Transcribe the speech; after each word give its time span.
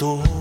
Ok, 0.00 0.31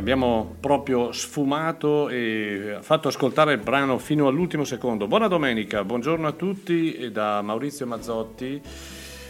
abbiamo 0.00 0.56
proprio 0.58 1.12
sfumato 1.12 2.08
e 2.08 2.78
fatto 2.80 3.08
ascoltare 3.08 3.52
il 3.52 3.58
brano 3.58 3.98
fino 3.98 4.28
all'ultimo 4.28 4.64
secondo. 4.64 5.06
Buona 5.06 5.28
domenica, 5.28 5.84
buongiorno 5.84 6.26
a 6.26 6.32
tutti 6.32 7.10
da 7.12 7.42
Maurizio 7.42 7.86
Mazzotti 7.86 8.62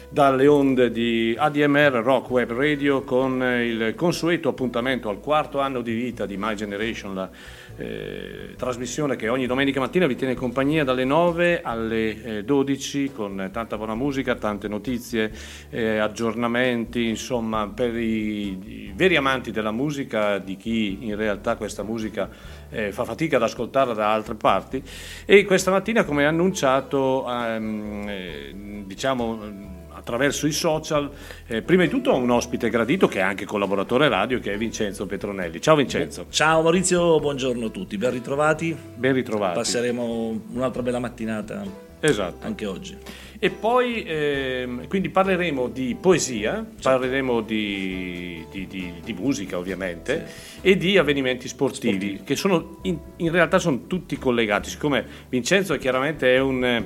dalle 0.09 0.47
onde 0.47 0.91
di 0.93 1.35
ADMR 1.37 2.03
Rock 2.03 2.31
Web 2.31 2.53
Radio 2.53 3.03
con 3.03 3.43
il 3.43 3.95
consueto 3.97 4.49
appuntamento 4.49 5.09
al 5.09 5.19
quarto 5.21 5.59
anno 5.59 5.81
di 5.83 5.93
vita 5.93 6.25
di 6.25 6.37
My 6.37 6.55
Generation, 6.55 7.15
la 7.15 7.31
eh, 7.77 8.40
trasmissione 8.61 9.17
che 9.17 9.31
ogni 9.31 9.47
domenica 9.47 9.81
mattina 9.81 10.07
vi 10.07 10.17
tiene 10.17 10.35
compagnia 10.35 10.85
dalle 10.85 11.07
9 11.07 11.63
alle 11.63 12.23
eh, 12.23 12.45
12 12.45 13.11
con 13.11 13.49
tanta 13.51 13.79
buona 13.79 13.95
musica, 13.95 14.35
tante 14.35 14.69
notizie, 14.69 15.33
eh, 15.71 15.97
aggiornamenti, 15.97 17.09
insomma 17.09 17.69
per 17.69 17.97
i, 17.97 18.49
i, 18.49 18.93
veri 18.95 19.17
amanti 19.17 19.51
della 19.51 19.71
musica, 19.71 20.37
di 20.37 20.59
chi 20.59 21.07
in 21.07 21.17
realtà 21.17 21.57
questa 21.57 21.83
musica 21.83 22.29
eh, 22.69 22.93
fa 22.93 23.05
fatica 23.05 23.37
ad 23.37 23.45
ascoltarla 23.45 23.95
da 23.95 24.13
altre 24.13 24.35
parti. 24.35 24.83
E 25.25 25.47
questa 25.47 25.71
mattina 25.71 26.05
come 26.05 26.27
annunciato 26.27 27.27
ehm, 27.27 28.05
eh, 28.09 28.83
diciamo 28.85 29.79
attraverso 30.01 30.47
i 30.47 30.53
social. 30.53 31.11
Eh, 31.47 31.63
prima 31.63 31.85
di 31.85 31.89
tutto 31.89 32.15
un 32.15 32.31
ospite 32.31 32.69
gradito 32.69 33.07
che 33.07 33.19
è 33.19 33.23
anche 33.23 33.45
collaboratore 33.45 34.09
radio, 34.09 34.41
che 34.41 34.55
è 34.55 34.59
Vincenzo 34.59 35.07
Petronelli. 35.07 35.61
Ciao 35.61 35.77
Vincenzo. 35.77 36.27
Ciao 36.31 36.63
Maurizio, 36.63 37.21
buongiorno 37.21 37.67
a 37.67 37.71
tutti, 37.71 37.97
ben 37.97 38.11
ritrovati. 38.11 38.77
Ben 38.97 39.13
ritrovati. 39.13 39.55
Passeremo 39.55 40.43
un'altra 40.53 40.83
bella 40.83 40.99
mattinata. 40.99 41.89
Esatto. 42.01 42.47
Anche 42.47 42.67
oggi. 42.67 42.97
E 43.43 43.49
poi 43.51 44.05
ehm, 44.07 44.87
quindi 44.89 45.09
parleremo 45.09 45.69
di 45.69 45.97
poesia, 45.99 46.67
parleremo 46.83 47.41
di, 47.41 48.45
di, 48.51 48.67
di, 48.67 48.93
di, 49.03 49.13
musica 49.15 49.57
ovviamente 49.57 50.27
sì. 50.27 50.59
e 50.61 50.77
di 50.77 50.99
avvenimenti 50.99 51.49
sportivi, 51.49 51.95
sportivi. 51.95 52.23
che 52.23 52.37
sono 52.37 52.81
in, 52.83 52.99
in, 53.17 53.31
realtà 53.31 53.59
sono 53.59 53.87
tutti 53.87 54.19
collegati, 54.19 54.69
siccome 54.69 55.07
Vincenzo 55.31 55.75
chiaramente 55.79 56.35
è 56.35 56.39
un 56.39 56.85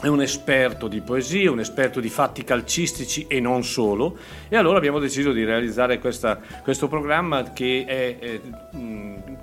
è 0.00 0.06
un 0.06 0.22
esperto 0.22 0.86
di 0.86 1.00
poesia, 1.00 1.50
un 1.50 1.58
esperto 1.58 1.98
di 1.98 2.08
fatti 2.08 2.44
calcistici 2.44 3.26
e 3.28 3.40
non 3.40 3.64
solo, 3.64 4.16
e 4.48 4.56
allora 4.56 4.78
abbiamo 4.78 5.00
deciso 5.00 5.32
di 5.32 5.44
realizzare 5.44 5.98
questa, 5.98 6.38
questo 6.62 6.86
programma 6.86 7.52
che 7.52 7.84
è, 7.84 8.18
è, 8.18 8.40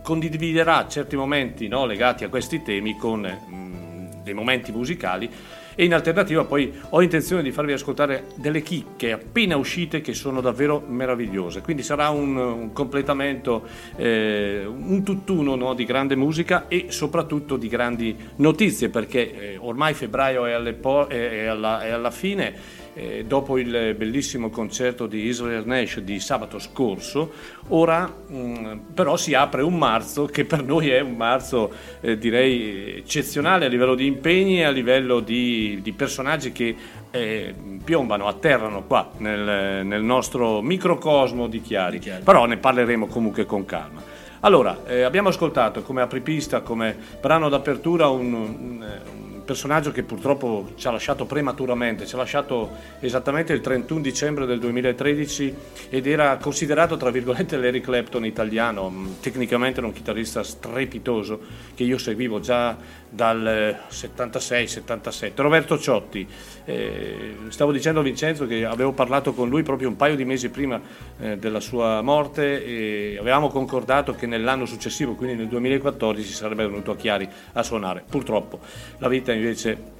condividerà 0.01 0.87
certi 0.87 1.17
momenti 1.17 1.67
no, 1.67 1.85
legati 1.85 2.23
a 2.23 2.29
questi 2.29 2.61
temi 2.61 2.97
con 2.97 3.21
mh, 3.21 4.23
dei 4.23 4.33
momenti 4.33 4.71
musicali 4.71 5.29
e 5.75 5.83
in 5.83 5.93
alternativa 5.93 6.45
poi 6.45 6.73
ho 6.89 7.01
intenzione 7.01 7.43
di 7.43 7.51
farvi 7.51 7.73
ascoltare 7.73 8.27
delle 8.35 8.61
chicche 8.61 9.11
appena 9.11 9.57
uscite 9.57 10.01
che 10.01 10.13
sono 10.13 10.41
davvero 10.41 10.81
meravigliose. 10.85 11.61
Quindi 11.61 11.83
sarà 11.83 12.09
un, 12.09 12.35
un 12.35 12.73
completamento, 12.73 13.67
eh, 13.95 14.63
un 14.65 15.03
tutt'uno 15.03 15.55
no, 15.55 15.73
di 15.73 15.85
grande 15.85 16.15
musica 16.15 16.67
e 16.67 16.87
soprattutto 16.89 17.57
di 17.57 17.67
grandi 17.67 18.15
notizie 18.37 18.89
perché 18.89 19.53
eh, 19.53 19.57
ormai 19.59 19.93
febbraio 19.93 20.45
è, 20.45 20.73
po- 20.73 21.07
è, 21.07 21.45
alla, 21.45 21.81
è 21.81 21.89
alla 21.89 22.11
fine 22.11 22.83
eh, 22.95 23.25
dopo 23.27 23.57
il 23.57 23.93
bellissimo 23.97 24.49
concerto 24.49 25.05
di 25.05 25.25
Israel 25.25 25.65
Nash 25.65 25.99
di 25.99 26.19
sabato 26.19 26.59
scorso, 26.59 27.33
ora 27.67 28.07
mh, 28.07 28.35
mm, 28.35 28.77
però 28.93 29.17
si 29.17 29.33
apre 29.33 29.61
un 29.61 29.77
marzo 29.77 30.25
che 30.25 30.45
per 30.45 30.63
noi 30.63 30.89
è 30.89 31.01
un 31.01 31.15
marzo 31.15 31.71
eh, 31.99 32.17
direi 32.17 32.95
eccezionale 32.97 33.65
a 33.65 33.67
livello 33.67 33.95
di 33.95 34.05
impegni 34.05 34.59
e 34.59 34.63
a 34.63 34.71
livello 34.71 35.19
di, 35.19 35.79
di 35.83 35.91
personaggi 35.91 36.53
che 36.53 36.75
eh, 37.11 37.53
piombano, 37.83 38.27
atterrano 38.27 38.83
qua 38.83 39.11
nel, 39.17 39.85
nel, 39.85 40.01
nostro 40.01 40.61
microcosmo 40.61 41.47
di 41.47 41.61
Chiari. 41.61 41.97
di 41.97 42.03
Chiari, 42.03 42.23
però 42.23 42.45
ne 42.45 42.57
parleremo 42.57 43.07
comunque 43.07 43.45
con 43.45 43.65
calma. 43.65 44.01
Allora, 44.41 44.83
eh, 44.85 45.01
abbiamo 45.01 45.29
ascoltato 45.29 45.81
come 45.81 46.01
apripista, 46.01 46.61
come 46.61 46.95
brano 47.19 47.49
d'apertura 47.49 48.07
un, 48.09 48.33
un, 48.33 48.85
un 49.17 49.24
personaggio 49.45 49.91
che 49.91 50.03
purtroppo 50.03 50.71
ci 50.75 50.87
ha 50.87 50.91
lasciato 50.91 51.25
prematuramente, 51.25 52.05
ci 52.05 52.15
ha 52.15 52.17
lasciato 52.17 52.71
esattamente 52.99 53.53
il 53.53 53.61
31 53.61 54.01
dicembre 54.01 54.45
del 54.45 54.59
2013 54.59 55.55
ed 55.89 56.07
era 56.07 56.35
considerato 56.37 56.97
tra 56.97 57.11
virgolette 57.11 57.57
l'Eric 57.57 57.83
Clapton 57.85 58.25
italiano, 58.25 58.91
tecnicamente 59.21 59.77
era 59.77 59.87
un 59.87 59.93
chitarrista 59.93 60.43
strepitoso 60.43 61.39
che 61.75 61.83
io 61.83 61.97
seguivo 61.97 62.39
già 62.39 62.75
dal 63.15 63.83
76-77. 63.89 65.31
Roberto 65.35 65.79
Ciotti, 65.79 66.27
eh, 66.65 67.35
stavo 67.47 67.71
dicendo 67.71 68.01
a 68.01 68.03
Vincenzo 68.03 68.45
che 68.45 68.65
avevo 68.65 68.91
parlato 68.91 69.33
con 69.33 69.49
lui 69.49 69.63
proprio 69.63 69.87
un 69.87 69.95
paio 69.95 70.15
di 70.15 70.25
mesi 70.25 70.49
prima 70.49 70.79
eh, 71.19 71.37
della 71.37 71.61
sua 71.61 72.01
morte 72.01 72.63
e 72.63 73.17
avevamo 73.17 73.47
concordato 73.47 74.13
che 74.13 74.27
nell'anno 74.27 74.65
successivo, 74.65 75.15
quindi 75.15 75.35
nel 75.35 75.47
2014, 75.47 76.33
sarebbe 76.33 76.67
venuto 76.67 76.91
a 76.91 76.95
Chiari 76.95 77.27
a 77.53 77.63
suonare. 77.63 78.03
Purtroppo 78.07 78.59
la 78.97 79.07
vita 79.07 79.31
invece 79.31 79.93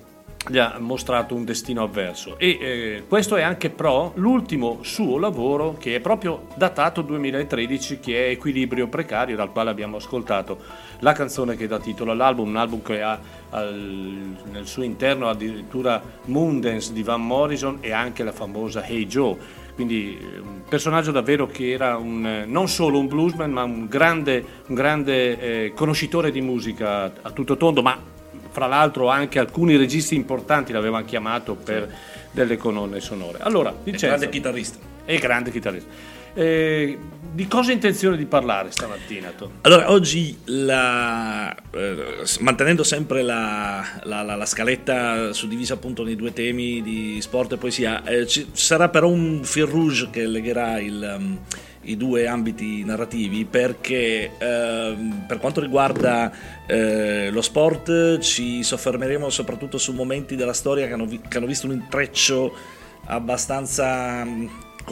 gli 0.48 0.60
ha 0.60 0.76
mostrato 0.80 1.34
un 1.34 1.44
destino 1.44 1.82
avverso 1.82 2.38
e 2.38 2.58
eh, 2.62 3.04
questo 3.08 3.36
è 3.36 3.42
anche 3.42 3.72
però 3.72 4.12
l'ultimo 4.16 4.80
suo 4.84 5.18
lavoro 5.18 5.76
che 5.80 5.96
è 5.96 6.00
proprio 6.00 6.48
datato 6.56 7.02
2013 7.02 8.00
che 8.00 8.28
è 8.28 8.30
Equilibrio 8.30 8.88
Precario 8.88 9.36
dal 9.36 9.52
quale 9.52 9.72
abbiamo 9.72 9.98
ascoltato 9.98 10.60
la 11.00 11.14
canzone 11.14 11.56
che 11.56 11.68
dà 11.68 11.80
titolo 11.80 12.12
all'album 12.12 12.50
un 12.50 12.56
album 12.56 12.82
che 12.82 13.02
ha 13.02 13.20
al, 13.50 14.36
nel 14.52 14.68
suo 14.68 14.84
interno 14.84 15.30
addirittura 15.30 16.02
Moondance 16.26 16.94
di 16.94 17.04
Van 17.04 17.26
Morrison 17.26 17.78
e 17.82 17.92
anche 17.92 18.24
la 18.24 18.32
famosa 18.32 18.84
Hey 18.86 19.06
Joe 19.08 19.38
quindi 19.76 20.18
eh, 20.18 20.40
un 20.40 20.62
personaggio 20.68 21.12
davvero 21.12 21.48
che 21.48 21.72
era 21.72 21.98
un, 21.98 22.46
non 22.48 22.68
solo 22.68 22.98
un 22.98 23.08
bluesman 23.08 23.52
ma 23.52 23.64
un 23.64 23.88
grande, 23.88 24.44
un 24.68 24.76
grande 24.76 25.40
eh, 25.40 25.74
conoscitore 25.76 26.32
di 26.32 26.42
musica 26.42 27.12
a 27.22 27.32
tutto 27.32 27.58
tondo 27.58 27.82
ma 27.82 28.14
fra 28.50 28.68
l'altro 28.68 29.10
anche 29.10 29.38
alcuni 29.38 29.76
registi 29.76 30.16
importanti 30.16 30.72
l'avevano 30.72 31.04
chiamato 31.04 31.56
per 31.56 31.94
delle 32.32 32.58
colonne 32.58 33.02
sonore. 33.02 33.40
Allora, 33.42 33.74
Vincenzo, 33.84 34.16
grande 34.16 34.30
chitarrista. 34.30 34.78
E 35.06 35.18
grande 35.20 35.52
chitarrista. 35.52 35.90
Eh, 36.36 36.98
di 37.32 37.48
cosa 37.48 37.70
hai 37.70 37.76
intenzione 37.76 38.18
di 38.18 38.26
parlare 38.26 38.72
stamattina? 38.72 39.30
Tu? 39.30 39.50
Allora, 39.62 39.92
oggi 39.92 40.38
la, 40.46 41.54
eh, 41.72 42.24
mantenendo 42.40 42.84
sempre 42.84 43.24
la, 43.24 43.84
la, 44.04 44.22
la, 44.22 44.46
scaletta 44.46 45.34
suddivisa 45.34 45.74
appunto 45.74 46.04
nei 46.04 46.16
due 46.16 46.34
temi 46.34 46.82
di 46.82 47.18
sport 47.22 47.54
e 47.54 47.58
poesia, 47.58 48.04
eh, 48.04 48.28
ci 48.28 48.50
sarà 48.52 48.90
però 48.90 49.10
un 49.10 49.42
fil 49.44 49.66
rouge 49.66 50.10
che 50.12 50.28
legherà 50.28 50.80
il, 50.80 51.16
um, 51.18 51.40
i 51.84 51.98
due 51.98 52.28
ambiti 52.28 52.84
narrativi 52.84 53.46
perché 53.46 54.32
eh, 54.38 54.96
per 55.28 55.38
quanto 55.40 55.62
riguarda 55.62 56.32
eh, 56.66 57.30
lo 57.32 57.42
sport 57.42 58.20
ci 58.20 58.64
soffermeremo 58.64 59.30
soprattutto 59.30 59.78
su 59.78 59.94
momenti 59.94 60.36
della 60.36 60.54
storia 60.54 60.88
che 60.88 60.94
hanno, 60.94 61.06
vi- 61.06 61.22
che 61.28 61.38
hanno 61.38 61.48
visto 61.48 61.66
un 61.66 61.74
intreccio 61.74 62.54
abbastanza 63.08 64.26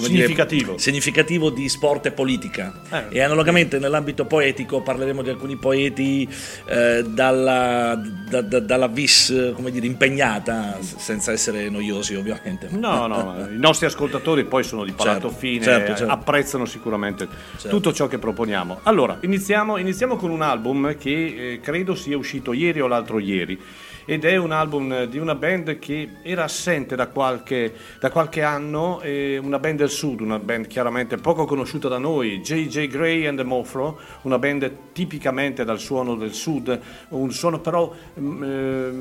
significativo. 0.02 0.72
Dire, 0.72 0.80
significativo. 0.80 1.50
di 1.50 1.70
sport 1.70 2.08
e 2.08 2.12
politica. 2.12 2.82
Eh, 2.90 3.18
e 3.18 3.22
analogamente 3.22 3.80
nell'ambito 3.80 4.26
poetico 4.26 4.82
parleremo 4.82 5.22
di 5.22 5.30
alcuni 5.30 5.56
poeti 5.56 6.28
eh, 6.66 7.04
dalla, 7.08 8.02
da, 8.30 8.42
da, 8.42 8.60
dalla 8.60 8.88
vis 8.88 9.52
come 9.54 9.72
dire, 9.72 9.86
impegnata, 9.86 10.78
senza 10.82 11.32
essere 11.32 11.70
noiosi 11.70 12.16
ovviamente. 12.16 12.68
No, 12.72 13.08
no, 13.08 13.48
i 13.50 13.58
nostri 13.58 13.86
ascoltatori 13.86 14.46
poi 14.46 14.64
sono 14.64 14.84
di 14.84 14.92
palato 14.92 15.30
certo, 15.30 15.38
fine, 15.38 15.64
certo, 15.64 15.96
certo. 15.96 16.12
apprezzano 16.14 16.66
sicuramente 16.66 17.28
certo. 17.58 17.70
tutto 17.70 17.94
ciò 17.94 18.08
che 18.08 18.18
proponiamo. 18.18 18.80
Allora, 18.84 19.18
iniziamo, 19.22 19.78
iniziamo 19.78 20.16
con 20.16 20.32
un 20.32 20.42
album 20.42 20.98
che 20.98 21.54
eh, 21.54 21.60
credo 21.62 21.96
sia 21.96 22.18
uscito 22.18 22.54
ieri 22.54 22.82
o 22.82 22.88
l'altro 22.88 23.20
ieri 23.20 23.60
ed 24.06 24.26
è 24.26 24.36
un 24.38 24.52
album 24.52 25.06
di 25.06 25.18
una 25.18 25.36
band 25.36 25.80
che 25.80 26.10
era 26.22 26.44
assente 26.44 26.96
da 26.96 27.08
qualche, 27.08 27.74
da 28.00 28.10
qualche 28.10 28.42
anno, 28.42 29.02
una 29.04 29.60
band 29.60 29.78
del 29.78 29.90
sud, 29.90 30.22
una 30.22 30.40
band 30.40 30.68
chiaramente 30.68 31.18
poco 31.18 31.46
conosciuta 31.46 31.88
da 31.88 31.98
noi, 31.98 32.42
J.J. 32.42 32.88
Gray 32.88 33.26
and 33.26 33.38
the 33.38 33.44
Mofro, 33.44 34.00
una 34.24 34.40
band 34.40 34.92
tipicamente 34.94 35.64
dal 35.64 35.80
suono 35.80 36.16
del 36.16 36.34
sud, 36.34 36.80
un 37.10 37.32
suono 37.32 37.60
però 37.60 37.94
eh, 38.14 38.92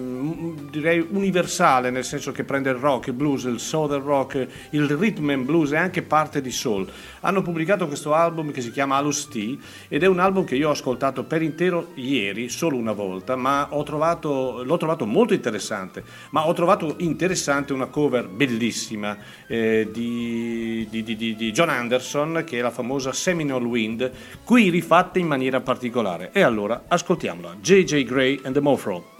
direi 0.70 1.06
universale, 1.10 1.90
nel 1.90 2.04
senso 2.04 2.32
che 2.32 2.44
prende 2.44 2.70
il 2.70 2.76
rock, 2.76 3.08
il 3.08 3.14
blues, 3.14 3.44
il 3.44 3.60
southern 3.60 4.04
rock, 4.04 4.46
il 4.70 4.88
rhythm 4.88 5.30
and 5.30 5.44
blues 5.44 5.72
e 5.72 5.76
anche 5.76 6.02
parte 6.02 6.40
di 6.40 6.50
soul. 6.50 6.88
Hanno 7.20 7.42
pubblicato 7.42 7.86
questo 7.86 8.14
album 8.14 8.50
che 8.52 8.60
si 8.60 8.70
chiama 8.70 8.96
Alus 8.96 9.28
T 9.28 9.58
ed 9.88 10.02
è 10.02 10.06
un 10.06 10.18
album 10.18 10.44
che 10.44 10.56
io 10.56 10.68
ho 10.68 10.72
ascoltato 10.72 11.24
per 11.24 11.42
intero 11.42 11.88
ieri, 11.94 12.48
solo 12.48 12.76
una 12.76 12.92
volta, 12.92 13.36
ma 13.36 13.68
ho 13.70 13.82
trovato, 13.82 14.62
l'ho 14.64 14.76
trovato 14.76 14.90
trovato 14.94 15.06
molto 15.06 15.34
interessante, 15.34 16.04
ma 16.30 16.46
ho 16.46 16.52
trovato 16.52 16.94
interessante 16.98 17.72
una 17.72 17.86
cover 17.86 18.28
bellissima 18.28 19.16
eh, 19.46 19.88
di, 19.90 20.86
di, 20.90 21.02
di, 21.02 21.16
di, 21.16 21.52
John 21.52 21.68
Anderson, 21.68 22.44
che 22.46 22.58
è 22.58 22.62
la 22.62 22.70
famosa 22.70 23.12
Seminole 23.12 23.64
Wind, 23.64 24.10
qui 24.44 24.68
rifatta 24.70 25.18
in 25.18 25.26
maniera 25.26 25.60
particolare. 25.60 26.30
E 26.32 26.42
allora 26.42 26.84
ascoltiamola, 26.88 27.56
J.J. 27.60 28.04
Gray 28.04 28.40
and 28.44 28.54
the 28.54 28.60
Mofro. 28.60 29.11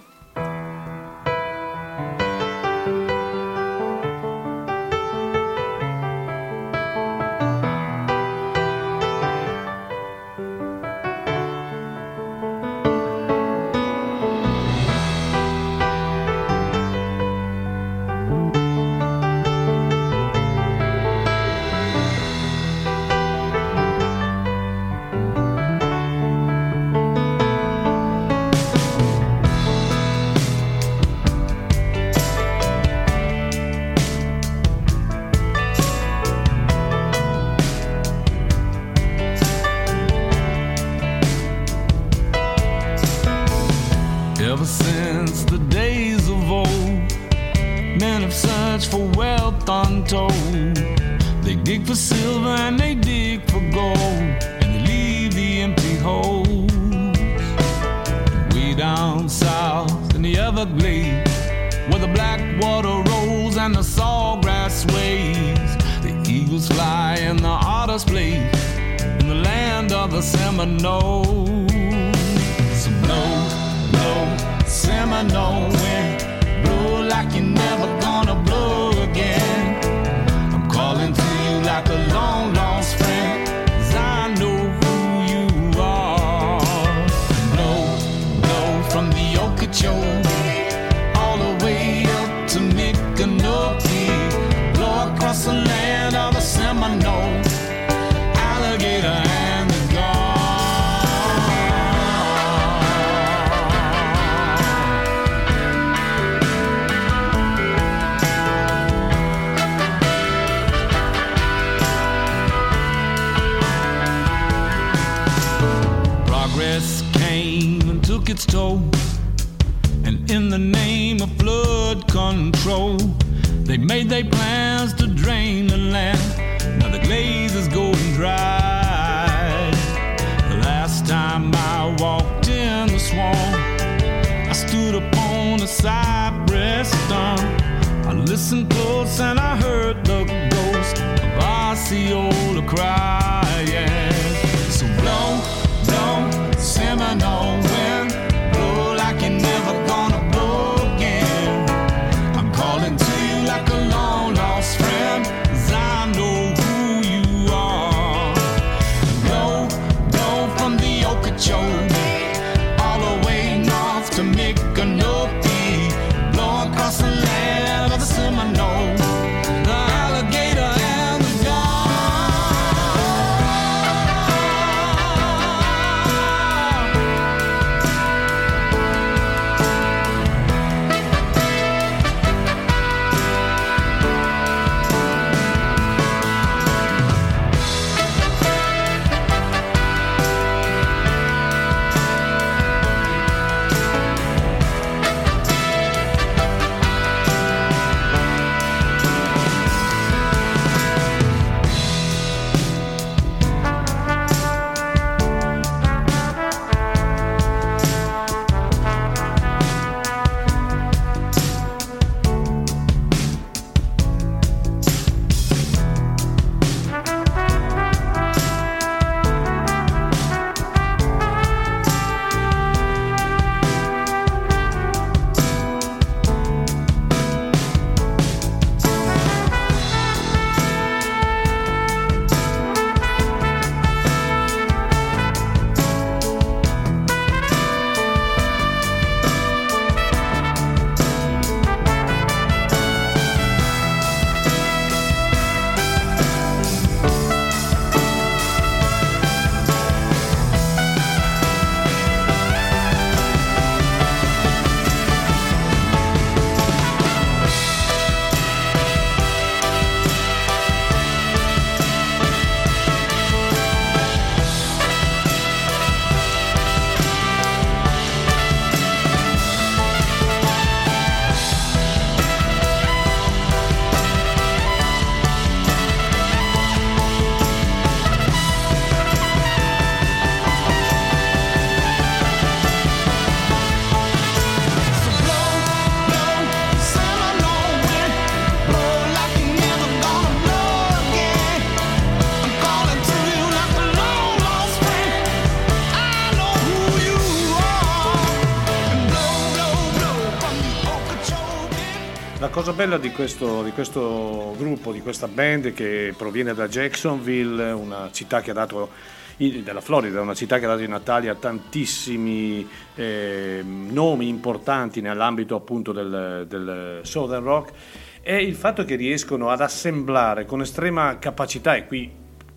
Cosa 302.63 302.77
bella 302.77 302.97
di 302.97 303.11
questo, 303.11 303.61
di 303.61 303.71
questo 303.71 304.55
gruppo, 304.57 304.93
di 304.93 305.01
questa 305.01 305.27
band 305.27 305.73
che 305.73 306.13
proviene 306.15 306.53
da 306.53 306.69
Jacksonville, 306.69 307.71
una 307.71 308.07
città 308.09 308.39
che 308.39 308.51
ha 308.51 308.53
dato 308.53 308.89
della 309.35 309.81
Florida, 309.81 310.21
una 310.21 310.33
città 310.33 310.59
che 310.59 310.63
ha 310.63 310.69
dato 310.69 310.81
in 310.81 310.97
Italia 310.97 311.35
tantissimi 311.35 312.65
eh, 312.95 313.61
nomi 313.65 314.29
importanti 314.29 315.01
nell'ambito 315.01 315.57
appunto 315.57 315.91
del, 315.91 316.45
del 316.47 317.01
Southern 317.01 317.43
Rock, 317.43 317.73
è 318.21 318.35
il 318.35 318.55
fatto 318.55 318.85
che 318.85 318.95
riescono 318.95 319.49
ad 319.49 319.59
assemblare 319.59 320.45
con 320.45 320.61
estrema 320.61 321.19
capacità, 321.19 321.75
e 321.75 321.85
qui 321.85 322.09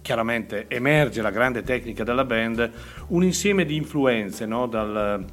chiaramente 0.02 0.66
emerge 0.68 1.20
la 1.20 1.30
grande 1.30 1.64
tecnica 1.64 2.04
della 2.04 2.25
band, 2.25 2.70
un 3.08 3.25
insieme 3.25 3.64
di 3.64 3.75
influenze, 3.75 4.46
no? 4.46 4.68
dal, 4.68 5.25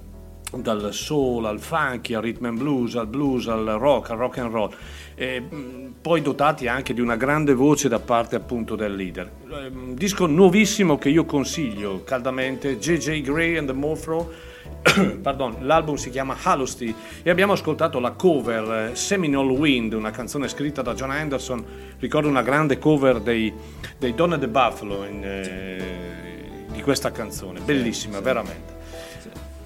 dal 0.57 0.93
soul 0.93 1.45
al 1.45 1.59
funky, 1.59 2.13
al 2.13 2.21
rhythm 2.21 2.45
and 2.45 2.57
blues, 2.57 2.95
al 2.95 3.07
blues, 3.07 3.47
al 3.47 3.65
rock, 3.79 4.11
al 4.11 4.17
rock 4.17 4.37
and 4.37 4.51
roll, 4.51 4.73
e, 5.15 5.39
mh, 5.39 5.93
poi 6.01 6.21
dotati 6.21 6.67
anche 6.67 6.93
di 6.93 7.01
una 7.01 7.15
grande 7.15 7.53
voce 7.53 7.87
da 7.87 7.99
parte 7.99 8.35
appunto 8.35 8.75
del 8.75 8.95
leader. 8.95 9.31
Un 9.49 9.95
disco 9.95 10.25
nuovissimo 10.25 10.97
che 10.97 11.09
io 11.09 11.25
consiglio 11.25 12.03
caldamente, 12.03 12.77
JJ 12.77 13.21
Gray 13.21 13.57
and 13.57 13.67
the 13.67 13.73
Morphro, 13.73 14.51
Pardon, 15.21 15.57
l'album 15.61 15.95
si 15.95 16.09
chiama 16.09 16.35
Hallousty 16.41 16.93
e 17.21 17.29
abbiamo 17.29 17.53
ascoltato 17.53 17.99
la 17.99 18.11
cover 18.11 18.91
eh, 18.91 18.95
Seminole 18.95 19.51
Wind, 19.53 19.93
una 19.93 20.11
canzone 20.11 20.47
scritta 20.47 20.81
da 20.81 20.93
John 20.93 21.11
Anderson, 21.11 21.63
ricordo 21.99 22.27
una 22.27 22.41
grande 22.41 22.79
cover 22.79 23.19
dei, 23.19 23.51
dei 23.97 24.13
Donna 24.13 24.37
the 24.37 24.47
Buffalo 24.47 25.05
in, 25.05 25.23
eh, 25.23 26.65
di 26.71 26.81
questa 26.81 27.11
canzone, 27.11 27.61
bellissima 27.61 28.19
veramente. 28.19 28.72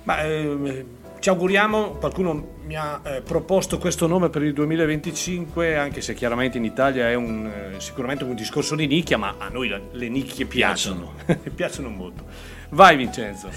Ma 0.08 0.24
eh, 0.24 0.86
ci 1.20 1.28
auguriamo, 1.28 1.98
qualcuno 2.00 2.56
mi 2.64 2.78
ha 2.78 3.02
eh, 3.04 3.22
proposto 3.22 3.78
questo 3.78 4.08
nome 4.08 4.30
per 4.30 4.42
il 4.42 4.54
2025, 4.54 5.76
anche 5.76 6.00
se 6.00 6.14
chiaramente 6.14 6.58
in 6.58 6.64
Italia 6.64 7.10
è 7.10 7.14
un, 7.14 7.46
eh, 7.46 7.80
sicuramente 7.82 8.24
un 8.24 8.34
discorso 8.34 8.76
di 8.76 8.88
nicchia, 8.88 9.18
ma 9.18 9.36
a 9.38 9.50
noi 9.50 9.68
la- 9.68 9.82
le 9.92 10.08
nicchie 10.08 10.46
piacciono, 10.46 11.12
piacciono 11.54 11.90
molto. 11.92 12.24
Vai 12.70 12.96
Vincenzo. 12.96 13.50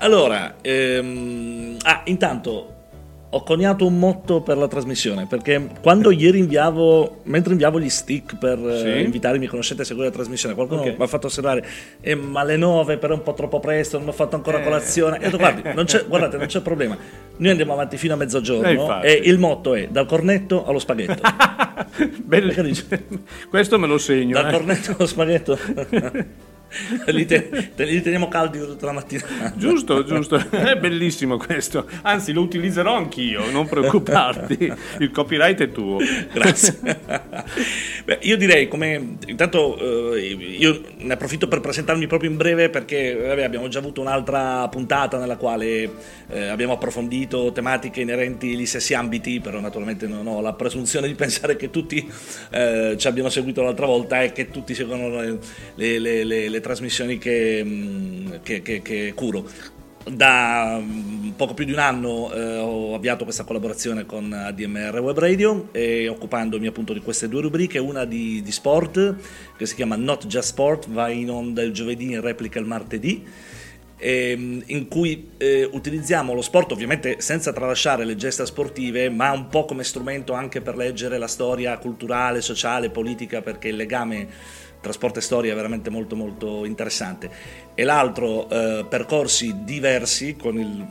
Allora, 0.00 0.56
ehm, 0.60 1.78
ah, 1.84 2.02
intanto 2.04 2.74
ho 3.36 3.42
coniato 3.42 3.86
un 3.86 3.98
motto 3.98 4.40
per 4.40 4.56
la 4.56 4.66
trasmissione 4.66 5.26
perché 5.26 5.68
quando 5.82 6.10
ieri 6.10 6.38
inviavo, 6.38 7.20
mentre 7.24 7.52
inviavo 7.52 7.78
gli 7.78 7.88
stick 7.88 8.36
per 8.38 8.58
eh, 8.58 8.78
Sì. 8.78 9.04
invitare 9.04 9.36
i 9.36 9.38
miei 9.38 9.50
conoscenti 9.50 9.82
a 9.82 9.84
seguire 9.84 10.08
la 10.08 10.14
trasmissione, 10.14 10.54
qualcuno 10.54 10.80
Ok. 10.82 10.94
mi 10.96 11.02
ha 11.04 11.06
fatto 11.06 11.26
osservare, 11.26 11.64
eh, 12.00 12.14
ma 12.14 12.40
alle 12.40 12.56
9 12.56 12.96
però 12.98 13.12
è 13.14 13.16
un 13.16 13.22
po' 13.22 13.34
troppo 13.34 13.60
presto, 13.60 13.98
non 13.98 14.08
ho 14.08 14.12
fatto 14.12 14.36
ancora 14.36 14.60
Eh. 14.60 14.62
colazione. 14.64 15.16
E 15.16 15.18
ho 15.20 15.22
detto, 15.24 15.36
guardi, 15.36 15.62
non 15.74 15.84
c'è, 15.84 16.04
guardate, 16.06 16.36
non 16.38 16.46
c'è 16.46 16.60
problema, 16.60 16.96
noi 17.36 17.50
andiamo 17.50 17.72
avanti 17.74 17.96
fino 17.98 18.14
a 18.14 18.16
Eh, 18.16 18.18
mezzogiorno 18.20 18.70
infatti. 18.70 19.06
e 19.06 19.20
il 19.24 19.38
motto 19.38 19.74
è 19.74 19.88
dal 19.90 20.06
cornetto 20.06 20.64
allo 20.64 20.78
spaghetto. 20.78 21.20
Bello. 22.24 22.52
Questo 23.50 23.78
me 23.78 23.86
lo 23.86 23.98
segno. 23.98 24.40
dal 24.40 24.48
eh. 24.48 24.52
cornetto 24.52 24.94
allo 24.96 25.06
spaghetto. 25.06 25.58
li, 27.06 27.24
te- 27.24 27.70
te- 27.74 27.84
li 27.84 28.02
teniamo 28.02 28.28
caldi 28.28 28.58
tutta 28.58 28.86
la 28.86 28.92
mattina. 28.92 29.52
Giusto, 29.56 30.04
giusto, 30.04 30.36
è 30.50 30.76
bellissimo 30.76 31.36
questo. 31.36 31.86
Anzi, 32.02 32.32
lo 32.32 32.42
utilizzerò 32.42 32.96
anch'io, 32.96 33.50
non 33.50 33.66
preoccuparti. 33.66 34.72
Il 34.98 35.10
copyright 35.10 35.60
è 35.60 35.70
tuo. 35.70 35.98
Grazie. 36.32 36.78
Beh, 38.04 38.18
io 38.22 38.36
direi 38.36 38.68
come 38.68 39.16
intanto 39.26 40.14
eh, 40.14 40.36
io 40.58 40.80
ne 40.98 41.12
approfitto 41.14 41.48
per 41.48 41.60
presentarmi 41.60 42.06
proprio 42.06 42.30
in 42.30 42.36
breve 42.36 42.68
perché 42.68 43.14
vabbè, 43.14 43.42
abbiamo 43.42 43.68
già 43.68 43.78
avuto 43.78 44.00
un'altra 44.00 44.68
puntata 44.68 45.18
nella 45.18 45.36
quale 45.36 45.90
eh, 46.28 46.46
abbiamo 46.48 46.74
approfondito 46.74 47.52
tematiche 47.52 48.00
inerenti 48.00 48.52
agli 48.52 48.66
stessi 48.66 48.94
ambiti, 48.94 49.40
però 49.40 49.60
naturalmente 49.60 50.06
non 50.06 50.26
ho 50.26 50.40
la 50.40 50.52
presunzione 50.52 51.06
di 51.06 51.14
pensare 51.14 51.56
che 51.56 51.70
tutti 51.70 52.10
eh, 52.50 52.94
ci 52.98 53.06
abbiano 53.06 53.28
seguito 53.28 53.62
l'altra 53.62 53.86
volta 53.86 54.22
e 54.22 54.32
che 54.32 54.50
tutti 54.50 54.74
seguono 54.74 55.08
le, 55.20 55.38
le, 55.74 56.24
le, 56.24 56.48
le 56.48 56.55
trasmissioni 56.60 57.18
che, 57.18 57.62
mm, 57.64 58.26
che, 58.42 58.62
che, 58.62 58.82
che 58.82 59.12
curo. 59.14 59.48
Da 60.08 60.78
mm, 60.80 61.30
poco 61.30 61.54
più 61.54 61.64
di 61.64 61.72
un 61.72 61.78
anno 61.78 62.32
eh, 62.32 62.58
ho 62.58 62.94
avviato 62.94 63.24
questa 63.24 63.44
collaborazione 63.44 64.06
con 64.06 64.32
ADMR 64.32 64.98
Web 65.00 65.18
Radio 65.18 65.68
e 65.72 66.08
occupandomi 66.08 66.66
appunto 66.66 66.92
di 66.92 67.00
queste 67.00 67.28
due 67.28 67.42
rubriche, 67.42 67.78
una 67.78 68.04
di, 68.04 68.40
di 68.42 68.52
sport 68.52 69.16
che 69.56 69.66
si 69.66 69.74
chiama 69.74 69.96
Not 69.96 70.26
Just 70.26 70.50
Sport, 70.50 70.88
va 70.90 71.08
in 71.08 71.30
onda 71.30 71.62
il 71.62 71.72
giovedì 71.72 72.12
in 72.12 72.20
replica 72.20 72.58
il 72.58 72.66
martedì 72.66 73.24
ehm, 73.96 74.62
in 74.66 74.88
cui 74.88 75.30
eh, 75.36 75.68
utilizziamo 75.70 76.34
lo 76.34 76.42
sport 76.42 76.72
ovviamente 76.72 77.20
senza 77.20 77.52
tralasciare 77.52 78.04
le 78.04 78.16
gesta 78.16 78.44
sportive, 78.44 79.08
ma 79.10 79.30
un 79.32 79.48
po' 79.48 79.64
come 79.64 79.84
strumento 79.84 80.32
anche 80.32 80.60
per 80.60 80.76
leggere 80.76 81.18
la 81.18 81.26
storia 81.26 81.76
culturale, 81.78 82.40
sociale, 82.40 82.90
politica, 82.90 83.42
perché 83.42 83.68
il 83.68 83.76
legame 83.76 84.28
trasporto 84.86 85.18
e 85.18 85.22
storia 85.22 85.54
veramente 85.54 85.90
molto 85.90 86.14
molto 86.14 86.64
interessante 86.64 87.28
e 87.74 87.82
l'altro 87.82 88.48
eh, 88.48 88.86
percorsi 88.88 89.64
diversi 89.64 90.36
con 90.36 90.58
il 90.58 90.86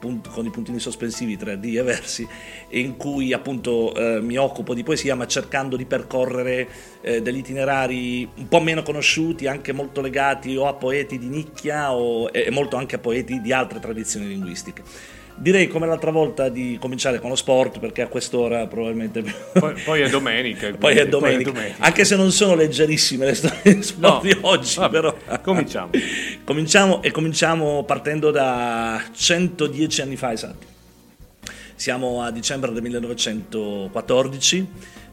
con 0.00 0.46
i 0.46 0.50
puntini 0.50 0.78
sospensivi 0.78 1.36
3D 1.36 1.76
e 1.76 1.82
versi, 1.82 2.26
in 2.70 2.96
cui 2.96 3.34
appunto 3.34 3.94
eh, 3.94 4.20
mi 4.20 4.36
occupo 4.36 4.72
di 4.72 4.82
poesia, 4.82 5.14
ma 5.14 5.26
cercando 5.26 5.76
di 5.76 5.84
percorrere 5.84 6.68
eh, 7.02 7.20
degli 7.20 7.38
itinerari 7.38 8.26
un 8.34 8.48
po' 8.48 8.60
meno 8.60 8.82
conosciuti, 8.82 9.46
anche 9.46 9.72
molto 9.72 10.00
legati 10.00 10.56
o 10.56 10.66
a 10.66 10.72
poeti 10.72 11.18
di 11.18 11.28
nicchia 11.28 11.92
o, 11.92 12.28
e 12.30 12.50
molto 12.50 12.76
anche 12.76 12.96
a 12.96 12.98
poeti 12.98 13.42
di 13.42 13.52
altre 13.52 13.78
tradizioni 13.78 14.26
linguistiche. 14.26 14.82
Direi 15.36 15.66
come 15.66 15.86
l'altra 15.86 16.12
volta 16.12 16.48
di 16.48 16.78
cominciare 16.80 17.18
con 17.18 17.28
lo 17.30 17.34
sport 17.34 17.80
perché 17.80 18.02
a 18.02 18.06
quest'ora 18.06 18.68
probabilmente 18.68 19.22
poi, 19.58 19.74
poi 19.84 20.00
è 20.02 20.08
domenica 20.08 20.70
poi, 20.78 20.94
è 20.96 21.08
domenica. 21.08 21.50
poi, 21.50 21.62
è 21.62 21.68
domenica. 21.68 21.84
anche 21.84 22.04
se 22.04 22.14
non 22.14 22.30
sono 22.30 22.54
leggerissime 22.54 23.26
le 23.26 23.34
storie 23.34 23.74
di 23.74 23.82
sport 23.82 24.14
no, 24.14 24.20
di 24.22 24.38
oggi 24.42 24.76
vabbè, 24.76 24.92
però. 24.92 25.16
cominciamo. 25.42 25.90
Cominciamo 26.44 27.02
e 27.02 27.10
cominciamo 27.10 27.82
partendo 27.84 28.30
da 28.30 29.02
110 29.12 30.02
anni 30.02 30.16
fa 30.16 30.32
esatti. 30.32 30.66
Siamo 31.74 32.22
a 32.22 32.30
dicembre 32.30 32.70
del 32.70 32.82
1914 32.82 34.68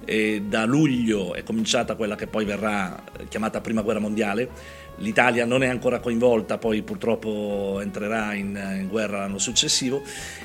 e 0.05 0.43
da 0.47 0.65
luglio 0.65 1.33
è 1.33 1.43
cominciata 1.43 1.95
quella 1.95 2.15
che 2.15 2.27
poi 2.27 2.45
verrà 2.45 3.03
chiamata 3.27 3.61
prima 3.61 3.81
guerra 3.81 3.99
mondiale 3.99 4.49
L'Italia 4.97 5.45
non 5.45 5.63
è 5.63 5.67
ancora 5.67 5.99
coinvolta, 5.99 6.57
poi 6.57 6.83
purtroppo 6.83 7.79
entrerà 7.81 8.33
in, 8.33 8.59
in 8.79 8.87
guerra 8.87 9.19
l'anno 9.19 9.39
successivo, 9.39 10.03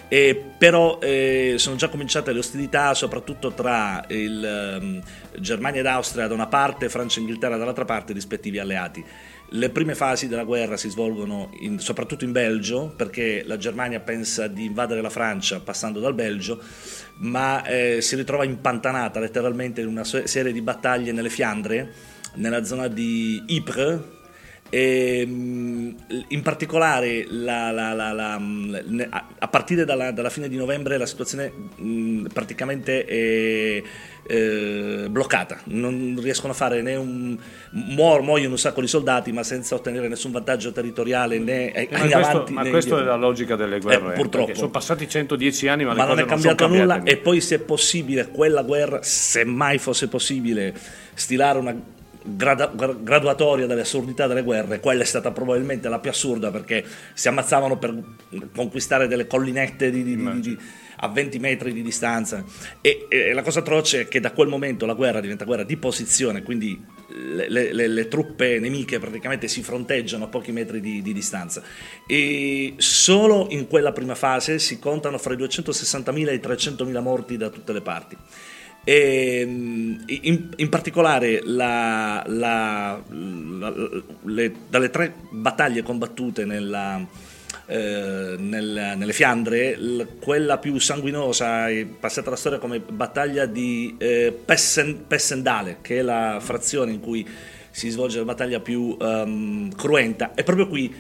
eh, 0.09 0.41
però 0.57 0.99
eh, 1.01 1.55
sono 1.59 1.77
già 1.77 1.89
cominciate 1.89 2.33
le 2.33 2.39
ostilità 2.39 2.95
soprattutto 2.95 3.53
tra 3.53 4.05
il, 4.09 4.79
um, 4.81 5.03
Germania 5.39 5.81
ed 5.81 5.87
Austria 5.87 6.27
da 6.27 6.35
una 6.35 6.47
parte, 6.47 6.89
Francia 6.89 7.19
e 7.19 7.23
Inghilterra 7.23 7.57
dall'altra 7.57 7.85
parte, 7.85 8.13
rispettivi 8.13 8.59
alleati. 8.59 9.05
Le 9.51 9.71
prime 9.71 9.95
fasi 9.95 10.27
della 10.27 10.43
guerra 10.43 10.77
si 10.77 10.89
svolgono 10.89 11.51
in, 11.61 11.79
soprattutto 11.79 12.25
in 12.25 12.33
Belgio, 12.33 12.93
perché 12.97 13.45
la 13.47 13.57
Germania 13.57 14.01
pensa 14.01 14.49
di 14.49 14.65
invadere 14.65 15.01
la 15.01 15.11
Francia 15.11 15.61
passando 15.61 16.01
dal 16.01 16.15
Belgio, 16.15 16.61
ma 17.19 17.65
eh, 17.65 18.01
si 18.01 18.17
ritrova 18.17 18.45
impantanata 18.45 19.21
letteralmente 19.21 19.83
in 19.83 19.87
una 19.87 20.03
serie 20.03 20.53
di 20.53 20.63
battaglie 20.63 21.13
nelle 21.13 21.31
Fiandre, 21.31 21.93
nella 22.35 22.65
zona 22.65 22.89
di 22.89 23.43
Ypres, 23.47 24.01
e, 24.77 25.21
ehm, 25.21 25.95
in 26.29 26.43
particolare 26.43 27.25
la, 27.29 27.71
la, 27.71 27.95
la, 27.95 28.41
a 29.39 29.49
partire 29.49 29.87
dalla, 29.87 30.11
dalla, 30.11 30.29
fine 30.29 30.49
di 30.49 30.57
novembre 30.57 30.99
la 30.99 31.07
situazione 31.07 31.51
mh, 31.77 32.27
praticamente 32.33 33.05
è 33.07 33.83
eh, 34.29 35.07
bloccata, 35.09 35.61
non 35.65 36.19
riescono 36.21 36.53
a 36.53 36.57
fare 36.57 36.83
né 36.83 36.95
un 36.95 37.39
muor, 37.71 38.21
muoiono 38.21 38.51
un 38.51 38.59
sacco 38.59 38.83
di 38.83 38.87
soldati 38.87 39.33
ma 39.33 39.43
senza 39.43 39.75
ottenere 39.75 40.09
nessun 40.09 40.33
vantaggio 40.33 40.73
territoriale 40.73 41.39
né 41.39 41.73
eh, 41.73 41.89
ma 41.91 41.99
questo, 41.99 42.17
avanti, 42.17 42.53
ma 42.53 42.69
questa 42.69 42.99
è 42.99 43.03
la 43.03 43.17
logica 43.17 43.57
delle 43.57 43.81
guerre 43.81 44.13
eh, 44.13 44.17
purtroppo. 44.17 44.55
sono 44.55 44.71
passati 44.71 45.09
110 45.09 45.69
anni 45.69 45.85
ma, 45.85 45.95
ma 45.95 46.05
non 46.05 46.19
è 46.19 46.25
cambiato 46.27 46.67
non 46.67 46.77
nulla 46.77 47.03
e 47.03 47.17
poi 47.17 47.41
se 47.41 47.55
è 47.55 47.59
possibile 47.61 48.29
quella 48.29 48.63
guerra 48.63 48.99
se 49.03 49.45
mai 49.45 49.79
fosse 49.79 50.09
possibile 50.09 50.75
stilare 51.15 51.59
una 51.59 51.75
grada, 52.27 52.73
graduatoria 52.75 53.67
delle 53.67 53.83
assurdità 53.83 54.27
delle 54.27 54.43
guerre, 54.43 54.81
quella 54.81 55.03
è 55.03 55.07
stata 55.07 55.31
probabilmente 55.31 55.89
la 55.89 55.99
più 55.99 56.11
assurda 56.11 56.51
perché 56.51 56.85
si 57.15 57.29
ammazzavano 57.29 57.79
per 57.79 57.95
conquistare 58.55 59.09
delle 59.09 59.27
collinette 59.27 59.91
di, 59.91 60.03
di, 60.03 60.41
di, 60.41 60.59
a 60.97 61.09
20 61.09 61.39
metri 61.39 61.73
di 61.73 61.83
distanza. 61.83 62.45
E, 62.81 63.07
e, 63.09 63.33
la 63.33 63.43
cosa 63.43 63.61
atroce 63.61 64.03
è 64.03 64.09
che 64.09 64.21
da 64.21 64.33
quel 64.33 64.49
momento 64.49 64.87
la 64.87 64.95
guerra 64.95 65.21
diventa 65.21 65.45
guerra 65.45 65.65
di 65.65 65.77
posizione, 65.77 66.43
quindi 66.43 66.83
le, 67.09 67.73
le, 67.73 67.87
le 67.87 68.09
truppe 68.09 68.59
nemiche 68.59 68.99
praticamente 68.99 69.49
si 69.49 69.63
fronteggiano 69.63 70.25
a 70.25 70.29
pochi 70.29 70.53
metri 70.53 70.81
di, 70.81 71.03
di, 71.03 71.13
distanza. 71.13 71.63
E 72.07 72.75
solo 72.79 73.47
in 73.51 73.67
quella 73.69 73.93
prima 73.93 74.15
fase 74.15 74.59
si 74.59 74.79
contano 74.79 75.19
fra 75.19 75.35
i 75.35 75.37
260.000 75.37 76.29
e 76.29 76.35
i 76.35 76.39
300.000 76.39 77.01
morti 77.01 77.37
da 77.37 77.49
tutte 77.49 77.73
le 77.73 77.81
parti. 77.81 78.17
E, 78.89 79.41
ehm, 79.41 80.05
in, 80.07 80.49
in, 80.55 80.69
particolare 80.69 81.41
la, 81.43 82.23
la, 82.29 83.03
la, 83.09 83.75
le, 84.23 84.53
dalle 84.69 84.91
tre 84.91 85.13
battaglie 85.31 85.83
combattute 85.83 86.45
nella, 86.45 87.05
eh, 87.67 88.37
nel, 88.39 88.95
nelle 88.97 89.13
Fiandre, 89.13 89.77
l, 89.77 90.07
quella 90.21 90.59
più 90.59 90.79
sanguinosa 90.79 91.69
è 91.69 91.85
passata 91.85 92.29
alla 92.29 92.37
storia 92.37 92.59
come 92.59 92.79
battaglia 92.79 93.45
di 93.47 93.97
eh, 93.99 94.33
Pessen, 94.45 95.07
Pessendale, 95.09 95.79
che 95.83 95.99
è 95.99 96.03
la 96.03 96.39
frazione 96.41 96.93
in 96.93 97.01
cui 97.01 97.27
si 97.73 97.91
svolge 97.91 98.19
la 98.19 98.25
battaglia 98.25 98.61
più 98.61 98.97
um, 99.01 99.69
cruenta. 99.75 100.33
E 100.35 100.45
proprio 100.45 100.69
qui 100.69 100.95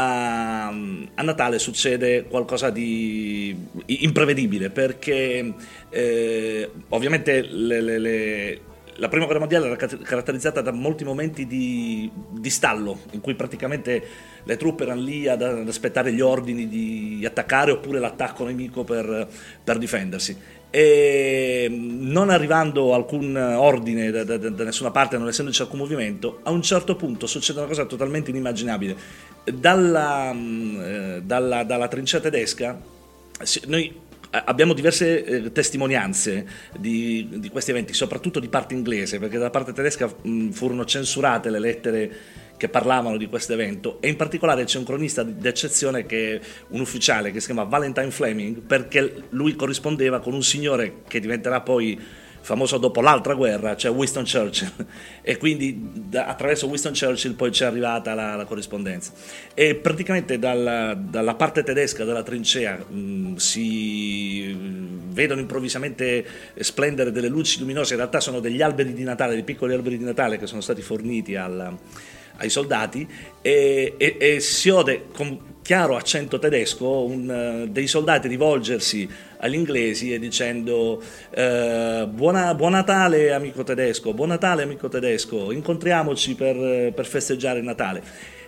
a, 0.00 0.68
a, 0.68 1.22
Natale 1.22 1.58
succede 1.58 2.24
qualcosa 2.24 2.70
di 2.70 3.56
imprevedibile 3.86 4.70
perché 4.70 5.54
eh, 5.90 6.70
ovviamente 6.88 7.42
le, 7.42 7.80
le, 7.80 7.98
le, 7.98 8.60
la 8.96 9.08
prima 9.08 9.24
guerra 9.24 9.40
mondiale 9.40 9.66
era 9.66 9.76
caratterizzata 9.76 10.60
da 10.60 10.72
molti 10.72 11.04
momenti 11.04 11.46
di, 11.46 12.10
di 12.30 12.50
stallo 12.50 13.00
in 13.12 13.20
cui 13.20 13.34
praticamente 13.34 14.02
le 14.42 14.56
truppe 14.56 14.84
erano 14.84 15.02
lì 15.02 15.28
ad, 15.28 15.42
ad, 15.42 15.68
aspettare 15.68 16.12
gli 16.12 16.20
ordini 16.20 16.66
di 16.66 17.22
attaccare 17.24 17.70
oppure 17.70 17.98
l'attacco 17.98 18.44
nemico 18.44 18.84
per, 18.84 19.28
per 19.62 19.78
difendersi 19.78 20.58
e 20.70 21.66
non 21.68 22.30
arrivando 22.30 22.94
alcun 22.94 23.34
ordine 23.36 24.10
da, 24.10 24.22
da, 24.22 24.36
da, 24.36 24.64
nessuna 24.64 24.90
parte, 24.90 25.18
non 25.18 25.26
essendoci 25.26 25.62
alcun 25.62 25.80
movimento, 25.80 26.40
a 26.44 26.50
un 26.50 26.62
certo 26.62 26.94
punto 26.94 27.26
succede 27.26 27.58
una 27.58 27.68
cosa 27.68 27.84
totalmente 27.84 28.30
inimmaginabile. 28.30 28.96
Dalla, 29.44 30.32
mm, 30.32 30.80
eh, 30.80 31.22
dalla, 31.24 31.64
dalla 31.64 31.88
trincea 31.88 32.20
tedesca, 32.20 32.80
noi 33.66 34.08
abbiamo 34.30 34.72
diverse 34.74 35.24
eh, 35.24 35.52
testimonianze 35.52 36.46
di, 36.78 37.26
di, 37.32 37.48
questi 37.48 37.72
eventi, 37.72 37.92
soprattutto 37.92 38.38
di 38.38 38.48
parte 38.48 38.74
inglese, 38.74 39.18
perché 39.18 39.38
da 39.38 39.50
parte 39.50 39.72
tedesca 39.72 40.08
mh, 40.22 40.50
furono 40.50 40.84
censurate 40.84 41.50
le 41.50 41.58
lettere 41.58 42.16
che 42.60 42.68
parlavano 42.68 43.16
di 43.16 43.26
questo 43.26 43.54
evento 43.54 44.02
e 44.02 44.08
in 44.08 44.16
particolare 44.16 44.64
c'è 44.64 44.76
un 44.76 44.84
cronista 44.84 45.22
d'eccezione 45.22 46.04
che 46.04 46.34
è 46.34 46.40
un 46.68 46.80
ufficiale 46.80 47.30
che 47.30 47.40
si 47.40 47.46
chiama 47.46 47.62
Valentine 47.62 48.10
Fleming 48.10 48.58
perché 48.58 49.14
lui 49.30 49.56
corrispondeva 49.56 50.20
con 50.20 50.34
un 50.34 50.42
signore 50.42 50.96
che 51.08 51.20
diventerà 51.20 51.62
poi 51.62 51.98
famoso 52.42 52.78
dopo 52.78 53.00
l'altra 53.00 53.34
guerra, 53.34 53.76
cioè 53.76 53.90
Winston 53.90 54.24
Churchill, 54.24 54.70
e 55.22 55.36
quindi 55.38 55.90
da, 55.94 56.26
attraverso 56.26 56.66
Winston 56.66 56.92
Churchill 56.92 57.34
poi 57.34 57.50
c'è 57.50 57.64
arrivata 57.64 58.12
la, 58.12 58.34
la 58.34 58.44
corrispondenza. 58.44 59.12
E 59.54 59.74
praticamente 59.74 60.38
dalla, 60.38 60.94
dalla, 60.94 61.34
parte 61.34 61.62
tedesca 61.62 62.04
della 62.04 62.22
trincea 62.22 62.76
mh, 62.76 63.36
si 63.36 64.54
vedono 65.12 65.40
improvvisamente 65.40 66.26
splendere 66.58 67.10
delle 67.10 67.28
luci 67.28 67.58
luminose, 67.58 67.92
in 67.92 68.00
realtà 68.00 68.20
sono 68.20 68.40
degli 68.40 68.60
alberi 68.60 68.92
di 68.92 69.02
Natale, 69.02 69.32
dei 69.32 69.44
piccoli 69.44 69.72
alberi 69.72 69.96
di 69.96 70.04
Natale 70.04 70.38
che 70.38 70.46
sono 70.46 70.60
stati 70.60 70.82
forniti 70.82 71.36
al 71.36 71.78
ai 72.40 72.50
soldati 72.50 73.06
e, 73.40 73.94
e, 73.96 74.16
e 74.18 74.40
si 74.40 74.68
ode 74.68 75.04
con 75.14 75.48
chiaro 75.62 75.94
accento 75.94 76.38
tedesco 76.38 77.04
un, 77.04 77.68
dei 77.70 77.86
soldati 77.86 78.26
rivolgersi 78.26 79.08
agli 79.38 79.54
inglesi 79.54 80.12
e 80.12 80.18
dicendo 80.18 81.00
eh, 81.30 82.08
buona, 82.10 82.54
buon 82.54 82.72
Natale 82.72 83.32
amico 83.32 83.62
tedesco, 83.62 84.12
buon 84.12 84.30
Natale 84.30 84.62
amico 84.62 84.88
tedesco, 84.88 85.52
incontriamoci 85.52 86.34
per, 86.34 86.92
per 86.92 87.06
festeggiare 87.06 87.60
Natale. 87.60 88.02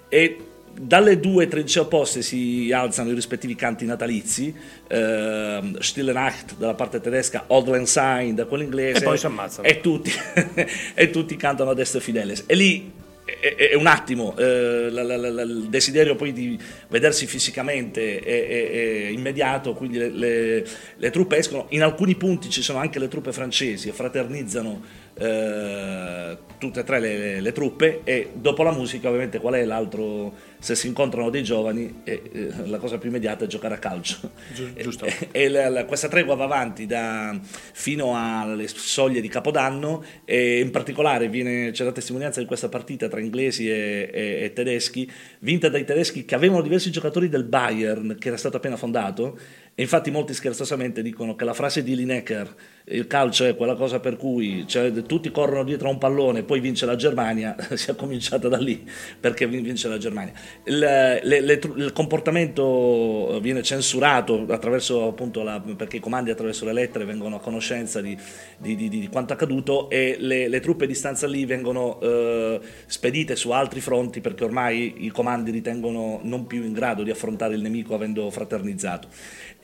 E 0.08 0.36
dalle 0.74 1.20
due 1.20 1.48
trincee 1.48 1.82
opposte 1.82 2.22
si 2.22 2.72
alzano 2.72 3.10
i 3.10 3.14
rispettivi 3.14 3.54
canti 3.54 3.84
natalizi, 3.84 4.54
eh, 4.88 5.72
Stille 5.78 6.12
Nacht 6.12 6.56
dalla 6.56 6.74
parte 6.74 7.00
tedesca, 7.00 7.44
Old 7.48 7.68
Lang 7.68 7.86
Syne 7.86 8.34
da 8.34 8.46
quella 8.46 8.64
inglese, 8.64 8.98
E 8.98 9.02
poi 9.02 9.18
si 9.18 9.26
ammazzano. 9.26 9.68
e 9.68 9.80
tutti, 9.80 10.10
e 10.94 11.10
tutti 11.10 11.36
cantano 11.36 11.70
a 11.70 11.74
destra 11.74 12.00
Fideles. 12.00 12.44
E 12.46 12.54
lì 12.54 13.00
è, 13.24 13.54
è- 13.70 13.74
un 13.74 13.86
attimo, 13.86 14.36
eh, 14.36 14.88
la- 14.90 15.02
la- 15.02 15.16
la- 15.16 15.42
il 15.42 15.68
desiderio 15.68 16.16
poi 16.16 16.32
di 16.32 16.58
vedersi 16.88 17.26
fisicamente 17.26 18.18
è, 18.20 18.46
è- 18.46 18.70
è 18.70 19.08
immediato, 19.08 19.74
quindi 19.74 19.98
le, 19.98 20.08
le- 20.10 20.64
le 20.96 21.10
truppe 21.10 21.36
escono, 21.36 21.66
in 21.70 21.82
alcuni 21.82 22.14
punti 22.16 22.50
ci 22.50 22.62
sono 22.62 22.78
anche 22.78 22.98
le 22.98 23.08
truppe 23.08 23.32
francesi 23.32 23.88
e 23.88 23.92
fraternizzano 23.92 24.82
eh, 25.22 26.36
tutte 26.58 26.80
e 26.80 26.84
tre 26.84 27.00
le, 27.00 27.16
le- 27.18 27.40
le 27.40 27.52
truppe 27.52 28.00
e 28.04 28.30
dopo 28.34 28.62
la 28.62 28.70
musica 28.72 29.08
ovviamente 29.08 29.38
qual 29.40 29.54
è 29.54 29.64
l'altro, 29.64 30.32
se 30.58 30.74
si 30.76 30.86
incontrano 30.86 31.28
dei 31.30 31.42
giovani 31.42 32.02
eh, 32.04 32.22
eh, 32.32 32.48
la 32.66 32.78
cosa 32.78 32.98
più 32.98 33.08
immediata 33.08 33.44
è 33.44 33.48
giocare 33.48 33.74
a 33.74 33.78
calcio. 33.78 34.18
Giu- 34.54 34.72
giusto. 34.80 35.04
E, 35.06 35.28
e 35.32 35.48
la- 35.48 35.68
la- 35.68 35.84
questa 35.84 36.08
tregua 36.08 36.34
va 36.34 36.44
avanti 36.44 36.86
da- 36.86 37.36
fino 37.72 38.14
alle 38.16 38.68
soglie 38.68 39.20
di 39.20 39.28
Capodanno 39.28 40.04
e 40.24 40.60
in 40.60 40.70
particolare 40.70 41.28
viene, 41.28 41.70
c'è 41.72 41.84
la 41.84 41.92
testimonianza 41.92 42.40
di 42.40 42.46
questa 42.46 42.68
partita 42.68 43.08
tra 43.08 43.20
inglesi 43.20 43.68
e, 43.68 44.08
e- 44.12 44.38
e 44.44 44.52
tedeschi, 44.52 45.10
vinta 45.40 45.68
dai 45.68 45.84
tedeschi 45.84 46.24
che 46.24 46.34
avevano 46.34 46.62
diversi 46.62 46.90
giocatori 46.90 47.28
del 47.28 47.44
Bayern 47.44 48.16
che 48.18 48.28
era 48.28 48.36
stato 48.36 48.56
appena 48.58 48.76
fondato 48.76 49.38
e 49.74 49.82
infatti 49.82 50.10
molti 50.10 50.34
scherzosamente 50.34 51.00
dicono 51.00 51.34
che 51.34 51.44
la 51.44 51.54
frase 51.54 51.82
di 51.82 51.96
Lineker, 51.96 52.54
il 52.84 53.06
calcio 53.06 53.46
è 53.46 53.56
quella 53.56 53.74
cosa 53.74 54.00
per 54.00 54.16
cui 54.16 54.64
cioè, 54.66 54.92
tutti 55.04 55.30
corrono 55.30 55.64
dietro 55.64 55.88
a 55.88 55.92
un 55.92 55.98
pallone 55.98 56.42
poi 56.42 56.60
vince 56.60 56.84
la 56.84 56.94
Germania, 56.94 57.56
si 57.74 57.90
è 57.90 57.94
cominciata 57.96 58.48
da 58.48 58.58
lì 58.58 58.86
perché 59.18 59.46
vin- 59.46 59.62
vince 59.62 59.88
la 59.88 59.96
Germania. 59.96 60.32
Il, 60.64 60.78
le- 60.78 61.40
le 61.40 61.60
il 61.76 61.92
comportamento 61.94 63.38
viene 63.40 63.62
censurato 63.62 64.44
la, 64.46 65.62
perché 65.76 65.96
i 65.96 66.00
comandi 66.00 66.30
attraverso 66.30 66.64
le 66.66 66.72
lettere 66.72 67.04
vengono 67.06 67.36
a 67.36 67.40
conoscenza 67.40 68.00
di, 68.00 68.16
di- 68.58 68.76
di- 68.76 68.88
di 68.88 69.08
quanto 69.08 69.32
accaduto 69.32 69.88
e 69.88 70.16
le, 70.18 70.48
le 70.48 70.60
truppe 70.60 70.86
di 70.86 70.94
stanza 70.94 71.26
lì 71.26 71.46
vengono 71.46 71.98
eh, 72.00 72.60
spedite 72.86 73.36
su 73.36 73.50
altri 73.50 73.80
fronti 73.80 74.20
perché 74.20 74.44
ormai 74.44 75.04
i 75.04 75.08
comandi 75.08 75.50
ritengono 75.50 76.20
non 76.24 76.46
più 76.46 76.62
in 76.62 76.72
grado 76.72 77.02
di 77.02 77.10
affrontare 77.10 77.54
il 77.54 77.62
nemico 77.62 77.94
avendo 77.94 78.28
fraternizzato. 78.30 79.08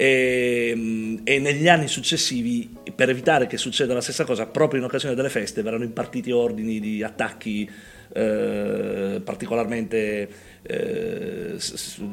E, 0.01 1.21
e 1.25 1.39
negli 1.41 1.67
anni 1.67 1.89
successivi, 1.89 2.73
per 2.95 3.09
evitare 3.09 3.49
che 3.49 3.57
succeda 3.57 3.95
la 3.95 4.01
stessa 4.01 4.25
cosa, 4.25 4.47
proprio 4.47 4.79
in 4.79 4.87
occasione 4.87 5.17
delle 5.17 5.29
feste 5.29 5.61
verranno 5.61 5.83
impartiti 5.83 6.31
ordini 6.31 6.79
di 6.79 7.03
attacchi 7.03 7.69
eh, 8.13 9.21
particolarmente 9.25 10.29
eh, 10.63 11.55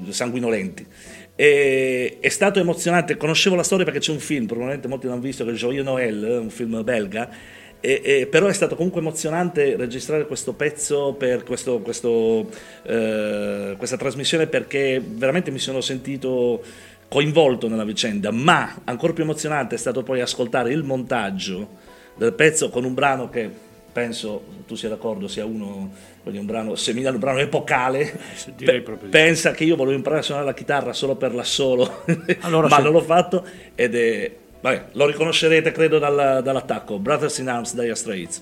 sanguinolenti. 0.09 0.83
E, 1.35 2.17
è 2.19 2.29
stato 2.29 2.59
emozionante, 2.59 3.17
conoscevo 3.17 3.55
la 3.55 3.61
storia 3.61 3.85
perché 3.85 3.99
c'è 3.99 4.11
un 4.11 4.19
film, 4.19 4.47
probabilmente 4.47 4.87
molti 4.87 5.05
l'hanno 5.05 5.21
visto, 5.21 5.45
che 5.45 5.51
è 5.51 5.53
Joyeux 5.53 5.85
Noël, 5.85 6.39
un 6.41 6.49
film 6.49 6.83
belga, 6.83 7.29
e- 7.81 8.01
e- 8.03 8.25
però 8.25 8.47
è 8.47 8.53
stato 8.53 8.75
comunque 8.75 8.99
emozionante 8.99 9.75
registrare 9.75 10.25
questo 10.25 10.53
pezzo 10.53 11.13
per 11.13 11.43
questo- 11.43 11.81
questo, 11.81 12.49
eh, 12.81 13.75
questa 13.77 13.95
trasmissione 13.95 14.47
perché 14.47 14.99
veramente 15.05 15.51
mi 15.51 15.59
sono 15.59 15.81
sentito 15.81 16.63
coinvolto 17.07 17.67
nella 17.67 17.83
vicenda, 17.83 18.31
ma 18.31 18.81
ancora 18.83 19.13
più 19.13 19.23
emozionante 19.23 19.75
è 19.75 19.77
stato 19.77 20.03
poi 20.03 20.21
ascoltare 20.21 20.71
il 20.71 20.83
montaggio 20.83 21.83
del 22.15 22.33
pezzo 22.33 22.69
con 22.69 22.83
un 22.83 22.93
brano 22.93 23.29
che 23.29 23.49
penso 23.91 24.43
tu 24.67 24.75
sia 24.75 24.89
d'accordo 24.89 25.27
sia 25.29 25.45
uno 25.45 25.89
quindi 26.21 26.39
un 26.41 26.47
brano 26.47 26.75
seminale, 26.75 27.15
un 27.15 27.21
brano 27.21 27.39
epocale. 27.39 28.19
Sì, 28.33 28.53
direi 28.55 28.81
proprio 28.81 29.09
pensa 29.09 29.51
che 29.51 29.63
io 29.63 29.75
volevo 29.75 29.95
imparare 29.95 30.21
a 30.21 30.23
suonare 30.23 30.45
la 30.47 30.53
chitarra 30.53 30.91
solo 30.91 31.15
per 31.15 31.33
l'assolo, 31.33 32.03
Allora 32.41 32.67
ma 32.67 32.77
se- 32.77 32.81
non 32.81 32.91
l'ho 32.91 33.01
fatto 33.01 33.45
ed 33.75 33.95
è 33.95 34.31
vabbè, 34.59 34.85
lo 34.93 35.05
riconoscerete 35.05 35.71
credo 35.71 35.99
dal- 35.99 36.41
dall'attacco 36.43 36.97
Brothers 36.99 37.37
in 37.37 37.47
Arms 37.47 37.75
Dire 37.75 37.95
Straits. 37.95 38.41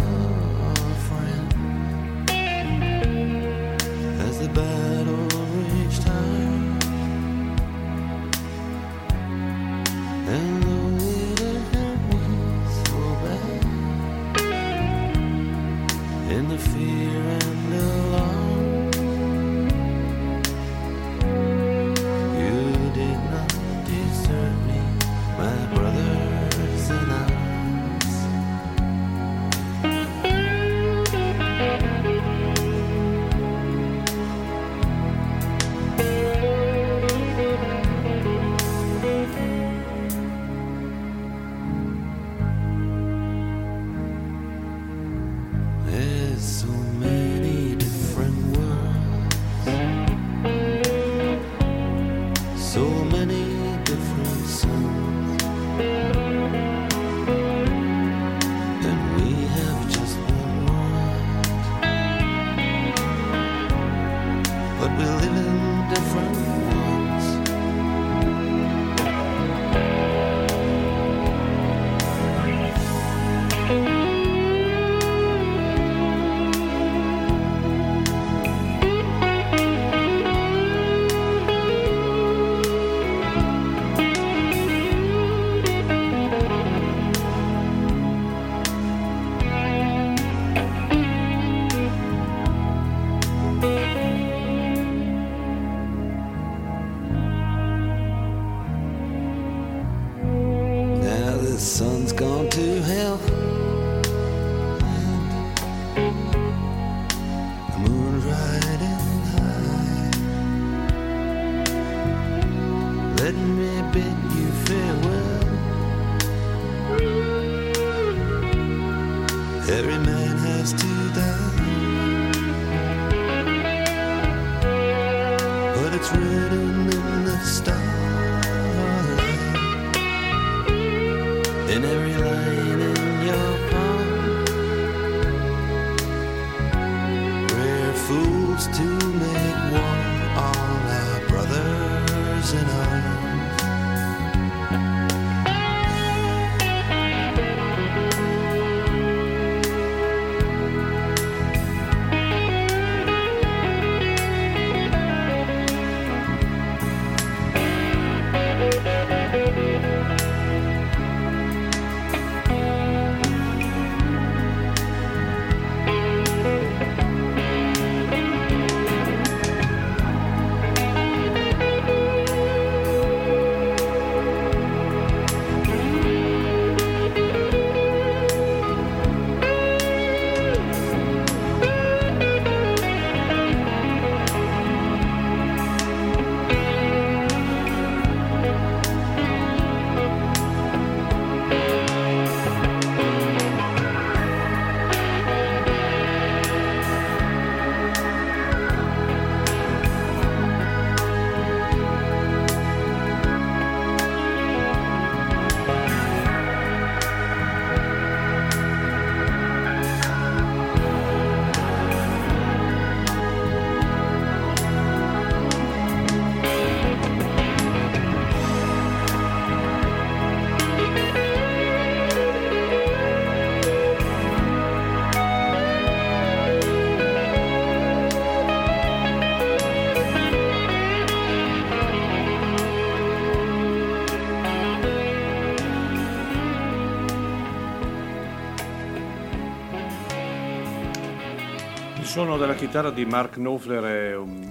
suono 242.11 242.35
della 242.35 242.55
chitarra 242.55 242.89
di 242.91 243.05
Mark 243.05 243.35
Knopfler 243.35 243.83
è 243.85 244.15
un- 244.17 244.45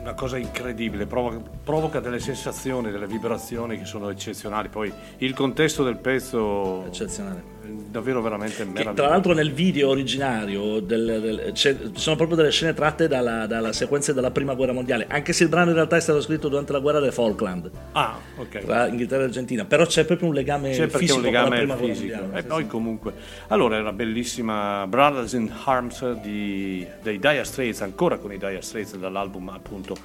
una 0.00 0.14
cosa 0.14 0.38
incredibile, 0.38 1.04
provoca, 1.04 1.42
provoca 1.62 2.00
delle 2.00 2.18
sensazioni, 2.18 2.90
delle 2.90 3.06
vibrazioni 3.06 3.76
che 3.76 3.84
sono 3.84 4.08
eccezionali. 4.08 4.70
Poi 4.70 4.90
il 5.18 5.34
contesto 5.34 5.84
del 5.84 5.98
pezzo 5.98 6.86
Eccezionale. 6.86 7.55
Davvero 7.98 8.20
veramente 8.20 8.56
Che, 8.56 8.64
meraviglioso. 8.64 8.94
tra 8.94 9.08
l'altro 9.08 9.32
nel 9.32 9.52
video 9.52 9.88
originario 9.88 10.80
del- 10.80 11.20
del- 11.20 11.50
ci 11.54 11.76
sono 11.94 12.16
proprio 12.16 12.36
delle 12.36 12.50
scene 12.50 12.74
tratte 12.74 13.08
dalla, 13.08 13.46
dalla 13.46 13.72
sequenza 13.72 14.12
della 14.12 14.30
prima 14.30 14.54
guerra 14.54 14.72
mondiale, 14.72 15.06
anche 15.08 15.32
se 15.32 15.44
il 15.44 15.48
brano 15.48 15.70
in 15.70 15.76
realtà 15.76 15.96
è 15.96 16.00
stato 16.00 16.20
scritto 16.20 16.48
durante 16.48 16.72
la 16.72 16.78
guerra 16.80 17.00
delle 17.00 17.12
Falkland 17.12 17.70
Ah, 17.92 18.16
ok. 18.36 18.58
tra 18.64 18.86
Inghilterra 18.88 19.22
e 19.22 19.26
Argentina, 19.26 19.64
però 19.64 19.86
c'è 19.86 20.04
proprio 20.04 20.28
un 20.28 20.34
legame 20.34 20.70
C'è 20.72 20.88
fisico 20.88 21.16
un 21.18 21.22
con 21.24 21.32
la 21.32 21.38
legame 21.42 21.56
prima 21.58 21.74
guerra 21.76 21.92
fisico. 21.94 22.12
mondiale. 22.16 22.38
E 22.38 22.42
Sì, 22.42 22.46
poi 22.48 22.62
sì. 22.62 22.68
comunque. 22.68 23.12
Allora 23.48 23.76
era 23.76 23.92
bellissima 23.92 24.86
Brothers 24.86 25.32
in 25.32 25.50
Arms 25.64 26.12
di, 26.20 26.86
dei 27.02 27.18
Dire 27.18 27.44
Straits, 27.44 27.80
ancora 27.80 28.18
con 28.18 28.32
i 28.32 28.38
Dire 28.38 28.60
Straits 28.60 28.96
dall'album 28.96 29.48
appunto 29.48 29.96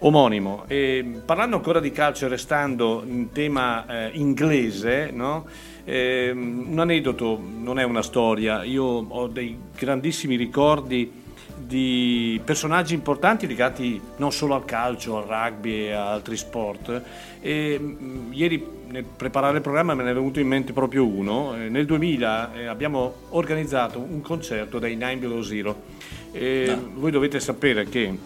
omonimo. 0.00 0.64
E 0.66 1.20
parlando 1.24 1.56
ancora 1.56 1.80
di 1.80 1.90
calcio 1.92 2.28
restando 2.28 3.02
in 3.06 3.30
tema 3.32 3.86
eh, 3.86 4.10
inglese, 4.14 5.10
no? 5.12 5.46
Ehm, 5.84 6.66
un 6.70 6.78
aneddoto, 6.78 7.40
non 7.58 7.78
è 7.78 7.82
una 7.82 8.02
storia, 8.02 8.62
io 8.62 8.84
ho 8.84 9.26
dei 9.26 9.58
grandissimi 9.76 10.36
ricordi 10.36 11.20
di 11.56 12.40
personaggi 12.44 12.94
importanti 12.94 13.46
legati 13.46 14.00
non 14.16 14.32
solo 14.32 14.54
al 14.54 14.64
calcio, 14.64 15.16
al 15.16 15.24
rugby 15.24 15.86
e 15.86 15.92
a 15.92 16.12
altri 16.12 16.36
sport. 16.36 17.02
E, 17.40 17.78
mh, 17.78 18.32
ieri 18.32 18.80
nel 18.88 19.04
preparare 19.04 19.56
il 19.56 19.62
programma 19.62 19.94
me 19.94 20.02
ne 20.02 20.10
è 20.10 20.14
venuto 20.14 20.38
in 20.38 20.48
mente 20.48 20.72
proprio 20.72 21.06
uno. 21.06 21.56
Eh, 21.56 21.68
nel 21.68 21.86
2000 21.86 22.54
eh, 22.54 22.66
abbiamo 22.66 23.14
organizzato 23.30 23.98
un 23.98 24.20
concerto 24.20 24.78
dei 24.78 24.94
Nine 24.94 25.16
Below 25.16 25.42
Zero. 25.42 25.82
E 26.30 26.76
Voi 26.94 27.10
dovete 27.10 27.40
sapere 27.40 27.86
che 27.88 28.18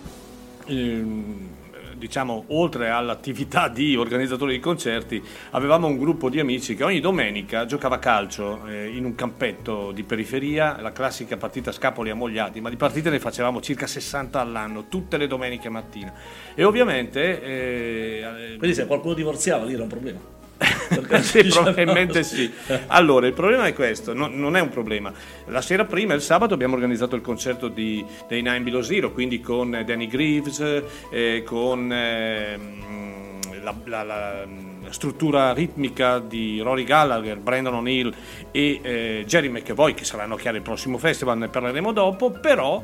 ehm, 0.66 1.48
diciamo 1.96 2.44
oltre 2.48 2.90
all'attività 2.90 3.68
di 3.68 3.96
organizzatore 3.96 4.52
di 4.52 4.60
concerti 4.60 5.22
avevamo 5.50 5.86
un 5.86 5.96
gruppo 5.96 6.28
di 6.28 6.40
amici 6.40 6.74
che 6.74 6.84
ogni 6.84 7.00
domenica 7.00 7.66
giocava 7.66 7.96
a 7.96 7.98
calcio 7.98 8.66
eh, 8.66 8.88
in 8.88 9.04
un 9.04 9.14
campetto 9.14 9.92
di 9.92 10.02
periferia 10.02 10.80
la 10.80 10.92
classica 10.92 11.36
partita 11.36 11.72
scapoli 11.72 12.10
ammogliati 12.10 12.60
ma 12.60 12.70
di 12.70 12.76
partite 12.76 13.10
ne 13.10 13.18
facevamo 13.18 13.60
circa 13.60 13.86
60 13.86 14.40
all'anno 14.40 14.88
tutte 14.88 15.16
le 15.16 15.26
domeniche 15.26 15.68
mattina 15.68 16.12
e 16.54 16.64
ovviamente 16.64 17.42
eh, 17.42 18.56
Quindi 18.58 18.74
se 18.74 18.86
qualcuno 18.86 19.14
divorziava 19.14 19.64
lì 19.64 19.74
era 19.74 19.82
un 19.82 19.88
problema. 19.88 20.35
sì, 21.20 21.44
probabilmente 21.44 22.22
sì. 22.22 22.50
Allora, 22.86 23.26
il 23.26 23.32
problema 23.34 23.66
è 23.66 23.74
questo, 23.74 24.14
no- 24.14 24.28
non 24.30 24.56
è 24.56 24.60
un 24.60 24.70
problema. 24.70 25.12
La 25.46 25.60
sera 25.60 25.84
prima, 25.84 26.14
il 26.14 26.22
sabato, 26.22 26.54
abbiamo 26.54 26.74
organizzato 26.74 27.14
il 27.16 27.22
concerto 27.22 27.68
di- 27.68 28.04
dei 28.28 28.42
Nine 28.42 28.60
Below 28.60 28.80
Zero, 28.80 29.12
quindi 29.12 29.40
con 29.40 29.74
eh, 29.74 29.84
Danny 29.84 30.06
Greaves, 30.06 30.82
eh, 31.10 31.42
con 31.44 31.92
ehm, 31.92 33.62
la, 33.62 33.74
la- 33.84 34.02
la- 34.02 34.46
struttura 34.90 35.52
ritmica 35.52 36.20
di 36.20 36.60
Rory 36.60 36.84
Gallagher, 36.84 37.38
Brandon 37.38 37.74
O'Neill 37.74 38.14
e 38.52 38.78
eh, 38.82 39.24
Jerry 39.26 39.48
McEvoy, 39.48 39.94
che 39.94 40.04
saranno 40.04 40.36
chiari 40.36 40.58
al 40.58 40.62
prossimo 40.62 40.96
festival, 40.96 41.38
ne 41.38 41.48
parleremo 41.48 41.92
dopo, 41.92 42.30
però 42.30 42.82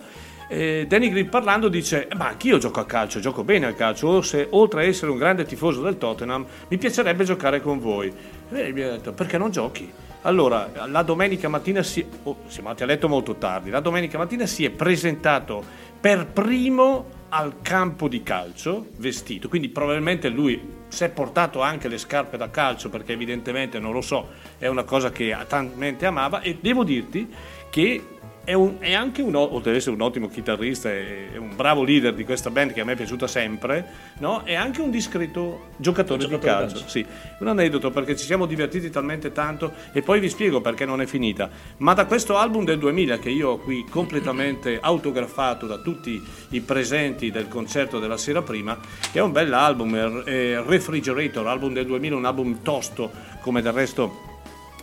eh, 0.52 0.84
Danny 0.86 1.08
Green 1.08 1.30
parlando 1.30 1.68
dice 1.68 2.08
ma 2.14 2.28
anch'io 2.28 2.58
gioco 2.58 2.80
a 2.80 2.84
calcio, 2.84 3.20
gioco 3.20 3.42
bene 3.42 3.66
a 3.66 3.72
calcio, 3.72 4.20
se 4.20 4.48
oltre 4.50 4.82
a 4.82 4.84
essere 4.84 5.10
un 5.10 5.16
grande 5.16 5.44
tifoso 5.44 5.80
del 5.80 5.96
Tottenham 5.96 6.44
mi 6.68 6.76
piacerebbe 6.76 7.24
giocare 7.24 7.62
con 7.62 7.78
voi. 7.78 8.12
E 8.50 8.72
mi 8.72 8.82
ha 8.82 8.90
detto 8.90 9.12
perché 9.12 9.38
non 9.38 9.50
giochi? 9.50 9.90
Allora, 10.22 10.70
la 10.86 11.02
domenica 11.02 11.48
mattina 11.48 11.82
si, 11.82 12.06
oh, 12.24 12.40
siamo 12.46 12.68
andati 12.68 12.84
a 12.84 12.86
letto 12.86 13.08
molto 13.08 13.36
tardi, 13.36 13.70
la 13.70 13.80
domenica 13.80 14.18
mattina 14.18 14.44
si 14.44 14.64
è 14.64 14.70
presentato 14.70 15.64
per 15.98 16.26
primo 16.26 17.20
al 17.30 17.62
campo 17.62 18.06
di 18.06 18.22
calcio 18.22 18.88
vestito, 18.98 19.48
quindi 19.48 19.70
probabilmente 19.70 20.28
lui 20.28 20.60
si 20.88 21.04
è 21.04 21.08
portato 21.08 21.62
anche 21.62 21.88
le 21.88 21.96
scarpe 21.96 22.36
da 22.36 22.50
calcio 22.50 22.90
perché 22.90 23.12
evidentemente 23.12 23.78
non 23.78 23.92
lo 23.92 24.02
so, 24.02 24.28
è 24.58 24.66
una 24.66 24.84
cosa 24.84 25.10
che 25.10 25.34
talmente 25.48 26.04
amava 26.04 26.42
e 26.42 26.58
devo 26.60 26.84
dirti 26.84 27.26
che 27.70 28.04
è, 28.44 28.54
un, 28.54 28.76
è, 28.80 28.92
anche 28.92 29.22
un, 29.22 29.34
oltre 29.36 29.70
ad 29.70 29.76
essere 29.76 29.94
un 29.94 30.00
ottimo 30.00 30.28
chitarrista 30.28 30.90
e 30.90 31.30
un 31.36 31.54
bravo 31.54 31.84
leader 31.84 32.12
di 32.12 32.24
questa 32.24 32.50
band 32.50 32.72
che 32.72 32.80
a 32.80 32.84
me 32.84 32.92
è 32.92 32.96
piaciuta 32.96 33.26
sempre, 33.26 33.86
no? 34.18 34.42
è 34.42 34.54
anche 34.54 34.80
un 34.80 34.90
discreto 34.90 35.68
giocatore, 35.76 36.20
giocatore 36.20 36.52
di 36.52 36.58
calcio. 36.58 36.74
calcio. 36.74 36.88
Sì. 36.88 37.06
Un 37.38 37.48
aneddoto 37.48 37.90
perché 37.90 38.16
ci 38.16 38.24
siamo 38.24 38.46
divertiti 38.46 38.90
talmente 38.90 39.30
tanto 39.30 39.72
e 39.92 40.02
poi 40.02 40.18
vi 40.18 40.28
spiego 40.28 40.60
perché 40.60 40.84
non 40.84 41.00
è 41.00 41.06
finita. 41.06 41.48
Ma 41.78 41.94
da 41.94 42.06
questo 42.06 42.36
album 42.36 42.64
del 42.64 42.78
2000 42.78 43.18
che 43.18 43.30
io 43.30 43.50
ho 43.50 43.58
qui 43.58 43.84
completamente 43.88 44.78
autografato 44.82 45.66
da 45.66 45.78
tutti 45.78 46.20
i 46.50 46.60
presenti 46.60 47.30
del 47.30 47.46
concerto 47.46 48.00
della 48.00 48.16
sera 48.16 48.42
prima, 48.42 48.76
che 49.12 49.18
è 49.18 49.22
un 49.22 49.30
bell'album, 49.30 50.22
è 50.24 50.60
Refrigerator, 50.66 51.46
album 51.46 51.72
del 51.72 51.86
2000, 51.86 52.16
un 52.16 52.24
album 52.24 52.62
tosto 52.62 53.10
come 53.40 53.62
del 53.62 53.72
resto 53.72 54.30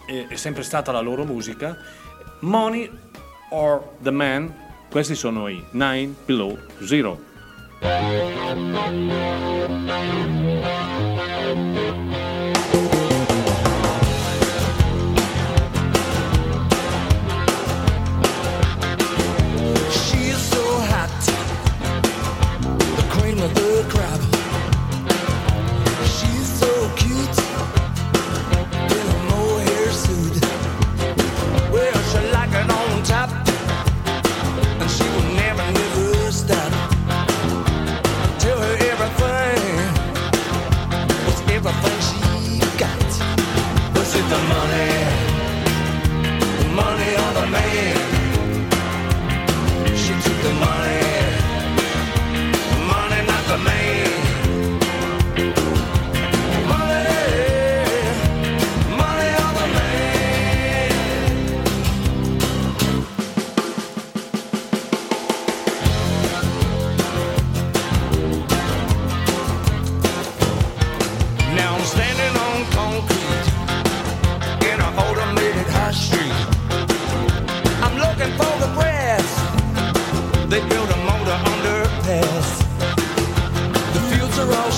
è 0.06 0.36
sempre 0.36 0.64
stata 0.64 0.92
la 0.92 1.02
loro 1.02 1.24
musica. 1.24 1.78
Money 2.40 2.90
or 3.50 3.84
the 4.02 4.12
Man, 4.12 4.54
questi 4.90 5.16
sono 5.16 5.48
i 5.48 5.64
9 5.72 6.16
Below 6.26 6.58
Zero. 6.84 7.18
She's 19.92 20.38
so 20.38 20.64
hot, 20.90 21.10
the 22.96 23.04
cream 23.10 23.42
of 23.42 23.54
the 23.54 23.86
crop. 23.90 24.29
The 44.30 44.38
money? 44.54 44.92
The 46.60 46.70
money 46.82 47.12
on 47.26 47.34
the 47.34 47.46
man? 47.56 47.96
She 49.98 50.14
took 50.24 50.38
the 50.44 50.54
money 50.60 50.79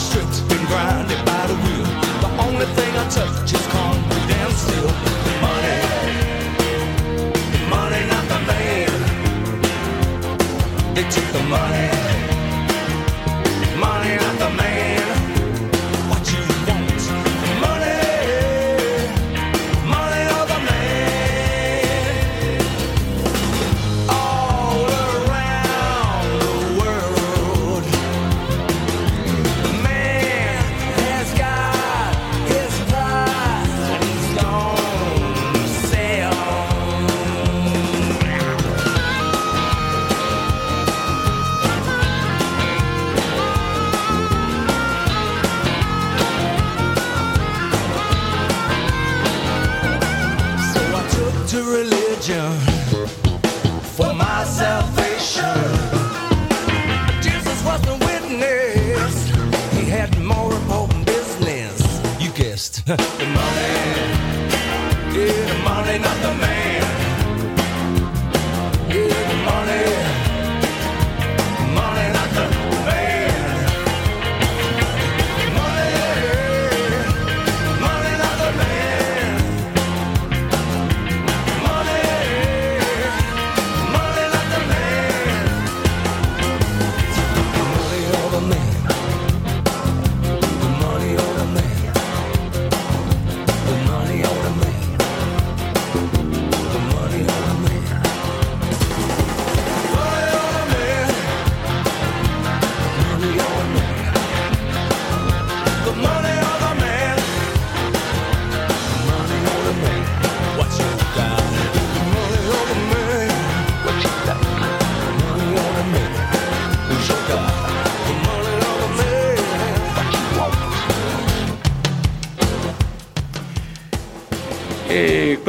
stripped 0.01 0.41
and 0.53 0.67
grinded 0.67 1.21
by 1.25 1.43
the 1.47 1.55
wheel. 1.63 1.87
The 2.25 2.31
only 2.45 2.67
thing 2.77 2.91
I 2.97 3.05
touch 3.09 3.53
is 3.53 3.65
concrete 3.67 4.31
and 4.41 4.53
steel. 4.61 4.89
Money, 5.45 5.77
money, 7.69 8.01
not 8.11 8.25
the 8.31 8.39
man. 8.49 8.91
They 10.95 11.05
took 11.15 11.27
the 11.37 11.43
money, 11.49 11.51
money, 11.51 11.90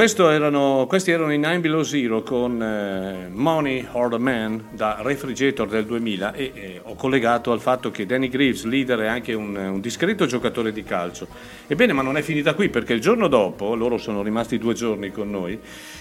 erano- 0.03 0.87
questi 0.89 1.13
erano 1.13 1.33
i 1.33 1.39
9 1.39 1.61
Below 1.61 1.83
Zero 1.83 2.25
con 2.25 2.61
eh, 2.61 3.29
Money 3.31 3.87
or 3.93 4.11
the 4.11 4.19
Man 4.19 4.71
da 4.73 4.99
Refrigerator 5.01 5.69
del 5.69 5.87
2000 5.87 6.33
e 6.35 6.51
eh, 6.55 6.81
ho 6.83 6.97
collegato 6.97 7.53
al 7.53 7.61
fatto 7.61 7.93
che 7.93 8.05
Danny 8.05 8.29
Greaves, 8.29 8.65
leader, 8.65 8.99
è 8.99 9.07
anche 9.07 9.33
un, 9.33 9.55
un 9.55 9.81
discreto 9.81 10.27
giocatore 10.27 10.73
di 10.73 10.83
calcio. 10.83 11.29
Ebbene, 11.69 11.93
ma 11.93 12.03
non 12.03 12.17
è 12.17 12.23
finita 12.23 12.55
qui 12.55 12.69
perché 12.69 12.95
il 12.95 13.01
giorno 13.01 13.29
dopo, 13.29 13.77
loro 13.77 13.97
sono 13.97 14.23
rimasti 14.23 14.59
due 14.59 14.75
giorni 14.75 15.13
con 15.13 15.31
noi, 15.31 15.57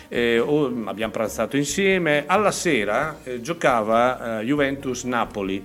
eh, 0.07 0.39
o- 0.39 0.73
abbiamo 0.85 1.11
pranzato 1.11 1.55
insieme, 1.55 2.23
alla 2.25 2.51
sera 2.51 3.19
eh, 3.23 3.39
giocava 3.39 4.39
eh, 4.39 4.45
Juventus-Napoli. 4.45 5.63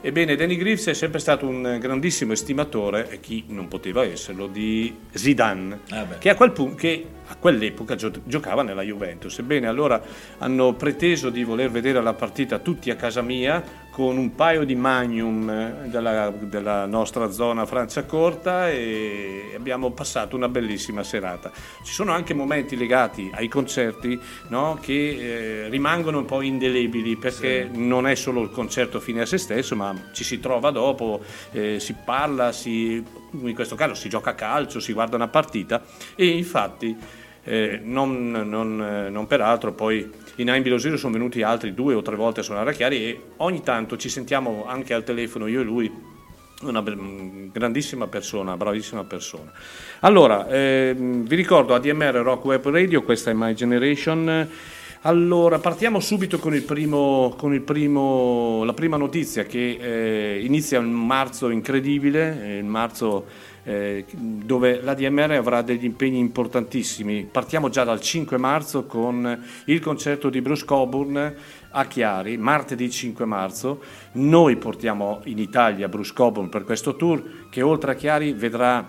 Ebbene, 0.00 0.36
Danny 0.36 0.56
Griffiths 0.56 0.88
è 0.88 0.94
sempre 0.94 1.18
stato 1.18 1.46
un 1.48 1.78
grandissimo 1.80 2.32
estimatore, 2.32 3.08
e 3.10 3.18
chi 3.20 3.44
non 3.48 3.66
poteva 3.66 4.04
esserlo, 4.04 4.46
di 4.46 4.94
Zidane, 5.12 5.80
Ah, 5.90 6.06
che, 6.18 6.28
a 6.30 6.34
quel 6.36 6.52
pu- 6.52 6.74
che 6.74 7.04
a 7.28 7.34
quell'epoca 7.36 7.96
gio- 7.96 8.12
giocava 8.24 8.62
nella 8.62 8.82
Juventus. 8.82 9.38
Ebbene, 9.38 9.66
allora 9.66 10.00
hanno 10.38 10.74
preteso 10.74 11.28
di 11.30 11.42
voler 11.42 11.70
vedere 11.70 12.00
la 12.00 12.12
partita 12.14 12.58
tutti 12.60 12.90
a 12.90 12.94
casa 12.94 13.20
mia 13.20 13.60
con 13.96 14.18
un 14.18 14.34
paio 14.34 14.64
di 14.64 14.74
magnum 14.74 15.48
eh, 15.48 15.88
della, 15.88 16.30
della 16.30 16.84
nostra 16.84 17.30
zona 17.30 17.64
Franciacorta 17.64 18.68
e 18.68 19.52
abbiamo 19.56 19.92
passato 19.92 20.36
una 20.36 20.50
bellissima 20.50 21.02
serata. 21.02 21.50
Ci 21.82 21.94
sono 21.94 22.12
anche 22.12 22.34
momenti 22.34 22.76
legati 22.76 23.30
ai 23.32 23.48
concerti 23.48 24.20
no, 24.48 24.78
che 24.82 25.64
eh, 25.64 25.68
rimangono 25.70 26.18
un 26.18 26.26
po' 26.26 26.42
indelebili 26.42 27.16
perché 27.16 27.70
non 27.72 28.06
è 28.06 28.14
solo 28.16 28.42
il 28.42 28.50
concerto 28.50 29.00
fine 29.00 29.22
a 29.22 29.24
se 29.24 29.38
stesso, 29.38 29.74
ma 29.74 29.94
ci 30.12 30.24
si 30.24 30.40
trova 30.40 30.70
dopo, 30.70 31.22
eh, 31.52 31.80
si 31.80 31.94
parla, 32.04 32.52
si, 32.52 33.02
in 33.30 33.54
questo 33.54 33.76
caso 33.76 33.94
si 33.94 34.10
gioca 34.10 34.32
a 34.32 34.34
calcio, 34.34 34.78
si 34.78 34.92
guarda 34.92 35.16
una 35.16 35.28
partita 35.28 35.82
e 36.14 36.26
infatti 36.26 37.24
eh, 37.46 37.80
non, 37.82 38.30
non, 38.30 38.82
eh, 38.82 39.08
non 39.08 39.26
peraltro 39.26 39.72
poi 39.72 40.10
in 40.36 40.50
Aimbi 40.50 40.68
lo 40.68 40.78
Zero 40.78 40.96
sono 40.96 41.12
venuti 41.12 41.42
altri 41.42 41.72
due 41.72 41.94
o 41.94 42.02
tre 42.02 42.16
volte 42.16 42.40
a 42.40 42.42
suonare 42.42 42.70
a 42.70 42.72
Chiari 42.72 43.04
e 43.04 43.20
ogni 43.36 43.62
tanto 43.62 43.96
ci 43.96 44.08
sentiamo 44.08 44.66
anche 44.66 44.92
al 44.92 45.04
telefono 45.04 45.46
io 45.46 45.60
e 45.60 45.64
lui 45.64 45.90
una 46.62 46.82
mm, 46.82 47.48
grandissima 47.52 48.08
persona, 48.08 48.56
bravissima 48.56 49.04
persona. 49.04 49.52
Allora, 50.00 50.48
ehm, 50.48 51.24
vi 51.24 51.36
ricordo 51.36 51.74
ADMR 51.74 52.16
Rock 52.16 52.44
Web 52.46 52.68
Radio, 52.68 53.02
questa 53.02 53.30
è 53.30 53.34
My 53.34 53.54
Generation. 53.54 54.48
Allora, 55.02 55.58
partiamo 55.60 56.00
subito 56.00 56.38
con, 56.38 56.54
il 56.54 56.62
primo, 56.62 57.34
con 57.38 57.54
il 57.54 57.60
primo, 57.60 58.64
la 58.64 58.72
prima 58.72 58.96
notizia 58.96 59.44
che 59.44 59.78
eh, 59.80 60.44
inizia 60.44 60.80
un 60.80 60.90
marzo 60.90 61.50
incredibile, 61.50 62.42
eh, 62.42 62.58
il 62.58 62.64
marzo 62.64 63.26
eh, 63.66 64.04
dove 64.14 64.80
l'ADMR 64.80 65.32
avrà 65.32 65.60
degli 65.60 65.84
impegni 65.84 66.18
importantissimi. 66.18 67.28
Partiamo 67.30 67.68
già 67.68 67.82
dal 67.82 68.00
5 68.00 68.36
marzo 68.38 68.86
con 68.86 69.44
il 69.64 69.80
concerto 69.80 70.30
di 70.30 70.40
Bruce 70.40 70.64
Coburn 70.64 71.34
a 71.70 71.84
Chiari, 71.86 72.36
martedì 72.36 72.88
5 72.88 73.24
marzo. 73.24 73.82
Noi 74.12 74.56
portiamo 74.56 75.20
in 75.24 75.38
Italia 75.38 75.88
Bruce 75.88 76.12
Coburn 76.14 76.48
per 76.48 76.62
questo 76.62 76.94
tour 76.94 77.48
che 77.50 77.60
oltre 77.60 77.90
a 77.90 77.94
Chiari 77.94 78.32
vedrà 78.32 78.86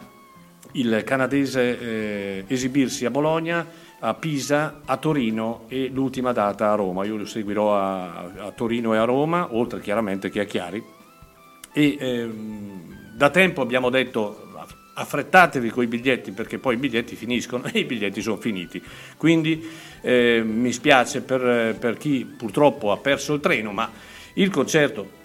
il 0.74 1.02
canadese 1.04 1.80
eh, 1.80 2.44
esibirsi 2.46 3.06
a 3.06 3.10
Bologna, 3.10 3.66
a 4.00 4.14
Pisa, 4.14 4.82
a 4.86 4.98
Torino 4.98 5.64
e 5.70 5.90
l'ultima 5.92 6.34
data 6.34 6.72
a 6.72 6.76
Roma. 6.76 7.04
Io 7.04 7.18
lo 7.18 7.26
seguirò 7.26 7.76
a, 7.76 8.32
a 8.38 8.52
Torino 8.52 8.94
e 8.94 8.98
a 8.98 9.06
Roma, 9.06 9.56
oltre 9.56 9.80
chiaramente 9.80 10.30
che 10.30 10.42
a 10.42 10.46
Chiari. 10.46 10.84
E 11.74 11.98
ehm, 12.00 13.16
da 13.16 13.32
tempo 13.32 13.62
abbiamo 13.62 13.90
detto 13.90 14.47
affrettatevi 15.00 15.70
con 15.70 15.84
i 15.84 15.88
biglietti 15.88 16.32
perché 16.32 16.58
poi 16.58 16.74
i 16.74 16.78
biglietti 16.78 17.16
finiscono 17.16 17.66
e 17.72 17.80
i 17.80 17.86
biglietti 17.86 18.22
sono 18.22 18.38
finiti. 18.38 18.82
Quindi 19.16 19.66
eh, 20.02 20.44
mi 20.44 20.72
spiace 20.72 21.22
per, 21.22 21.76
per 21.80 21.98
chi 21.98 22.26
purtroppo 22.26 22.92
ha 22.92 22.98
perso 22.98 23.34
il 23.34 23.40
treno, 23.40 23.72
ma 23.72 23.90
il 24.34 24.50
concerto 24.50 25.16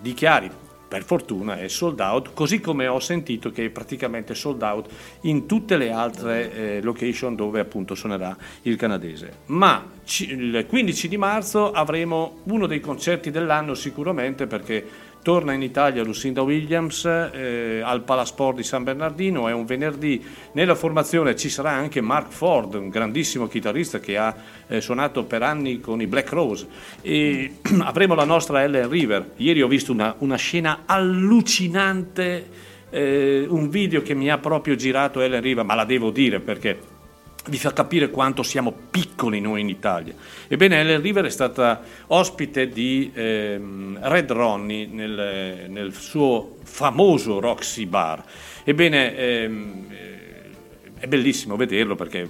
di 0.00 0.14
Chiari 0.14 0.50
per 0.88 1.04
fortuna 1.04 1.58
è 1.58 1.68
sold 1.68 2.00
out, 2.00 2.32
così 2.32 2.60
come 2.60 2.86
ho 2.86 2.98
sentito 2.98 3.50
che 3.50 3.66
è 3.66 3.68
praticamente 3.68 4.34
sold 4.34 4.62
out 4.62 4.88
in 5.22 5.46
tutte 5.46 5.76
le 5.76 5.92
altre 5.92 6.54
eh, 6.54 6.82
location 6.82 7.36
dove 7.36 7.60
appunto 7.60 7.94
suonerà 7.94 8.34
il 8.62 8.76
canadese. 8.76 9.40
Ma 9.46 9.84
ci- 10.04 10.30
il 10.30 10.64
15 10.66 11.08
di 11.08 11.18
marzo 11.18 11.72
avremo 11.72 12.38
uno 12.44 12.66
dei 12.66 12.80
concerti 12.80 13.30
dell'anno 13.30 13.74
sicuramente 13.74 14.46
perché 14.46 15.07
torna 15.22 15.52
in 15.52 15.62
Italia 15.62 16.02
Lucinda 16.02 16.42
Williams 16.42 17.04
eh, 17.04 17.80
al 17.84 18.02
Palasport 18.02 18.56
di 18.56 18.62
San 18.62 18.84
Bernardino, 18.84 19.48
è 19.48 19.52
un 19.52 19.64
venerdì, 19.64 20.24
nella 20.52 20.74
formazione 20.74 21.36
ci 21.36 21.48
sarà 21.48 21.70
anche 21.70 22.00
Mark 22.00 22.30
Ford, 22.30 22.74
un 22.74 22.88
grandissimo 22.88 23.48
chitarrista 23.48 24.00
che 24.00 24.16
ha 24.16 24.34
eh, 24.66 24.80
suonato 24.80 25.24
per 25.24 25.42
anni 25.42 25.80
con 25.80 26.00
i 26.00 26.06
Black 26.06 26.30
Rose 26.32 26.66
e 27.02 27.56
avremo 27.80 28.14
la 28.14 28.24
nostra 28.24 28.62
Ellen 28.62 28.88
River. 28.88 29.32
Ieri 29.36 29.62
ho 29.62 29.68
visto 29.68 29.92
una, 29.92 30.14
una 30.18 30.36
scena 30.36 30.82
allucinante, 30.86 32.48
eh, 32.90 33.46
un 33.48 33.68
video 33.68 34.02
che 34.02 34.14
mi 34.14 34.30
ha 34.30 34.38
proprio 34.38 34.74
girato 34.74 35.20
Ellen 35.20 35.42
River, 35.42 35.64
ma 35.64 35.74
la 35.74 35.84
devo 35.84 36.10
dire 36.10 36.40
perché 36.40 36.96
vi 37.48 37.58
fa 37.58 37.72
capire 37.72 38.10
quanto 38.10 38.42
siamo 38.42 38.72
piccoli 38.90 39.40
noi 39.40 39.60
in 39.60 39.68
Italia. 39.68 40.14
Ebbene, 40.46 40.80
Ellen 40.80 41.00
River 41.00 41.24
è 41.24 41.30
stata 41.30 41.82
ospite 42.08 42.68
di 42.68 43.10
ehm, 43.14 43.98
Red 44.02 44.30
Ronnie 44.30 44.86
nel, 44.86 45.66
nel 45.68 45.94
suo 45.94 46.56
famoso 46.62 47.40
Roxy 47.40 47.86
Bar. 47.86 48.22
Ebbene, 48.64 49.16
ehm, 49.16 49.86
eh, 49.90 51.00
è 51.00 51.06
bellissimo 51.06 51.56
vederlo 51.56 51.94
perché 51.94 52.28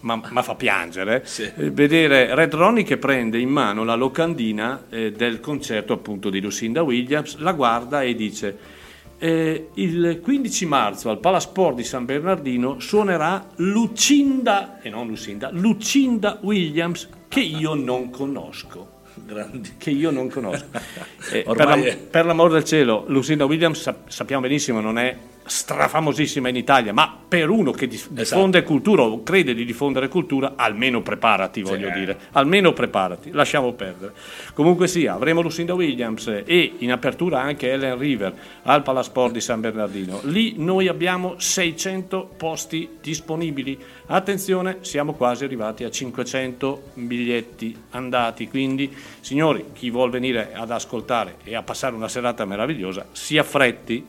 ma, 0.00 0.20
ma 0.30 0.42
fa 0.42 0.54
piangere 0.54 1.26
eh, 1.56 1.70
vedere 1.70 2.34
Red 2.34 2.54
Ronnie 2.54 2.84
che 2.84 2.98
prende 2.98 3.38
in 3.38 3.48
mano 3.48 3.84
la 3.84 3.94
locandina 3.94 4.84
eh, 4.90 5.12
del 5.12 5.40
concerto 5.40 5.92
appunto 5.92 6.30
di 6.30 6.40
Lucinda 6.40 6.82
Williams, 6.82 7.36
la 7.38 7.52
guarda 7.52 8.02
e 8.02 8.14
dice 8.14 8.76
eh, 9.18 9.68
il 9.74 10.20
15 10.22 10.66
marzo 10.66 11.10
al 11.10 11.18
Palasport 11.18 11.76
di 11.76 11.84
San 11.84 12.04
Bernardino 12.04 12.78
suonerà 12.80 13.46
Lucinda, 13.56 14.80
e 14.80 14.90
non 14.90 15.06
Lucinda, 15.08 15.50
Lucinda 15.52 16.38
Williams 16.42 17.08
che 17.28 17.40
io 17.40 17.74
non 17.74 18.10
conosco. 18.10 18.96
Grandi. 19.26 19.72
Che 19.76 19.90
io 19.90 20.10
non 20.10 20.28
conosco. 20.28 20.66
Eh, 21.30 21.42
per, 21.42 21.68
è- 21.68 21.96
per 21.98 22.24
l'amor 22.24 22.50
del 22.52 22.64
cielo, 22.64 23.04
Lucinda 23.08 23.44
Williams 23.44 23.80
sap- 23.82 24.08
sappiamo 24.08 24.40
benissimo 24.42 24.80
non 24.80 24.96
è 24.96 25.14
strafamosissima 25.48 26.48
in 26.48 26.56
Italia, 26.56 26.92
ma 26.92 27.16
per 27.28 27.48
uno 27.50 27.72
che 27.72 27.86
dif- 27.86 28.10
diffonde 28.10 28.62
cultura 28.62 29.02
o 29.02 29.22
crede 29.22 29.54
di 29.54 29.64
diffondere 29.64 30.08
cultura, 30.08 30.52
almeno 30.56 31.02
preparati, 31.02 31.62
voglio 31.62 31.90
dire, 31.90 32.18
almeno 32.32 32.72
preparati, 32.72 33.30
lasciamo 33.32 33.72
perdere. 33.72 34.12
Comunque 34.54 34.88
sia, 34.88 35.14
avremo 35.14 35.40
Lucinda 35.40 35.74
Williams 35.74 36.42
e 36.44 36.74
in 36.78 36.92
apertura 36.92 37.40
anche 37.40 37.70
Ellen 37.70 37.98
River 37.98 38.34
al 38.62 38.82
Palasport 38.82 39.32
di 39.32 39.40
San 39.40 39.60
Bernardino. 39.60 40.20
Lì 40.24 40.54
noi 40.56 40.88
abbiamo 40.88 41.34
600 41.38 42.34
posti 42.36 42.98
disponibili. 43.00 43.78
Attenzione, 44.06 44.78
siamo 44.80 45.14
quasi 45.14 45.44
arrivati 45.44 45.84
a 45.84 45.90
500 45.90 46.82
biglietti 46.94 47.76
andati, 47.90 48.48
quindi 48.48 48.94
signori, 49.20 49.66
chi 49.72 49.90
vuol 49.90 50.10
venire 50.10 50.52
ad 50.54 50.70
ascoltare 50.70 51.36
e 51.44 51.54
a 51.54 51.62
passare 51.62 51.94
una 51.94 52.08
serata 52.08 52.44
meravigliosa, 52.44 53.06
si 53.12 53.38
affretti. 53.38 54.06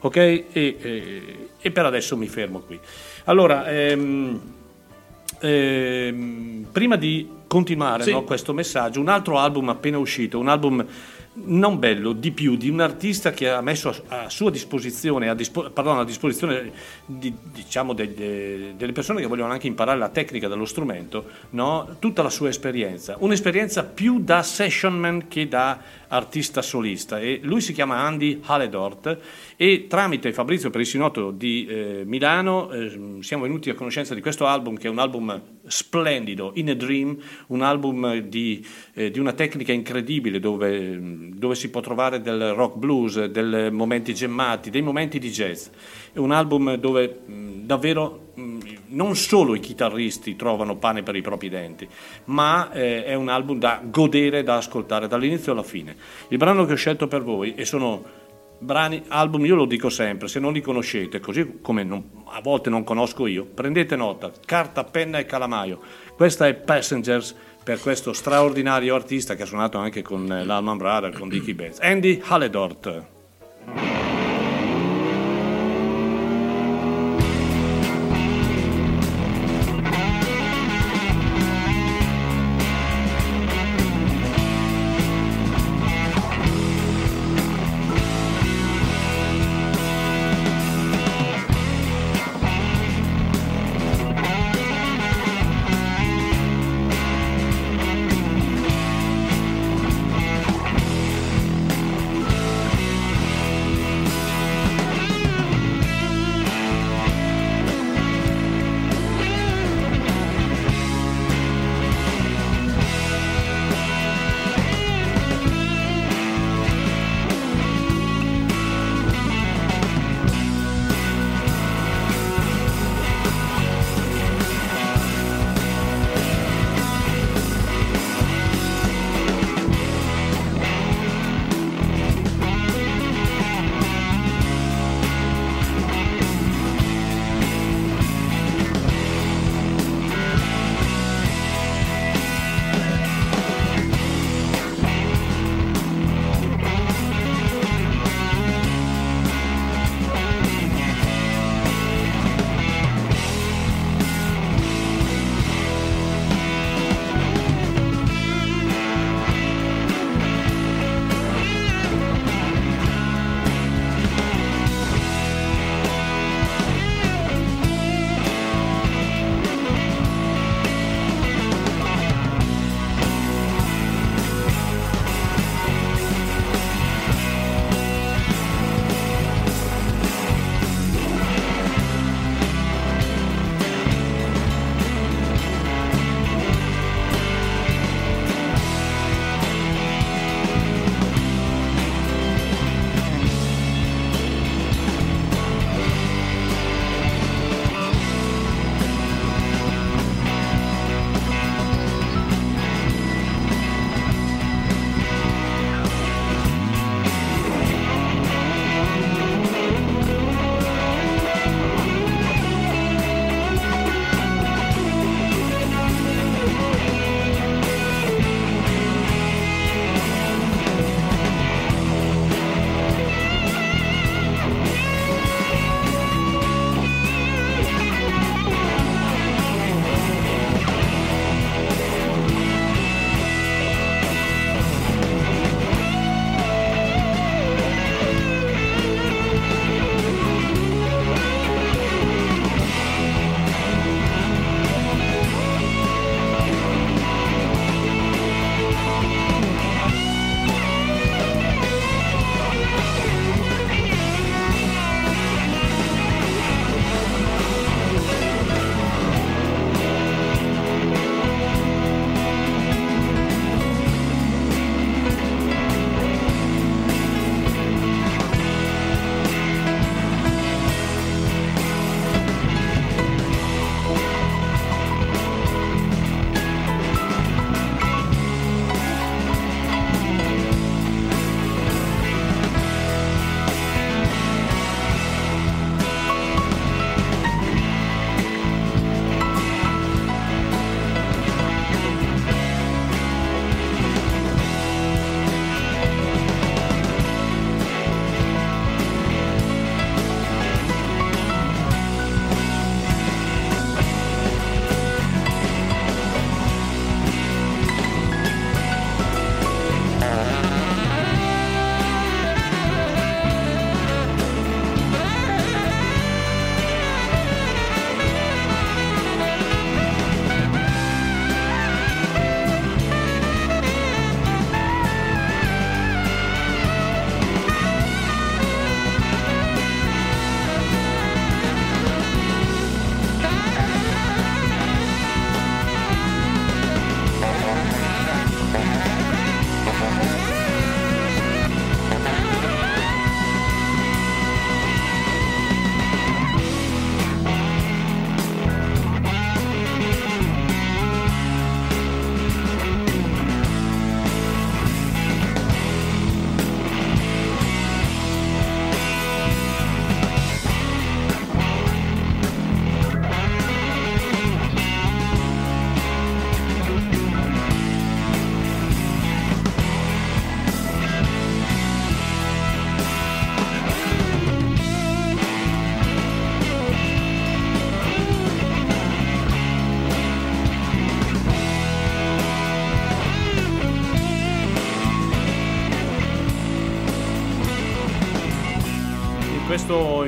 Ok? 0.00 0.16
E, 0.16 0.44
e- 0.52 1.48
e 1.60 1.70
per 1.70 1.84
adesso 1.86 2.16
mi 2.16 2.26
fermo 2.26 2.60
qui. 2.60 2.78
Allora, 3.24 3.68
ehm, 3.70 4.40
ehm, 5.40 6.66
prima 6.72 6.96
di 6.96 7.28
continuare 7.46 8.04
Sì. 8.04 8.12
no, 8.12 8.22
questo 8.22 8.52
messaggio, 8.54 9.00
un 9.00 9.08
altro 9.08 9.38
album 9.38 9.68
appena 9.68 9.98
uscito, 9.98 10.38
un 10.38 10.48
album 10.48 10.84
non 11.32 11.78
bello, 11.78 12.12
di 12.12 12.32
più, 12.32 12.56
di 12.56 12.68
un 12.68 12.80
artista 12.80 13.30
che 13.30 13.48
ha 13.48 13.60
messo 13.60 13.94
a, 14.08 14.28
sua 14.28 14.50
disposizione, 14.50 15.28
a, 15.28 15.34
dispo- 15.34 15.70
pardon, 15.70 15.98
a 15.98 16.04
disposizione 16.04 16.72
di- 17.06 17.32
diciamo 17.52 17.92
degli- 17.92 18.72
delle 18.76 18.92
persone 18.92 19.20
che 19.20 19.26
vogliono 19.28 19.52
anche 19.52 19.66
imparare 19.68 19.98
la 19.98 20.08
tecnica 20.08 20.48
dello 20.48 20.64
strumento, 20.64 21.24
no, 21.50 21.96
tutta 21.98 22.22
la 22.22 22.30
sua 22.30 22.48
esperienza. 22.48 23.16
Un'esperienza 23.20 23.84
più 23.84 24.20
da 24.20 24.42
sessionman 24.42 25.28
che 25.28 25.46
da 25.48 25.78
artista 26.10 26.62
solista. 26.62 27.18
E 27.20 27.40
lui 27.42 27.60
si 27.60 27.72
chiama 27.72 27.98
Andy 27.98 28.40
Haledort 28.42 29.18
e 29.56 29.86
tramite 29.88 30.32
Fabrizio 30.32 30.70
Perissinotto 30.70 31.30
di 31.30 31.66
eh, 31.66 32.02
Milano 32.04 32.70
eh, 32.70 33.18
siamo 33.20 33.44
venuti 33.44 33.70
a 33.70 33.74
conoscenza 33.74 34.14
di 34.14 34.20
questo 34.20 34.46
album 34.46 34.76
che 34.76 34.86
è 34.86 34.90
un 34.90 34.98
album 34.98 35.40
splendido, 35.66 36.52
In 36.54 36.70
a 36.70 36.74
Dream, 36.74 37.16
un 37.48 37.62
album 37.62 38.18
di, 38.18 38.64
eh, 38.94 39.10
di 39.10 39.18
una 39.18 39.32
tecnica 39.32 39.72
incredibile 39.72 40.40
dove, 40.40 40.98
dove 41.34 41.54
si 41.54 41.70
può 41.70 41.80
trovare 41.80 42.20
del 42.20 42.54
rock 42.54 42.76
blues, 42.76 43.24
dei 43.26 43.70
momenti 43.70 44.14
gemmati, 44.14 44.70
dei 44.70 44.82
momenti 44.82 45.18
di 45.18 45.30
jazz. 45.30 45.68
È 46.12 46.18
un 46.18 46.32
album 46.32 46.74
dove 46.74 47.20
davvero 47.26 48.28
non 48.90 49.16
solo 49.16 49.54
i 49.54 49.60
chitarristi 49.60 50.36
trovano 50.36 50.76
pane 50.76 51.02
per 51.02 51.16
i 51.16 51.22
propri 51.22 51.48
denti, 51.48 51.88
ma 52.24 52.72
eh, 52.72 53.04
è 53.04 53.14
un 53.14 53.28
album 53.28 53.58
da 53.58 53.80
godere, 53.82 54.42
da 54.42 54.56
ascoltare 54.56 55.08
dall'inizio 55.08 55.52
alla 55.52 55.62
fine. 55.62 55.96
Il 56.28 56.38
brano 56.38 56.64
che 56.64 56.72
ho 56.72 56.76
scelto 56.76 57.06
per 57.06 57.22
voi 57.22 57.54
e 57.54 57.64
sono 57.64 58.02
brani, 58.58 59.02
album, 59.08 59.44
io 59.44 59.54
lo 59.54 59.64
dico 59.64 59.88
sempre, 59.88 60.28
se 60.28 60.38
non 60.38 60.52
li 60.52 60.60
conoscete, 60.60 61.20
così 61.20 61.58
come 61.62 61.82
non- 61.82 62.04
a 62.26 62.40
volte 62.40 62.70
non 62.70 62.84
conosco 62.84 63.26
io, 63.26 63.44
prendete 63.44 63.96
nota, 63.96 64.30
carta, 64.44 64.84
penna 64.84 65.18
e 65.18 65.26
calamaio. 65.26 65.80
Questa 66.16 66.46
è 66.46 66.54
Passengers 66.54 67.34
per 67.62 67.80
questo 67.80 68.12
straordinario 68.12 68.94
artista 68.94 69.34
che 69.34 69.42
ha 69.42 69.46
suonato 69.46 69.78
anche 69.78 70.02
con 70.02 70.30
eh, 70.30 70.44
l'Alman 70.44 70.76
Brother, 70.76 71.12
con 71.12 71.28
Dickie 71.28 71.54
Betts, 71.54 71.78
Andy 71.80 72.20
Haledort. 72.24 73.06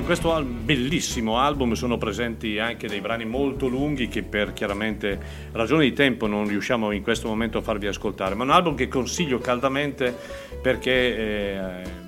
In 0.03 0.09
questo 0.09 0.43
bellissimo 0.43 1.39
album 1.39 1.75
sono 1.75 1.97
presenti 1.97 2.59
anche 2.59 2.89
dei 2.89 3.01
brani 3.01 3.25
molto 3.25 3.69
lunghi 3.69 4.09
che 4.09 4.25
per 4.25 4.53
chiaramente 4.53 5.17
ragioni 5.53 5.91
di 5.91 5.93
tempo 5.95 6.27
non 6.27 6.49
riusciamo 6.49 6.91
in 6.91 7.05
questo 7.05 7.29
momento 7.29 7.59
a 7.59 7.63
farvi 7.63 7.87
ascoltare, 7.87 8.35
ma 8.35 8.43
è 8.43 8.47
un 8.47 8.53
album 8.53 8.75
che 8.75 8.89
consiglio 8.89 9.39
caldamente 9.39 10.13
perché 10.61 10.91
eh, 10.91 12.02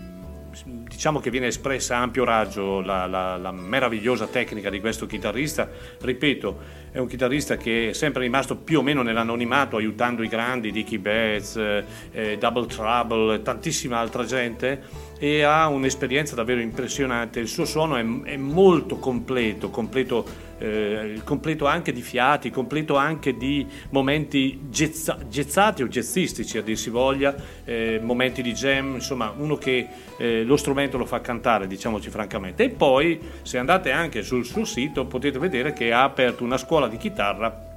diciamo 0.64 1.20
che 1.20 1.30
viene 1.30 1.48
espressa 1.48 1.96
a 1.96 2.02
ampio 2.02 2.24
raggio 2.24 2.80
la, 2.80 3.07
la- 3.07 3.36
la 3.36 3.52
meravigliosa 3.52 4.26
tecnica 4.26 4.70
di 4.70 4.80
questo 4.80 5.07
chitarrista. 5.07 5.68
Ripeto, 6.00 6.59
è 6.92 6.98
un 6.98 7.07
chitarrista 7.07 7.57
che 7.57 7.90
è 7.90 7.92
sempre 7.92 8.22
rimasto 8.22 8.57
più 8.57 8.78
o 8.78 8.82
meno 8.82 9.02
nell'anonimato, 9.02 9.76
aiutando 9.76 10.22
i 10.22 10.28
grandi, 10.28 10.70
Dickie 10.70 10.98
Betts, 10.98 11.57
eh, 11.57 11.84
eh, 12.12 12.38
Double 12.38 12.66
Trouble, 12.66 13.42
tantissima 13.42 13.98
altra 13.98 14.24
gente 14.24 14.82
e 15.18 15.42
ha 15.42 15.68
un'esperienza 15.68 16.34
davvero 16.34 16.61
impressionante. 16.61 17.40
Il 17.40 17.48
suo 17.48 17.64
suono 17.64 17.96
è, 17.96 18.30
è 18.30 18.36
molto 18.36 18.98
completo, 18.98 19.70
completo, 19.70 20.43
eh, 20.59 21.20
completo 21.24 21.66
anche 21.66 21.92
di 21.92 22.02
fiati, 22.02 22.50
completo 22.50 22.96
anche 22.96 23.36
di 23.36 23.66
momenti 23.90 24.61
jazza- 24.68 25.18
jazzati 25.28 25.82
o 25.82 25.88
jazzistici 25.88 26.59
a 26.59 26.62
dir 26.62 26.76
si 26.76 26.90
voglia, 26.90 27.34
eh, 27.64 28.00
momenti 28.02 28.42
di 28.42 28.52
jam, 28.52 28.94
insomma 28.94 29.32
uno 29.36 29.57
che 29.57 29.88
eh, 30.18 30.44
lo 30.44 30.57
strumento 30.57 30.98
lo 30.98 31.07
fa 31.07 31.20
cantare, 31.20 31.66
diciamoci 31.66 32.11
francamente. 32.11 32.64
E 32.64 32.70
poi 32.70 33.20
se 33.42 33.59
andate 33.59 33.90
anche 33.90 34.22
sul 34.22 34.44
suo 34.44 34.64
sito 34.64 35.07
potete 35.07 35.38
vedere 35.38 35.72
che 35.72 35.92
ha 35.92 36.02
aperto 36.02 36.44
una 36.44 36.59
scuola 36.59 36.88
di 36.88 36.96
chitarra 36.96 37.72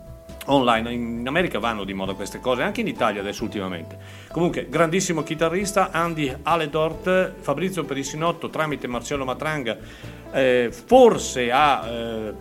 online. 0.47 0.93
In 0.93 1.27
America 1.27 1.59
vanno 1.59 1.83
di 1.83 1.93
moda 1.93 2.13
queste 2.13 2.39
cose, 2.39 2.61
anche 2.61 2.81
in 2.81 2.87
Italia 2.87 3.21
adesso 3.21 3.43
ultimamente. 3.43 3.97
Comunque, 4.31 4.67
grandissimo 4.69 5.23
chitarrista, 5.23 5.91
Andy 5.91 6.33
Aledort, 6.43 7.33
Fabrizio 7.39 7.83
Perissinotto 7.83 8.49
tramite 8.49 8.87
Marcello 8.87 9.25
Matranga, 9.25 9.77
eh, 10.31 10.69
forse 10.71 11.51
ha 11.51 11.87
eh, 11.87 12.33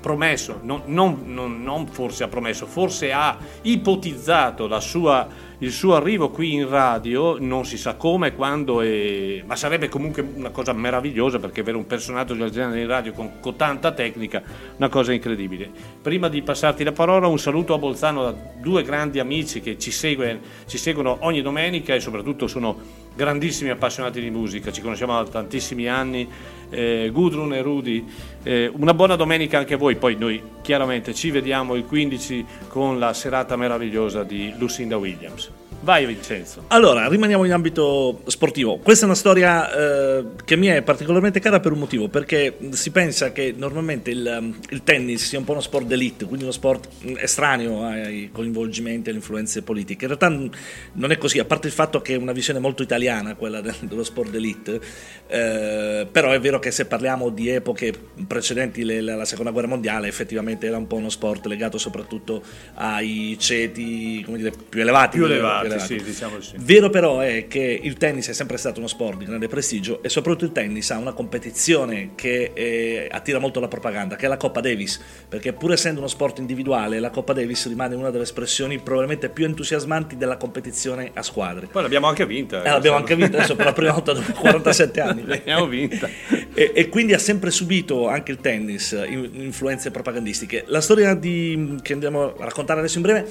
promesso, 0.00 0.60
non, 0.62 0.82
non- 0.86 1.22
non- 1.26 1.62
non 1.62 1.86
forse 1.86 2.24
ha 2.24 2.28
promesso, 2.28 2.66
forse 2.66 3.10
ha 3.12 3.38
ipotizzato 3.62 4.68
sua- 4.80 5.26
il 5.58 5.70
suo 5.72 5.94
arrivo 5.94 6.28
qui 6.28 6.52
in 6.52 6.68
radio, 6.68 7.38
non 7.38 7.64
si 7.64 7.78
sa 7.78 7.94
come, 7.94 8.34
quando, 8.34 8.82
e- 8.82 9.42
ma 9.46 9.56
sarebbe 9.56 9.88
comunque 9.88 10.20
una 10.34 10.50
cosa 10.50 10.74
meravigliosa 10.74 11.38
perché 11.38 11.60
avere 11.60 11.78
un 11.78 11.86
personaggio 11.86 12.34
del 12.34 12.50
genere 12.50 12.82
in 12.82 12.86
radio 12.86 13.12
con, 13.12 13.40
con 13.40 13.56
tanta 13.56 13.92
tecnica, 13.92 14.42
una 14.76 14.88
cosa 14.90 15.12
incredibile. 15.14 15.70
Prima 16.02 16.28
di 16.28 16.42
passarti 16.42 16.84
la 16.84 16.92
parola, 16.92 17.26
un 17.28 17.38
saluto 17.38 17.72
a 17.72 17.78
Bolzano 17.78 18.24
da 18.24 18.34
due 18.60 18.82
grandi 18.82 19.20
amici 19.20 19.60
che 19.62 19.78
ci, 19.78 19.90
segue- 19.90 20.38
ci 20.66 20.76
seguono 20.76 21.16
ogni 21.20 21.40
domenica 21.40 21.94
e 21.94 22.00
soprattutto 22.00 22.46
sono 22.46 22.76
grandissimi 23.14 23.70
appassionati 23.70 24.20
di 24.20 24.30
musica, 24.30 24.72
ci 24.72 24.80
conosciamo 24.80 25.22
da 25.22 25.28
tantissimi 25.28 25.88
anni, 25.88 26.28
eh, 26.70 27.10
Gudrun 27.12 27.54
e 27.54 27.62
Rudy. 27.62 28.04
Eh, 28.42 28.70
una 28.74 28.94
buona 28.94 29.16
domenica 29.16 29.58
anche 29.58 29.74
a 29.74 29.76
voi, 29.76 29.96
poi 29.96 30.16
noi 30.16 30.42
chiaramente 30.62 31.14
ci 31.14 31.30
vediamo 31.30 31.74
il 31.74 31.84
15 31.84 32.44
con 32.68 32.98
la 32.98 33.12
serata 33.12 33.56
meravigliosa 33.56 34.24
di 34.24 34.52
Lucinda 34.58 34.96
Williams. 34.96 35.50
Vai 35.84 36.06
Vincenzo. 36.06 36.64
Allora, 36.68 37.06
rimaniamo 37.08 37.44
in 37.44 37.52
ambito 37.52 38.22
sportivo. 38.28 38.78
Questa 38.78 39.02
è 39.04 39.06
una 39.06 39.14
storia 39.14 39.70
eh, 40.18 40.24
che 40.46 40.56
mi 40.56 40.68
è 40.68 40.80
particolarmente 40.80 41.40
cara 41.40 41.60
per 41.60 41.72
un 41.72 41.78
motivo, 41.80 42.08
perché 42.08 42.56
si 42.70 42.90
pensa 42.90 43.32
che 43.32 43.54
normalmente 43.54 44.10
il, 44.10 44.54
il 44.70 44.82
tennis 44.82 45.22
sia 45.26 45.38
un 45.38 45.44
po' 45.44 45.52
uno 45.52 45.60
sport 45.60 45.84
d'elite, 45.84 46.24
quindi 46.24 46.44
uno 46.44 46.52
sport 46.52 46.88
mh, 47.00 47.12
estraneo 47.18 47.84
ai 47.84 48.30
coinvolgimenti 48.32 49.08
e 49.08 49.10
alle 49.10 49.18
influenze 49.18 49.60
politiche. 49.60 50.06
In 50.06 50.16
realtà 50.16 50.30
mh, 50.30 50.50
non 50.94 51.10
è 51.10 51.18
così, 51.18 51.38
a 51.38 51.44
parte 51.44 51.66
il 51.66 51.74
fatto 51.74 52.00
che 52.00 52.14
è 52.14 52.16
una 52.16 52.32
visione 52.32 52.60
molto 52.60 52.82
italiana 52.82 53.34
quella 53.34 53.60
del- 53.60 53.74
dello 53.86 54.04
sport 54.04 54.30
d'elite, 54.30 54.80
eh, 55.26 56.06
però 56.10 56.30
è 56.30 56.40
vero 56.40 56.58
che 56.58 56.70
se 56.70 56.86
parliamo 56.86 57.28
di 57.28 57.50
epoche 57.50 57.92
precedenti 58.26 58.84
le- 58.84 59.02
la, 59.02 59.16
la 59.16 59.24
seconda 59.26 59.50
guerra 59.50 59.68
mondiale, 59.68 60.08
effettivamente 60.08 60.66
era 60.66 60.78
un 60.78 60.86
po' 60.86 60.96
uno 60.96 61.10
sport 61.10 61.44
legato 61.44 61.76
soprattutto 61.76 62.42
ai 62.76 63.36
ceti 63.38 64.24
dire, 64.26 64.52
più 64.66 64.80
elevati. 64.80 65.18
Più 65.18 65.26
elevati, 65.26 65.72
sì, 65.78 66.02
diciamo 66.02 66.36
di 66.36 66.42
sì. 66.42 66.54
Vero 66.58 66.90
però 66.90 67.20
è 67.20 67.46
che 67.48 67.80
il 67.82 67.94
tennis 67.96 68.28
è 68.28 68.32
sempre 68.32 68.56
stato 68.56 68.78
uno 68.78 68.88
sport 68.88 69.18
di 69.18 69.24
grande 69.24 69.48
prestigio 69.48 70.02
e 70.02 70.08
soprattutto 70.08 70.44
il 70.44 70.52
tennis 70.52 70.90
ha 70.90 70.98
una 70.98 71.12
competizione 71.12 72.10
che 72.14 72.50
eh, 72.54 73.08
attira 73.10 73.38
molto 73.38 73.60
la 73.60 73.68
propaganda, 73.68 74.16
che 74.16 74.26
è 74.26 74.28
la 74.28 74.36
Coppa 74.36 74.60
Davis, 74.60 75.00
perché 75.28 75.52
pur 75.52 75.72
essendo 75.72 76.00
uno 76.00 76.08
sport 76.08 76.38
individuale, 76.38 77.00
la 77.00 77.10
Coppa 77.10 77.32
Davis 77.32 77.66
rimane 77.68 77.94
una 77.94 78.10
delle 78.10 78.24
espressioni 78.24 78.78
probabilmente 78.78 79.28
più 79.28 79.44
entusiasmanti 79.44 80.16
della 80.16 80.36
competizione 80.36 81.10
a 81.14 81.22
squadre. 81.22 81.66
Poi 81.66 81.82
l'abbiamo 81.82 82.06
anche 82.06 82.26
vinta. 82.26 82.62
Eh, 82.62 82.70
l'abbiamo 82.70 82.96
anche 82.96 83.16
vinta 83.16 83.38
adesso 83.38 83.56
per 83.56 83.66
la 83.66 83.72
prima 83.72 83.92
volta 83.92 84.12
dopo 84.12 84.32
47 84.38 85.00
anni. 85.00 85.22
L'abbiamo 85.26 85.66
vinta. 85.66 86.08
E, 86.54 86.72
e 86.74 86.88
quindi 86.88 87.14
ha 87.14 87.18
sempre 87.18 87.50
subito 87.50 88.08
anche 88.08 88.30
il 88.32 88.38
tennis 88.38 88.92
in- 89.08 89.30
influenze 89.34 89.90
propagandistiche. 89.90 90.64
La 90.66 90.80
storia 90.80 91.14
di- 91.14 91.76
che 91.82 91.92
andiamo 91.92 92.34
a 92.36 92.44
raccontare 92.44 92.78
adesso 92.80 92.96
in 92.96 93.02
breve 93.02 93.28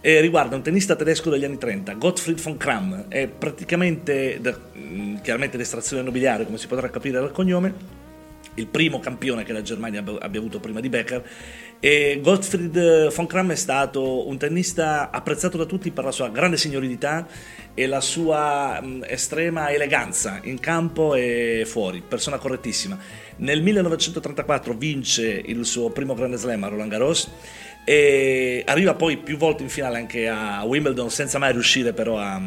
eh, 0.00 0.20
riguarda 0.20 0.54
un 0.54 0.62
tennista 0.62 0.94
tedesco 0.94 1.30
degli 1.30 1.44
anni 1.44 1.58
30, 1.58 1.85
Gottfried 1.94 2.40
von 2.40 2.56
Kram, 2.56 3.06
è 3.08 3.26
praticamente, 3.26 4.38
da- 4.40 4.58
mh, 4.72 5.20
chiaramente 5.22 5.56
d'estrazione 5.56 6.02
nobiliare, 6.02 6.44
come 6.44 6.58
si 6.58 6.66
potrà 6.66 6.88
capire 6.90 7.18
dal 7.18 7.32
cognome, 7.32 7.94
il 8.56 8.66
primo 8.66 9.00
campione 9.00 9.44
che 9.44 9.52
la 9.52 9.62
Germania 9.62 10.00
abbia 10.00 10.40
avuto 10.40 10.60
prima 10.60 10.80
di 10.80 10.88
Becker. 10.88 11.24
E 11.78 12.20
Gottfried 12.22 13.12
von 13.12 13.26
Kram 13.26 13.52
è 13.52 13.56
stato 13.56 14.26
un 14.26 14.38
tennista 14.38 15.10
apprezzato 15.10 15.58
da 15.58 15.66
tutti 15.66 15.90
per 15.90 16.04
la 16.04 16.10
sua 16.10 16.30
grande 16.30 16.56
signorilità 16.56 17.26
e 17.74 17.86
la 17.86 18.00
sua 18.00 18.80
mh, 18.80 19.04
estrema 19.06 19.70
eleganza 19.70 20.40
in 20.44 20.58
campo 20.58 21.14
e 21.14 21.64
fuori, 21.66 22.02
persona 22.06 22.38
correttissima. 22.38 22.98
Nel 23.36 23.62
1934 23.62 24.72
vince 24.74 25.42
il 25.44 25.64
suo 25.66 25.90
primo 25.90 26.14
grande 26.14 26.38
slam 26.38 26.64
a 26.64 26.68
Roland 26.68 26.90
Garros 26.90 27.30
e 27.88 28.64
arriva 28.66 28.94
poi 28.94 29.16
più 29.16 29.36
volte 29.36 29.62
in 29.62 29.68
finale 29.68 29.96
anche 29.98 30.26
a 30.26 30.64
Wimbledon 30.64 31.08
senza 31.08 31.38
mai 31.38 31.52
riuscire 31.52 31.92
però 31.92 32.18
a, 32.18 32.40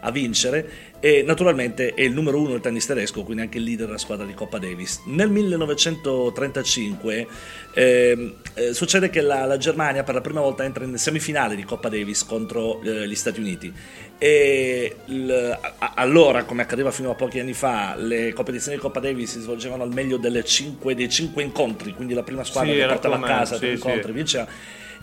a 0.00 0.10
vincere 0.10 0.90
e 1.00 1.22
naturalmente 1.26 1.94
è 1.94 2.02
il 2.02 2.12
numero 2.12 2.38
uno 2.38 2.50
del 2.50 2.60
tennis 2.60 2.84
tedesco, 2.86 3.22
quindi 3.24 3.42
anche 3.42 3.56
il 3.56 3.64
leader 3.64 3.86
della 3.86 3.96
squadra 3.98 4.26
di 4.26 4.34
Coppa 4.34 4.58
Davis. 4.58 5.00
Nel 5.06 5.30
1935 5.30 7.26
ehm, 7.74 8.34
eh, 8.54 8.74
succede 8.74 9.08
che 9.10 9.20
la, 9.22 9.46
la 9.46 9.56
Germania 9.56 10.02
per 10.02 10.14
la 10.14 10.20
prima 10.20 10.40
volta 10.40 10.62
entra 10.64 10.84
in 10.84 10.96
semifinale 10.98 11.56
di 11.56 11.64
Coppa 11.64 11.88
Davis 11.88 12.24
contro 12.24 12.80
eh, 12.82 13.08
gli 13.08 13.14
Stati 13.14 13.40
Uniti 13.40 13.72
e 14.18 14.96
il- 15.06 15.58
a- 15.78 15.92
allora, 15.96 16.44
come 16.44 16.62
accadeva 16.62 16.90
fino 16.90 17.10
a 17.10 17.14
pochi 17.14 17.40
anni 17.40 17.54
fa, 17.54 17.94
le 17.96 18.32
competizioni 18.32 18.76
di 18.76 18.82
Coppa 18.82 19.00
Davis 19.00 19.32
si 19.32 19.40
svolgevano 19.40 19.82
al 19.82 19.92
meglio 19.92 20.18
delle 20.18 20.44
cinque- 20.44 20.94
dei 20.94 21.08
cinque 21.08 21.42
incontri, 21.42 21.94
quindi 21.94 22.14
la 22.14 22.22
prima 22.22 22.44
squadra 22.44 22.72
Sì, 22.72 22.78
che 22.78 22.86
portava 22.86 23.16
a 23.16 23.20
casa 23.22 23.54
sì, 23.54 23.60
tre 23.60 23.68
sì. 23.70 23.74
incontri 23.74 24.12
vinceva. 24.12 24.46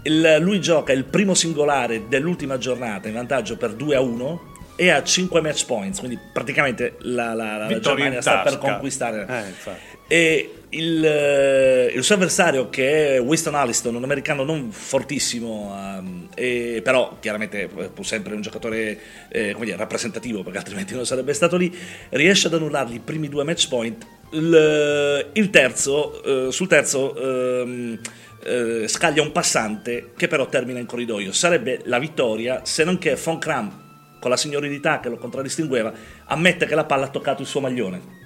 Il- 0.04 0.38
lui 0.40 0.62
gioca 0.62 0.94
il 0.94 1.04
primo 1.06 1.34
singolare 1.34 2.08
dell'ultima 2.08 2.58
giornata 2.58 3.08
in 3.08 3.14
vantaggio 3.16 3.58
per 3.58 3.74
2 3.74 3.96
a 3.96 4.02
1 4.02 4.48
e 4.76 4.90
ha 4.90 5.04
5 5.04 5.42
match 5.42 5.66
points, 5.66 6.00
quindi 6.00 6.18
praticamente 6.32 6.96
la, 7.00 7.34
la- 7.34 7.58
la 7.58 7.68
Germania 7.80 8.22
sta 8.22 8.40
per 8.44 8.58
conquistare. 8.60 9.26
Eh. 9.28 9.78
E 10.12 10.54
il, 10.70 11.04
eh, 11.06 11.92
il 11.94 12.04
suo 12.04 12.16
avversario, 12.16 12.70
che 12.70 13.16
è 13.16 13.22
Winston 13.22 13.56
Alliston, 13.56 13.94
un 13.96 14.04
americano 14.04 14.44
non 14.44 14.72
fortissimo, 14.72 15.76
ehm, 15.76 16.30
e 16.34 16.80
però 16.84 17.18
chiaramente 17.20 17.68
pur 17.94 18.06
sempre 18.06 18.34
un 18.36 18.42
giocatore 18.42 18.98
eh, 19.30 19.52
come 19.52 19.66
dire, 19.66 19.78
rappresentativo, 19.78 20.44
perché 20.44 20.60
altrimenti 20.60 20.96
non 20.96 21.06
sarebbe 21.06 21.34
stato 21.34 21.58
lì, 21.58 21.76
riesce 22.12 22.48
ad 22.48 22.54
annullargli 22.54 22.96
i 22.96 23.00
primi 23.00 23.28
due 23.28 23.44
match 23.44 23.68
point. 23.68 24.06
Il, 24.32 25.30
il 25.34 25.50
terzo, 25.50 26.48
eh, 26.48 26.52
sul 26.52 26.68
terzo. 26.68 27.16
ehm, 27.62 28.00
eh, 28.44 28.88
scaglia 28.88 29.22
un 29.22 29.32
passante 29.32 30.12
che 30.16 30.28
però 30.28 30.48
termina 30.48 30.80
in 30.80 30.86
corridoio. 30.86 31.32
Sarebbe 31.32 31.82
la 31.86 32.00
vittoria 32.00 32.66
se 32.66 32.84
non 32.84 32.98
che 32.98 33.18
Von 33.22 33.40
Kram, 33.40 34.18
con 34.20 34.30
la 34.30 34.38
signorilità 34.38 35.00
che 35.00 35.10
lo 35.10 35.18
contraddistingueva, 35.18 35.94
ammette 36.26 36.66
che 36.66 36.76
la 36.76 36.86
palla 36.86 37.06
ha 37.06 37.10
toccato 37.10 37.42
il 37.42 37.48
suo 37.48 37.62
maglione. 37.62 38.19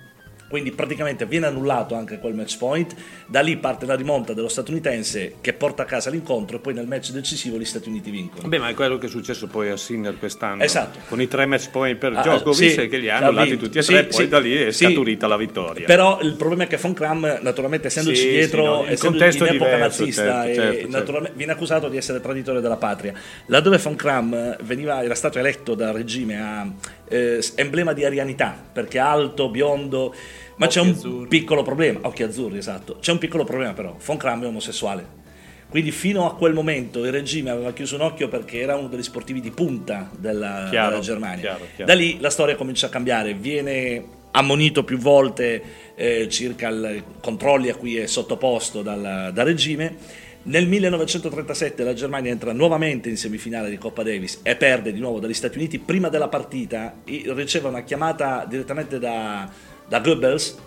Quindi 0.54 0.72
praticamente 0.72 1.26
viene 1.26 1.48
annullato 1.48 1.96
anche 1.96 2.20
quel 2.20 2.36
match 2.36 2.60
point, 2.60 2.94
da 3.26 3.42
lì 3.42 3.58
parte 3.58 3.88
la 3.88 3.96
rimonta 3.96 4.34
dello 4.34 4.48
statunitense 4.48 5.38
che 5.42 5.54
porta 5.54 5.82
a 5.82 5.86
casa 5.88 6.12
l'incontro 6.12 6.58
e 6.58 6.60
poi 6.60 6.76
nel 6.76 6.86
match 6.86 7.10
decisivo 7.10 7.58
gli 7.58 7.66
Stati 7.66 7.90
Uniti 7.90 8.12
vincono. 8.12 8.48
Beh, 8.48 8.60
ma 8.60 8.70
è 8.70 8.76
quello 8.76 9.00
che 9.00 9.08
è 9.08 9.10
successo 9.10 9.48
poi 9.48 9.72
a 9.72 9.78
Sinner 9.78 10.16
quest'anno. 10.16 10.62
Esatto. 10.62 11.00
Con 11.08 11.20
i 11.20 11.28
tre 11.28 11.48
match 11.48 11.72
point 11.72 11.98
per 11.98 12.14
Ah, 12.16 12.22
Djokovic 12.22 12.70
sì, 12.82 12.88
che 12.88 12.98
li 12.98 13.10
ha 13.10 13.18
hanno 13.18 13.42
vinto. 13.42 13.66
tutti 13.66 13.80
e 13.80 13.82
Sì, 13.82 13.94
tre, 13.94 14.04
poi 14.04 14.14
sì, 14.14 14.28
da 14.28 14.40
lì 14.40 14.56
è 14.56 14.72
sì. 14.72 14.86
scaturita 14.86 15.26
la 15.26 15.38
vittoria. 15.38 15.88
Però 15.88 16.20
il 16.22 16.36
problema 16.36 16.66
è 16.66 16.68
che 16.68 16.78
Von 16.78 16.94
Kram, 16.94 17.40
naturalmente 17.42 17.88
essendoci 17.88 18.16
Sì, 18.22 18.30
dietro, 18.30 18.62
sì, 18.62 18.70
no, 18.70 18.86
essendo 18.92 19.18
in 19.48 19.56
epoca 19.56 19.74
diverso, 19.74 20.02
nazista, 20.02 20.24
certo, 20.44 20.50
e 20.50 20.54
certo, 20.54 20.92
certo. 20.92 21.32
viene 21.34 21.52
accusato 21.54 21.90
di 21.90 21.98
essere 21.98 22.22
traditore 22.22 22.62
della 22.62 22.78
patria. 22.78 23.12
Laddove 23.48 23.78
Von 23.80 23.96
Kram 23.96 24.58
veniva, 24.62 25.04
era 25.04 25.16
stato 25.16 25.40
eletto 25.40 25.74
dal 25.74 25.94
regime 25.94 26.40
a 26.40 26.72
eh, 27.10 27.44
emblema 27.56 27.94
di 27.94 28.06
arianità, 28.06 28.56
perché 28.72 29.00
alto, 29.00 29.50
biondo, 29.50 30.14
ma 30.58 30.68
c'è 30.68 30.82
un 30.82 30.90
azzurri. 30.90 31.28
piccolo 31.28 31.64
problema, 31.64 32.00
occhi 32.04 32.24
azzurri, 32.24 32.58
esatto. 32.58 32.98
C'è 33.00 33.12
un 33.12 33.18
piccolo 33.18 33.44
problema 33.44 33.74
però, 33.74 33.96
Von 34.04 34.18
Kram 34.18 34.44
è 34.44 34.48
omosessuale. 34.48 35.22
Quindi 35.70 35.92
fino 35.92 36.28
a 36.28 36.36
quel 36.36 36.54
momento 36.54 37.04
il 37.04 37.12
regime 37.12 37.50
aveva 37.50 37.74
chiuso 37.74 37.96
un 37.96 38.02
occhio 38.02 38.28
perché 38.28 38.60
era 38.60 38.76
uno 38.76 38.88
degli 38.88 39.02
sportivi 39.02 39.42
di 39.42 39.50
punta 39.50 40.12
della, 40.16 40.68
Chiaro, 40.70 40.90
della 40.90 41.02
Germania. 41.02 41.40
chiaro, 41.42 41.66
chiaro. 41.76 41.92
Da 41.92 41.98
lì 41.98 42.20
la 42.20 42.30
storia 42.30 42.56
comincia 42.56 42.86
a 42.86 42.90
cambiare, 42.90 43.34
viene 43.34 44.04
ammonito 44.32 44.84
più 44.84 44.98
volte 44.98 45.64
eh, 45.96 46.28
circa 46.30 46.70
i 46.70 47.04
controlli 47.20 47.70
a 47.70 47.76
cui 47.76 47.98
è 47.98 48.06
sottoposto 48.06 48.84
dal, 48.84 49.32
dal 49.34 49.46
regime. 49.46 49.96
Nel 50.44 50.68
1937 50.68 51.84
la 51.84 51.94
Germania 51.94 52.30
entra 52.30 52.52
nuovamente 52.52 53.10
in 53.10 53.18
semifinale 53.18 53.70
di 53.70 53.78
Coppa 53.78 54.04
Davis 54.04 54.42
e 54.44 54.56
perde 54.56 54.92
di 54.92 55.00
nuovo 55.00 55.20
dagli 55.20 55.34
Stati 55.34 55.58
Uniti. 55.58 55.80
Prima 55.80 56.10
della 56.10 56.28
partita 56.28 56.98
riceve 57.06 57.70
una 57.70 57.82
chiamata 57.84 58.46
direttamente 58.48 59.00
da, 59.00 59.50
da 59.88 60.00
Goebbels 60.00 60.58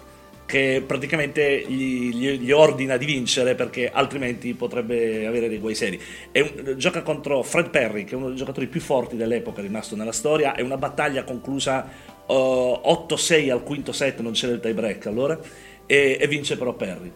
che 0.46 0.82
praticamente 0.86 1.64
gli, 1.66 2.14
gli- 2.14 2.38
gli 2.38 2.52
ordina 2.52 2.96
di 2.96 3.04
vincere 3.04 3.56
perché 3.56 3.90
altrimenti 3.90 4.54
potrebbe 4.54 5.26
avere 5.26 5.48
dei 5.48 5.58
guai 5.58 5.74
seri. 5.74 6.00
Un- 6.32 6.74
gioca 6.78 7.02
contro 7.02 7.42
Fred 7.42 7.68
Perry, 7.68 8.04
che 8.04 8.14
è 8.14 8.16
uno 8.16 8.28
dei 8.28 8.36
giocatori 8.36 8.68
più 8.68 8.80
forti 8.80 9.16
dell'epoca 9.16 9.60
rimasto 9.60 9.96
nella 9.96 10.12
storia. 10.12 10.54
È 10.54 10.62
una 10.62 10.76
battaglia 10.76 11.24
conclusa 11.24 11.84
eh, 12.26 12.32
8-6 12.32 13.50
al 13.50 13.62
quinto 13.64 13.92
set, 13.92 14.20
non 14.20 14.32
c'era 14.32 14.52
il 14.52 14.60
tie 14.60 14.72
break 14.72 15.06
allora, 15.06 15.38
e, 15.84 16.16
e 16.18 16.26
vince 16.28 16.56
però 16.56 16.72
Perry. 16.74 17.12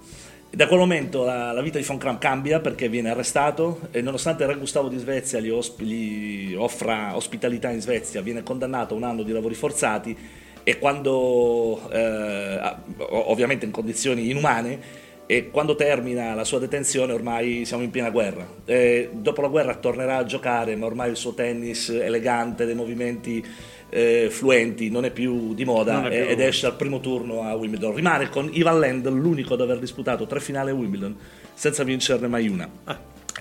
Da 0.52 0.66
quel 0.66 0.80
momento 0.80 1.22
la, 1.22 1.52
la 1.52 1.62
vita 1.62 1.78
di 1.78 1.84
von 1.84 1.96
Kram 1.96 2.18
cambia 2.18 2.58
perché 2.58 2.88
viene 2.88 3.10
arrestato 3.10 3.82
e 3.92 4.00
nonostante 4.02 4.42
il 4.42 4.48
re 4.48 4.56
Gustavo 4.56 4.88
di 4.88 4.98
Svezia 4.98 5.38
gli, 5.38 5.48
osp- 5.48 5.80
gli 5.80 6.52
offra 6.56 7.14
ospitalità 7.14 7.70
in 7.70 7.80
Svezia, 7.80 8.20
viene 8.20 8.42
condannato 8.42 8.94
a 8.94 8.96
un 8.96 9.04
anno 9.04 9.22
di 9.22 9.30
lavori 9.30 9.54
forzati 9.54 10.16
e 10.70 10.78
quando, 10.78 11.80
eh, 11.90 12.60
ovviamente 13.08 13.64
in 13.64 13.72
condizioni 13.72 14.30
inumane, 14.30 15.08
e 15.26 15.50
quando 15.50 15.74
termina 15.74 16.32
la 16.34 16.44
sua 16.44 16.60
detenzione 16.60 17.12
ormai 17.12 17.64
siamo 17.64 17.82
in 17.82 17.90
piena 17.90 18.10
guerra. 18.10 18.46
E 18.64 19.10
dopo 19.12 19.40
la 19.40 19.48
guerra 19.48 19.74
tornerà 19.74 20.18
a 20.18 20.24
giocare, 20.24 20.76
ma 20.76 20.86
ormai 20.86 21.10
il 21.10 21.16
suo 21.16 21.34
tennis 21.34 21.88
elegante, 21.88 22.66
dei 22.66 22.76
movimenti 22.76 23.44
eh, 23.88 24.28
fluenti, 24.30 24.90
non 24.90 25.04
è 25.04 25.10
più 25.10 25.54
di 25.54 25.64
moda 25.64 26.02
più- 26.02 26.12
ed 26.12 26.38
esce 26.38 26.66
al 26.66 26.76
primo 26.76 27.00
turno 27.00 27.42
a 27.42 27.54
Wimbledon. 27.54 27.92
Rimane 27.92 28.28
con 28.28 28.48
Ivan 28.52 28.78
Lendl 28.78 29.12
l'unico 29.12 29.54
ad 29.54 29.60
aver 29.60 29.80
disputato 29.80 30.26
tre 30.26 30.38
finali 30.38 30.70
a 30.70 30.74
Wimbledon 30.74 31.16
senza 31.52 31.82
vincerne 31.82 32.28
mai 32.28 32.46
una. 32.48 32.68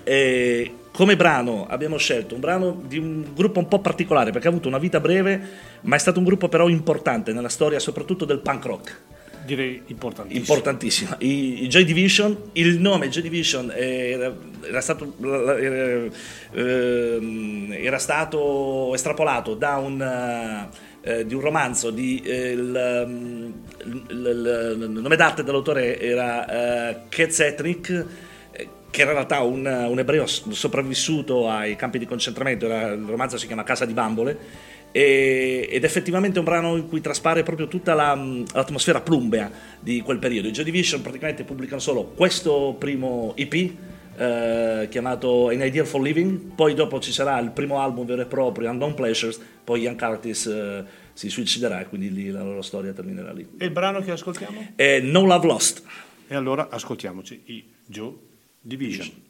E 0.04 0.72
come 0.92 1.16
brano 1.16 1.68
abbiamo 1.68 1.98
scelto 1.98 2.34
un 2.34 2.42
brano 2.42 2.82
di 2.88 2.98
un 2.98 3.24
gruppo 3.36 3.60
un 3.60 3.68
po' 3.68 3.80
particolare 3.80 4.32
perché 4.32 4.48
ha 4.48 4.50
avuto 4.50 4.68
una 4.68 4.80
vita 4.80 5.00
breve, 5.00 5.69
ma 5.82 5.96
è 5.96 6.00
stato 6.00 6.20
un 6.20 6.26
gruppo 6.26 6.50
però 6.50 6.68
importante 6.70 7.32
nella 7.34 7.50
storia 7.50 7.80
soprattutto 7.80 8.26
del 8.26 8.40
punk 8.40 8.66
rock. 8.66 9.00
Direi 9.46 9.82
importantissimo. 9.88 10.40
Importantissima. 10.42 11.16
I, 11.20 11.64
i 11.64 11.68
Joy 11.68 11.84
Division, 11.84 12.38
il 12.54 12.80
nome 12.80 13.10
Joy 13.10 13.24
Division 13.24 13.72
era, 13.76 14.32
era 14.68 14.82
stato, 14.82 15.16
era, 15.58 16.08
ehm, 16.54 17.74
era 17.80 17.98
stato 17.98 18.94
estrapolato 18.94 19.56
da 19.56 19.78
un, 19.78 20.68
eh, 21.02 21.26
di 21.26 21.34
un 21.34 21.42
romanzo 21.42 21.90
di, 21.90 22.22
eh, 22.24 22.52
il, 22.52 23.10
il- 23.86 24.04
il- 24.10 24.78
il 24.82 24.90
nome 25.02 25.16
d'arte 25.16 25.44
dell'autore 25.44 26.00
era 26.00 26.90
eh, 26.90 26.96
Ketz 27.10 27.40
Etnik 27.40 28.06
eh, 28.52 28.68
che 28.92 29.02
era 29.02 29.12
in 29.12 29.16
realtà 29.18 29.40
un, 29.42 29.66
un 29.66 29.98
ebreo 30.00 30.26
sopravvissuto 30.28 31.50
ai 31.50 31.76
campi 31.76 31.98
di 31.98 32.06
concentramento, 32.06 32.66
era- 32.66 32.92
il 32.92 33.04
romanzo 33.06 33.38
si 33.38 33.48
chiama 33.48 33.64
Casa 33.64 33.86
di 33.86 33.94
Bambole, 33.94 34.38
e- 34.92 35.68
ed 35.70 35.84
effettivamente 35.84 36.38
è 36.38 36.40
un 36.40 36.46
brano 36.46 36.76
in 36.76 36.88
cui 36.88 37.02
traspare 37.02 37.44
proprio 37.44 37.68
tutta 37.68 37.94
la, 37.94 38.16
mh, 38.16 38.46
l'atmosfera 38.54 39.02
plumbea 39.02 39.52
di 39.80 40.02
quel 40.02 40.20
periodo. 40.20 40.48
I 40.48 40.52
Joy 40.52 40.64
Division 40.64 41.02
praticamente 41.02 41.44
pubblicano 41.44 41.80
solo 41.80 42.06
questo 42.06 42.76
primo 42.78 43.34
EP 43.36 43.72
eh, 44.20 44.88
chiamato 44.90 45.48
An 45.48 45.62
Idea 45.62 45.86
for 45.86 46.02
Living, 46.02 46.54
poi 46.54 46.74
dopo 46.74 47.00
ci 47.00 47.12
sarà 47.12 47.40
il 47.40 47.52
primo 47.52 47.80
album 47.80 48.06
vero 48.06 48.22
e 48.22 48.26
proprio, 48.26 48.70
Unknown 48.70 48.94
Pleasures, 48.94 49.40
poi 49.64 49.82
Ian 49.82 49.98
Curtis 49.98 50.46
eh, 50.48 50.84
si 51.14 51.30
suiciderà 51.30 51.80
e 51.80 51.88
quindi 51.88 52.12
lì 52.12 52.30
la 52.30 52.44
loro 52.44 52.62
storia 52.62 52.92
terminerà 52.92 53.32
lì. 53.32 53.48
E 53.58 53.66
il 53.66 53.72
brano 53.72 54.02
che 54.02 54.12
ascoltiamo? 54.12 54.74
E 54.76 55.00
No 55.02 55.26
Love 55.26 55.48
Lost. 55.48 55.84
E 56.28 56.36
allora 56.36 56.68
ascoltiamoci 56.70 57.42
i 57.46 57.64
Joe 57.86 58.14
Division. 58.62 59.08
Thank 59.08 59.29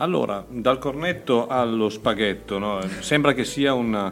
Allora, 0.00 0.42
dal 0.48 0.78
cornetto 0.78 1.46
allo 1.46 1.90
spaghetto, 1.90 2.58
no? 2.58 2.80
sembra 3.00 3.34
che 3.34 3.44
sia 3.44 3.74
una... 3.74 4.10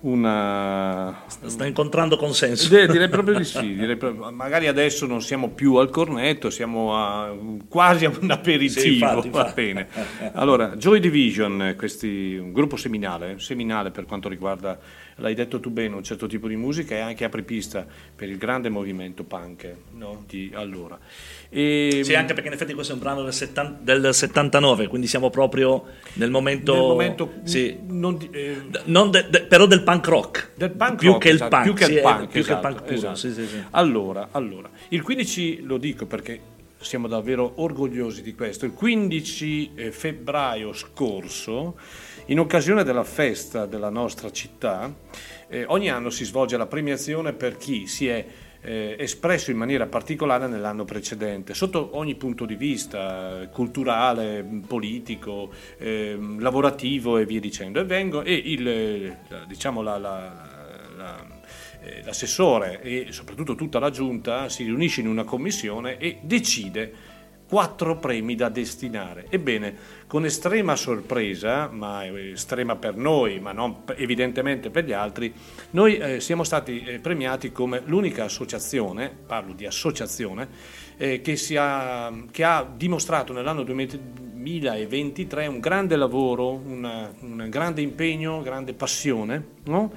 una... 0.00 1.22
Sta 1.26 1.64
incontrando 1.64 2.18
consenso. 2.18 2.68
Direi 2.68 3.08
proprio 3.08 3.38
di 3.38 3.44
sì, 3.44 3.74
direi 3.74 3.96
proprio- 3.96 4.30
magari 4.32 4.66
adesso 4.66 5.06
non 5.06 5.22
siamo 5.22 5.48
più 5.48 5.76
al 5.76 5.88
cornetto, 5.88 6.50
siamo 6.50 6.94
a- 6.94 7.34
quasi 7.70 8.04
a 8.04 8.12
un 8.20 8.30
aperitivo, 8.30 8.80
Sì, 8.80 8.92
infatti, 8.94 9.30
va 9.30 9.38
infatti. 9.40 9.54
bene. 9.62 9.88
Allora, 10.34 10.76
Joy 10.76 11.00
Division, 11.00 11.74
questi, 11.74 12.36
un 12.36 12.52
gruppo 12.52 12.76
seminale, 12.76 13.38
seminale 13.38 13.90
per 13.90 14.04
quanto 14.04 14.28
riguarda, 14.28 14.78
l'hai 15.20 15.34
detto 15.34 15.60
tu 15.60 15.70
bene, 15.70 15.94
un 15.94 16.02
certo 16.02 16.26
tipo 16.26 16.48
di 16.48 16.56
musica 16.56 16.94
e 16.94 16.98
anche 17.00 17.24
apripista 17.24 17.86
per 18.16 18.28
il 18.28 18.36
grande 18.38 18.68
movimento 18.68 19.22
punk 19.24 19.72
no, 19.92 20.24
di 20.26 20.50
allora. 20.54 20.98
E, 21.48 22.00
Sì, 22.02 22.14
anche 22.14 22.32
perché 22.32 22.48
in 22.48 22.54
effetti 22.54 22.74
questo 22.74 22.92
è 22.92 22.96
un 22.96 23.02
brano 23.02 23.22
del, 23.22 23.32
70 23.32 23.80
del 23.82 24.14
79, 24.14 24.86
quindi 24.88 25.06
siamo 25.06 25.30
proprio 25.30 25.84
nel 26.14 26.30
momento... 26.30 26.72
nel 26.72 26.82
momento 26.82 27.32
sì. 27.44 27.76
non 27.88 28.16
di- 28.16 28.28
eh, 28.32 28.62
Non 28.84 29.10
de- 29.10 29.26
de- 29.30 29.42
però 29.42 29.66
del 29.66 29.82
punk 29.82 30.06
rock. 30.06 30.50
Del 30.54 30.70
punk 30.70 30.96
più 30.96 31.12
rock, 31.12 31.22
che 31.22 31.28
il 31.28 31.34
esatto, 31.36 31.50
punk. 31.50 31.64
più 31.64 31.74
che 31.74 31.84
il 31.84 31.90
sì, 31.90 31.96
è- 31.96 32.02
punk, 32.02 32.18
più 32.18 32.28
che 32.28 32.38
il 32.38 32.44
esatto, 32.44 32.66
punk 32.68 32.82
puro, 32.82 32.94
esatto. 32.94 33.16
sì, 33.16 33.32
sì, 33.32 33.46
sì. 33.46 33.62
Allora, 33.70 34.28
allora, 34.32 34.70
il 34.88 35.02
15 35.02 35.62
lo 35.62 35.76
dico 35.78 36.06
perché 36.06 36.40
siamo 36.80 37.08
davvero 37.08 37.52
orgogliosi 37.56 38.22
di 38.22 38.34
questo. 38.34 38.64
Il 38.64 38.72
15 38.72 39.72
eh, 39.74 39.92
febbraio 39.92 40.72
scorso, 40.72 41.76
in 42.30 42.38
occasione 42.38 42.84
della 42.84 43.02
festa 43.02 43.66
della 43.66 43.90
nostra 43.90 44.30
città, 44.30 44.92
eh, 45.48 45.64
ogni 45.66 45.90
anno 45.90 46.10
si 46.10 46.24
svolge 46.24 46.56
la 46.56 46.66
premiazione 46.66 47.32
per 47.32 47.56
chi 47.56 47.88
si 47.88 48.06
è 48.06 48.24
eh, 48.62 48.94
espresso 48.98 49.50
in 49.50 49.56
maniera 49.56 49.86
particolare 49.86 50.46
nell'anno 50.46 50.84
precedente, 50.84 51.54
sotto 51.54 51.96
ogni 51.96 52.14
punto 52.14 52.44
di 52.44 52.54
vista, 52.54 53.40
eh, 53.40 53.48
culturale, 53.48 54.46
politico, 54.64 55.50
ehm, 55.78 56.38
lavorativo 56.40 57.18
e 57.18 57.24
via 57.24 57.40
dicendo. 57.40 57.80
E 57.80 57.84
vengo 57.84 58.22
e 58.22 58.34
il, 58.34 58.68
eh, 58.68 59.16
diciamo 59.48 59.82
la- 59.82 59.98
la- 59.98 60.88
la- 60.96 61.26
eh, 61.82 62.02
l'assessore 62.04 62.80
e 62.82 63.06
soprattutto 63.10 63.56
tutta 63.56 63.80
la 63.80 63.90
giunta 63.90 64.48
si 64.48 64.62
riunisce 64.62 65.00
in 65.00 65.08
una 65.08 65.24
commissione 65.24 65.96
e 65.96 66.18
decide 66.22 66.92
quattro 67.48 67.98
premi 67.98 68.36
da 68.36 68.48
destinare. 68.48 69.26
Ebbene, 69.28 69.74
con 70.10 70.24
estrema 70.24 70.74
sorpresa, 70.74 71.68
ma 71.70 72.04
estrema 72.04 72.74
per 72.74 72.96
noi, 72.96 73.38
ma 73.38 73.52
non 73.52 73.84
evidentemente 73.94 74.68
per 74.68 74.84
gli 74.84 74.92
altri, 74.92 75.32
noi 75.70 75.98
eh, 75.98 76.18
siamo 76.18 76.42
stati 76.42 76.82
eh, 76.82 76.98
premiati 76.98 77.52
come 77.52 77.80
l'unica 77.84 78.24
associazione, 78.24 79.08
parlo 79.08 79.52
di 79.52 79.66
associazione, 79.66 80.48
eh, 80.96 81.20
che, 81.20 81.38
ha, 81.56 82.12
che 82.32 82.42
ha 82.42 82.68
dimostrato 82.76 83.32
nell'anno 83.32 83.62
2023 83.62 85.46
un 85.46 85.60
grande 85.60 85.94
lavoro, 85.94 86.54
una- 86.54 87.14
un 87.20 87.46
grande 87.48 87.80
impegno, 87.80 88.42
grande 88.42 88.74
passione, 88.74 89.46
no? 89.66 89.92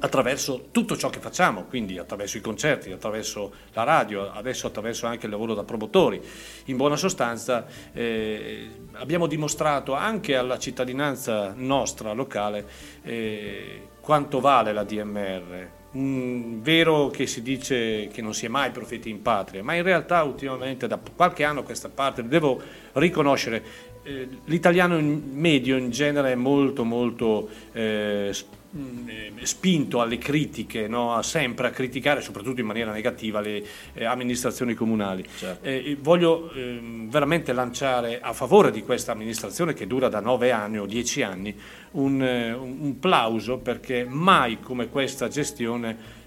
Attraverso 0.00 0.68
tutto 0.70 0.96
ciò 0.96 1.10
che 1.10 1.18
facciamo, 1.18 1.64
quindi 1.64 1.98
attraverso 1.98 2.36
i 2.36 2.40
concerti, 2.40 2.92
attraverso 2.92 3.52
la 3.72 3.82
radio, 3.82 4.30
adesso 4.30 4.68
attraverso 4.68 5.06
anche 5.06 5.26
il 5.26 5.32
lavoro 5.32 5.54
da 5.54 5.64
promotori. 5.64 6.20
In 6.66 6.76
buona 6.76 6.96
sostanza 6.96 7.66
eh, 7.92 8.70
abbiamo 8.92 9.26
dimostrato 9.26 9.94
anche 9.94 10.36
alla 10.36 10.58
cittadinanza 10.58 11.52
nostra 11.56 12.12
locale 12.12 12.66
eh, 13.02 13.88
quanto 14.00 14.38
vale 14.40 14.72
la 14.72 14.84
DMR. 14.84 15.76
Mm, 15.96 16.60
vero 16.60 17.08
che 17.08 17.26
si 17.26 17.42
dice 17.42 18.08
che 18.08 18.22
non 18.22 18.34
si 18.34 18.44
è 18.44 18.48
mai 18.48 18.70
profeti 18.70 19.10
in 19.10 19.20
patria, 19.22 19.64
ma 19.64 19.74
in 19.74 19.82
realtà 19.82 20.22
ultimamente 20.22 20.86
da 20.86 21.00
qualche 21.16 21.44
anno 21.44 21.60
a 21.60 21.62
questa 21.64 21.88
parte 21.88 22.28
devo 22.28 22.60
riconoscere 22.92 23.64
eh, 24.08 24.28
l'italiano 24.44 24.96
in- 24.98 25.22
medio 25.32 25.76
in 25.76 25.90
genere 25.90 26.32
è 26.32 26.34
molto 26.34 26.84
molto 26.84 27.48
eh, 27.72 28.34
mh, 28.70 29.08
eh, 29.08 29.32
spinto 29.42 30.00
alle 30.00 30.18
critiche, 30.18 30.88
no? 30.88 31.20
Sempre 31.22 31.68
a 31.68 31.70
criticare, 31.70 32.20
soprattutto 32.20 32.60
in 32.60 32.66
maniera 32.66 32.92
negativa, 32.92 33.40
le 33.40 33.64
eh, 33.94 34.04
amministrazioni 34.04 34.74
comunali. 34.74 35.24
Eh, 35.62 35.90
e 35.90 35.96
voglio 36.00 36.52
ehm, 36.52 37.08
veramente 37.08 37.52
lanciare 37.52 38.20
a 38.20 38.32
favore 38.32 38.70
di 38.70 38.82
questa 38.82 39.12
amministrazione 39.12 39.74
che 39.74 39.86
dura 39.86 40.08
da 40.08 40.20
nove 40.20 40.50
anni 40.50 40.78
o 40.78 40.86
dieci 40.86 41.22
anni 41.22 41.54
un, 41.92 42.22
eh, 42.22 42.52
un 42.52 42.98
plauso 42.98 43.58
perché 43.58 44.04
mai 44.04 44.60
come 44.60 44.88
questa 44.88 45.28
gestione 45.28 45.90
ehm, 45.90 46.17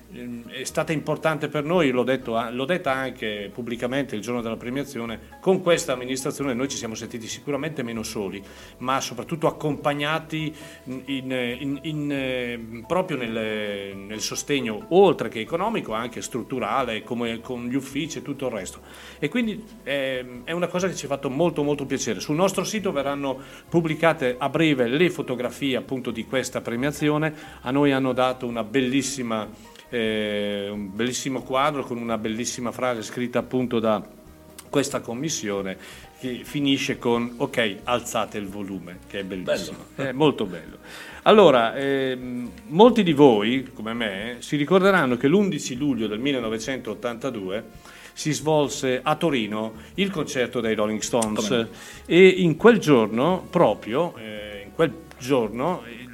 è 0.47 0.63
stata 0.63 0.91
importante 0.91 1.47
per 1.47 1.63
noi, 1.63 1.89
l'ho, 1.91 2.03
detto, 2.03 2.37
l'ho 2.51 2.65
detta 2.65 2.91
anche 2.91 3.49
pubblicamente 3.53 4.15
il 4.15 4.21
giorno 4.21 4.41
della 4.41 4.57
premiazione, 4.57 5.19
con 5.39 5.61
questa 5.61 5.93
amministrazione 5.93 6.53
noi 6.53 6.67
ci 6.67 6.77
siamo 6.77 6.95
sentiti 6.95 7.27
sicuramente 7.27 7.81
meno 7.83 8.03
soli, 8.03 8.41
ma 8.79 8.99
soprattutto 8.99 9.47
accompagnati 9.47 10.53
in- 10.85 11.31
in- 11.59 11.79
in- 11.83 12.11
eh, 12.11 12.83
proprio 12.85 13.17
nel, 13.17 13.95
nel 13.95 14.19
sostegno, 14.19 14.85
oltre 14.89 15.29
che 15.29 15.39
economico, 15.39 15.93
anche 15.93 16.21
strutturale, 16.21 17.03
come 17.03 17.39
con 17.39 17.67
gli 17.67 17.75
uffici 17.75 18.17
e 18.17 18.21
tutto 18.21 18.47
il 18.47 18.51
resto. 18.51 18.79
E 19.19 19.29
quindi 19.29 19.63
ehm, 19.83 20.41
è 20.43 20.51
una 20.51 20.67
cosa 20.67 20.87
che 20.87 20.95
ci 20.95 21.05
ha 21.05 21.09
fatto 21.09 21.29
molto 21.29 21.63
molto 21.63 21.85
piacere. 21.85 22.19
Sul 22.19 22.35
nostro 22.35 22.63
sito 22.63 22.91
verranno 22.91 23.39
pubblicate 23.69 24.35
a 24.37 24.49
breve 24.49 24.87
le 24.87 25.09
fotografie 25.09 25.77
appunto 25.77 26.11
di 26.11 26.25
questa 26.25 26.61
premiazione, 26.61 27.33
a 27.61 27.71
noi 27.71 27.91
hanno 27.91 28.13
dato 28.13 28.45
una 28.45 28.63
bellissima 28.63 29.47
eh, 29.91 30.69
un 30.71 30.95
bellissimo 30.95 31.43
quadro 31.43 31.83
con 31.83 31.97
una 31.97 32.17
bellissima 32.17 32.71
frase 32.71 33.03
scritta 33.03 33.39
appunto 33.39 33.79
da 33.79 34.03
questa 34.69 35.01
commissione 35.01 35.77
che 36.17 36.41
finisce 36.43 36.97
con 36.97 37.33
ok 37.37 37.77
alzate 37.83 38.37
il 38.37 38.47
volume 38.47 38.99
che 39.07 39.19
è 39.19 39.23
bellissimo. 39.23 39.85
È 39.95 40.11
molto 40.11 40.45
bello. 40.45 40.77
Allora 41.23 41.75
ehm, 41.75 42.49
molti 42.67 43.03
di 43.03 43.13
voi 43.13 43.69
come 43.73 43.93
me 43.93 44.37
si 44.39 44.55
ricorderanno 44.55 45.17
che 45.17 45.27
l'11 45.27 45.77
luglio 45.77 46.07
del 46.07 46.19
1982 46.19 47.63
si 48.13 48.31
svolse 48.31 48.99
a 49.03 49.15
Torino 49.15 49.73
il 49.95 50.09
concerto 50.09 50.61
dei 50.61 50.73
Rolling 50.73 51.01
Stones. 51.01 51.67
E 52.05 52.27
in 52.27 52.55
quel 52.55 52.79
giorno 52.79 53.45
proprio 53.49 54.15
eh, 54.17 54.63
in 54.65 54.71
quel 54.73 54.93
giorno 55.19 55.83
eh, 55.85 56.07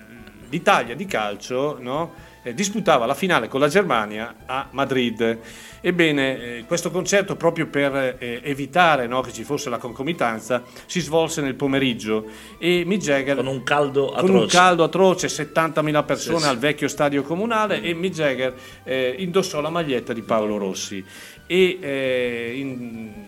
l'Italia 0.50 0.96
di 0.96 1.06
calcio 1.06 1.78
no, 1.80 2.14
eh, 2.16 2.27
disputava 2.54 3.06
la 3.06 3.14
finale 3.14 3.48
con 3.48 3.60
la 3.60 3.68
Germania 3.68 4.36
a 4.46 4.68
Madrid. 4.72 5.40
Ebbene, 5.82 6.58
eh, 6.58 6.64
questo 6.66 6.92
concerto, 6.92 7.36
proprio 7.36 7.68
per 7.68 8.18
eh, 8.20 8.42
evitare 8.44 9.08
no, 9.08 9.22
che 9.22 9.32
ci 9.32 9.44
fosse 9.44 9.70
la 9.70 9.78
concomitanza, 9.78 10.64
si 10.86 11.00
svolse 11.00 11.42
nel 11.42 11.56
pomeriggio 11.56 12.26
e 12.58 12.84
Mick 12.86 13.04
Jagger 13.04 13.36
Con 13.36 13.48
un 13.48 13.64
caldo 13.64 14.08
con 14.08 14.30
un 14.30 14.36
atroce. 14.36 14.58
caldo 14.58 14.84
atroce, 14.84 15.28
70.000 15.28 16.06
persone 16.06 16.40
sì. 16.40 16.48
al 16.48 16.58
vecchio 16.58 16.88
stadio 16.88 17.24
comunale 17.24 17.82
e 17.82 17.94
Mick 17.94 18.16
Jagger 18.16 18.54
eh, 18.84 19.16
indossò 19.20 19.62
la 19.62 19.70
maglietta 19.70 20.14
di 20.14 20.22
Paolo 20.22 20.58
Rossi 20.58 21.04
e 21.46 21.78
eh, 21.80 22.54
in- 22.56 23.26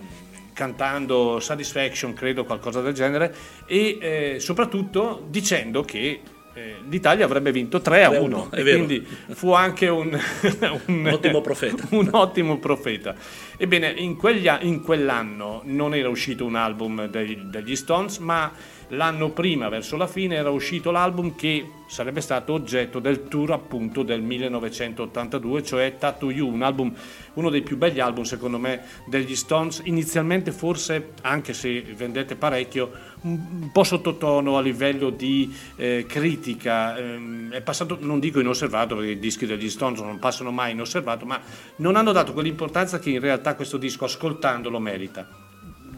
cantando 0.59 1.39
Satisfaction, 1.39 2.11
credo 2.11 2.43
qualcosa 2.43 2.81
del 2.81 2.91
genere 2.91 3.33
e 3.65 3.97
eh, 4.01 4.39
soprattutto 4.41 5.25
dicendo 5.29 5.83
che 5.83 5.97
eh, 5.99 6.38
l'Italia 6.87 7.25
avrebbe 7.25 7.51
vinto 7.51 7.81
3 7.81 8.03
a 8.03 8.09
3 8.09 8.17
a 8.17 8.21
1 8.21 8.35
1, 8.35 8.51
è 8.51 8.59
e 8.59 8.63
quindi 8.63 9.05
fu 9.29 9.51
anche 9.53 9.87
un, 9.87 10.17
un- 10.87 11.09
ottimo 11.11 11.41
profeta. 11.41 11.87
un 11.95 12.09
ottimo 12.11 12.57
profeta. 12.57 13.15
Ebbene, 13.57 13.93
in, 13.97 14.15
quegli 14.15 14.49
in 14.61 14.81
quell'anno 14.81 15.61
non 15.65 15.93
era 15.93 16.09
uscito 16.09 16.45
un 16.45 16.55
album 16.55 17.07
dei- 17.07 17.41
degli 17.45 17.75
Stones, 17.75 18.17
ma 18.17 18.51
l'anno 18.89 19.29
prima, 19.31 19.69
verso 19.69 19.97
la 19.97 20.07
fine, 20.07 20.35
era 20.35 20.49
uscito 20.49 20.91
l'album 20.91 21.35
che 21.35 21.69
sarebbe 21.87 22.21
stato 22.21 22.53
oggetto 22.53 22.99
del 22.99 23.27
tour 23.27 23.51
appunto 23.51 24.03
del 24.03 24.21
1982, 24.21 25.63
cioè 25.63 25.95
Tattoo 25.97 26.31
You, 26.31 26.51
un 26.51 26.61
album, 26.61 26.93
uno 27.33 27.49
dei 27.49 27.61
più 27.61 27.77
belli 27.77 27.99
album 27.99 28.23
secondo 28.23 28.57
me 28.59 28.81
degli 29.05 29.35
Stones, 29.35 29.81
inizialmente 29.85 30.51
forse, 30.51 31.13
anche 31.21 31.53
se 31.53 31.81
vendete 31.81 32.35
parecchio, 32.35 32.91
un 33.21 33.59
un 33.69 33.71
po' 33.71 33.83
sottotono 33.83 34.57
a 34.57 34.61
livello 34.61 35.09
di 35.09 35.53
eh, 35.75 36.05
critica, 36.07 36.97
ehm, 36.97 37.51
è 37.51 37.61
passato, 37.61 37.97
non 37.99 38.19
dico 38.19 38.39
inosservato 38.39 38.95
perché 38.95 39.11
i 39.11 39.19
dischi 39.19 39.45
degli 39.45 39.69
Stones 39.69 39.99
non 39.99 40.17
passano 40.19 40.51
mai 40.51 40.71
inosservato, 40.71 41.25
ma 41.25 41.39
non 41.77 41.95
hanno 41.95 42.11
dato 42.11 42.33
quell'importanza 42.33 42.99
che 42.99 43.09
in 43.09 43.19
realtà 43.19 43.55
questo 43.55 43.77
disco 43.77 44.05
ascoltandolo 44.05 44.79
merita. 44.79 45.48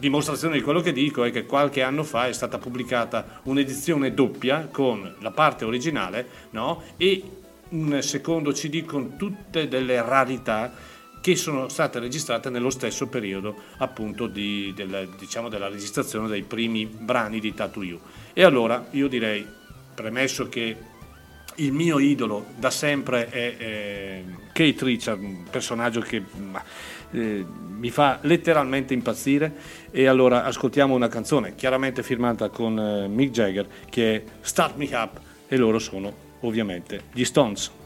Dimostrazione 0.02 0.56
di 0.56 0.62
quello 0.62 0.80
che 0.80 0.90
dico 0.90 1.22
è 1.22 1.30
che 1.30 1.46
qualche 1.46 1.80
anno 1.80 2.02
fa 2.02 2.26
è 2.26 2.32
stata 2.32 2.58
pubblicata 2.58 3.38
un'edizione 3.44 4.12
doppia 4.12 4.66
con 4.66 5.14
la 5.20 5.30
parte 5.30 5.64
originale 5.64 6.26
no? 6.50 6.82
e 6.96 7.22
un 7.68 8.02
secondo 8.02 8.50
CD 8.50 8.84
con 8.84 9.16
tutte 9.16 9.68
delle 9.68 10.02
rarità 10.02 10.72
che 11.20 11.36
sono 11.36 11.68
state 11.68 12.00
registrate 12.00 12.50
nello 12.50 12.70
stesso 12.70 13.06
periodo 13.06 13.54
appunto 13.76 14.26
di- 14.26 14.72
del- 14.74 15.08
diciamo, 15.16 15.48
della 15.48 15.68
registrazione 15.68 16.26
dei 16.26 16.42
primi 16.42 16.84
brani 16.84 17.38
di 17.38 17.54
Tattoo 17.54 17.84
You. 17.84 18.00
E 18.32 18.42
allora 18.42 18.84
io 18.90 19.06
direi, 19.06 19.46
premesso 19.94 20.48
che 20.48 20.76
il 21.56 21.72
mio 21.72 22.00
idolo 22.00 22.46
da 22.56 22.70
sempre 22.70 23.28
è, 23.28 23.56
è 23.56 24.24
Kate 24.52 24.84
Richard, 24.84 25.22
un 25.22 25.44
personaggio 25.48 26.00
che 26.00 26.20
ma, 26.34 26.60
eh, 27.12 27.44
mi 27.82 27.90
fa 27.90 28.18
letteralmente 28.22 28.94
impazzire 28.94 29.52
e 29.90 30.06
allora 30.06 30.44
ascoltiamo 30.44 30.94
una 30.94 31.08
canzone 31.08 31.54
chiaramente 31.54 32.02
firmata 32.02 32.48
con 32.48 32.78
eh, 32.78 33.08
Mick 33.08 33.32
Jagger 33.32 33.66
che 33.88 34.14
è 34.14 34.22
Start 34.40 34.76
Me 34.76 34.88
Up 34.92 35.20
e 35.48 35.56
loro 35.56 35.78
sono 35.78 36.12
ovviamente 36.40 37.02
gli 37.12 37.24
Stones. 37.24 37.81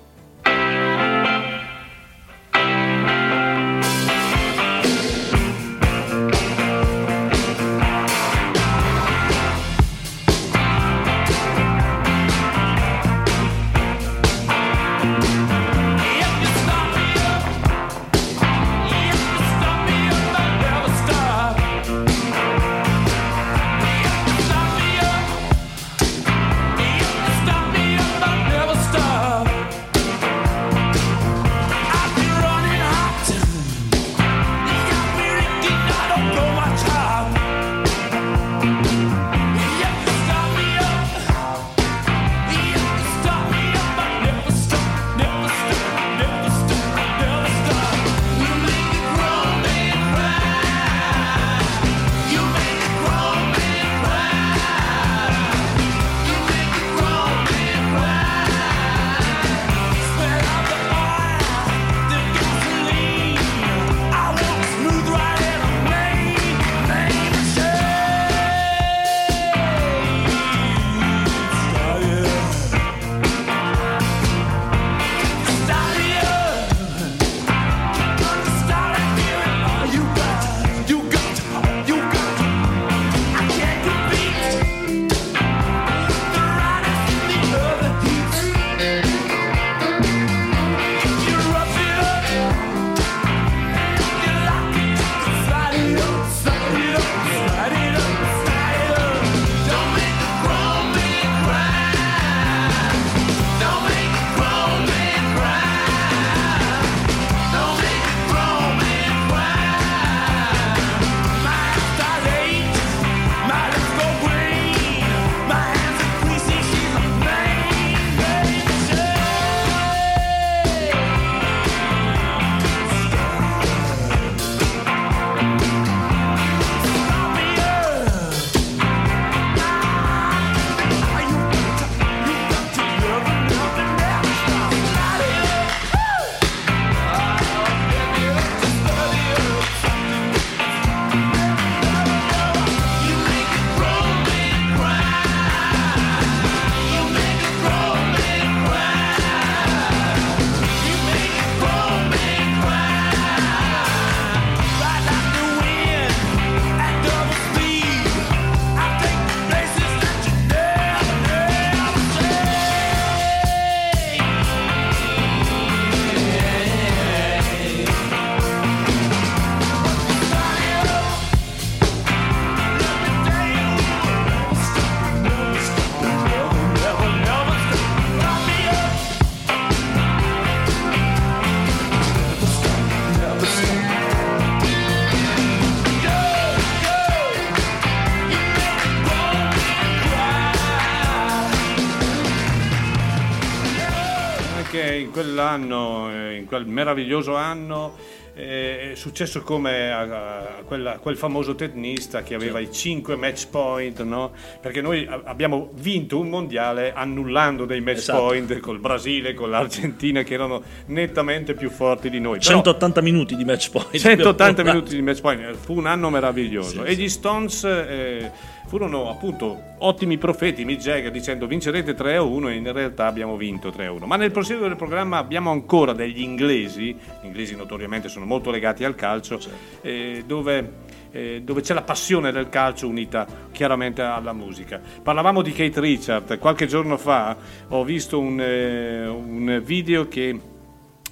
Meraviglioso 196.76 197.34
anno, 197.34 197.94
eh, 198.34 198.92
è 198.92 198.94
successo 198.96 199.40
come 199.40 199.90
a, 199.90 200.00
a 200.00 200.62
quella- 200.66 200.94
a 200.96 200.98
quel 200.98 201.16
famoso 201.16 201.54
tennista 201.54 202.22
che 202.22 202.34
aveva 202.34 202.58
i 202.60 202.70
5 202.70 203.16
match 203.16 203.48
point, 203.48 204.02
no? 204.02 204.32
Perché 204.60 204.82
noi 204.82 205.06
a- 205.08 205.22
abbiamo 205.24 205.70
vinto 205.72 206.18
un 206.20 206.28
mondiale 206.28 206.92
annullando 206.92 207.64
dei 207.64 207.80
match 207.80 207.96
Esatto. 207.96 208.26
point 208.26 208.60
col 208.60 208.78
Brasile, 208.78 209.32
con 209.32 209.48
l'Argentina 209.48 210.22
che 210.22 210.34
erano 210.34 210.62
nettamente 210.88 211.54
più 211.54 211.70
forti 211.70 212.10
di 212.10 212.20
noi. 212.20 212.38
Però- 212.38 212.50
180 212.50 213.00
minuti 213.00 213.36
di 213.36 213.44
match 213.46 213.70
point. 213.70 213.96
180 213.96 214.62
minuti 214.62 214.94
di 214.94 215.00
match 215.02 215.20
point, 215.22 215.54
fu 215.54 215.74
un 215.78 215.86
anno 215.86 216.10
meraviglioso. 216.10 216.82
Sì, 216.84 216.90
e 216.90 216.94
sì. 216.94 217.00
gli 217.02 217.08
Stones 217.08 217.64
eh, 217.64 218.30
furono 218.66 219.08
appunto 219.08 219.74
ottimi 219.78 220.18
profeti, 220.18 220.64
Mick 220.64 220.80
Jagger 220.80 221.10
dicendo 221.10 221.46
vincerete 221.46 221.94
3-1 221.94 222.48
e 222.48 222.54
in 222.54 222.72
realtà 222.72 223.06
abbiamo 223.06 223.36
vinto 223.36 223.70
3-1. 223.70 224.04
Ma 224.04 224.16
nel 224.16 224.32
proseguo 224.32 224.66
del 224.66 224.76
programma 224.76 225.18
abbiamo 225.18 225.50
ancora 225.50 225.92
degli 225.92 226.20
inglesi, 226.20 226.92
gli 226.92 227.26
inglesi 227.26 227.54
notoriamente 227.54 228.08
sono 228.08 228.26
molto 228.26 228.50
legati 228.50 228.84
al 228.84 228.94
calcio, 228.94 229.38
eh, 229.82 230.24
dove, 230.26 230.72
eh, 231.12 231.42
dove 231.44 231.60
c'è 231.60 231.74
la 231.74 231.82
passione 231.82 232.32
del 232.32 232.48
calcio 232.48 232.88
unita 232.88 233.26
chiaramente 233.52 234.02
alla 234.02 234.32
musica. 234.32 234.80
Parlavamo 235.02 235.42
di 235.42 235.52
Kate 235.52 235.80
Richard, 235.80 236.38
qualche 236.38 236.66
giorno 236.66 236.96
fa 236.96 237.36
ho 237.68 237.84
visto 237.84 238.18
un, 238.18 238.40
eh, 238.40 239.06
un 239.06 239.62
video 239.64 240.08
che 240.08 240.54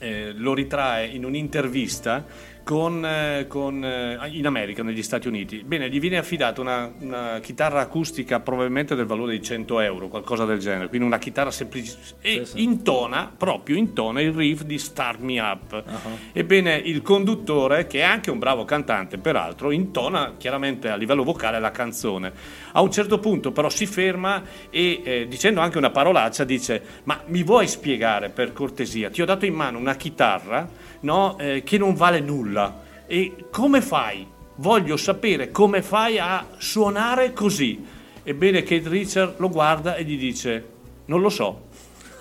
eh, 0.01 0.33
lo 0.35 0.55
ritrae 0.55 1.07
in 1.07 1.25
un'intervista 1.25 2.53
con, 2.65 3.05
eh, 3.05 3.47
con, 3.47 3.85
eh, 3.85 4.19
in 4.31 4.47
America, 4.47 4.83
negli 4.83 5.03
Stati 5.03 5.29
Uniti. 5.29 5.63
Bene, 5.63 5.89
gli 5.91 6.01
viene 6.01 6.17
affidata 6.17 6.61
una, 6.63 6.91
una 6.99 7.39
chitarra 7.41 7.81
acustica 7.81 8.41
probabilmente 8.41 8.95
del 8.95 9.05
valore 9.05 9.33
di 9.33 9.43
100 9.43 9.81
euro, 9.81 10.09
qualcosa 10.09 10.47
del 10.47 10.59
genere, 10.59 10.89
quindi 10.89 11.07
una 11.07 11.19
chitarra 11.19 11.51
semplice 11.51 11.97
e 12.21 12.45
Sì, 12.45 12.53
sì. 12.53 12.63
intona, 12.63 13.31
proprio 13.37 13.77
intona 13.77 14.23
il 14.23 14.33
riff 14.33 14.63
di 14.63 14.79
Start 14.79 15.21
Me 15.21 15.39
Up. 15.41 15.83
Uh-huh. 15.87 16.19
Ebbene, 16.33 16.77
il 16.77 17.03
conduttore, 17.03 17.87
che 17.87 18.01
è 18.01 18.03
anche 18.03 18.31
un 18.31 18.39
bravo 18.39 18.65
cantante 18.65 19.19
peraltro, 19.19 19.71
intona 19.71 20.35
chiaramente 20.39 20.89
a 20.89 20.97
livello 20.97 21.23
vocale 21.23 21.61
la 21.61 21.71
canzone. 21.71 22.33
A 22.77 22.81
un 22.81 22.91
certo 22.91 23.21
punto 23.21 23.53
però 23.53 23.69
si 23.69 23.87
ferma 23.87 24.43
e 24.69 25.01
eh, 25.05 25.27
dicendo 25.29 25.61
anche 25.61 25.79
una 25.79 25.91
parolaccia 25.91 26.43
dice 26.43 26.83
ma 27.05 27.21
mi 27.27 27.45
vuoi 27.45 27.69
spiegare 27.69 28.31
per 28.31 28.53
cortesia? 28.53 29.11
Ti 29.11 29.23
ho 29.23 29.25
dato 29.25 29.47
in 29.47 29.55
mano 29.55 29.79
una 29.79 29.95
chitarra 29.95 30.69
no, 31.01 31.39
eh, 31.39 31.63
che 31.65 31.79
non 31.79 31.95
vale 31.95 32.19
nulla 32.19 32.83
e 33.07 33.47
come 33.53 33.81
fai? 33.81 34.27
Voglio 34.57 34.97
sapere 34.97 35.53
come 35.53 35.83
fai 35.83 36.19
a 36.19 36.49
suonare 36.59 37.33
così. 37.33 37.81
Ebbene 38.25 38.65
Kate 38.65 38.89
Richard 38.89 39.35
lo 39.39 39.51
guarda 39.51 39.95
e 39.95 40.03
gli 40.03 40.19
dice 40.19 40.69
non 41.05 41.21
lo 41.21 41.29
so. 41.29 41.67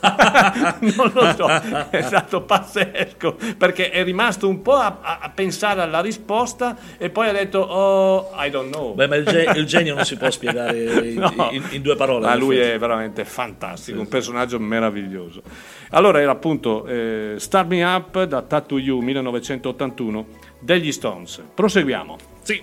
non 0.96 1.12
lo 1.14 1.34
so, 1.36 1.48
è 1.90 2.02
stato 2.02 2.42
pazzesco 2.42 3.38
perché 3.58 3.90
è 3.90 4.04
rimasto 4.04 4.48
un 4.48 4.62
po' 4.62 4.76
a, 4.76 5.00
a- 5.02 5.32
pensare 5.34 5.82
alla 5.82 6.02
risposta 6.02 6.76
e 6.98 7.10
poi 7.10 7.30
ha 7.30 7.32
detto 7.32 7.60
oh 7.60 8.32
I 8.38 8.50
don't 8.50 8.72
know. 8.74 8.94
Beh, 8.94 9.08
ma 9.08 9.16
il, 9.16 9.26
ge- 9.26 9.52
il 9.56 9.66
genio 9.66 9.96
non 9.96 10.04
si 10.06 10.18
può 10.18 10.30
spiegare 10.30 10.78
in, 11.10 11.20
No. 11.20 11.50
in- 11.52 11.64
in 11.72 11.82
due 11.82 11.96
parole. 11.96 12.26
Ma 12.26 12.36
lui 12.36 12.58
effetti. 12.58 12.76
è 12.76 12.80
veramente 12.80 13.26
fantastico, 13.26 14.00
un 14.00 14.08
personaggio 14.08 14.60
meraviglioso. 14.60 15.42
Allora 15.92 16.20
era 16.20 16.32
appunto 16.32 16.86
eh, 16.86 17.36
Start 17.38 17.68
Me 17.68 17.84
Up 17.84 18.24
da 18.24 18.42
Tattoo 18.42 18.78
You 18.80 19.00
1981 19.00 20.26
degli 20.60 20.92
Stones. 20.92 21.42
Proseguiamo. 21.54 22.18
Sì. 22.42 22.62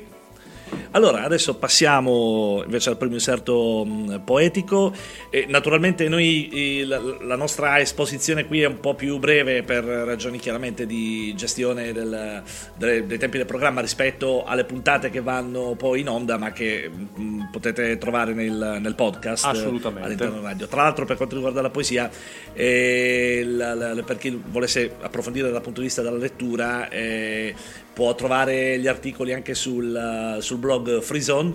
Allora, 0.92 1.22
adesso 1.22 1.54
passiamo 1.56 2.62
invece 2.64 2.90
al 2.90 2.96
primo 2.96 3.14
inserto 3.14 3.84
mh, 3.84 4.22
poetico. 4.24 4.92
E 5.30 5.46
naturalmente 5.48 6.08
noi 6.08 6.84
la, 6.86 7.36
nostra 7.36 7.78
esposizione 7.80 8.46
qui 8.46 8.62
è 8.62 8.66
un 8.66 8.80
po' 8.80 8.94
più 8.94 9.18
breve 9.18 9.62
per 9.62 9.84
ragioni 9.84 10.38
chiaramente 10.38 10.86
di 10.86 11.32
gestione 11.36 11.92
del- 11.92 12.42
dei 12.76 13.18
tempi 13.18 13.36
del 13.36 13.46
programma 13.46 13.80
rispetto 13.80 14.44
alle 14.44 14.64
puntate 14.64 15.10
che 15.10 15.20
vanno 15.20 15.74
poi 15.76 16.00
in 16.00 16.08
onda, 16.08 16.36
ma 16.38 16.52
che 16.52 16.88
mh, 16.88 17.50
potete 17.50 17.96
trovare 17.98 18.32
nel, 18.34 18.78
nel 18.80 18.94
podcast 18.94 19.44
Assolutamente. 19.46 20.04
all'interno 20.06 20.34
della 20.36 20.48
radio. 20.48 20.66
Tra 20.66 20.82
l'altro, 20.82 21.04
per 21.04 21.16
quanto 21.16 21.34
riguarda 21.34 21.60
la 21.62 21.70
poesia, 21.70 22.10
eh, 22.52 23.42
la- 23.46 23.74
la- 23.74 24.02
per 24.02 24.16
chi 24.18 24.40
volesse 24.44 24.96
approfondire 25.00 25.50
dal 25.50 25.62
punto 25.62 25.80
di 25.80 25.86
vista 25.86 26.02
della 26.02 26.16
lettura, 26.18 26.88
eh, 26.88 27.54
può 28.00 28.14
trovare 28.14 28.78
gli 28.78 28.86
articoli 28.86 29.34
anche 29.34 29.52
sul, 29.52 30.38
sul 30.40 30.56
blog 30.56 31.02
Freezone, 31.02 31.52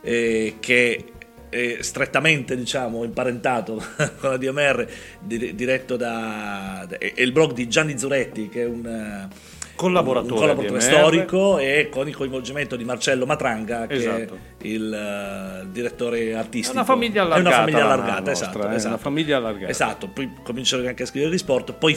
eh, 0.00 0.56
che 0.58 1.04
è 1.48 1.76
strettamente 1.78 2.56
diciamo 2.56 3.04
imparentato 3.04 3.80
con 4.18 4.30
la 4.30 4.36
DMR, 4.36 4.84
di- 5.20 5.54
diretto 5.54 5.96
da. 5.96 6.88
è 6.88 7.12
è 7.14 7.22
il 7.22 7.30
blog 7.30 7.52
di 7.52 7.68
Gianni 7.68 7.96
Zuretti, 7.96 8.48
che 8.48 8.62
è 8.62 8.66
un. 8.66 8.84
eh, 8.84 9.54
Collaboratore 9.76 10.32
un 10.32 10.38
collaboratore 10.40 10.80
storico 10.80 11.58
e 11.58 11.88
con 11.88 12.08
il 12.08 12.16
coinvolgimento 12.16 12.74
di 12.74 12.84
Marcello 12.84 13.24
Matranga 13.26 13.86
che 13.86 13.94
Esatto. 13.94 14.38
è 14.58 14.66
il 14.66 14.92
eh, 14.92 15.66
direttore 15.70 16.30
È 16.30 16.32
artistico 16.32 16.72
una 16.74 16.84
famiglia 16.84 17.20
È 17.22 17.24
allargata. 17.26 17.48
una 17.48 17.58
famiglia 17.58 17.78
la 17.78 17.84
allargata, 17.92 18.30
nostra, 18.30 18.32
esatto, 18.32 18.68
è 18.68 18.74
esatto. 18.74 18.88
una 18.88 18.98
famiglia 19.02 19.36
allargata. 19.36 19.70
Esatto, 19.70 20.08
poi 20.08 20.32
comincerò 20.42 20.84
anche 20.88 21.02
a 21.04 21.06
scrivere 21.06 21.30
di 21.30 21.38
sport, 21.38 21.74
poi 21.74 21.96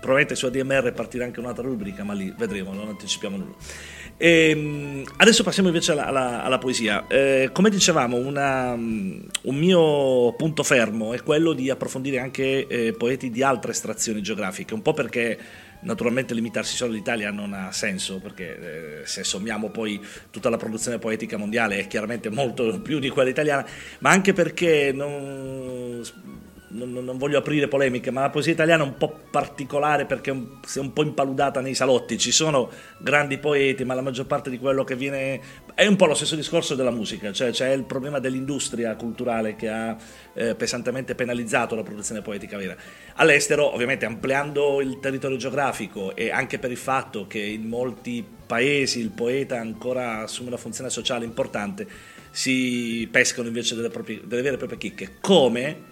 probabilmente 0.00 0.34
su 0.34 0.46
ADMR 0.46 0.92
partirà 0.92 1.24
anche 1.24 1.40
un'altra 1.40 1.62
rubrica, 1.62 2.02
ma 2.04 2.14
lì 2.14 2.32
vedremo, 2.36 2.72
non 2.72 2.88
anticipiamo 2.88 3.36
nulla. 3.36 3.54
Ehm, 4.22 5.02
adesso 5.16 5.42
passiamo 5.42 5.68
invece 5.68 5.92
alla, 5.92 6.06
alla- 6.06 6.42
alla 6.42 6.58
poesia. 6.58 7.06
Eh, 7.06 7.48
come 7.52 7.70
dicevamo, 7.70 8.16
una, 8.16 8.76
mm, 8.76 9.20
un 9.44 9.54
mio 9.56 10.34
punto 10.34 10.62
fermo 10.62 11.14
è 11.14 11.22
quello 11.22 11.54
di 11.54 11.70
approfondire 11.70 12.18
anche 12.18 12.66
eh, 12.66 12.92
poeti 12.92 13.30
di 13.30 13.42
altre 13.42 13.72
estrazioni 13.72 14.20
geografiche, 14.20 14.74
un 14.74 14.82
po' 14.82 14.92
perché 14.92 15.38
naturalmente 15.82 16.34
limitarsi 16.34 16.76
solo 16.76 16.92
all'Italia 16.92 17.30
non 17.30 17.54
ha 17.54 17.72
senso, 17.72 18.20
perché 18.20 19.00
eh, 19.00 19.06
se 19.06 19.24
sommiamo 19.24 19.70
poi 19.70 19.98
tutta 20.30 20.50
la 20.50 20.58
produzione 20.58 20.98
poetica 20.98 21.38
mondiale 21.38 21.78
è 21.78 21.86
chiaramente 21.86 22.28
molto 22.28 22.80
più 22.84 22.98
di 22.98 23.08
quella 23.08 23.30
italiana, 23.30 23.66
ma 24.00 24.10
anche 24.10 24.34
perché 24.34 24.92
non 24.92 26.02
non, 26.70 26.92
non- 26.92 27.18
voglio 27.18 27.38
aprire 27.38 27.68
polemiche, 27.68 28.10
ma 28.10 28.22
la 28.22 28.30
poesia 28.30 28.52
italiana 28.52 28.84
è 28.84 28.86
un 28.86 28.96
po' 28.96 29.14
particolare 29.30 30.06
perché 30.06 30.34
si 30.66 30.78
è 30.78 30.80
un 30.80 30.92
po' 30.92 31.02
impaludata 31.02 31.60
nei 31.60 31.74
salotti. 31.74 32.18
Ci 32.18 32.32
sono 32.32 32.70
grandi 32.98 33.38
poeti, 33.38 33.84
ma 33.84 33.94
la 33.94 34.02
maggior 34.02 34.26
parte 34.26 34.50
di 34.50 34.58
quello 34.58 34.84
che 34.84 34.96
viene. 34.96 35.40
è 35.74 35.86
un 35.86 35.96
po' 35.96 36.06
lo 36.06 36.14
stesso 36.14 36.36
discorso 36.36 36.74
della 36.74 36.90
musica, 36.90 37.32
cioè 37.32 37.50
c'è 37.50 37.72
il 37.72 37.84
problema 37.84 38.18
dell'industria 38.18 38.94
culturale 38.96 39.56
che 39.56 39.68
ha 39.68 39.96
eh, 40.34 40.54
pesantemente 40.54 41.14
penalizzato 41.14 41.74
la 41.74 41.82
produzione 41.82 42.22
poetica 42.22 42.56
vera. 42.56 42.76
All'estero, 43.14 43.72
ovviamente, 43.74 44.04
ampliando 44.04 44.80
il 44.80 44.98
territorio 45.00 45.36
geografico 45.36 46.14
e 46.14 46.30
anche 46.30 46.58
per 46.58 46.70
il 46.70 46.76
fatto 46.76 47.26
che 47.26 47.40
in 47.40 47.66
molti 47.66 48.24
paesi 48.46 49.00
il 49.00 49.10
poeta 49.10 49.58
ancora 49.58 50.22
assume 50.22 50.48
una 50.48 50.56
funzione 50.56 50.90
sociale 50.90 51.24
importante, 51.24 51.86
si 52.30 53.08
pescano 53.10 53.48
invece 53.48 53.74
delle, 53.74 53.88
proprie- 53.90 54.20
delle 54.24 54.42
vere 54.42 54.54
e 54.54 54.58
proprie 54.58 54.78
chicche. 54.78 55.16
Come 55.20 55.89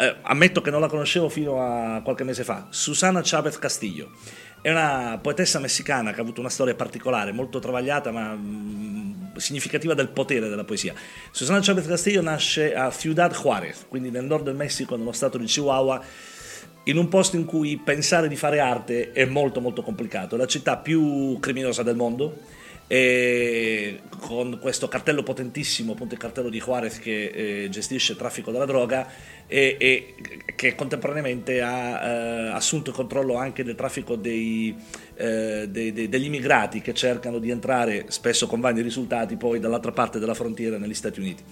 eh, 0.00 0.16
ammetto 0.22 0.60
che 0.60 0.70
non 0.70 0.80
la 0.80 0.86
conoscevo 0.86 1.28
fino 1.28 1.60
a 1.60 2.00
qualche 2.02 2.22
mese 2.22 2.44
fa, 2.44 2.68
Susana 2.70 3.20
Chavez 3.22 3.58
Castillo. 3.58 4.12
È 4.60 4.70
una 4.70 5.18
poetessa 5.20 5.58
messicana 5.58 6.12
che 6.12 6.20
ha 6.20 6.22
avuto 6.22 6.38
una 6.38 6.48
storia 6.48 6.76
particolare, 6.76 7.32
molto 7.32 7.58
travagliata 7.58 8.12
ma 8.12 8.32
mm, 8.32 9.34
significativa 9.36 9.94
del 9.94 10.08
potere 10.08 10.48
della 10.48 10.62
poesia. 10.62 10.94
Susana 11.32 11.58
Chavez 11.60 11.86
Castillo 11.86 12.22
nasce 12.22 12.74
a 12.74 12.92
Ciudad 12.92 13.34
Juárez, 13.34 13.86
quindi 13.88 14.10
nel 14.10 14.24
nord 14.24 14.44
del 14.44 14.54
Messico, 14.54 14.96
nello 14.96 15.10
stato 15.10 15.36
di 15.36 15.46
Chihuahua, 15.46 16.00
in 16.84 16.96
un 16.96 17.08
posto 17.08 17.34
in 17.34 17.44
cui 17.44 17.76
pensare 17.76 18.28
di 18.28 18.36
fare 18.36 18.60
arte 18.60 19.10
è 19.10 19.24
molto 19.24 19.60
molto 19.60 19.82
complicato. 19.82 20.36
È 20.36 20.38
la 20.38 20.46
città 20.46 20.76
più 20.76 21.38
criminosa 21.40 21.82
del 21.82 21.96
mondo 21.96 22.38
e 22.88 24.00
con 24.18 24.58
questo 24.60 24.88
cartello 24.88 25.22
potentissimo, 25.22 25.92
appunto 25.92 26.14
il 26.14 26.20
cartello 26.20 26.48
di 26.48 26.58
Juarez 26.58 26.98
che 26.98 27.64
eh, 27.64 27.68
gestisce 27.68 28.12
il 28.12 28.18
traffico 28.18 28.50
della 28.50 28.64
droga 28.64 29.06
e, 29.46 29.76
e 29.78 30.14
che 30.56 30.74
contemporaneamente 30.74 31.60
ha 31.60 32.00
eh, 32.00 32.48
assunto 32.48 32.90
il 32.90 32.96
controllo 32.96 33.36
anche 33.36 33.62
del 33.62 33.74
traffico 33.74 34.16
dei, 34.16 34.74
eh, 35.16 35.66
dei- 35.68 35.92
dei- 35.92 36.08
degli 36.08 36.24
immigrati 36.24 36.80
che 36.80 36.94
cercano 36.94 37.38
di 37.38 37.50
entrare 37.50 38.06
spesso 38.08 38.46
con 38.46 38.60
vani 38.60 38.80
risultati 38.80 39.36
poi 39.36 39.60
dall'altra 39.60 39.92
parte 39.92 40.18
della 40.18 40.34
frontiera 40.34 40.78
negli 40.78 40.94
Stati 40.94 41.20
Uniti. 41.20 41.42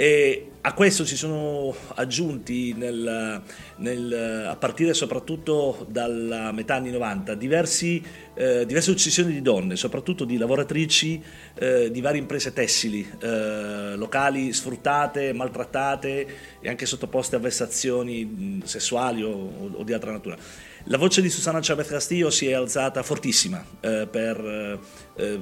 E 0.00 0.52
a 0.62 0.72
questo 0.72 1.04
si 1.04 1.14
sono 1.14 1.74
aggiunti 1.96 2.72
nel- 2.72 3.42
nel- 3.76 4.46
a 4.48 4.56
partire 4.56 4.94
soprattutto 4.94 5.86
dalla 5.90 6.52
metà 6.52 6.76
anni 6.76 6.90
90 6.90 7.34
diversi, 7.34 8.02
eh, 8.32 8.64
diverse 8.64 8.92
uccisioni 8.92 9.30
di 9.30 9.42
donne, 9.42 9.76
soprattutto 9.76 10.24
di 10.24 10.38
lavoratrici 10.38 11.22
eh, 11.52 11.90
di 11.90 12.00
varie 12.00 12.18
imprese 12.18 12.54
tessili 12.54 13.06
eh, 13.20 13.94
locali 13.96 14.54
sfruttate, 14.54 15.34
maltrattate 15.34 16.26
e 16.62 16.68
anche 16.70 16.86
sottoposte 16.86 17.36
a 17.36 17.38
vessazioni 17.38 18.62
sessuali 18.64 19.22
o, 19.22 19.72
o 19.74 19.82
di 19.82 19.92
altra 19.92 20.12
natura. 20.12 20.38
La 20.84 20.96
voce 20.96 21.20
di 21.20 21.28
Susana 21.28 21.60
Chavez 21.60 21.88
Castillo 21.88 22.30
si 22.30 22.48
è 22.48 22.54
alzata 22.54 23.02
fortissima 23.02 23.62
eh, 23.80 24.08
per 24.10 24.38
eh, 24.40 24.78
eh, 25.22 25.40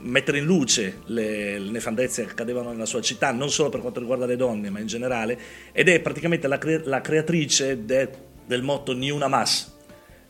mettere 0.00 0.38
in 0.38 0.44
luce 0.44 1.00
le, 1.06 1.58
le 1.58 1.70
nefandezze 1.70 2.24
che 2.24 2.30
accadevano 2.30 2.70
nella 2.70 2.86
sua 2.86 3.00
città, 3.00 3.32
non 3.32 3.50
solo 3.50 3.70
per 3.70 3.80
quanto 3.80 3.98
riguarda 3.98 4.24
le 4.24 4.36
donne, 4.36 4.70
ma 4.70 4.78
in 4.78 4.86
generale, 4.86 5.38
ed 5.72 5.88
è 5.88 6.00
praticamente 6.00 6.46
la, 6.46 6.58
cre- 6.58 6.82
la 6.84 7.00
creatrice 7.00 7.84
de- 7.84 8.08
del 8.46 8.62
motto 8.62 8.94
Ni 8.94 9.10
una 9.10 9.26
más, 9.26 9.72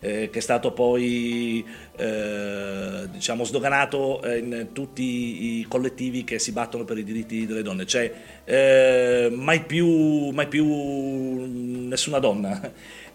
eh, 0.00 0.30
che 0.30 0.38
è 0.38 0.42
stato 0.42 0.72
poi 0.72 1.64
eh, 1.96 3.08
diciamo 3.12 3.44
sdoganato 3.44 4.22
eh, 4.22 4.38
in 4.38 4.68
tutti 4.72 5.58
i 5.58 5.66
collettivi 5.68 6.24
che 6.24 6.38
si 6.38 6.52
battono 6.52 6.84
per 6.84 6.98
i 6.98 7.04
diritti 7.04 7.46
delle 7.46 7.62
donne, 7.62 7.86
cioè 7.86 8.12
eh, 8.44 9.30
mai, 9.30 9.62
più, 9.64 10.30
mai 10.30 10.48
più 10.48 10.66
nessuna 11.86 12.18
donna. 12.18 12.72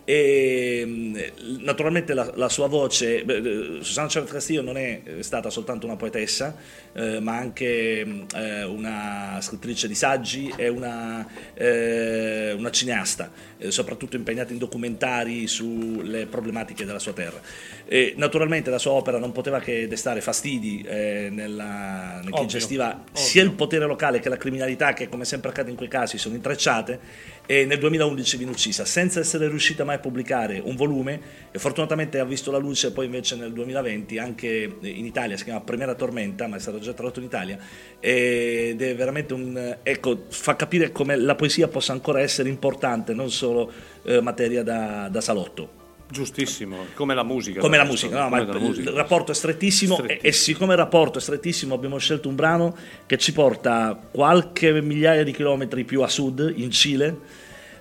E 0.09 0.85
mh, 0.85 1.63
naturalmente 1.65 2.13
la, 2.13 2.31
la 2.35 2.47
sua 2.47 2.67
voce, 2.67 3.25
eh, 3.25 3.79
Susana 3.81 4.07
Chavez 4.07 4.31
Castillo 4.31 4.61
non 4.61 4.77
è 4.77 5.01
eh, 5.03 5.21
stata 5.21 5.49
soltanto 5.49 5.85
una 5.85 5.97
poetessa, 5.97 6.55
eh, 6.93 7.19
ma 7.19 7.35
anche 7.35 8.05
mh, 8.05 8.25
eh, 8.33 8.63
una 8.63 9.37
scrittrice 9.41 9.85
di 9.89 9.95
saggi 9.95 10.53
e 10.55 10.69
una, 10.69 11.27
eh, 11.53 12.53
una 12.57 12.71
cineasta, 12.71 13.29
eh, 13.57 13.69
soprattutto 13.69 14.15
impegnata 14.15 14.53
in 14.53 14.59
documentari 14.59 15.45
sulle 15.45 16.25
problematiche 16.25 16.85
della 16.85 16.99
sua 16.99 17.11
terra. 17.11 17.41
E 17.89 18.13
naturalmente 18.17 18.69
la 18.69 18.79
sua 18.79 18.91
opera 18.91 19.17
non 19.17 19.31
poteva 19.31 19.59
che 19.61 19.87
destare 19.87 20.19
fastidi 20.19 20.81
eh, 20.85 21.29
nella, 21.31 22.19
in 22.21 22.31
chi 22.31 22.45
gestiva 22.45 23.03
sia 23.13 23.41
il 23.43 23.53
potere 23.53 23.85
locale 23.85 24.19
che 24.19 24.27
la 24.27 24.35
criminalità, 24.35 24.91
che 24.91 25.07
come 25.07 25.23
sempre 25.23 25.51
accade 25.51 25.69
in 25.69 25.77
quei 25.77 25.87
casi 25.87 26.17
sono 26.17 26.35
intrecciate, 26.35 26.99
e 27.45 27.65
nel 27.65 27.79
2011 27.79 28.37
viene 28.37 28.51
uccisa. 28.51 28.83
Senza 28.83 29.21
essere 29.21 29.47
riuscita 29.47 29.85
mai 29.85 29.95
a 29.95 29.99
pubblicare 29.99 30.59
un 30.61 30.75
volume 30.75 31.21
e 31.49 31.59
fortunatamente 31.59 32.19
ha 32.19 32.25
visto 32.25 32.51
la 32.51 32.57
luce 32.57 32.91
poi 32.91 33.05
invece 33.05 33.37
nel 33.37 33.53
2020 33.53 34.17
anche 34.17 34.75
in 34.81 35.05
Italia, 35.05 35.37
si 35.37 35.45
chiama 35.45 35.61
Primera 35.61 35.95
Tormenta, 35.95 36.47
ma 36.47 36.57
è 36.57 36.59
stato 36.59 36.79
già 36.79 36.91
tradotto 36.91 37.19
in 37.19 37.25
Italia 37.25 37.57
ed 38.01 38.81
è 38.81 38.95
veramente 38.95 39.33
un... 39.33 39.77
ecco, 39.81 40.25
fa 40.27 40.57
capire 40.57 40.91
come 40.91 41.15
la 41.15 41.35
poesia 41.35 41.69
possa 41.69 41.93
ancora 41.93 42.19
essere 42.19 42.49
importante, 42.49 43.13
non 43.13 43.31
solo 43.31 43.71
eh, 44.03 44.19
materia 44.19 44.61
da, 44.61 45.07
da 45.09 45.21
salotto. 45.21 45.85
Giustissimo, 46.09 46.85
come 46.93 47.13
la 47.13 47.23
musica. 47.23 47.59
Come 47.59 47.77
la 47.77 47.83
musica, 47.83 48.21
no, 48.21 48.29
ma 48.29 48.45
come 48.45 48.57
il, 48.57 48.63
musica. 48.63 48.89
il 48.89 48.95
rapporto 48.95 49.31
è 49.31 49.35
strettissimo, 49.35 49.95
Strettissimo. 49.95 50.23
E, 50.23 50.29
e 50.29 50.31
siccome 50.31 50.71
il 50.73 50.79
rapporto 50.79 51.17
è 51.17 51.21
strettissimo 51.21 51.73
abbiamo 51.73 51.97
scelto 51.97 52.29
un 52.29 52.35
brano 52.35 52.75
che 53.05 53.17
ci 53.17 53.33
porta 53.33 53.99
qualche 54.11 54.81
migliaia 54.81 55.23
di 55.23 55.33
chilometri 55.33 55.83
più 55.83 56.01
a 56.01 56.07
sud, 56.07 56.53
in 56.55 56.71
Cile, 56.71 57.17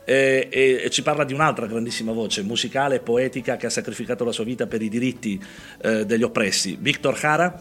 eh, 0.05 0.49
e, 0.51 0.81
e 0.85 0.91
ci 0.91 1.03
parla 1.03 1.25
di 1.25 1.35
un'altra 1.35 1.67
grandissima 1.67 2.13
voce 2.13 2.43
musicale 2.43 2.97
e 2.97 3.01
poetica 3.01 3.57
che 3.57 3.67
ha 3.67 3.71
sacrificato 3.71 4.25
la 4.25 4.33
sua 4.33 4.45
vita 4.45 4.67
per 4.67 4.83
i 4.83 4.89
diritti 4.89 5.41
eh, 5.83 6.05
degli 6.05 6.23
oppressi, 6.25 6.77
Victor 6.81 7.17
Jara, 7.17 7.61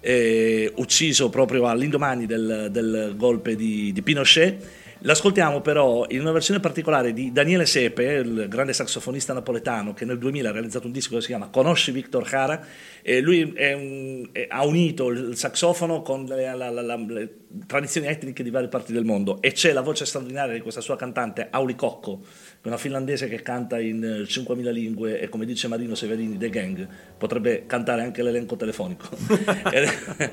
eh, 0.00 0.72
ucciso 0.76 1.28
proprio 1.28 1.66
all'indomani 1.66 2.26
del, 2.26 2.68
del 2.70 3.14
golpe 3.16 3.54
di, 3.54 3.92
di 3.92 4.02
Pinochet 4.02 4.75
L'ascoltiamo 5.00 5.60
però 5.60 6.06
in 6.08 6.20
una 6.20 6.32
versione 6.32 6.58
particolare 6.58 7.12
di 7.12 7.30
Daniele 7.30 7.66
Sepe, 7.66 8.04
il 8.14 8.46
grande 8.48 8.72
saxofonista 8.72 9.34
napoletano 9.34 9.92
che 9.92 10.04
nel 10.06 10.18
2000 10.18 10.48
ha 10.48 10.52
realizzato 10.52 10.86
un 10.86 10.92
disco 10.92 11.14
che 11.16 11.20
si 11.20 11.26
chiama 11.28 11.48
Conosci 11.48 11.92
Victor 11.92 12.26
Jara 12.26 12.64
e 13.02 13.20
lui 13.20 13.52
è 13.54 13.74
un- 13.74 14.28
è- 14.32 14.46
ha 14.48 14.64
unito 14.64 15.08
il 15.10 15.36
saxofono 15.36 16.00
con 16.02 16.24
le, 16.24 16.54
la- 16.56 16.70
la- 16.70 16.80
la- 16.82 16.96
le 16.96 17.34
tradizioni 17.66 18.06
etniche 18.06 18.42
di 18.42 18.50
varie 18.50 18.68
parti 18.68 18.92
del 18.92 19.04
mondo 19.04 19.40
e 19.42 19.52
c'è 19.52 19.72
la 19.72 19.82
voce 19.82 20.06
straordinaria 20.06 20.54
di 20.54 20.60
questa 20.60 20.80
sua 20.80 20.96
cantante 20.96 21.48
Auli 21.50 21.74
Cocco, 21.76 22.20
una 22.62 22.78
finlandese 22.78 23.28
che 23.28 23.42
canta 23.42 23.78
in 23.78 24.02
eh, 24.02 24.26
5.000 24.26 24.70
lingue 24.72 25.20
e 25.20 25.28
come 25.28 25.44
dice 25.44 25.68
Marino 25.68 25.94
Severini 25.94 26.38
The 26.38 26.48
Gang 26.50 26.88
potrebbe 27.18 27.64
cantare 27.66 28.02
anche 28.02 28.22
l'elenco 28.22 28.56
telefonico. 28.56 29.08
Ed- 29.70 30.32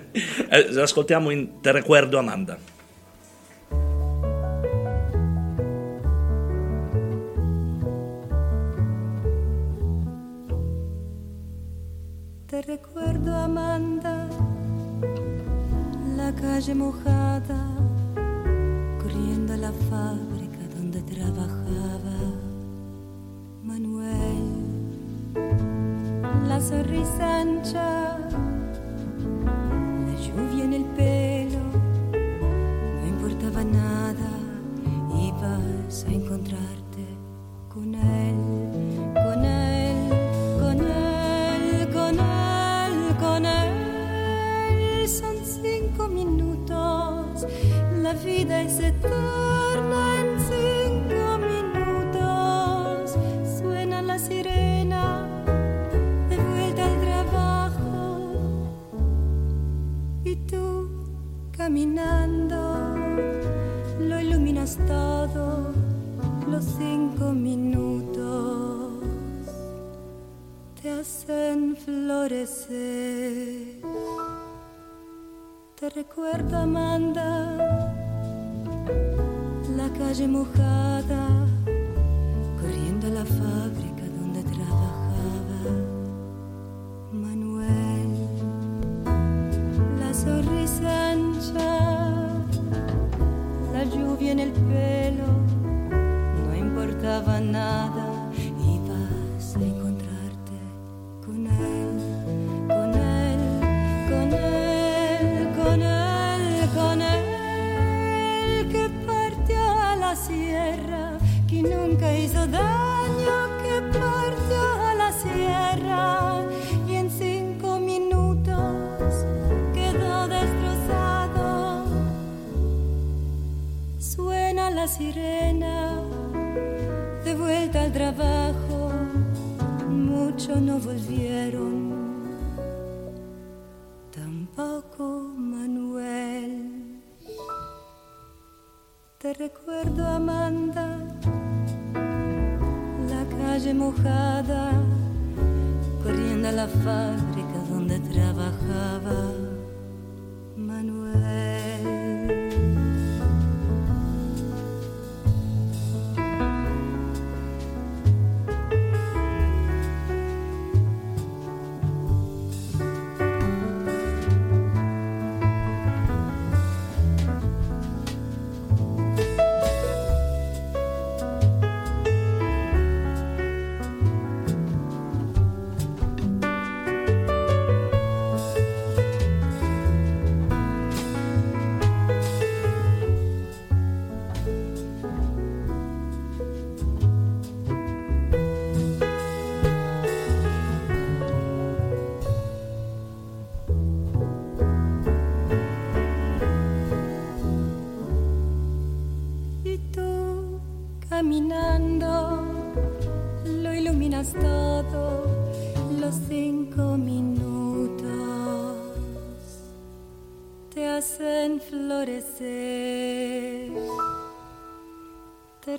eh, 0.49 0.71
L'ascoltiamo 0.71 1.29
in 1.31 1.59
Te 1.61 1.71
recuerdo 1.73 2.17
Amanda. 2.17 2.72
Te 12.53 12.61
recuerdo, 12.61 13.35
Amanda, 13.35 14.29
la 16.15 16.31
calle 16.35 16.75
mojada, 16.75 17.65
corriendo 19.01 19.53
a 19.53 19.57
la 19.57 19.71
fábrica 19.89 20.59
donde 20.75 21.01
trabajaba 21.01 22.15
Manuel. 23.63 24.43
La 26.47 26.61
sonrisa 26.61 27.39
ancha, 27.41 28.19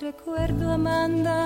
recuerdo, 0.05 0.69
Amanda, 0.71 1.44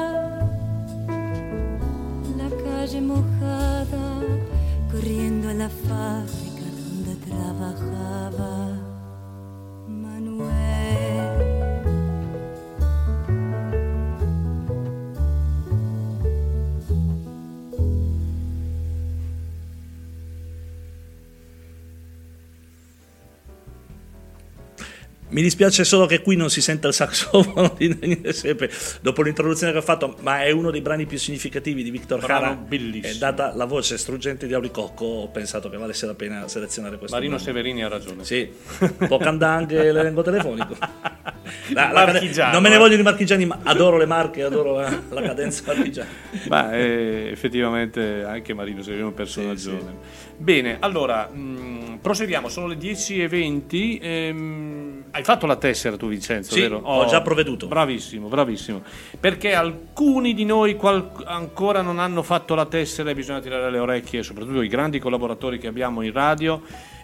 Mi 25.40 25.46
dispiace 25.46 25.86
solo 25.86 26.06
che 26.06 26.22
qui 26.22 26.36
non 26.36 26.50
si 26.50 26.60
senta 26.60 26.90
il 26.90 26.94
saxofono 26.94 27.74
di 27.78 27.98
Daniele 27.98 28.34
Sepe 28.34 28.70
dopo 29.00 29.22
l'introduzione 29.22 29.72
che 29.72 29.78
ho 29.78 29.82
fatto, 29.82 30.18
ma 30.20 30.44
è 30.44 30.52
uno 30.52 30.70
dei 30.70 30.82
brani 30.82 31.06
più 31.06 31.18
significativi 31.18 31.82
di 31.82 31.92
Victor 31.92 32.20
Jara. 32.20 32.56
bellissimo. 32.56 33.14
E 33.14 33.18
data 33.18 33.56
la 33.56 33.64
voce 33.64 33.98
struggente 33.98 34.48
di 34.48 34.54
Auricocco, 34.54 35.06
ho 35.06 35.28
pensato 35.30 35.70
che 35.70 35.78
valesse 35.78 36.06
la 36.08 36.14
pena 36.14 36.46
selezionare 36.50 36.98
questo 36.98 37.16
Marino 37.16 37.36
brano. 37.38 37.48
Severini 37.48 37.84
ha 37.86 37.88
ragione. 37.88 38.26
Sì, 38.26 38.52
un 38.80 39.08
po' 39.08 39.18
candanghe 39.18 39.94
l'elenco 39.94 40.22
telefonico. 40.24 40.76
La- 41.72 41.92
la- 41.92 42.52
non 42.52 42.62
me 42.62 42.70
ne 42.70 42.76
eh. 42.76 42.78
voglio 42.78 42.96
di 42.96 43.02
marchigiani, 43.02 43.46
ma 43.46 43.60
adoro 43.64 43.98
le 43.98 44.06
marche, 44.06 44.44
adoro 44.44 44.76
la, 44.76 45.02
la 45.10 45.22
cadenza 45.22 45.64
marchigiana. 45.66 46.10
Ma 46.48 46.76
eh, 46.76 47.30
effettivamente 47.32 48.24
anche 48.24 48.54
Marino 48.54 48.82
Severino 48.82 49.08
è 49.08 49.10
un 49.10 49.16
personaggio. 49.16 49.96
Bene, 50.38 50.78
allora 50.80 51.28
mh, 51.28 52.00
proseguiamo, 52.02 52.50
sono 52.50 52.68
le 52.68 52.76
10.20. 52.76 53.98
ehm, 54.02 54.89
hai 55.12 55.24
fatto 55.24 55.46
la 55.46 55.56
tessera 55.56 55.98
tu 55.98 56.08
Vincenzo, 56.08 56.54
Sì, 56.54 56.62
vero? 56.62 56.80
ho 56.84 57.06
già 57.06 57.22
provveduto. 57.22 57.68
Bravissimo, 57.68 58.28
bravissimo. 58.28 58.82
Perché 59.20 59.54
alcuni 59.54 60.34
di 60.34 60.46
noi 60.46 60.76
qual- 60.76 61.10
ancora 61.26 61.82
non 61.82 62.00
hanno 62.00 62.24
fatto 62.24 62.56
la 62.56 62.66
tessera 62.66 63.10
e 63.10 63.16
bisogna 63.16 63.40
tirare 63.40 63.70
le 63.72 63.80
orecchie, 63.80 64.24
soprattutto 64.24 64.62
i 64.62 64.68
grandi 64.68 65.00
collaboratori 65.00 65.58
che 65.58 65.68
abbiamo 65.68 66.02
in 66.02 66.12
radio. 66.12 66.62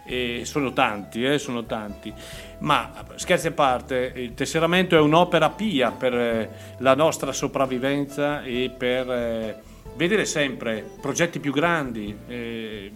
E 0.07 0.41
sono 0.45 0.71
tanti, 0.71 1.23
eh, 1.25 1.39
sono 1.39 1.63
tanti. 1.65 2.13
Ma 2.59 2.91
scherzi 3.15 3.47
a 3.47 3.51
parte, 3.53 4.13
il 4.15 4.35
tesseramento 4.35 4.95
è 4.95 4.99
un'opera 4.99 5.49
pia 5.49 5.89
per 5.89 6.13
eh, 6.13 6.49
la 6.77 6.93
nostra 6.93 7.31
sopravvivenza 7.31 8.43
e 8.43 8.71
per 8.77 9.09
eh, 9.09 9.61
vedere 9.95 10.25
sempre 10.25 10.87
progetti 11.01 11.39
più 11.39 11.51
grandi, 11.51 12.15
eh, 12.27 12.91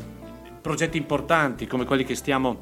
progetti 0.62 0.98
importanti 0.98 1.66
come 1.66 1.86
quelli 1.86 2.04
che 2.04 2.14
stiamo 2.14 2.62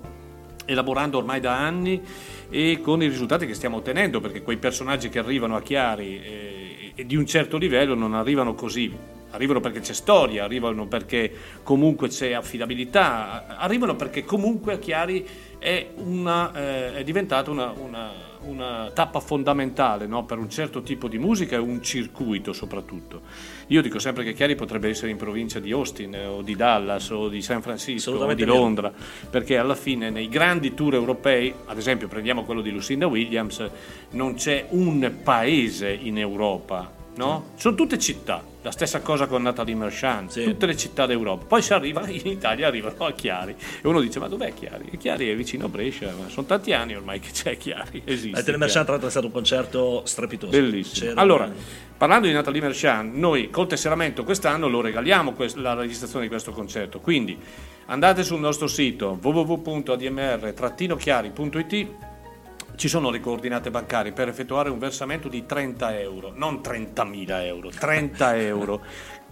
elaborando 0.65 1.17
ormai 1.17 1.41
da 1.41 1.57
anni 1.57 2.01
e 2.49 2.79
con 2.81 3.01
i 3.01 3.07
risultati 3.07 3.45
che 3.45 3.53
stiamo 3.53 3.77
ottenendo, 3.77 4.19
perché 4.19 4.41
quei 4.41 4.57
personaggi 4.57 5.09
che 5.09 5.19
arrivano 5.19 5.55
a 5.55 5.61
Chiari 5.61 6.21
eh, 6.21 6.91
e 6.95 7.05
di 7.05 7.15
un 7.15 7.25
certo 7.25 7.57
livello 7.57 7.95
non 7.95 8.13
arrivano 8.13 8.53
così, 8.53 8.91
arrivano 9.31 9.59
perché 9.59 9.79
c'è 9.79 9.93
storia, 9.93 10.43
arrivano 10.43 10.87
perché 10.87 11.31
comunque 11.63 12.07
c'è 12.07 12.31
affidabilità, 12.31 13.57
arrivano 13.57 13.95
perché 13.95 14.23
comunque 14.23 14.73
a 14.73 14.77
Chiari 14.77 15.27
è, 15.59 15.87
una, 15.95 16.53
eh, 16.53 16.95
è 16.95 17.03
diventata 17.03 17.51
una, 17.51 17.71
una- 17.71 18.27
una 18.41 18.91
tappa 18.93 19.19
fondamentale 19.19 20.07
no? 20.07 20.25
per 20.25 20.37
un 20.37 20.49
certo 20.49 20.81
tipo 20.81 21.07
di 21.07 21.17
musica 21.17 21.55
e 21.55 21.59
un 21.59 21.81
circuito 21.81 22.53
soprattutto. 22.53 23.21
Io 23.67 23.81
dico 23.81 23.99
sempre 23.99 24.23
che 24.23 24.33
Chiari 24.33 24.55
potrebbe 24.55 24.87
essere 24.87 25.11
in 25.11 25.17
provincia 25.17 25.59
di 25.59 25.71
Austin 25.71 26.15
eh, 26.15 26.25
o 26.25 26.41
di 26.41 26.55
Dallas 26.55 27.09
o 27.09 27.27
di 27.27 27.41
San 27.41 27.61
Francisco 27.61 28.11
o 28.11 28.33
di. 28.33 28.45
Londra, 28.45 28.93
perché 29.29 29.57
alla 29.57 29.75
fine 29.75 30.09
nei 30.09 30.29
grandi 30.29 30.73
tour 30.73 30.93
europei, 30.93 31.53
ad 31.65 31.77
esempio 31.77 32.07
prendiamo 32.07 32.43
quello 32.43 32.61
di 32.61 32.71
Lucinda 32.71 33.07
Williams, 33.07 33.69
non 34.11 34.35
c'è 34.35 34.67
un 34.69 35.17
paese 35.21 35.89
in 35.89 36.17
Europa, 36.17 36.89
no? 37.15 37.49
Sono 37.55 37.75
tutte 37.75 37.99
città, 37.99 38.41
la 38.67 38.73
stessa 38.73 38.99
cosa 38.99 39.27
con 39.27 39.43
Natalie 39.43 39.75
Merchant, 39.75 40.29
Sì. 40.31 40.43
tutte 40.43 40.65
le 40.65 40.75
città 40.75 41.05
d'Europa. 41.05 41.45
Poi 41.45 41.61
si 41.61 41.71
arriva 41.73 42.05
in 42.09 42.27
Italia, 42.27 42.67
arrivano 42.67 43.05
a 43.05 43.13
Chiari 43.13 43.55
e 43.81 43.87
uno 43.87 44.01
dice 44.01 44.19
ma 44.19 44.27
dov'è 44.27 44.53
Chiari? 44.53 44.89
E 44.91 44.97
Chiari 44.97 45.29
è 45.29 45.35
vicino 45.37 45.63
a 45.65 45.69
Brescia, 45.69 46.11
ma 46.19 46.27
sono 46.27 46.45
tanti 46.45 46.73
anni 46.73 46.93
ormai 46.93 47.21
che 47.21 47.29
c'è 47.31 47.55
Chiari, 47.55 48.01
esiste. 48.05 48.35
La 48.37 48.43
Telemerchant 48.43 48.83
tra 48.83 48.91
l'altro 48.91 49.07
è 49.07 49.11
stato 49.11 49.27
un 49.27 49.31
concerto 49.31 50.01
strepitoso. 50.05 50.51
Bellissimo. 50.51 51.07
C'era- 51.09 51.21
Allora, 51.21 51.49
parlando 51.97 52.27
di 52.27 52.33
Natalie 52.33 52.59
Merchant, 52.61 53.13
noi 53.15 53.49
col 53.49 53.67
tesseramento 53.67 54.25
quest'anno 54.25 54.67
lo 54.67 54.81
regaliamo 54.81 55.33
la 55.55 55.73
registrazione 55.73 56.25
di 56.25 56.29
questo 56.29 56.51
concerto. 56.51 56.99
Quindi 56.99 57.37
andate 57.85 58.23
sul 58.23 58.41
nostro 58.41 58.67
sito 58.67 59.17
www.admr-chiari.it 59.21 61.87
ci 62.77 62.87
sono 62.87 63.09
le 63.09 63.19
coordinate 63.19 63.71
bancarie 63.71 64.11
per 64.11 64.27
effettuare 64.27 64.69
un 64.69 64.77
versamento 64.77 65.27
di 65.27 65.47
30 65.47 65.99
euro, 65.99 66.31
non 66.35 66.61
30.000 66.63 67.43
euro, 67.43 67.69
30 67.69 68.37
euro. 68.37 68.81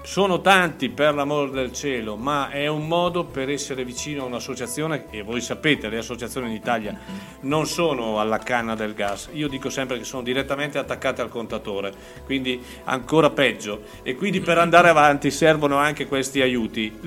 Sono 0.02 0.40
tanti 0.42 0.90
per 0.90 1.16
l'amor 1.16 1.50
del 1.50 1.72
cielo, 1.72 2.16
ma 2.16 2.50
è 2.50 2.68
un 2.68 2.88
modo 2.88 3.24
per 3.24 3.50
essere 3.50 3.84
vicino 3.84 4.22
a 4.22 4.26
un'associazione 4.26 5.06
e 5.10 5.24
voi 5.24 5.42
sapete, 5.42 5.90
le 5.90 5.98
associazioni 5.98 6.48
in 6.48 6.54
Italia 6.54 6.96
non 7.42 7.66
sono 7.66 8.20
alla 8.20 8.38
canna 8.38 8.76
del 8.76 8.94
gas. 8.94 9.30
Io 9.34 9.48
dico 9.48 9.72
sempre 9.72 9.98
che 9.98 10.04
sono 10.04 10.22
direttamente 10.22 10.78
attaccate 10.78 11.24
al 11.24 11.30
contatore, 11.30 11.92
quindi 12.24 12.62
ancora 12.84 13.32
peggio. 13.32 13.82
E 14.04 14.16
quindi 14.16 14.42
per 14.42 14.60
andare 14.60 14.90
avanti 14.90 15.32
servono 15.32 15.78
anche 15.78 16.06
questi 16.06 16.40
aiuti. 16.40 17.00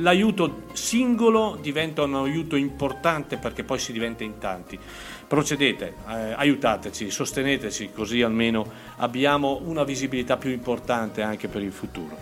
L'aiuto 0.00 0.62
singolo 0.74 1.58
diventa 1.60 2.04
un 2.04 2.14
aiuto 2.14 2.54
importante 2.54 3.36
perché 3.36 3.64
poi 3.64 3.80
si 3.80 3.90
diventa 3.90 4.22
in 4.22 4.38
tanti 4.38 4.78
procedete, 5.28 5.94
eh, 6.08 6.32
aiutateci, 6.34 7.10
sosteneteci, 7.10 7.90
così 7.92 8.22
almeno 8.22 8.66
abbiamo 8.96 9.60
una 9.64 9.84
visibilità 9.84 10.36
più 10.38 10.50
importante 10.50 11.20
anche 11.22 11.48
per 11.48 11.62
il 11.62 11.70
futuro. 11.72 12.16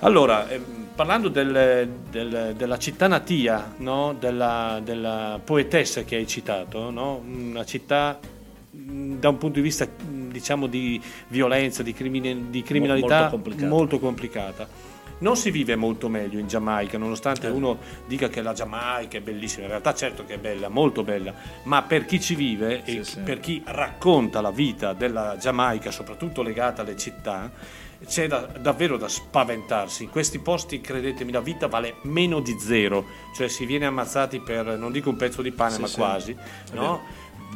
Allora, 0.00 0.48
ehm, 0.48 0.88
parlando 0.94 1.28
del- 1.28 1.88
del- 2.10 2.54
della 2.56 2.78
città 2.78 3.06
natia, 3.06 3.74
no? 3.78 4.14
della, 4.18 4.80
della 4.82 5.38
poetessa 5.42 6.02
che 6.02 6.16
hai 6.16 6.26
citato, 6.26 6.90
no? 6.90 7.22
una 7.24 7.64
città 7.64 8.18
mh, 8.72 9.14
da 9.18 9.28
un 9.28 9.38
punto 9.38 9.56
di 9.56 9.62
vista 9.62 9.86
mh, 9.86 10.30
diciamo 10.30 10.66
di 10.66 11.00
violenza, 11.28 11.82
di, 11.82 11.92
crimine- 11.92 12.50
di 12.50 12.62
criminalità 12.62 13.20
molto 13.20 13.30
complicata. 13.30 13.68
molto 13.68 13.98
complicata. 13.98 14.68
Non 15.20 15.36
si 15.36 15.50
vive 15.50 15.76
molto 15.76 16.08
meglio 16.08 16.38
in 16.38 16.46
Giamaica, 16.48 16.96
nonostante 16.96 17.46
uno 17.48 17.78
dica 18.06 18.28
che 18.28 18.40
la 18.40 18.52
Giamaica 18.54 19.18
è 19.18 19.20
bellissima, 19.20 19.62
in 19.64 19.68
realtà 19.68 19.92
certo 19.94 20.24
che 20.24 20.34
è 20.34 20.38
bella, 20.38 20.68
molto 20.68 21.02
bella, 21.02 21.34
ma 21.64 21.82
per 21.82 22.06
chi 22.06 22.18
ci 22.20 22.34
vive 22.34 22.82
e 22.84 23.04
Sì, 23.04 23.12
sì. 23.12 23.20
per 23.20 23.38
chi 23.38 23.62
racconta 23.66 24.40
la 24.40 24.50
vita 24.50 24.94
della 24.94 25.36
Giamaica, 25.38 25.90
soprattutto 25.90 26.40
legata 26.42 26.80
alle 26.82 26.96
città, 26.96 27.50
c'è 28.06 28.28
da- 28.28 28.46
davvero 28.58 28.96
da 28.96 29.08
spaventarsi. 29.08 30.04
In 30.04 30.10
questi 30.10 30.38
posti, 30.38 30.80
credetemi, 30.80 31.32
la 31.32 31.42
vita 31.42 31.66
vale 31.68 31.96
meno 32.04 32.40
di 32.40 32.56
zero, 32.58 33.04
cioè 33.36 33.48
si 33.48 33.66
viene 33.66 33.84
ammazzati 33.84 34.40
per, 34.40 34.78
non 34.78 34.90
dico 34.90 35.10
un 35.10 35.16
pezzo 35.16 35.42
di 35.42 35.52
pane, 35.52 35.74
Sì, 35.74 35.80
ma 35.82 35.86
sì. 35.86 35.96
quasi, 35.96 36.36
no? 36.72 37.02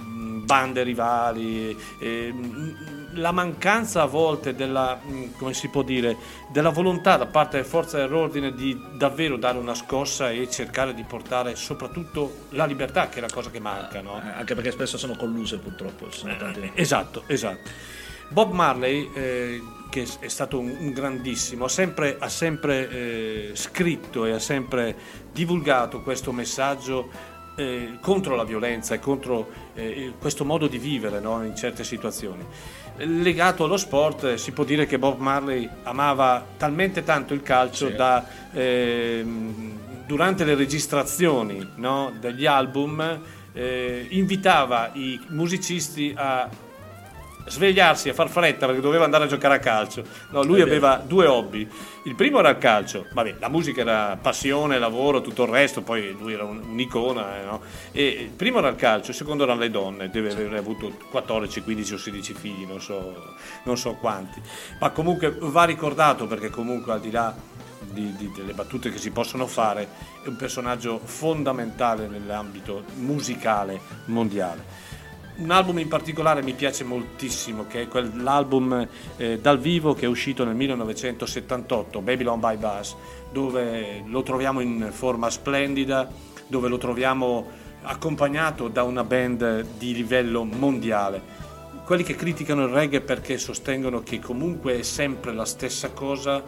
Mm, 0.01 0.45
bande 0.45 0.83
rivali, 0.83 1.75
ehm, 1.99 3.04
la 3.15 3.33
mancanza 3.33 4.03
a 4.03 4.07
volte 4.07 4.55
della, 4.55 4.99
mm, 5.05 5.33
come 5.39 5.55
si 5.55 5.69
può 5.69 5.83
dire, 5.83 6.17
della 6.51 6.71
volontà 6.71 7.17
da 7.17 7.27
parte 7.27 7.57
delle 7.57 7.69
forze 7.69 7.97
dell'ordine 7.99 8.53
di 8.55 8.79
davvero 8.97 9.37
dare 9.37 9.59
una 9.59 9.75
scossa 9.75 10.31
e 10.31 10.49
cercare 10.51 10.95
di 10.95 11.03
portare 11.05 11.57
soprattutto 11.57 12.47
la 12.51 12.65
libertà, 12.65 13.09
che 13.09 13.19
è 13.19 13.21
la 13.21 13.31
cosa 13.33 13.51
che 13.51 13.61
manca, 13.61 14.01
no? 14.01 14.21
Eh, 14.25 14.31
Anche 14.39 14.55
perché 14.55 14.71
spesso 14.71 14.97
sono 14.99 15.17
colluse 15.17 15.59
purtroppo. 15.59 16.11
sono 16.11 16.37
tanti- 16.37 16.71
Esatto, 16.75 17.25
esatto. 17.27 17.71
Bob 18.29 18.53
Marley, 18.53 19.11
eh, 19.15 19.63
che 19.91 20.07
è 20.19 20.29
stato 20.29 20.59
un, 20.59 20.75
un 20.79 20.93
grandissimo, 20.93 21.67
ha 21.67 21.69
sempre, 21.69 22.17
ha 22.19 22.29
sempre, 22.29 22.91
eh, 22.91 23.51
scritto 23.55 24.25
e 24.25 24.33
ha 24.33 24.39
sempre 24.39 24.97
divulgato 25.33 26.03
questo 26.03 26.33
messaggio 26.33 27.33
eh, 27.57 27.99
contro 28.01 28.35
la 28.35 28.43
violenza 28.45 28.95
e 28.95 28.99
contro 28.99 29.49
eh, 29.75 30.15
questo 30.19 30.45
modo 30.45 30.67
di 30.67 30.79
vivere 30.79 31.21
no, 31.21 31.45
in 31.45 31.55
certe 31.55 31.85
situazioni. 31.85 32.45
Legato 32.97 33.65
allo 33.65 33.77
sport, 33.77 34.25
eh, 34.25 34.39
si 34.39 34.53
può 34.53 34.63
dire 34.63 34.87
che 34.87 34.99
Bob 34.99 35.19
Marley 35.19 35.69
amava 35.83 36.47
talmente 36.57 37.03
tanto 37.03 37.35
il 37.35 37.43
calcio 37.43 37.89
Sì. 37.89 37.97
da 37.97 38.25
ehm, 38.53 39.73
durante 40.07 40.45
le 40.45 40.55
registrazioni 40.55 41.67
no, 41.77 42.13
degli 42.21 42.47
album 42.47 43.21
eh, 43.53 44.07
invitava 44.11 44.91
i 44.93 45.19
musicisti 45.29 46.13
a 46.17 46.49
svegliarsi 47.47 48.09
a 48.09 48.15
far 48.15 48.29
fretta 48.29 48.67
perché 48.67 48.81
doveva 48.81 49.05
andare 49.05 49.25
a 49.25 49.27
giocare 49.27 49.55
a 49.55 49.59
calcio. 49.59 50.05
No, 50.31 50.43
lui 50.43 50.61
È 50.61 50.65
vero. 50.65 50.71
aveva 50.87 51.03
due 51.07 51.27
hobby. 51.27 51.69
Il 52.05 52.15
primo 52.15 52.39
era 52.39 52.51
il 52.51 52.59
calcio, 52.59 53.07
vabbè, 53.13 53.37
la 53.39 53.49
musica 53.49 53.81
era 53.81 54.19
passione, 54.21 54.79
lavoro, 54.79 55.21
tutto 55.23 55.45
il 55.45 55.51
resto, 55.51 55.83
poi 55.83 56.15
lui 56.19 56.33
era 56.35 56.45
un- 56.45 56.63
un'icona. 56.69 57.41
eh, 57.41 57.45
no? 57.45 57.61
E 57.93 58.05
il 58.07 58.29
primo 58.31 58.59
era 58.59 58.69
il 58.69 58.77
calcio, 58.77 59.11
il 59.11 59.17
secondo 59.17 59.45
erano 59.45 59.61
le 59.61 59.71
donne, 59.71 60.11
deve 60.11 60.33
aver 60.33 60.53
avuto 60.55 60.93
14, 61.11 61.63
15 61.63 61.95
o 61.95 61.99
16 61.99 62.35
figli, 62.35 62.67
non 62.67 62.81
so, 62.81 63.35
non 63.65 63.77
so 63.79 63.95
quanti. 63.95 64.41
Ma 64.81 64.91
comunque 64.91 65.35
va 65.39 65.65
ricordato 65.65 66.27
perché 66.27 66.51
comunque 66.51 66.93
al 66.93 67.01
di 67.01 67.11
là 67.11 67.35
di- 67.81 68.15
di- 68.17 68.33
delle 68.35 68.53
battute 68.55 68.91
che 68.91 68.99
si 68.99 69.11
possono 69.11 69.47
fare, 69.47 69.89
è 70.25 70.29
un 70.29 70.37
personaggio 70.37 71.01
fondamentale 71.05 72.07
nell'ambito 72.07 72.85
musicale 72.97 73.81
mondiale. 74.07 74.83
Un 75.37 75.51
album 75.51 75.81
in 75.81 75.89
particolare 75.89 76.45
mi 76.45 76.53
piace 76.53 76.85
moltissimo, 76.85 77.67
che 77.67 77.83
è 77.83 77.89
quell'album 77.89 78.87
eh, 79.17 79.41
dal 79.41 79.59
vivo 79.59 79.93
che 79.93 80.05
è 80.05 80.09
uscito 80.09 80.45
nel 80.45 80.55
1978, 80.55 82.01
Babylon 82.01 82.39
by 82.39 82.57
Bus, 82.57 82.95
dove 83.33 84.05
lo 84.07 84.23
troviamo 84.23 84.61
in 84.61 84.91
forma 84.93 85.29
splendida, 85.31 86.09
dove 86.47 86.69
lo 86.69 86.79
troviamo 86.79 87.47
accompagnato 87.83 88.69
da 88.69 88.85
una 88.85 89.03
band 89.03 89.67
di 89.77 89.93
livello 89.93 90.45
mondiale. 90.45 91.21
Quelli 91.85 92.05
che 92.05 92.15
criticano 92.15 92.67
il 92.67 92.73
reggae 92.73 93.01
perché 93.01 93.37
sostengono 93.37 94.05
che 94.05 94.21
comunque 94.21 94.79
è 94.79 94.83
sempre 94.83 95.33
la 95.33 95.45
stessa 95.45 95.91
cosa, 95.91 96.45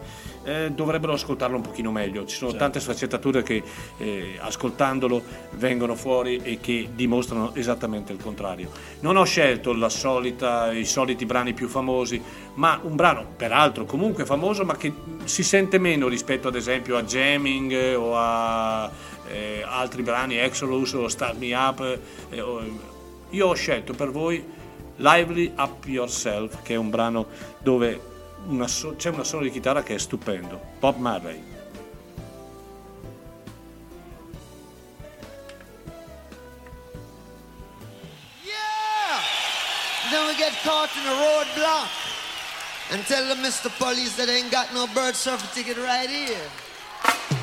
eh, 0.47 0.71
dovrebbero 0.71 1.11
ascoltarlo 1.11 1.57
un 1.57 1.61
pochino 1.61 1.91
meglio. 1.91 2.25
Ci 2.25 2.37
sono 2.37 2.53
tante 2.55 2.79
sfaccettature 2.79 3.43
che 3.43 3.61
eh, 3.97 4.37
ascoltandolo 4.39 5.21
vengono 5.51 5.93
fuori 5.95 6.37
e 6.37 6.59
che 6.61 6.89
dimostrano 6.95 7.53
esattamente 7.53 8.13
il 8.13 8.21
contrario. 8.21 8.71
Non 9.01 9.17
ho 9.17 9.25
scelto 9.25 9.73
la 9.73 9.89
solita, 9.89 10.71
i 10.71 10.85
soliti 10.85 11.25
brani 11.25 11.53
più 11.53 11.67
famosi, 11.67 12.21
ma 12.55 12.79
un 12.81 12.95
brano 12.95 13.25
peraltro 13.35 13.83
comunque 13.83 14.25
famoso, 14.25 14.63
ma 14.63 14.77
che 14.77 14.93
si 15.25 15.43
sente 15.43 15.79
meno 15.79 16.07
rispetto 16.07 16.47
ad 16.47 16.55
esempio 16.55 16.95
a 16.95 17.03
Jamming 17.03 17.71
eh, 17.73 17.95
o 17.95 18.15
a 18.15 18.89
eh, 19.27 19.63
altri 19.67 20.01
brani, 20.01 20.37
Exodus 20.37 20.93
o 20.93 21.09
Start 21.09 21.37
Me 21.37 21.53
Up. 21.53 21.99
eh, 22.29 22.95
io 23.31 23.47
ho 23.47 23.53
scelto 23.53 23.93
per 23.93 24.11
voi 24.11 24.41
Lively 24.95 25.51
Up 25.57 25.85
Yourself, 25.85 26.61
che 26.63 26.75
è 26.75 26.77
un 26.77 26.89
brano 26.89 27.27
dove 27.59 28.15
una 28.45 28.65
c'è 28.65 29.09
una 29.09 29.23
solo 29.23 29.43
di 29.43 29.51
chitarra 29.51 29.83
che 29.83 29.95
è 29.95 29.97
stupendo. 29.97 30.61
Bob 30.79 30.97
Marley. 30.97 31.41
Yeah! 38.43 39.19
Then 40.11 40.27
we 40.27 40.35
get 40.35 40.53
caught 40.63 40.89
in 40.95 41.05
a 41.05 41.15
roadblock 41.15 41.89
and 42.91 43.05
tell 43.05 43.27
the 43.27 43.35
Mr. 43.41 43.69
Police 43.77 44.15
that 44.15 44.29
ain't 44.29 44.51
got 44.51 44.73
no 44.73 44.87
bird 44.93 45.15
surfer 45.15 45.47
ticket 45.53 45.77
right 45.77 46.09
here. 46.09 47.36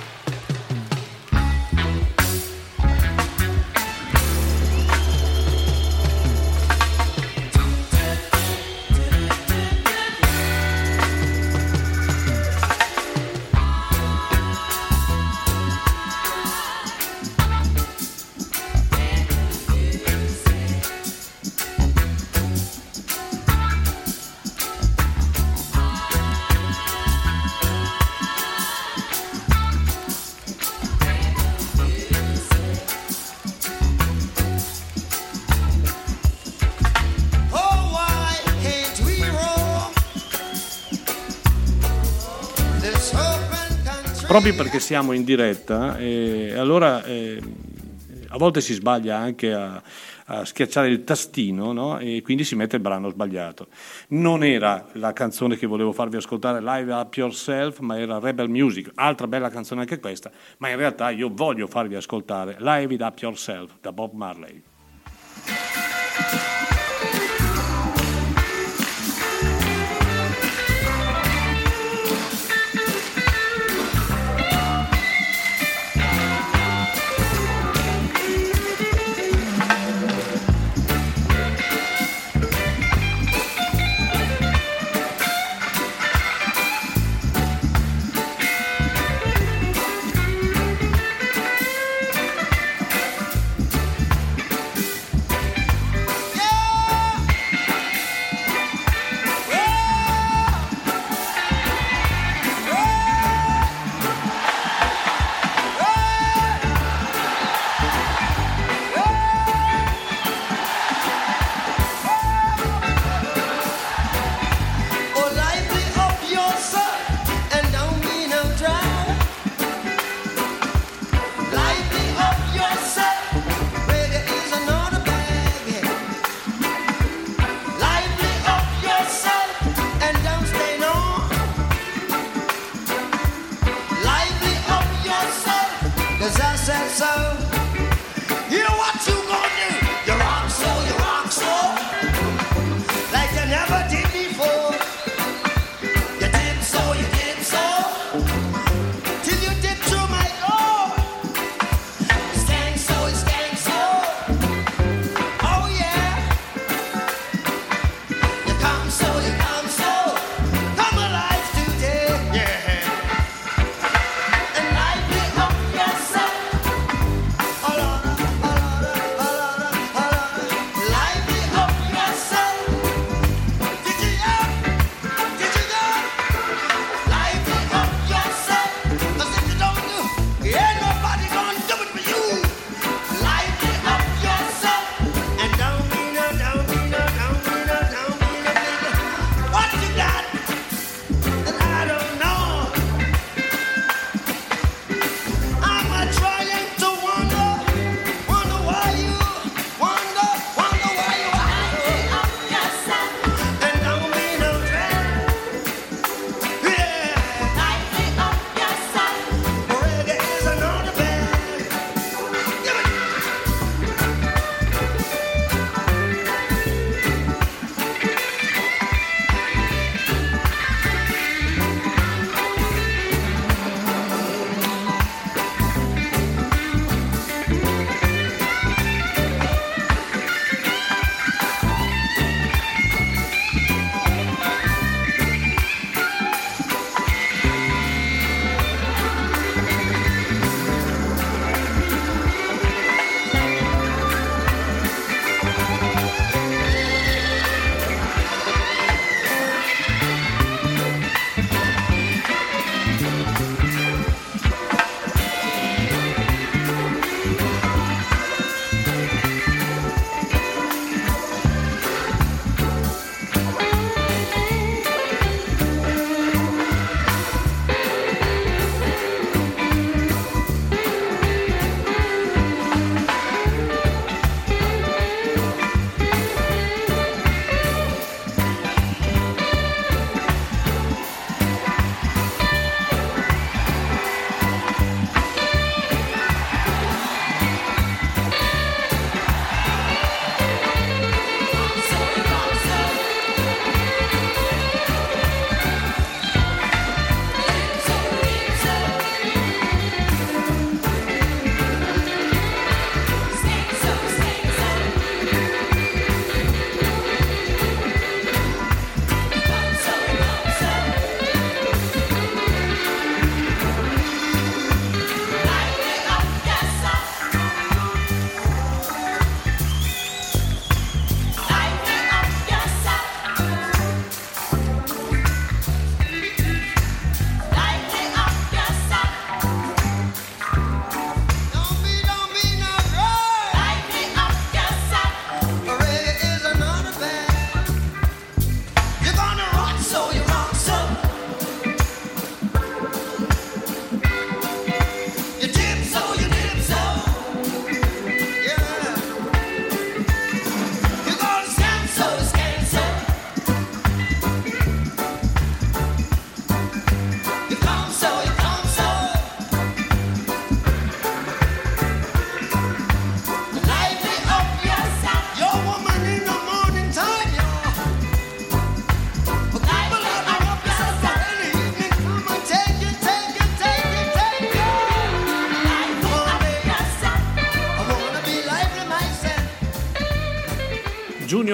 Proprio 44.34 44.56
perché 44.56 44.80
siamo 44.80 45.12
in 45.12 45.22
diretta, 45.22 45.96
e 45.96 46.54
allora 46.56 47.04
eh, 47.04 47.40
a 48.30 48.36
volte 48.36 48.60
si 48.60 48.74
sbaglia 48.74 49.16
anche 49.16 49.54
a, 49.54 49.80
a 50.24 50.44
schiacciare 50.44 50.88
il 50.88 51.04
tastino 51.04 51.70
no? 51.70 52.00
e 52.00 52.20
quindi 52.20 52.42
si 52.42 52.56
mette 52.56 52.74
il 52.74 52.82
brano 52.82 53.10
sbagliato. 53.10 53.68
Non 54.08 54.42
era 54.42 54.88
la 54.94 55.12
canzone 55.12 55.56
che 55.56 55.68
volevo 55.68 55.92
farvi 55.92 56.16
ascoltare, 56.16 56.60
Live 56.60 56.92
Up 56.92 57.14
Yourself, 57.14 57.78
ma 57.78 57.96
era 57.96 58.18
Rebel 58.18 58.48
Music, 58.48 58.90
altra 58.96 59.28
bella 59.28 59.50
canzone 59.50 59.82
anche 59.82 60.00
questa, 60.00 60.32
ma 60.58 60.68
in 60.68 60.78
realtà 60.78 61.10
io 61.10 61.30
voglio 61.32 61.68
farvi 61.68 61.94
ascoltare 61.94 62.56
Live 62.58 62.92
It 62.92 63.02
Up 63.02 63.16
Yourself 63.20 63.70
da 63.80 63.92
Bob 63.92 64.14
Marley. 64.14 64.62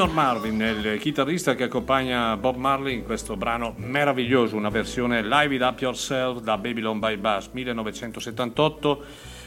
Junior 0.01 0.17
Marvin, 0.17 0.63
il 0.63 0.99
chitarrista 0.99 1.55
che 1.55 1.65
accompagna 1.65 2.35
Bob 2.39 2.57
Marley 2.57 2.95
in 2.95 3.05
questo 3.05 3.37
brano 3.37 3.75
meraviglioso, 3.77 4.57
una 4.57 4.71
versione 4.71 5.23
Live 5.23 5.55
It 5.55 5.61
Up 5.61 5.79
Yourself 5.79 6.41
da 6.41 6.57
Babylon 6.57 6.99
by 6.99 7.19
Bass 7.19 7.51
1978. 7.53 9.05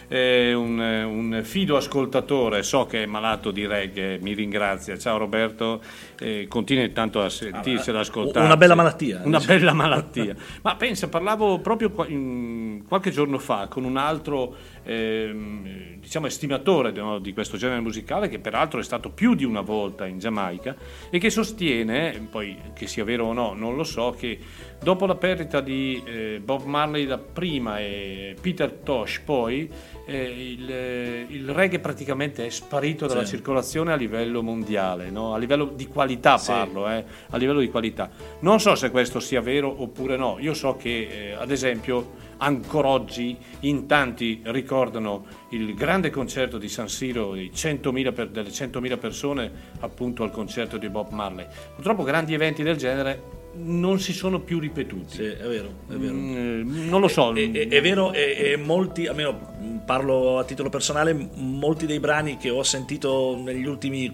È 0.08 0.54
un, 0.54 0.78
un 0.78 1.42
fido 1.44 1.76
ascoltatore, 1.76 2.62
so 2.62 2.86
che 2.86 3.02
è 3.02 3.06
malato 3.08 3.50
di 3.50 3.66
reggae, 3.66 4.20
mi 4.22 4.34
ringrazia. 4.34 4.96
Ciao 4.96 5.18
Roberto, 5.18 5.82
eh, 6.20 6.46
continua 6.48 6.84
intanto 6.84 7.20
a 7.24 7.30
sentirsi, 7.30 7.90
ad 7.90 7.96
ascoltare. 7.96 8.46
Una 8.46 8.58
bella 8.58 8.76
malattia. 8.76 9.22
Una 9.24 9.40
bella 9.40 9.74
malattia. 9.74 10.36
Ma 10.62 10.76
pensa, 10.76 11.10
parlavo 11.10 11.62
proprio 11.62 11.90
qualche 11.90 13.10
giorno 13.10 13.40
fa 13.40 13.66
con 13.68 13.86
un 13.86 13.98
altro 13.98 14.56
ehm, 14.84 15.73
diciamo 16.14 16.28
estimatore 16.28 16.92
no, 16.92 17.18
di 17.18 17.34
questo 17.34 17.58
genere 17.58 17.82
musicale 17.82 18.30
che 18.30 18.38
peraltro 18.38 18.80
è 18.80 18.84
stato 18.84 19.10
più 19.10 19.34
di 19.34 19.46
una 19.46 19.62
volta 19.62 20.06
in 20.06 20.20
Giamaica 20.20 20.76
e 21.10 21.18
che 21.18 21.32
sostiene, 21.32 22.28
poi 22.30 22.56
che 22.76 22.86
sia 22.86 23.04
vero 23.04 23.26
o 23.26 23.34
no, 23.34 23.54
non 23.54 23.76
lo 23.76 23.84
so, 23.84 24.12
che 24.12 24.38
dopo 24.84 25.06
la 25.06 25.16
perdita 25.16 25.62
di 25.62 26.04
eh, 26.06 26.42
Bob 26.44 26.66
Marley 26.66 27.06
da 27.06 27.18
prima 27.18 27.80
e 27.80 28.36
Peter 28.40 28.70
Tosh 28.72 29.20
poi 29.20 29.70
eh, 30.06 30.24
il, 30.58 30.70
eh, 30.70 31.26
il 31.30 31.50
reggae 31.50 31.80
praticamente 31.80 32.46
è 32.46 32.50
sparito 32.50 33.08
dalla 33.08 33.24
Sì. 33.24 33.36
circolazione 33.36 33.94
a 33.94 33.96
livello 33.96 34.44
mondiale, 34.44 35.10
no? 35.10 35.34
a 35.34 35.38
livello 35.38 35.66
di 35.74 35.88
qualità 35.88 36.38
Sì. 36.38 36.52
parlo, 36.52 36.90
eh, 36.90 37.04
a 37.30 37.38
livello 37.38 37.62
di 37.62 37.70
qualità. 37.70 38.10
Non 38.40 38.60
so 38.60 38.76
se 38.76 38.92
questo 38.92 39.22
sia 39.22 39.40
vero 39.40 39.74
oppure 39.82 40.18
no, 40.18 40.36
io 40.40 40.54
so 40.54 40.76
che 40.76 41.08
eh, 41.10 41.32
ad 41.32 41.50
esempio 41.50 42.22
ancora 42.38 42.90
oggi 42.90 43.38
in 43.62 43.86
tanti 43.88 44.42
ricordano 44.44 45.26
il 45.52 45.74
grande 45.76 46.10
concerto 46.10 46.58
di 46.58 46.68
San 46.68 46.90
Siro 46.90 47.34
di 47.34 47.50
100.000 47.54 48.12
per- 48.12 48.28
delle 48.30 48.50
100.000 48.50 48.98
persone 48.98 49.50
appunto 49.80 50.24
al 50.24 50.32
concerto 50.32 50.78
di 50.78 50.90
Bob 50.90 51.12
Marley. 51.12 51.46
Purtroppo 51.74 52.04
grandi 52.04 52.34
eventi 52.34 52.62
del 52.64 52.76
genere 52.76 53.42
non 53.56 54.00
si 54.00 54.14
sono 54.14 54.40
più 54.40 54.60
ripetuti. 54.60 55.16
Sì, 55.16 55.24
è 55.24 55.48
vero, 55.48 55.70
è 55.90 55.94
vero. 55.94 56.14
Mm, 56.14 56.88
non 56.90 57.02
lo 57.02 57.08
so. 57.08 57.34
È, 57.34 57.52
è- 57.52 57.68
è 57.68 57.82
vero, 57.82 58.12
e, 58.14 58.58
molti, 58.58 59.08
almeno 59.08 59.82
parlo 59.86 60.40
a 60.40 60.44
titolo 60.44 60.70
personale, 60.70 61.14
molti 61.36 61.86
dei 61.86 62.00
brani 62.00 62.38
che 62.38 62.50
ho 62.50 62.64
sentito 62.64 63.40
negli 63.44 63.66
ultimi, 63.66 64.12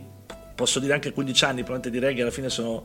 posso 0.55 0.79
dire 0.79 0.93
anche 0.93 1.11
15 1.11 1.43
anni, 1.45 1.63
probabilmente 1.63 1.89
di 1.89 1.99
reggae, 1.99 2.21
alla 2.23 2.31
fine 2.31 2.49
sono 2.49 2.83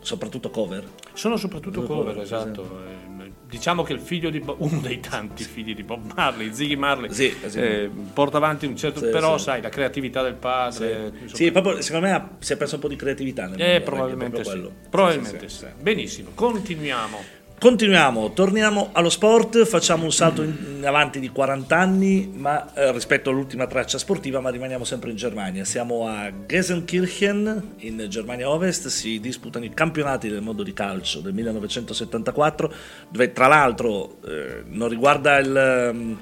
soprattutto 0.00 0.50
cover. 0.50 0.84
Sono 1.12 1.36
soprattutto 1.36 1.82
cover, 1.82 2.14
cover, 2.14 2.22
esatto. 2.22 2.80
Eh, 2.86 3.08
Diciamo 3.50 3.82
che 3.82 3.92
il 3.94 3.98
figlio 3.98 4.30
di 4.30 4.38
Bob, 4.38 4.60
uno 4.60 4.78
dei 4.80 5.00
tanti 5.00 5.42
figli 5.42 5.74
di 5.74 5.82
Bob 5.82 6.12
Marley, 6.14 6.54
Ziggy 6.54 6.76
Marley, 6.76 7.12
Sì, 7.12 7.34
sì. 7.46 7.58
eh, 7.58 7.90
porta 8.12 8.36
avanti 8.36 8.64
un 8.66 8.76
certo... 8.76 9.00
Sì, 9.00 9.08
però 9.10 9.38
sai, 9.38 9.60
la 9.60 9.68
creatività 9.70 10.22
del 10.22 10.34
padre... 10.34 11.12
Sì, 11.26 11.50
proprio, 11.50 11.80
secondo 11.82 12.06
me 12.06 12.12
ha- 12.12 12.28
si 12.38 12.52
è 12.52 12.56
perso 12.56 12.76
un 12.76 12.80
po' 12.82 12.86
di 12.86 12.94
creatività 12.94 13.48
nel 13.48 13.60
Eh, 13.60 13.80
probabilmente 13.80 14.44
sì. 14.44 14.70
Probabilmente 14.88 15.48
Sì, 15.48 15.56
sì, 15.56 15.64
sì. 15.64 15.82
Benissimo, 15.82 16.30
continuiamo. 16.32 17.18
Continuiamo, 17.60 18.32
torniamo 18.32 18.88
allo 18.92 19.10
sport, 19.10 19.66
facciamo 19.66 20.04
un 20.04 20.12
salto 20.12 20.42
in 20.42 20.80
avanti 20.82 21.20
di 21.20 21.28
40 21.28 21.76
anni 21.76 22.32
ma, 22.34 22.72
eh, 22.72 22.90
rispetto 22.90 23.28
all'ultima 23.28 23.66
traccia 23.66 23.98
sportiva, 23.98 24.40
ma 24.40 24.48
rimaniamo 24.48 24.82
sempre 24.84 25.10
in 25.10 25.16
Germania. 25.16 25.66
Siamo 25.66 26.06
a 26.08 26.32
Gelsenkirchen, 26.46 27.72
in 27.80 28.06
Germania 28.08 28.48
Ovest, 28.48 28.86
si 28.88 29.20
disputano 29.20 29.66
i 29.66 29.74
campionati 29.74 30.30
del 30.30 30.40
mondo 30.40 30.62
di 30.62 30.72
calcio 30.72 31.20
del 31.20 31.34
1974, 31.34 32.72
dove 33.10 33.30
tra 33.32 33.46
l'altro 33.46 34.16
eh, 34.26 34.62
non 34.64 34.88
riguarda 34.88 35.36
il... 35.36 35.54
ehm, 35.54 36.18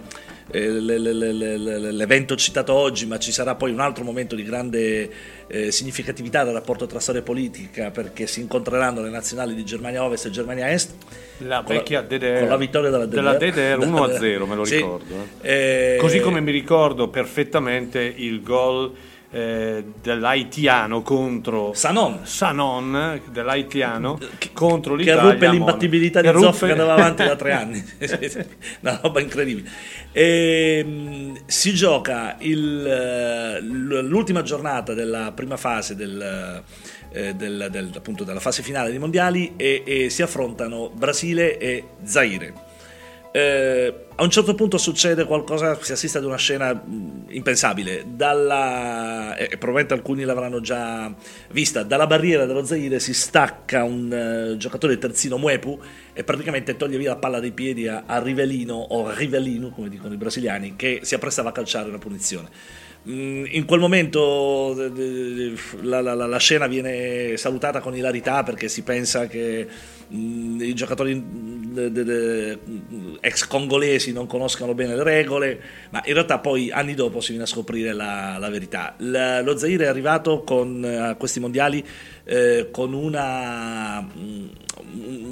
eh, 0.51 0.70
le- 0.70 0.98
le- 0.98 1.12
le- 1.12 1.32
le- 1.32 1.59
le- 1.59 1.93
l'evento 1.93 2.35
citato 2.35 2.73
oggi, 2.73 3.05
ma 3.06 3.19
ci 3.19 3.32
sarà 3.32 3.55
poi 3.55 3.70
un 3.70 3.81
altro 3.81 4.02
momento 4.02 4.35
di 4.35 4.43
grande 4.43 5.10
eh, 5.49 5.73
significatività 5.73 6.45
del 6.45 6.53
rapporto 6.55 6.87
tra 6.87 7.01
storia 7.01 7.20
e 7.20 7.25
politica, 7.25 7.91
perché 7.91 8.27
si 8.27 8.41
incontreranno 8.41 9.01
le 9.03 9.11
nazionali 9.11 9.55
di 9.55 9.65
Germania 9.65 10.05
Ovest 10.05 10.27
e 10.27 10.31
Germania 10.31 10.70
Est. 10.70 10.95
La 11.39 11.62
vecchia 11.66 12.03
DDR. 12.03 12.41
con 12.41 12.49
la 12.49 12.57
vittoria 12.57 12.91
della 12.91 13.07
DDR. 13.07 13.15
Della 13.15 13.35
DDR 13.35 13.79
1-0, 13.87 14.19
Della- 14.20 14.45
me 14.47 14.55
lo 14.55 14.65
Sì. 14.65 14.77
ricordo. 14.77 15.15
eh. 15.41 15.95
Eh, 15.95 15.97
Così 15.99 16.20
come 16.20 16.41
mi 16.41 16.51
ricordo 16.53 17.09
perfettamente 17.09 18.01
il 18.03 18.43
gol 18.43 18.93
eh, 19.31 19.85
dell'haitiano 20.03 21.03
contro 21.03 21.73
Sanon. 21.75 22.21
Sanon 22.25 23.21
dell'haitiano 23.31 24.19
contro 24.53 24.95
che 24.95 25.03
l'Italia 25.03 25.33
ruppe 25.33 25.49
l'imbattibilità 25.51 26.21
di 26.21 26.31
Che 26.31 26.39
Zoff 26.39 26.61
che 26.61 26.67
ruppe- 26.69 26.81
andava 26.81 26.95
avanti 26.95 27.25
da 27.25 27.37
tre 27.37 27.53
anni. 27.53 27.85
Una 28.81 28.99
roba 29.03 29.21
incredibile. 29.21 29.69
Ehm, 30.13 31.39
si 31.47 31.75
gioca 31.75 32.37
il, 32.41 32.87
eh, 32.87 33.61
l'ultima 33.61 34.43
giornata 34.43 34.95
della 34.95 35.33
prima 35.33 35.57
fase 35.57 35.95
del, 35.95 36.63
eh, 37.13 37.35
del- 37.35 37.69
del- 37.71 37.91
appunto 37.95 38.25
della 38.25 38.41
fase 38.41 38.63
finale 38.63 38.91
dei 38.91 38.99
mondiali 38.99 39.53
e, 39.57 39.83
e 39.87 40.11
si 40.11 40.23
affrontano 40.23 40.91
Brasile 40.93 41.59
e 41.59 41.85
Zaire 42.03 42.67
Eh, 43.39 43.94
a 44.16 44.24
un 44.24 44.31
certo 44.31 44.52
punto 44.56 44.78
succede 44.78 45.24
qualcosa, 45.24 45.78
si 45.81 45.93
assiste 45.93 46.19
ad 46.19 46.24
una 46.24 46.36
scena 46.36 46.74
mh, 46.74 47.27
impensabile, 47.28 48.05
dalla, 48.09 49.36
e 49.36 49.47
probabilmente 49.51 49.94
alcuni 49.94 50.24
l'avranno 50.24 50.60
già 50.60 51.15
vista, 51.52 51.85
dalla 51.85 52.09
barriera 52.09 52.44
dello 52.47 52.65
Zaire 52.65 52.98
si 52.98 53.15
stacca 53.15 53.85
un 53.85 54.12
eh, 54.12 54.56
giocatore 54.56 54.98
terzino 54.98 55.39
Muepu 55.39 55.81
e 56.12 56.24
praticamente 56.24 56.77
toglie 56.77 56.98
via 56.98 57.10
la 57.10 57.16
palla 57.16 57.39
dai 57.39 57.52
piedi 57.52 57.86
a, 57.86 58.02
a 58.06 58.19
Rivelino 58.20 58.74
o 58.74 59.09
Rivelino, 59.15 59.70
come 59.70 59.89
dicono 59.89 60.12
i 60.12 60.16
brasiliani, 60.16 60.74
che 60.74 60.98
si 61.02 61.15
apprestava 61.15 61.51
a 61.51 61.52
calciare 61.52 61.89
una 61.89 61.98
punizione. 61.98 62.48
Mm, 63.09 63.44
In 63.51 63.65
quel 63.66 63.78
momento 63.78 64.74
la, 65.82 66.01
la- 66.01 66.15
la- 66.15 66.27
la 66.27 66.39
scena 66.39 66.66
viene 66.66 67.36
salutata 67.36 67.78
con 67.78 67.94
ilarità 67.94 68.43
perché 68.43 68.66
si 68.69 68.82
pensa 68.82 69.28
che 69.28 69.66
mm, 70.12 70.60
i 70.60 70.74
giocatori 70.74 71.14
mm, 71.14 71.74
de- 71.74 71.93
de- 71.93 72.05
de- 72.05 72.59
ex 73.20 73.47
congolesi 73.47 74.12
non 74.12 74.26
conoscano 74.26 74.74
bene 74.74 74.97
le 74.97 75.02
regole, 75.02 75.60
ma 75.90 76.02
in 76.05 76.14
realtà 76.14 76.39
poi 76.39 76.70
anni 76.70 76.94
dopo 76.94 77.20
si 77.20 77.28
viene 77.30 77.44
a 77.44 77.47
scoprire 77.48 77.93
la, 77.93 78.36
la 78.39 78.48
verità. 78.48 78.94
La- 78.98 79.40
lo 79.43 79.56
Zaire 79.56 79.85
è 79.85 79.89
arrivato 79.89 80.43
con 80.43 80.85
a 80.85 81.14
questi 81.16 81.40
mondiali 81.40 81.85
eh, 82.29 82.69
con 82.71 82.93
una, 82.93 84.03
mm, 84.03 84.47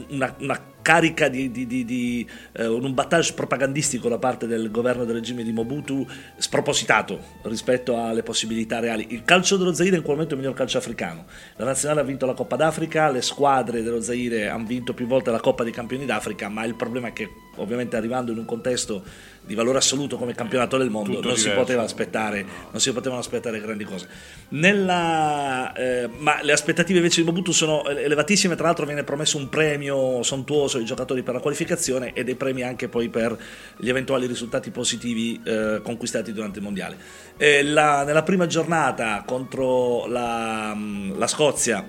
una, 0.08 0.34
una 0.40 0.60
carica 0.80 1.28
di, 1.28 1.50
di- 1.50 1.66
di- 1.66 1.84
di, 1.84 2.28
eh, 2.52 2.66
un 2.68 2.94
battage 2.94 3.34
propagandistico 3.34 4.08
da 4.08 4.18
parte 4.18 4.46
del 4.46 4.70
governo 4.70 5.04
del 5.04 5.16
regime 5.16 5.42
di 5.42 5.52
Mobutu 5.52 6.06
spropositato 6.36 7.18
rispetto 7.42 8.00
alle 8.00 8.22
possibilità 8.22 8.78
reali. 8.78 9.08
Il 9.10 9.24
calcio 9.24 9.56
dello 9.56 9.74
Zaire 9.74 9.96
in 9.96 10.02
quel 10.02 10.14
momento 10.14 10.34
è 10.34 10.36
il 10.36 10.42
miglior 10.44 10.56
calcio 10.56 10.78
africano. 10.78 11.24
La 11.56 11.64
nazionale 11.64 12.00
ha 12.00 12.04
vinto 12.04 12.24
la 12.24 12.34
Coppa 12.34 12.54
d'Africa, 12.54 13.10
le 13.10 13.20
squadre 13.20 13.82
dello 13.82 14.00
Zaire 14.00 14.48
hanno 14.48 14.64
vinto 14.64 14.94
più 14.94 15.06
volte 15.06 15.32
la 15.32 15.40
Coppa 15.40 15.64
dei 15.64 15.72
Campioni 15.72 16.06
d'Africa, 16.06 16.48
ma 16.48 16.64
il 16.64 16.76
problema 16.76 17.08
è 17.08 17.12
che 17.12 17.28
ovviamente 17.56 17.96
arrivando 17.96 18.30
in 18.30 18.38
un 18.38 18.44
contesto 18.44 19.02
di 19.46 19.54
valore 19.54 19.78
assoluto 19.78 20.16
come 20.16 20.34
campionato 20.34 20.76
del 20.76 20.90
mondo 20.90 21.20
non 21.20 21.36
si, 21.36 21.48
aspettare, 21.48 22.44
non 22.70 22.80
si 22.80 22.92
potevano 22.92 23.20
aspettare 23.20 23.60
grandi 23.60 23.84
cose. 23.84 24.08
Nella, 24.48 25.72
eh, 25.72 26.08
ma 26.18 26.42
le 26.42 26.52
aspettative 26.52 26.98
invece 26.98 27.20
di 27.20 27.26
Mobutu 27.26 27.52
sono 27.52 27.86
elevatissime, 27.86 28.56
tra 28.56 28.66
l'altro 28.66 28.84
viene 28.86 29.04
promesso 29.04 29.36
un 29.36 29.48
premio 29.48 30.22
sontuoso 30.22 30.78
ai 30.78 30.84
giocatori 30.84 31.22
per 31.22 31.34
la 31.34 31.40
qualificazione 31.40 32.12
e 32.12 32.24
dei 32.24 32.34
premi 32.34 32.62
anche 32.62 32.88
poi 32.88 33.08
per 33.08 33.38
gli 33.76 33.88
eventuali 33.88 34.26
risultati 34.26 34.70
positivi 34.70 35.40
eh, 35.44 35.80
conquistati 35.82 36.32
durante 36.32 36.58
il 36.58 36.64
mondiale. 36.64 36.96
Eh, 37.36 37.62
la- 37.62 38.02
nella 38.04 38.22
prima 38.24 38.46
giornata 38.46 39.22
contro 39.24 40.06
la, 40.06 40.72
mm, 40.74 41.18
la 41.18 41.26
Scozia 41.28 41.88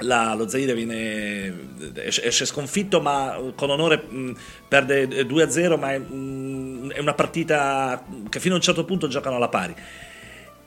la- 0.00 0.34
lo 0.34 0.48
Zaire 0.48 0.74
viene, 0.74 1.52
esce, 1.94 2.44
sconfitto 2.44 3.00
ma 3.00 3.38
con 3.54 3.70
onore 3.70 3.96
mh, 4.08 4.32
perde 4.68 5.26
2-0 5.26 5.78
ma 5.78 5.92
è, 5.92 5.98
mh, 5.98 6.92
è 6.92 6.98
una 7.00 7.14
partita 7.14 8.04
che 8.28 8.40
fino 8.40 8.54
a 8.54 8.56
un 8.56 8.62
certo 8.62 8.84
punto 8.84 9.08
giocano 9.08 9.36
alla 9.36 9.48
pari 9.48 9.74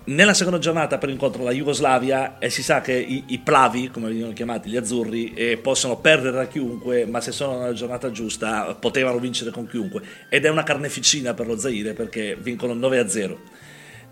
nella 0.06 0.34
seconda 0.34 0.60
giornata 0.60 0.98
per 0.98 1.10
incontro 1.10 1.44
la 1.44 1.52
Jugoslavia 1.52 2.38
e 2.38 2.50
si 2.50 2.62
sa 2.62 2.82
che 2.82 2.94
i, 2.94 3.24
i 3.28 3.40
plavi, 3.40 3.90
come 3.90 4.08
venivano 4.08 4.34
chiamati, 4.34 4.70
gli 4.70 4.76
azzurri, 4.76 5.34
eh, 5.34 5.58
possono 5.58 5.98
perdere 5.98 6.36
da 6.36 6.48
chiunque, 6.48 7.06
ma 7.06 7.22
se 7.22 7.32
sono 7.32 7.58
nella 7.60 7.74
giornata 7.74 8.12
giusta 8.12 8.76
potevano 8.78 9.20
vincere 9.20 9.52
con 9.52 9.66
chiunque. 9.66 10.02
Ed 10.28 10.44
è 10.44 10.50
una 10.50 10.64
carneficina 10.64 11.34
per 11.34 11.48
lo 11.48 11.58
Zaire 11.58 11.94
perché 11.94 12.36
vincono 12.38 12.74
9-0. 12.74 13.38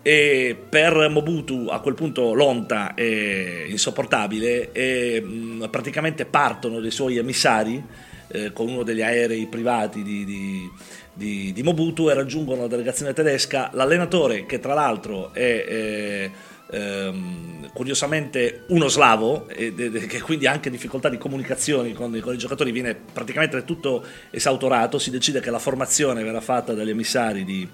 E 0.02 0.56
per 0.68 1.08
Mobutu 1.08 1.68
a 1.70 1.78
quel 1.80 1.94
punto 1.94 2.34
l'onta 2.34 2.94
è 2.94 3.66
insopportabile 3.68 4.72
e 4.72 5.20
mh, 5.20 5.68
praticamente 5.70 6.24
partono 6.24 6.80
dei 6.80 6.90
suoi 6.90 7.18
emissari 7.18 7.80
eh, 8.28 8.52
con 8.52 8.68
uno 8.68 8.82
degli 8.82 9.00
aerei 9.02 9.46
privati 9.46 10.02
di, 10.02 10.24
di- 10.24 10.70
di- 11.14 11.52
di 11.52 11.62
Mobutu 11.62 12.08
e 12.10 12.14
raggiungono 12.14 12.62
la 12.62 12.66
delegazione 12.66 13.12
tedesca. 13.12 13.70
L'allenatore, 13.74 14.44
che 14.44 14.58
tra 14.58 14.74
l'altro 14.74 15.32
è 15.32 15.40
eh, 15.68 16.30
ehm, 16.70 17.70
curiosamente 17.72 18.64
uno 18.68 18.88
slavo, 18.88 19.46
e 19.48 19.72
de- 19.72 19.90
de- 19.90 20.06
che 20.06 20.20
quindi 20.20 20.46
ha 20.46 20.52
anche 20.52 20.70
difficoltà 20.70 21.08
di 21.10 21.18
comunicazione 21.18 21.92
con, 21.92 22.18
con 22.20 22.34
i 22.34 22.38
giocatori, 22.38 22.72
viene 22.72 22.94
praticamente 22.94 23.62
tutto 23.64 24.04
esautorato. 24.30 24.98
Si 24.98 25.10
decide 25.10 25.40
che 25.40 25.50
la 25.50 25.58
formazione 25.60 26.24
verrà 26.24 26.40
fatta 26.40 26.72
dagli 26.72 26.90
emissari 26.90 27.44
di 27.44 27.68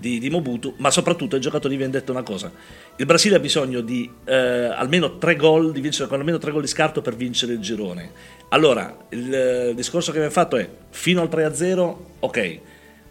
di, 0.00 0.18
di 0.18 0.30
Mobutu, 0.30 0.74
ma 0.78 0.90
soprattutto 0.90 1.36
ai 1.36 1.40
giocatori 1.40 1.76
viene 1.76 1.92
detto 1.92 2.10
una 2.10 2.22
cosa. 2.22 2.50
Il 2.96 3.06
Brasile 3.06 3.36
ha 3.36 3.40
bisogno 3.40 3.82
di 3.82 4.10
eh, 4.24 4.34
almeno 4.34 5.18
tre 5.18 5.36
gol, 5.36 5.72
di 5.72 5.80
vincere 5.80 6.08
con 6.08 6.18
almeno 6.18 6.38
tre 6.38 6.50
gol 6.50 6.62
di 6.62 6.66
scarto 6.66 7.02
per 7.02 7.14
vincere 7.14 7.52
il 7.52 7.60
girone. 7.60 8.10
Allora, 8.48 9.06
il 9.10 9.32
eh, 9.32 9.74
discorso 9.74 10.10
che 10.10 10.16
abbiamo 10.16 10.34
fatto 10.34 10.56
è 10.56 10.68
fino 10.88 11.20
al 11.20 11.28
3-0, 11.28 11.96
ok, 12.20 12.60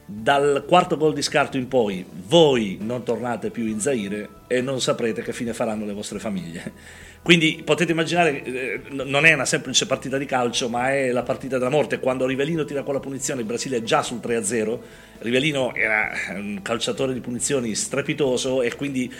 dal 0.05 0.65
quarto 0.67 0.97
gol 0.97 1.13
di 1.13 1.21
scarto 1.21 1.57
in 1.57 1.67
poi 1.67 2.03
voi 2.27 2.79
non 2.81 3.03
tornate 3.03 3.51
più 3.51 3.67
in 3.67 3.79
Zaire 3.79 4.27
e 4.47 4.59
non 4.59 4.81
saprete 4.81 5.21
che 5.21 5.33
fine 5.33 5.53
faranno 5.53 5.85
le 5.85 5.93
vostre 5.93 6.17
famiglie. 6.17 6.73
Quindi 7.21 7.61
potete 7.63 7.91
immaginare, 7.91 8.43
eh, 8.43 8.81
non 8.89 9.25
è 9.25 9.33
una 9.33 9.45
semplice 9.45 9.85
partita 9.85 10.17
di 10.17 10.25
calcio, 10.25 10.69
ma 10.69 10.93
è 10.93 11.11
la 11.11 11.23
partita 11.23 11.57
della 11.57 11.69
morte. 11.69 11.99
Quando 11.99 12.25
Rivellino 12.25 12.65
tira 12.65 12.83
quella 12.83 12.99
punizione, 12.99 13.41
il 13.41 13.45
Brasile 13.45 13.77
è 13.77 13.83
già 13.83 14.01
sul 14.01 14.19
3-0. 14.19 14.79
Rivellino 15.19 15.75
era 15.75 16.11
un 16.35 16.59
calciatore 16.61 17.13
di 17.13 17.19
punizioni 17.19 17.75
strepitoso 17.75 18.61
e 18.61 18.73
quindi 18.75 19.13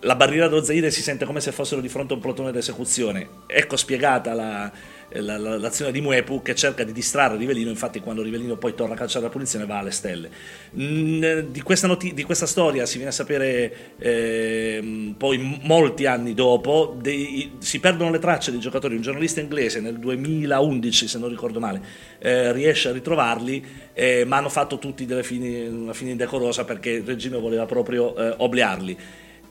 la 0.00 0.16
barriera 0.16 0.48
dello 0.48 0.64
Zaire 0.64 0.90
si 0.90 1.02
sente 1.02 1.26
come 1.26 1.40
se 1.40 1.52
fossero 1.52 1.80
di 1.80 1.88
fronte 1.88 2.14
a 2.14 2.16
un 2.16 2.22
plotone 2.22 2.52
d'esecuzione. 2.52 3.28
Ecco 3.46 3.76
spiegata 3.76 4.32
la, 4.32 4.72
la, 5.12 5.36
la, 5.36 5.58
l'azione 5.58 5.92
di 5.92 6.00
Muepu 6.00 6.42
che 6.42 6.54
cerca 6.54 6.84
di 6.84 6.92
distrarre 6.92 7.36
Rivellino, 7.36 7.70
infatti 7.70 8.00
quando 8.00 8.22
Rivellino 8.22 8.56
poi 8.56 8.74
torna 8.74 8.94
a 8.94 8.96
calciare 8.96 9.24
la 9.24 9.30
punizione 9.30 9.66
va 9.66 9.78
alle 9.78 9.90
stelle. 9.90 10.30
Mm, 10.78 11.50
di, 11.50 11.62
questa 11.62 11.86
noti- 11.86 12.14
di, 12.14 12.22
questa 12.22 12.46
storia 12.46 12.86
si 12.86 12.94
viene 12.94 13.10
a 13.10 13.14
sapere 13.14 13.96
eh, 13.98 15.14
poi 15.16 15.60
molti 15.62 16.06
anni 16.06 16.34
dopo, 16.34 16.96
dei, 17.00 17.52
si 17.58 17.80
perdono 17.80 18.10
le 18.10 18.18
tracce 18.18 18.50
dei 18.50 18.60
giocatori, 18.60 18.94
un 18.94 19.02
giornalista 19.02 19.40
inglese 19.40 19.80
nel 19.80 19.98
2011 19.98 21.08
se 21.08 21.18
non 21.18 21.28
ricordo 21.28 21.58
male 21.58 21.82
eh, 22.18 22.52
riesce 22.52 22.88
a 22.88 22.92
ritrovarli, 22.92 23.64
eh, 23.92 24.24
ma 24.24 24.36
hanno 24.36 24.48
fatto 24.48 24.78
tutti 24.78 25.06
fini, 25.22 25.66
una 25.66 25.92
fine 25.92 26.10
indecorosa 26.10 26.64
perché 26.64 26.90
il 26.90 27.04
regime 27.04 27.38
voleva 27.38 27.66
proprio 27.66 28.16
eh, 28.16 28.34
obliarli. 28.38 28.98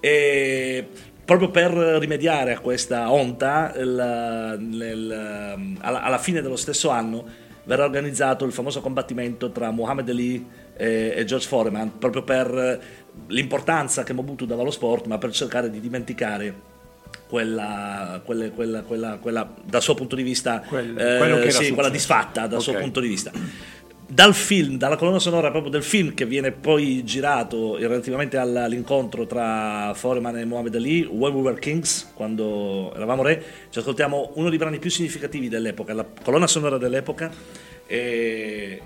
E 0.01 0.87
proprio 1.29 1.51
per 1.51 1.71
rimediare 1.99 2.53
a 2.53 2.59
questa 2.59 3.11
onta, 3.11 3.71
il, 3.77 4.57
nel, 4.57 5.75
alla, 5.79 6.01
alla, 6.01 6.17
fine 6.17 6.41
dello 6.41 6.55
stesso 6.55 6.89
anno 6.89 7.23
verrà 7.65 7.83
organizzato 7.83 8.45
il 8.45 8.51
famoso 8.51 8.81
combattimento 8.81 9.51
tra 9.51 9.69
Muhammad 9.69 10.09
Ali 10.09 10.43
e, 10.75 11.13
e 11.15 11.25
George 11.25 11.47
Foreman, 11.47 11.99
proprio 11.99 12.23
per 12.23 12.81
l'importanza 13.27 14.01
che 14.01 14.11
Mobutu 14.11 14.47
dava 14.47 14.63
allo 14.63 14.71
sport, 14.71 15.05
ma 15.05 15.19
per 15.19 15.31
cercare 15.31 15.69
di 15.69 15.79
dimenticare 15.79 16.51
quella, 17.27 18.21
quella, 18.25 18.49
quella, 18.81 19.17
quella, 19.17 19.53
dal 19.65 19.83
suo 19.83 19.93
punto 19.93 20.15
di 20.15 20.23
vista, 20.23 20.63
Quel, 20.67 20.97
eh, 20.97 21.51
sì, 21.51 21.73
quella 21.73 21.89
disfatta 21.89 22.47
dal 22.47 22.59
okay. 22.59 22.73
suo 22.73 22.73
punto 22.73 22.99
di 22.99 23.07
vista 23.07 23.31
dal 24.11 24.33
film, 24.33 24.77
dalla 24.77 24.95
colonna 24.95 25.19
sonora 25.19 25.51
proprio 25.51 25.71
del 25.71 25.83
film 25.83 26.15
che 26.15 26.25
viene 26.25 26.51
poi 26.51 27.03
girato 27.03 27.77
relativamente 27.77 28.37
all'incontro 28.37 29.27
tra 29.27 29.93
Foreman 29.93 30.37
e 30.39 30.45
Muhammad 30.45 30.73
Ali, 30.75 31.05
When 31.05 31.33
We 31.35 31.41
Were 31.41 31.59
Kings, 31.59 32.11
quando 32.15 32.91
eravamo 32.95 33.21
re, 33.21 33.43
ci 33.69 33.77
ascoltiamo 33.77 34.31
uno 34.35 34.49
dei 34.49 34.57
brani 34.57 34.79
più 34.79 34.89
significativi 34.89 35.47
dell'epoca, 35.47 35.93
la 35.93 36.05
colonna 36.23 36.47
sonora 36.47 36.79
dell'epoca, 36.79 37.31
e 37.85 38.81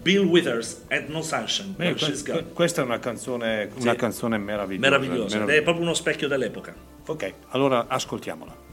Bill 0.00 0.24
Withers 0.24 0.84
and 0.88 1.08
No 1.08 1.20
Sunshine. 1.20 1.74
Beh, 1.76 1.94
que- 1.94 2.44
questa 2.54 2.80
è 2.80 2.84
una 2.84 2.98
canzone, 2.98 3.68
una 3.80 3.90
Sì. 3.92 3.96
canzone 3.98 4.38
meravigliosa. 4.38 4.88
meravigliosa, 4.98 5.42
ed 5.42 5.48
è 5.50 5.62
proprio 5.62 5.84
uno 5.84 5.94
specchio 5.94 6.26
dell'epoca. 6.26 6.74
Ok, 7.06 7.32
allora 7.50 7.84
ascoltiamola. 7.86 8.72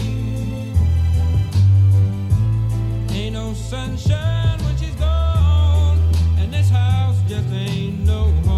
Sunshine 3.55 4.57
when 4.63 4.77
she's 4.77 4.95
gone, 4.95 5.99
and 6.37 6.53
this 6.53 6.69
house 6.69 7.17
just 7.27 7.47
ain't 7.51 7.99
no 8.05 8.31
home. 8.45 8.50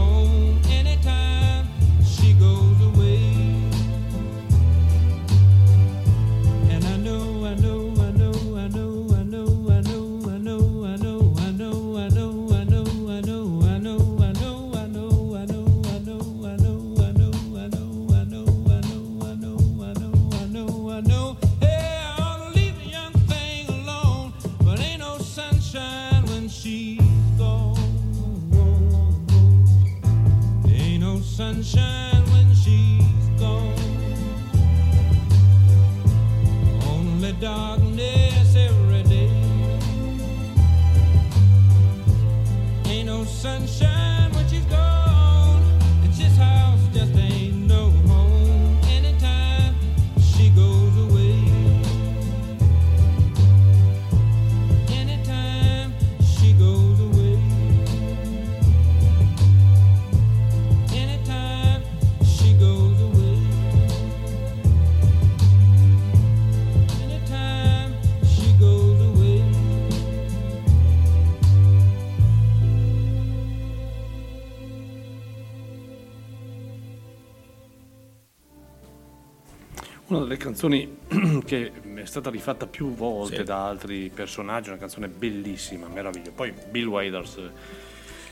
Una 80.15 80.23
delle 80.23 80.37
canzoni 80.37 80.97
che 81.45 81.71
è 81.95 82.05
stata 82.05 82.29
rifatta 82.29 82.65
più 82.67 82.93
volte 82.93 83.37
Sì. 83.37 83.43
da 83.43 83.67
altri 83.67 84.11
personaggi, 84.13 84.69
una 84.69 84.77
canzone 84.77 85.07
bellissima, 85.07 85.87
meravigliosa. 85.87 86.31
Poi 86.35 86.53
Bill 86.69 86.87
Waders 86.87 87.37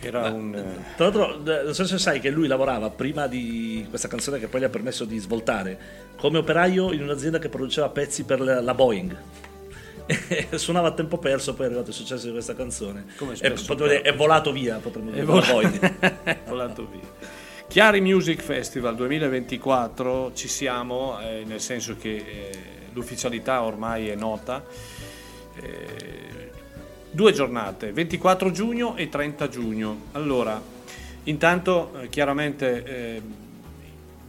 era 0.01 0.29
un... 0.29 0.53
eh, 0.55 0.95
Tra 0.95 1.05
l'altro, 1.09 1.35
eh, 1.59 1.63
non 1.63 1.73
so 1.73 1.85
se 1.85 1.97
sai 1.97 2.19
che 2.19 2.29
lui 2.29 2.47
lavorava 2.47 2.89
prima 2.89 3.27
di 3.27 3.85
questa 3.89 4.07
canzone 4.07 4.39
che 4.39 4.47
poi 4.47 4.61
gli 4.61 4.63
ha 4.65 4.69
permesso 4.69 5.05
di 5.05 5.17
svoltare 5.19 5.77
come 6.17 6.37
operaio 6.39 6.91
in 6.91 7.01
un'azienda 7.03 7.39
che 7.39 7.49
produceva 7.49 7.89
pezzi 7.89 8.23
per 8.23 8.39
la 8.41 8.73
Boeing. 8.73 9.15
Suonava 10.55 10.89
a 10.89 10.91
tempo 10.91 11.17
perso, 11.17 11.53
poi 11.53 11.65
è 11.65 11.67
arrivato 11.69 11.89
il 11.89 11.95
successo 11.95 12.25
di 12.25 12.31
questa 12.31 12.53
canzone. 12.55 13.05
Come 13.17 13.33
potremmo 13.35 13.75
dire, 13.87 14.01
è 14.01 14.13
volato 14.13 14.51
via, 14.51 14.77
potremmo 14.77 15.09
dire, 15.11 15.21
È 15.21 15.25
con 15.25 15.35
la 15.35 15.41
volato- 15.41 15.53
Boeing. 15.79 15.99
È 16.23 16.37
volato 16.47 16.87
via. 16.91 17.20
Chiari 17.71 18.01
Music 18.01 18.41
Festival 18.41 18.97
2024 18.97 20.33
ci 20.33 20.49
siamo, 20.49 21.17
eh, 21.21 21.45
nel 21.45 21.61
senso 21.61 21.95
che 21.95 22.15
eh, 22.17 22.49
l'ufficialità 22.91 23.63
ormai 23.63 24.09
è 24.09 24.15
nota. 24.15 24.61
Eh, 25.55 26.51
due 27.09 27.31
giornate, 27.31 27.93
24 27.93 28.51
giugno 28.51 28.97
e 28.97 29.07
30 29.07 29.47
giugno. 29.47 29.97
Allora, 30.11 30.61
intanto 31.23 31.97
eh, 31.97 32.09
chiaramente 32.09 32.83
eh, 32.83 33.21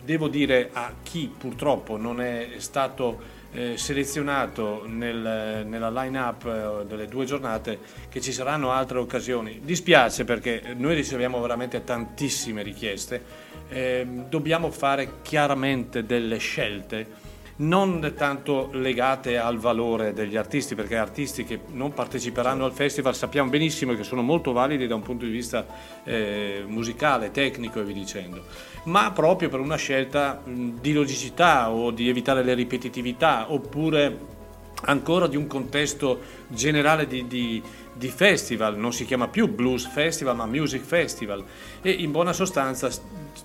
devo 0.05 0.29
dire 0.29 0.71
a 0.73 0.95
chi 1.03 1.29
purtroppo 1.37 1.97
non 1.97 2.21
è 2.21 2.51
stato 2.59 3.41
eh, 3.53 3.77
selezionato 3.77 4.85
nel- 4.87 5.65
nella 5.67 5.91
line-up 5.91 6.45
eh, 6.47 6.87
delle 6.87 7.07
due 7.07 7.25
giornate 7.25 7.79
che 8.09 8.21
ci 8.21 8.33
saranno 8.33 8.71
altre 8.71 8.99
occasioni. 8.99 9.61
Dispiace 9.63 10.25
perché 10.25 10.75
noi 10.77 10.95
riceviamo 10.95 11.41
veramente 11.41 11.85
tantissime 11.85 12.63
richieste, 12.63 13.51
Ehm, 13.73 14.29
dobbiamo 14.29 14.71
fare 14.71 15.23
chiaramente 15.23 16.05
delle 16.05 16.37
scelte 16.37 17.22
non 17.63 18.13
tanto 18.17 18.71
legate 18.73 19.39
al 19.39 19.59
valore 19.59 20.13
degli 20.13 20.37
artisti, 20.37 20.75
perché 20.75 20.97
artisti 20.97 21.45
che 21.45 21.61
non 21.73 21.93
parteciperanno 21.93 22.65
al 22.65 22.73
festival 22.73 23.15
sappiamo 23.15 23.51
benissimo 23.51 23.95
che 23.95 24.05
sono 24.05 24.23
molto 24.23 24.53
validi 24.53 24.87
da 24.87 24.95
un 24.95 25.03
punto 25.03 25.25
di 25.25 25.31
vista 25.31 25.67
eh, 26.05 26.65
musicale, 26.67 27.31
tecnico 27.31 27.81
e 27.81 27.85
via 27.85 27.95
dicendo, 27.95 28.45
ma 28.85 29.11
proprio 29.13 29.49
per 29.49 29.61
una 29.61 29.77
scelta 29.77 30.41
di 30.45 30.93
logicità 30.93 31.71
o 31.71 31.91
di 31.91 32.09
evitare 32.09 32.43
le 32.43 32.55
ripetitività 32.55 33.53
oppure 33.53 34.41
ancora 34.85 35.27
di 35.27 35.37
un 35.37 35.47
contesto 35.47 36.21
generale 36.49 37.07
di, 37.07 37.27
di, 37.27 37.63
di, 38.03 38.09
festival, 38.09 38.77
non 38.77 38.93
si 38.93 39.05
chiama 39.05 39.29
più 39.29 39.47
blues 39.47 39.87
festival 39.87 40.35
ma 40.35 40.47
music 40.47 40.83
festival 40.83 41.45
e 41.81 41.91
in 41.91 42.11
buona 42.11 42.33
sostanza 42.33 42.91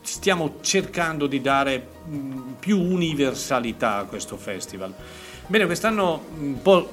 stiamo 0.02 0.56
cercando 0.62 1.28
di 1.28 1.42
dare 1.42 1.86
più 2.60 2.80
universalità 2.80 3.98
a 3.98 4.04
questo 4.06 4.36
festival. 4.36 4.94
Bene, 5.46 5.66
quest'anno 5.66 6.26
un 6.40 6.62
po' 6.62 6.90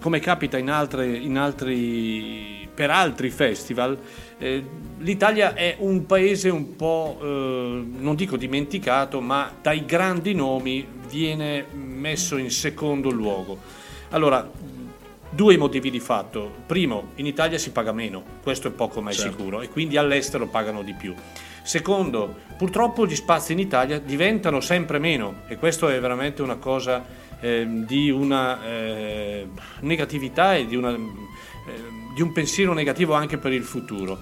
come 0.00 0.20
capita 0.20 0.58
in 0.58 0.70
altre, 0.70 1.06
in 1.16 1.36
altri, 1.36 2.68
per 2.72 2.90
altri 2.90 3.30
festival, 3.30 3.98
eh, 4.38 4.64
l'Italia 4.98 5.54
è 5.54 5.76
un 5.78 6.06
paese 6.06 6.48
un 6.48 6.76
po', 6.76 7.18
eh, 7.20 7.26
non 7.26 8.14
dico 8.14 8.36
dimenticato, 8.36 9.20
ma 9.20 9.52
dai 9.60 9.84
grandi 9.84 10.34
nomi 10.34 10.86
viene 11.08 11.66
messo 11.72 12.36
in 12.36 12.50
secondo 12.50 13.10
luogo. 13.10 13.58
Allora, 14.10 14.48
due 15.32 15.56
motivi 15.56 15.90
di 15.90 16.00
fatto. 16.00 16.52
Primo, 16.66 17.12
in 17.16 17.26
Italia 17.26 17.58
si 17.58 17.72
paga 17.72 17.92
meno, 17.92 18.22
questo 18.42 18.68
è 18.68 18.70
poco 18.70 19.00
ma 19.00 19.10
è 19.10 19.14
certo. 19.14 19.36
sicuro, 19.36 19.62
e 19.62 19.68
quindi 19.68 19.96
all'estero 19.96 20.46
pagano 20.46 20.82
di 20.82 20.94
più. 20.94 21.14
Secondo, 21.62 22.36
purtroppo 22.56 23.06
gli 23.06 23.14
spazi 23.14 23.52
in 23.52 23.58
Italia 23.58 23.98
diventano 23.98 24.60
sempre 24.60 24.98
meno 24.98 25.42
e 25.46 25.56
questo 25.56 25.88
è 25.88 25.98
veramente 26.00 26.42
una 26.42 26.56
cosa 26.56 27.04
eh, 27.40 27.66
di 27.86 28.10
una 28.10 28.64
eh, 28.64 29.48
negatività 29.80 30.56
e 30.56 30.66
di, 30.66 30.76
una, 30.76 30.90
eh, 30.90 31.00
di 32.14 32.20
un 32.20 32.32
pensiero 32.32 32.72
negativo 32.72 33.14
anche 33.14 33.38
per 33.38 33.52
il 33.52 33.62
futuro 33.62 34.18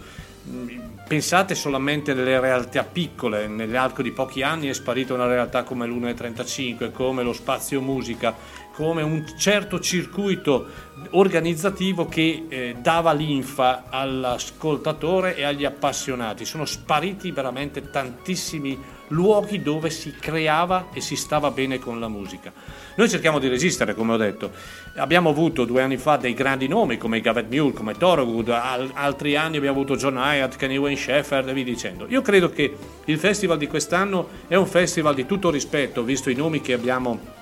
pensate 1.11 1.57
solamente 1.57 2.13
alle 2.13 2.39
realtà 2.39 2.85
piccole, 2.85 3.49
nell'arco 3.49 4.01
di 4.01 4.13
pochi 4.13 4.43
anni 4.43 4.69
è 4.69 4.73
sparita 4.73 5.13
una 5.13 5.27
realtà 5.27 5.65
come 5.65 5.85
l'1.35, 5.85 6.93
come 6.93 7.25
lo 7.25 7.33
spazio 7.33 7.81
musica, 7.81 8.33
come 8.81 9.03
un 9.03 9.27
certo 9.37 9.79
circuito 9.79 10.89
organizzativo 11.11 12.07
che 12.07 12.47
eh, 12.49 12.77
dava 12.81 13.13
linfa 13.13 13.85
all'ascoltatore 13.91 15.37
e 15.37 15.43
agli 15.43 15.67
appassionati. 15.67 16.47
Sono 16.47 16.65
spariti 16.65 17.31
veramente 17.31 17.91
tantissimi 17.91 18.79
luoghi 19.09 19.61
dove 19.61 19.91
si 19.91 20.15
creava 20.19 20.87
e 20.95 21.03
si 21.03 21.15
stava 21.15 21.51
bene 21.51 21.79
con 21.79 22.01
la 22.01 22.09
musica. 22.09 22.51
Noi 22.95 23.11
cerchiamo 23.11 23.39
di 23.39 23.49
resistere, 23.49 23.95
come 23.95 24.15
ho 24.15 24.17
detto. 24.17 24.51
Abbiamo 24.97 25.29
avuto 25.29 25.67
due 25.67 25.83
anni 25.83 25.99
fa 25.99 26.17
dei 26.17 26.33
grandi 26.33 26.67
nomi 26.67 26.97
come 26.97 27.21
Gavet 27.21 27.53
Mule, 27.53 27.75
come 27.75 27.93
Thorogood, 27.93 28.49
al- 28.49 28.93
altri 28.95 29.37
anni 29.37 29.59
abbiamo 29.59 29.77
avuto 29.77 29.97
John 29.97 30.17
Hyatt, 30.17 30.57
Kenny 30.57 30.79
Wayne 30.79 30.99
Shepherd 30.99 31.51
e 31.51 31.53
via 31.53 31.65
dicendo. 31.65 32.07
Io 32.09 32.23
credo 32.23 32.49
che 32.49 32.75
il 33.05 33.19
festival 33.19 33.59
di 33.59 33.67
quest'anno 33.67 34.27
è 34.49 34.55
un 34.55 34.67
festival 34.67 35.15
di 35.15 35.27
tutto 35.27 35.51
rispetto, 35.51 36.03
visto 36.03 36.31
i 36.31 36.35
nomi 36.35 36.63
che 36.63 36.73
abbiamo 36.73 37.40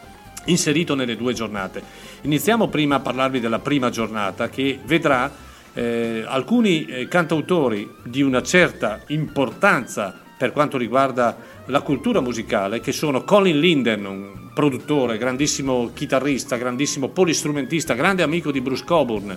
inserito 0.51 0.95
nelle 0.95 1.17
due 1.17 1.33
giornate. 1.33 1.83
Iniziamo 2.23 2.69
prima 2.69 2.97
a 2.97 3.01
parlarvi 3.01 3.41
della 3.41 3.61
prima 3.61 3.91
giornata 3.91 4.49
che 4.49 4.79
vedrà 4.85 5.31
eh, 5.73 6.25
alcuni 6.27 6.87
eh, 6.87 7.09
cantautori 7.09 7.89
di 8.03 8.23
una 8.23 8.43
certa 8.43 9.01
importanza 9.09 10.27
per 10.37 10.53
quanto 10.53 10.79
riguarda 10.79 11.37
la 11.67 11.81
cultura 11.81 12.21
musicale, 12.21 12.81
che 12.81 12.93
sono 12.93 13.25
Colin 13.25 13.59
Linden, 13.59 14.05
un 14.07 14.51
produttore, 14.55 15.19
grandissimo 15.19 15.91
chitarrista, 15.93 16.57
grandissimo 16.57 17.09
polistrumentista, 17.09 17.95
grande 17.95 18.23
amico 18.23 18.51
di 18.53 18.61
Bruce 18.61 18.85
Coburn, 18.85 19.37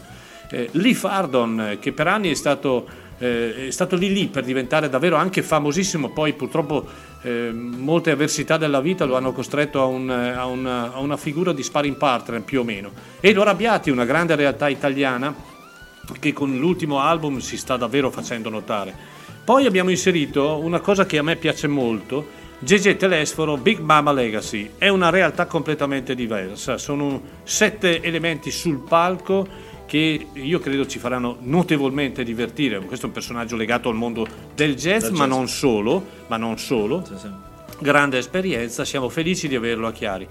eh, 0.49 0.69
Lee 0.73 0.93
Fardon, 0.93 1.77
che 1.79 1.91
per 1.91 2.07
anni 2.07 2.29
è 2.29 2.35
stato, 2.35 2.87
eh, 3.17 3.67
è 3.67 3.71
stato, 3.71 3.95
lì 3.95 4.13
lì 4.13 4.27
per 4.27 4.43
diventare 4.43 4.89
davvero 4.89 5.15
anche 5.15 5.41
famosissimo, 5.41 6.09
poi 6.09 6.33
purtroppo 6.33 6.87
eh, 7.23 7.51
molte 7.51 8.11
avversità 8.11 8.57
della 8.57 8.81
vita 8.81 9.05
lo 9.05 9.15
hanno 9.15 9.31
costretto 9.31 9.79
a, 9.81 9.85
un, 9.85 10.09
a, 10.09 10.45
una, 10.45 10.93
a 10.93 10.99
una 10.99 11.17
figura 11.17 11.53
di 11.53 11.63
sparring 11.63 11.95
partner 11.95 12.41
più 12.41 12.61
o 12.61 12.63
meno. 12.63 12.91
E 13.19 13.33
Loro 13.33 13.49
Abbiati, 13.49 13.89
una 13.89 14.05
grande 14.05 14.35
realtà 14.35 14.67
italiana, 14.69 15.33
che 16.19 16.33
con 16.33 16.57
l'ultimo 16.57 16.99
album 16.99 17.37
si 17.37 17.57
sta 17.57 17.77
davvero 17.77 18.09
facendo 18.09 18.49
notare. 18.49 19.19
Poi 19.43 19.65
abbiamo 19.65 19.89
inserito 19.89 20.57
una 20.57 20.79
cosa 20.79 21.05
che 21.05 21.17
a 21.17 21.23
me 21.23 21.35
piace 21.35 21.67
molto, 21.67 22.39
GG 22.59 22.95
Telesforo 22.95 23.57
Big 23.57 23.79
Mama 23.79 24.11
Legacy. 24.11 24.71
È 24.77 24.87
una 24.87 25.09
realtà 25.09 25.45
completamente 25.45 26.13
diversa, 26.13 26.77
sono 26.77 27.21
sette 27.43 28.01
elementi 28.01 28.51
sul 28.51 28.83
palco 28.87 29.47
che 29.91 30.27
io 30.31 30.59
credo 30.59 30.87
ci 30.87 30.99
faranno 30.99 31.35
notevolmente 31.41 32.23
divertire. 32.23 32.79
Questo 32.79 33.07
è 33.07 33.09
un 33.09 33.13
personaggio 33.13 33.57
legato 33.57 33.89
al 33.89 33.95
mondo 33.95 34.25
del 34.55 34.75
jazz, 34.75 35.01
del 35.03 35.11
ma, 35.11 35.25
jazz. 35.25 35.29
Non 35.29 35.47
solo, 35.49 36.05
ma 36.27 36.37
non 36.37 36.57
solo. 36.57 37.03
Sì, 37.05 37.17
sì. 37.17 37.27
Grande 37.77 38.17
esperienza, 38.17 38.85
siamo 38.85 39.09
felici 39.09 39.49
di 39.49 39.55
averlo 39.57 39.87
a 39.87 39.91
Chiari. 39.91 40.25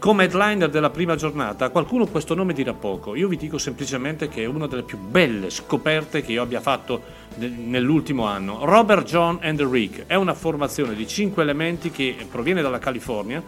Come 0.00 0.24
headliner 0.24 0.68
della 0.68 0.90
prima 0.90 1.14
giornata, 1.14 1.68
qualcuno 1.68 2.08
questo 2.08 2.34
nome 2.34 2.52
dirà 2.52 2.72
poco, 2.72 3.14
io 3.14 3.28
vi 3.28 3.36
dico 3.36 3.56
semplicemente 3.56 4.26
che 4.26 4.42
è 4.42 4.46
una 4.46 4.66
delle 4.66 4.82
più 4.82 4.98
belle 4.98 5.48
scoperte 5.50 6.22
che 6.22 6.32
io 6.32 6.42
abbia 6.42 6.60
fatto 6.60 7.00
nell'ultimo 7.36 8.24
anno. 8.24 8.64
Robert 8.64 9.06
John 9.06 9.38
and 9.42 9.58
the 9.58 9.68
Rick 9.70 10.06
è 10.08 10.16
una 10.16 10.34
formazione 10.34 10.96
di 10.96 11.06
cinque 11.06 11.44
elementi 11.44 11.92
che 11.92 12.16
proviene 12.28 12.62
dalla 12.62 12.80
California 12.80 13.40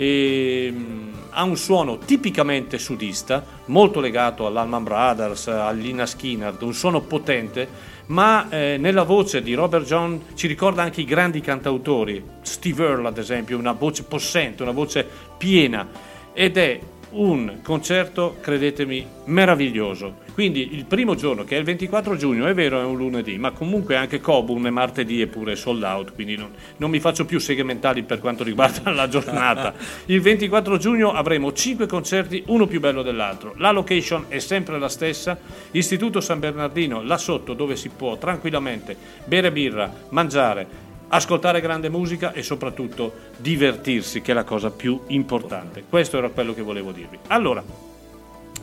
e 0.00 0.72
mm, 0.72 1.08
ha 1.30 1.42
un 1.42 1.56
suono 1.56 1.98
tipicamente 1.98 2.78
sudista, 2.78 3.44
molto 3.64 3.98
legato 3.98 4.46
all'Alman 4.46 4.84
Brothers, 4.84 5.48
all'Ina 5.48 6.06
Skinner, 6.06 6.56
un 6.60 6.72
suono 6.72 7.00
potente 7.00 7.96
ma 8.08 8.48
eh, 8.48 8.76
nella 8.78 9.02
voce 9.02 9.42
di 9.42 9.54
Robert 9.54 9.84
John 9.84 10.28
ci 10.34 10.46
ricorda 10.46 10.82
anche 10.82 11.00
i 11.00 11.04
grandi 11.04 11.40
cantautori, 11.40 12.22
Steve 12.42 12.86
Earle 12.86 13.08
ad 13.08 13.18
esempio, 13.18 13.58
una 13.58 13.72
voce 13.72 14.04
possente, 14.04 14.62
una 14.62 14.72
voce 14.72 15.06
piena 15.36 15.86
ed 16.32 16.56
è 16.56 16.80
un 17.10 17.58
concerto, 17.62 18.36
credetemi, 18.40 19.06
meraviglioso. 19.24 20.26
Quindi 20.34 20.74
il 20.74 20.84
primo 20.84 21.14
giorno, 21.14 21.44
che 21.44 21.56
è 21.56 21.58
il 21.58 21.64
24 21.64 22.16
giugno, 22.16 22.46
è 22.46 22.54
vero 22.54 22.80
è 22.80 22.84
un 22.84 22.96
lunedì, 22.96 23.38
ma 23.38 23.50
comunque 23.50 23.96
anche 23.96 24.20
Coburn 24.20 24.64
è 24.66 24.70
martedì 24.70 25.20
e 25.20 25.26
pure 25.26 25.56
sold 25.56 25.82
out, 25.82 26.14
quindi 26.14 26.36
non, 26.36 26.50
non, 26.76 26.90
mi 26.90 27.00
faccio 27.00 27.24
più 27.24 27.40
segmentali 27.40 28.04
per 28.04 28.20
quanto 28.20 28.44
riguarda 28.44 28.90
la 28.92 29.08
giornata. 29.08 29.74
Il 30.06 30.20
24 30.20 30.76
giugno 30.76 31.12
avremo 31.12 31.52
5 31.52 31.86
concerti, 31.86 32.44
uno 32.46 32.66
più 32.66 32.78
bello 32.78 33.02
dell'altro. 33.02 33.54
La 33.56 33.72
location 33.72 34.26
è 34.28 34.38
sempre 34.38 34.78
la 34.78 34.88
stessa, 34.88 35.38
Istituto 35.72 36.20
San 36.20 36.38
Bernardino, 36.38 37.02
là 37.02 37.18
sotto 37.18 37.54
dove 37.54 37.74
si 37.74 37.88
può 37.88 38.16
tranquillamente 38.16 38.96
bere 39.24 39.50
birra, 39.50 39.92
mangiare, 40.10 40.86
ascoltare 41.08 41.60
grande 41.60 41.88
musica 41.88 42.32
e 42.32 42.42
soprattutto 42.42 43.12
divertirsi, 43.36 44.20
che 44.20 44.32
è 44.32 44.34
la 44.34 44.44
cosa 44.44 44.70
più 44.70 45.00
importante. 45.08 45.84
Questo 45.88 46.18
era 46.18 46.28
quello 46.28 46.54
che 46.54 46.62
volevo 46.62 46.92
dirvi. 46.92 47.18
Allora, 47.28 47.62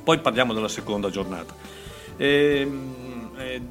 poi 0.03 0.19
parliamo 0.19 0.53
della 0.53 0.67
seconda 0.67 1.09
giornata. 1.09 1.53
E, 2.17 2.69
e, 3.37 3.61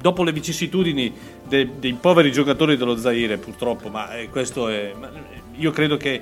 dopo 0.00 0.22
le 0.22 0.32
vicissitudini 0.32 1.12
de, 1.46 1.78
dei 1.78 1.94
poveri 1.94 2.32
giocatori 2.32 2.76
dello 2.76 2.96
Zaire, 2.96 3.38
purtroppo, 3.38 3.88
ma 3.88 4.16
eh, 4.16 4.28
questo 4.28 4.68
è. 4.68 4.92
Io 5.56 5.70
credo 5.72 5.96
che 5.96 6.20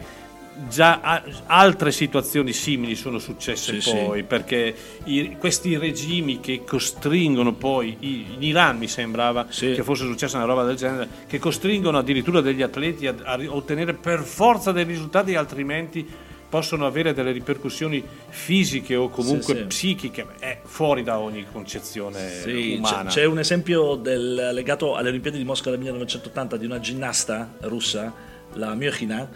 già 0.66 1.22
altre 1.46 1.92
situazioni 1.92 2.52
simili 2.52 2.96
sono 2.96 3.18
successe 3.18 3.80
sì, 3.80 3.90
poi, 3.90 4.18
sì. 4.18 4.24
perché 4.24 4.74
i, 5.04 5.36
questi 5.38 5.76
regimi 5.76 6.40
che 6.40 6.64
costringono 6.64 7.54
poi, 7.54 7.96
in 8.00 8.42
Iran 8.42 8.78
mi 8.78 8.88
sembrava 8.88 9.46
sì. 9.50 9.72
che 9.72 9.82
fosse 9.82 10.04
successa 10.04 10.36
una 10.36 10.46
roba 10.46 10.64
del 10.64 10.76
genere, 10.76 11.08
che 11.26 11.38
costringono 11.38 11.98
addirittura 11.98 12.40
degli 12.40 12.62
atleti 12.62 13.06
a, 13.06 13.14
a 13.22 13.38
ottenere 13.48 13.94
per 13.94 14.20
forza 14.20 14.72
dei 14.72 14.84
risultati, 14.84 15.34
altrimenti 15.34 16.06
possono 16.48 16.86
avere 16.86 17.12
delle 17.12 17.30
ripercussioni 17.30 18.02
fisiche 18.28 18.96
o 18.96 19.10
comunque 19.10 19.54
sì, 19.54 19.60
sì. 19.60 19.66
psichiche, 19.66 20.26
è 20.38 20.58
fuori 20.64 21.02
da 21.02 21.18
ogni 21.18 21.44
concezione 21.50 22.30
sì, 22.30 22.76
umana. 22.78 23.10
C'è, 23.10 23.20
c'è 23.20 23.24
un 23.26 23.38
esempio 23.38 23.94
del, 23.96 24.50
legato 24.52 24.96
alle 24.96 25.10
Olimpiadi 25.10 25.36
di 25.36 25.44
Mosca 25.44 25.70
del 25.70 25.78
1980 25.78 26.56
di 26.56 26.64
una 26.64 26.80
ginnasta 26.80 27.54
russa, 27.60 28.12
la 28.54 28.74
Myokhina, 28.74 29.28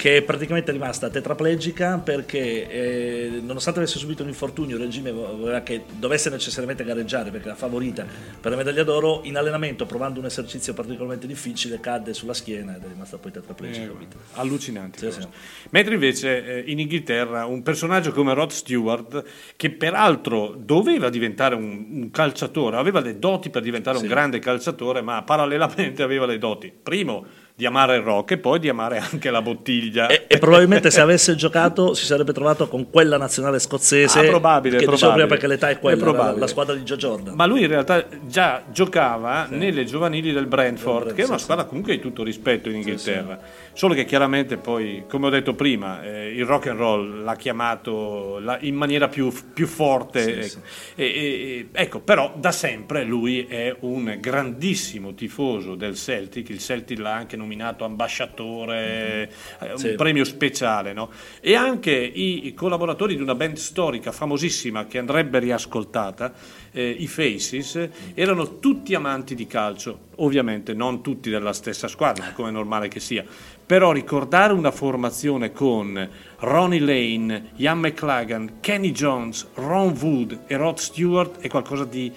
che 0.00 0.16
è 0.16 0.22
praticamente 0.22 0.72
rimasta 0.72 1.10
tetraplegica 1.10 1.98
perché 1.98 2.70
eh, 2.70 3.40
nonostante 3.42 3.80
avesse 3.80 3.98
subito 3.98 4.22
un 4.22 4.30
infortunio 4.30 4.76
il 4.76 4.82
regime 4.84 5.12
voleva 5.12 5.60
che 5.60 5.82
dovesse 5.98 6.30
necessariamente 6.30 6.84
gareggiare 6.84 7.30
perché 7.30 7.48
era 7.48 7.54
favorita 7.54 8.06
per 8.40 8.50
la 8.50 8.56
medaglia 8.56 8.82
d'oro 8.82 9.20
in 9.24 9.36
allenamento 9.36 9.84
provando 9.84 10.18
un 10.18 10.24
esercizio 10.24 10.72
particolarmente 10.72 11.26
difficile 11.26 11.80
cadde 11.80 12.14
sulla 12.14 12.32
schiena 12.32 12.76
ed 12.76 12.82
è 12.82 12.88
rimasta 12.88 13.18
poi 13.18 13.30
tetraplegica 13.30 13.92
eh, 13.92 14.06
allucinante 14.36 15.12
sì, 15.12 15.20
sì. 15.20 15.28
mentre 15.68 15.92
invece 15.92 16.64
eh, 16.64 16.70
in 16.70 16.78
Inghilterra 16.78 17.44
un 17.44 17.62
personaggio 17.62 18.12
come 18.12 18.32
Rod 18.32 18.52
Stewart 18.52 19.22
che 19.54 19.70
peraltro 19.70 20.54
doveva 20.56 21.10
diventare 21.10 21.54
un, 21.54 21.86
un 21.90 22.10
calciatore 22.10 22.78
aveva 22.78 23.00
le 23.00 23.18
doti 23.18 23.50
per 23.50 23.60
diventare 23.60 23.98
sì. 23.98 24.04
un 24.04 24.08
grande 24.08 24.38
calciatore 24.38 25.02
ma 25.02 25.22
parallelamente 25.24 26.02
aveva 26.02 26.24
le 26.24 26.38
doti 26.38 26.72
primo 26.72 27.39
di 27.60 27.66
amare 27.66 27.96
il 27.96 28.02
rock 28.02 28.30
e 28.30 28.38
poi 28.38 28.58
di 28.58 28.70
amare 28.70 28.96
anche 28.96 29.28
la 29.30 29.42
bottiglia. 29.42 30.06
E, 30.06 30.24
e 30.26 30.38
probabilmente 30.38 30.90
se 30.90 31.02
avesse 31.02 31.34
giocato 31.34 31.92
si 31.92 32.06
sarebbe 32.06 32.32
trovato 32.32 32.68
con 32.68 32.88
quella 32.88 33.18
nazionale 33.18 33.58
scozzese. 33.58 34.18
Ah, 34.20 34.22
probabile, 34.22 34.78
Che 34.78 34.84
probabile. 34.86 35.12
prima 35.12 35.26
perché 35.26 35.46
l'età 35.46 35.68
è 35.68 35.78
quella, 35.78 36.02
È 36.02 36.12
la, 36.12 36.34
la 36.38 36.46
squadra 36.46 36.74
di 36.74 36.80
Joe 36.84 36.96
Jordan. 36.96 37.34
Ma 37.34 37.44
lui 37.44 37.60
in 37.60 37.68
realtà 37.68 38.06
già 38.26 38.62
giocava 38.72 39.46
nelle 39.50 39.84
giovanili 39.84 40.32
del 40.32 40.46
Brentford, 40.46 41.04
Del 41.04 41.12
Brent, 41.12 41.16
che 41.16 41.22
è 41.22 41.26
una 41.26 41.36
sì, 41.36 41.44
squadra 41.44 41.64
comunque 41.66 41.92
di 41.92 42.00
tutto 42.00 42.22
rispetto 42.22 42.70
in 42.70 42.76
Inghilterra. 42.76 43.38
Solo 43.80 43.94
che 43.94 44.04
chiaramente 44.04 44.58
poi, 44.58 45.04
come 45.08 45.28
ho 45.28 45.30
detto 45.30 45.54
prima, 45.54 46.02
eh, 46.02 46.34
il 46.36 46.44
rock 46.44 46.66
and 46.66 46.78
roll 46.78 47.22
l'ha 47.24 47.34
chiamato 47.34 48.38
la- 48.38 48.58
in 48.60 48.74
maniera 48.74 49.08
più, 49.08 49.32
più 49.54 49.66
forte. 49.66 50.38
ecco. 50.38 50.58
E- 50.96 51.04
e- 51.04 51.08
e- 51.14 51.68
ecco, 51.72 52.00
però 52.00 52.34
da 52.36 52.52
sempre 52.52 53.04
lui 53.04 53.46
è 53.46 53.74
un 53.80 54.18
grandissimo 54.20 55.14
tifoso 55.14 55.76
del 55.76 55.94
Celtic. 55.96 56.50
Il 56.50 56.58
Celtic 56.58 56.98
l'ha 56.98 57.14
anche 57.14 57.38
nominato 57.38 57.86
ambasciatore, 57.86 59.30
eh, 59.60 59.70
un 59.72 59.78
Sì. 59.78 59.94
premio 59.94 60.24
speciale. 60.24 60.92
no? 60.92 61.08
E 61.40 61.54
anche 61.54 61.90
i, 61.92 62.48
i 62.48 62.52
collaboratori 62.54 63.16
di 63.16 63.22
una 63.22 63.34
band 63.34 63.56
storica 63.56 64.12
famosissima 64.12 64.84
che 64.86 64.98
andrebbe 64.98 65.38
riascoltata, 65.38 66.34
eh, 66.72 66.86
i 66.98 67.06
Faces, 67.06 67.88
erano 68.12 68.58
tutti 68.58 68.94
amanti 68.94 69.34
di 69.34 69.46
calcio, 69.46 70.08
ovviamente 70.16 70.74
non 70.74 71.00
tutti 71.02 71.30
della 71.30 71.54
stessa 71.54 71.88
squadra, 71.88 72.32
come 72.34 72.50
è 72.50 72.52
normale 72.52 72.88
che 72.88 73.00
sia, 73.00 73.24
però 73.70 73.92
ricordare 73.92 74.52
una 74.52 74.72
formazione 74.72 75.52
con 75.52 76.08
Ronnie 76.38 76.80
Lane, 76.80 77.50
Ian 77.54 77.78
McLagan, 77.78 78.54
Kenny 78.58 78.90
Jones, 78.90 79.46
Ron 79.54 79.96
Wood 79.96 80.40
e 80.48 80.56
Rod 80.56 80.78
Stewart 80.78 81.38
è 81.38 81.46
qualcosa 81.46 81.84
di 81.84 82.12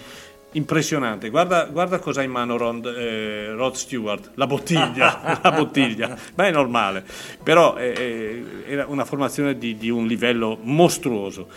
impressionante. 0.53 1.29
Guarda, 1.29 1.65
guarda 1.65 1.99
cosa 1.99 2.21
ha 2.21 2.23
in 2.23 2.31
mano 2.31 2.57
Ron- 2.57 2.81
eh, 2.83 3.51
Rod 3.51 3.75
Stewart, 3.75 4.31
la 4.33 4.47
bottiglia, 4.47 5.37
la 5.43 5.51
bottiglia, 5.51 6.17
ma 6.33 6.47
è 6.47 6.51
normale, 6.51 7.05
però 7.43 7.77
eh, 7.77 7.93
eh, 7.95 8.45
era 8.71 8.87
una 8.87 9.05
formazione 9.05 9.55
di, 9.55 9.77
di 9.77 9.91
un 9.91 10.07
livello 10.07 10.57
mostruoso. 10.59 11.49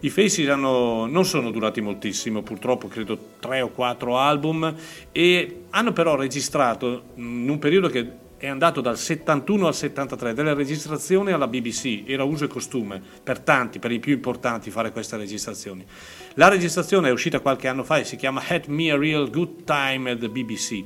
I 0.00 0.08
Faces 0.08 0.48
hanno- 0.48 1.04
non 1.04 1.26
sono 1.26 1.50
durati 1.50 1.82
moltissimo, 1.82 2.40
purtroppo 2.40 2.88
credo 2.88 3.18
tre 3.38 3.60
o 3.60 3.68
quattro 3.68 4.16
album 4.16 4.74
e 5.12 5.64
hanno 5.68 5.92
però 5.92 6.16
registrato 6.16 7.02
in 7.16 7.50
un 7.50 7.58
periodo 7.58 7.90
che 7.90 8.21
è 8.42 8.48
andato 8.48 8.80
dal 8.80 8.98
71 8.98 9.68
al 9.68 9.74
73 9.74 10.34
delle 10.34 10.52
registrazioni 10.52 11.30
alla 11.30 11.46
BBC, 11.46 12.02
era 12.06 12.24
uso 12.24 12.46
e 12.46 12.48
costume 12.48 13.00
per 13.22 13.38
tanti, 13.38 13.78
per 13.78 13.92
i 13.92 14.00
più 14.00 14.14
importanti 14.14 14.68
fare 14.72 14.90
queste 14.90 15.16
registrazioni. 15.16 15.86
La 16.34 16.48
registrazione 16.48 17.08
è 17.08 17.12
uscita 17.12 17.38
qualche 17.38 17.68
anno 17.68 17.84
fa 17.84 17.98
e 17.98 18.04
si 18.04 18.16
chiama 18.16 18.42
Had 18.44 18.64
Me 18.66 18.90
a 18.90 18.98
Real 18.98 19.30
Good 19.30 19.62
Time 19.62 20.10
at 20.10 20.18
the 20.18 20.28
BBC. 20.28 20.68
Ci 20.68 20.84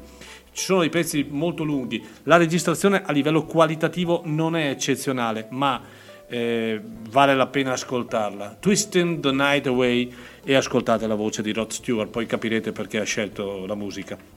sono 0.52 0.80
dei 0.80 0.90
pezzi 0.90 1.26
molto 1.30 1.64
lunghi, 1.64 2.04
la 2.24 2.36
registrazione 2.36 3.02
a 3.02 3.10
livello 3.12 3.46
qualitativo 3.46 4.20
non 4.26 4.54
è 4.54 4.68
eccezionale, 4.68 5.46
ma 5.48 5.80
eh, 6.28 6.78
vale 7.08 7.34
la 7.34 7.46
pena 7.46 7.72
ascoltarla. 7.72 8.58
Twisting 8.60 9.20
the 9.20 9.32
Night 9.32 9.66
Away 9.66 10.12
e 10.44 10.54
ascoltate 10.54 11.06
la 11.06 11.14
voce 11.14 11.40
di 11.40 11.54
Rod 11.54 11.70
Stewart, 11.70 12.10
poi 12.10 12.26
capirete 12.26 12.72
perché 12.72 13.00
ha 13.00 13.04
scelto 13.04 13.64
la 13.64 13.74
musica. 13.74 14.35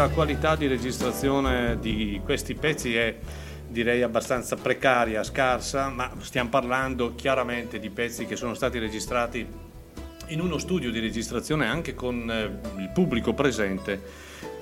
La 0.00 0.08
qualità 0.08 0.56
di 0.56 0.66
registrazione 0.66 1.78
di 1.78 2.22
questi 2.24 2.54
pezzi 2.54 2.96
è 2.96 3.14
direi 3.68 4.00
abbastanza 4.00 4.56
precaria, 4.56 5.22
scarsa, 5.22 5.90
ma 5.90 6.10
stiamo 6.20 6.48
parlando 6.48 7.14
chiaramente 7.14 7.78
di 7.78 7.90
pezzi 7.90 8.24
che 8.24 8.34
sono 8.34 8.54
stati 8.54 8.78
registrati 8.78 9.46
in 10.28 10.40
uno 10.40 10.56
studio 10.56 10.90
di 10.90 11.00
registrazione 11.00 11.66
anche 11.66 11.94
con 11.94 12.30
eh, 12.30 12.80
il 12.80 12.88
pubblico 12.94 13.34
presente 13.34 14.00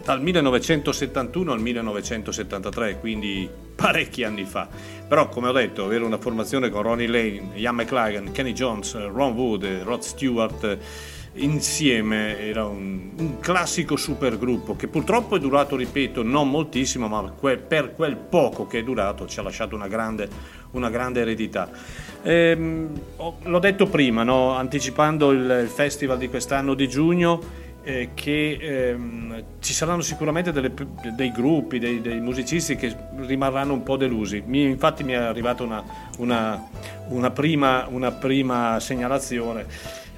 dal 0.03 0.21
1971 0.21 1.53
al 1.53 1.61
1973, 1.61 2.99
quindi 2.99 3.49
parecchi 3.77 4.25
anni 4.25 4.45
fa. 4.45 4.67
Però, 5.07 5.29
come 5.29 5.49
ho 5.49 5.53
detto, 5.53 5.85
avere 5.85 6.03
una 6.03 6.19
formazione 6.19 6.69
con 6.69 6.83
Ronnie 6.83 7.07
Lane, 7.07 7.51
Ian 7.55 7.77
McLagan, 7.77 8.33
Kenny 8.33 8.55
Jones, 8.55 8.95
Ron 8.95 9.35
Wood, 9.35 9.65
Rod 9.85 10.01
Stewart 10.01 10.79
insieme 11.39 12.39
era 12.39 12.67
un, 12.67 13.11
un, 13.17 13.41
classico 13.41 13.97
supergruppo 13.97 14.77
che 14.77 14.89
purtroppo 14.89 15.37
è 15.37 15.39
durato, 15.39 15.77
ripeto, 15.77 16.23
non 16.23 16.51
moltissimo, 16.51 17.09
ma 17.09 17.33
que, 17.39 17.57
per 17.57 17.95
quel 17.95 18.17
poco 18.17 18.67
che 18.67 18.81
è 18.81 18.83
durato 18.83 19.27
ci 19.27 19.39
ha 19.39 19.43
lasciato 19.43 19.75
una 19.75 19.89
grande, 19.89 20.29
una 20.73 20.91
grande 20.91 21.21
eredità. 21.21 21.71
Ehm, 22.23 23.01
l'ho 23.43 23.59
detto 23.59 23.87
prima, 23.87 24.23
no? 24.23 24.55
anticipando 24.55 25.31
il, 25.31 25.61
il 25.63 25.69
festival 25.69 26.19
di 26.19 26.29
quest'anno 26.29 26.75
di 26.75 26.89
giugno, 26.89 27.67
eh, 27.89 28.11
che 28.13 28.59
ehm, 28.61 29.45
ci 29.61 29.73
saranno 29.73 30.03
sicuramente 30.03 30.53
delle, 30.53 30.73
dei 31.17 31.33
gruppi, 31.33 31.79
dei, 31.79 32.03
dei, 32.03 32.21
musicisti 32.21 32.77
che 32.77 32.95
rimarranno 33.17 33.73
un 33.73 33.83
po' 33.83 33.97
delusi. 33.97 34.43
Mi, 34.45 34.65
infatti 34.65 35.05
mi 35.05 35.13
è 35.13 35.17
arrivata 35.17 35.63
una, 35.63 35.83
una, 36.19 36.69
una, 37.09 37.31
prima, 37.31 37.87
una 37.89 38.13
prima 38.13 38.79
segnalazione. 38.79 39.65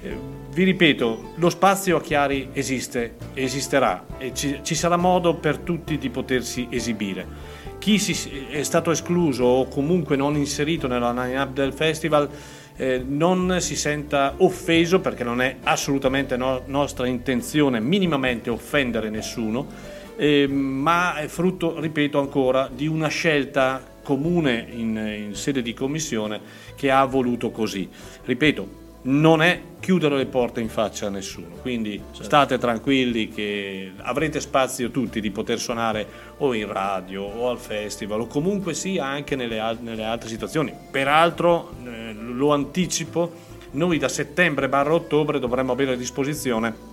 Eh, 0.03 0.39
vi 0.53 0.63
ripeto, 0.63 1.33
lo 1.35 1.49
spazio 1.49 1.97
a 1.97 2.01
Chiari 2.01 2.49
esiste, 2.53 3.15
esisterà 3.33 4.05
e 4.17 4.33
ci, 4.33 4.59
ci 4.63 4.75
sarà 4.75 4.97
modo 4.97 5.35
per 5.35 5.59
tutti 5.59 5.97
di 5.97 6.09
potersi 6.09 6.67
esibire. 6.69 7.59
Chi 7.77 7.97
si, 7.99 8.47
è 8.49 8.63
stato 8.63 8.91
escluso 8.91 9.43
o 9.43 9.67
comunque 9.67 10.15
non 10.15 10.35
inserito 10.35 10.87
nella 10.87 11.11
line-up 11.11 11.53
del 11.53 11.73
festival 11.73 12.29
eh, 12.75 13.03
non 13.05 13.57
si 13.59 13.75
senta 13.75 14.33
offeso 14.37 14.99
perché 14.99 15.23
non 15.23 15.41
è 15.41 15.57
assolutamente 15.63 16.35
no, 16.35 16.63
nostra 16.65 17.07
intenzione 17.07 17.79
minimamente 17.79 18.49
offendere 18.49 19.09
nessuno, 19.09 19.67
eh, 20.17 20.47
ma 20.47 21.15
è 21.15 21.27
frutto, 21.27 21.79
ripeto 21.79 22.19
ancora, 22.19 22.69
di 22.73 22.87
una 22.87 23.07
scelta 23.07 23.83
comune 24.03 24.67
in, 24.71 24.97
in 25.27 25.35
sede 25.35 25.61
di 25.61 25.73
commissione 25.73 26.39
che 26.75 26.91
ha 26.91 27.05
voluto 27.05 27.51
così. 27.51 27.87
Ripeto, 28.25 28.80
non 29.03 29.41
è 29.41 29.61
chiudere 29.79 30.15
le 30.15 30.27
porte 30.27 30.61
in 30.61 30.69
faccia 30.69 31.07
a 31.07 31.09
nessuno, 31.09 31.55
quindi 31.61 31.97
certo. 31.97 32.23
state 32.23 32.57
tranquilli 32.59 33.29
che 33.29 33.93
avrete 33.97 34.39
spazio 34.39 34.91
tutti 34.91 35.19
di 35.19 35.31
poter 35.31 35.59
suonare 35.59 36.07
o 36.37 36.53
in 36.53 36.71
radio 36.71 37.23
o 37.23 37.49
al 37.49 37.57
festival 37.57 38.21
o 38.21 38.27
comunque 38.27 38.75
sia 38.75 39.05
anche 39.05 39.35
nelle, 39.35 39.77
nelle 39.81 40.03
altre 40.03 40.29
situazioni. 40.29 40.73
Peraltro, 40.91 41.73
eh, 41.83 42.13
lo 42.13 42.53
anticipo, 42.53 43.31
noi 43.71 43.97
da 43.97 44.07
settembre 44.07 44.69
barra 44.69 44.93
ottobre 44.93 45.39
dovremmo 45.39 45.71
avere 45.71 45.93
a 45.93 45.97
disposizione 45.97 46.89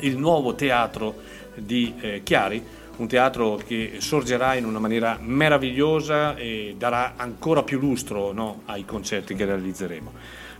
il 0.00 0.16
nuovo 0.16 0.54
teatro 0.54 1.14
di 1.54 1.94
eh, 2.00 2.22
Chiari, 2.22 2.64
un 2.96 3.06
teatro 3.06 3.56
che 3.56 3.96
sorgerà 3.98 4.54
in 4.54 4.64
una 4.64 4.78
maniera 4.78 5.18
meravigliosa 5.20 6.36
e 6.36 6.74
darà 6.78 7.14
ancora 7.16 7.62
più 7.62 7.78
lustro 7.78 8.32
no, 8.32 8.62
ai 8.66 8.84
concerti 8.86 9.34
che 9.34 9.44
realizzeremo. 9.44 10.12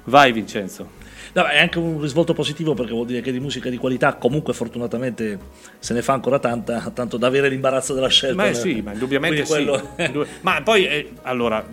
Vai 0.04 0.32
Vincenzo. 0.32 0.98
No, 1.32 1.44
è 1.44 1.60
anche 1.60 1.78
un 1.78 2.00
risvolto 2.00 2.32
positivo 2.34 2.74
perché 2.74 2.92
vuol 2.92 3.06
dire 3.06 3.20
che 3.20 3.30
di 3.30 3.38
musica 3.38 3.70
di 3.70 3.76
qualità 3.76 4.14
comunque 4.14 4.52
fortunatamente 4.52 5.38
se 5.78 5.94
ne 5.94 6.02
fa 6.02 6.12
ancora 6.12 6.40
tanta, 6.40 6.90
tanto 6.92 7.16
da 7.16 7.28
avere 7.28 7.48
l'imbarazzo 7.48 7.94
della 7.94 8.08
scelta. 8.08 8.46
Ma 8.46 8.52
sì, 8.52 8.80
ma 8.80 8.92
indubbiamente 8.92 9.44
quello... 9.44 9.92
sì. 9.96 10.26
ma 10.40 10.60
poi, 10.62 10.86
eh, 10.86 11.12
allora, 11.22 11.64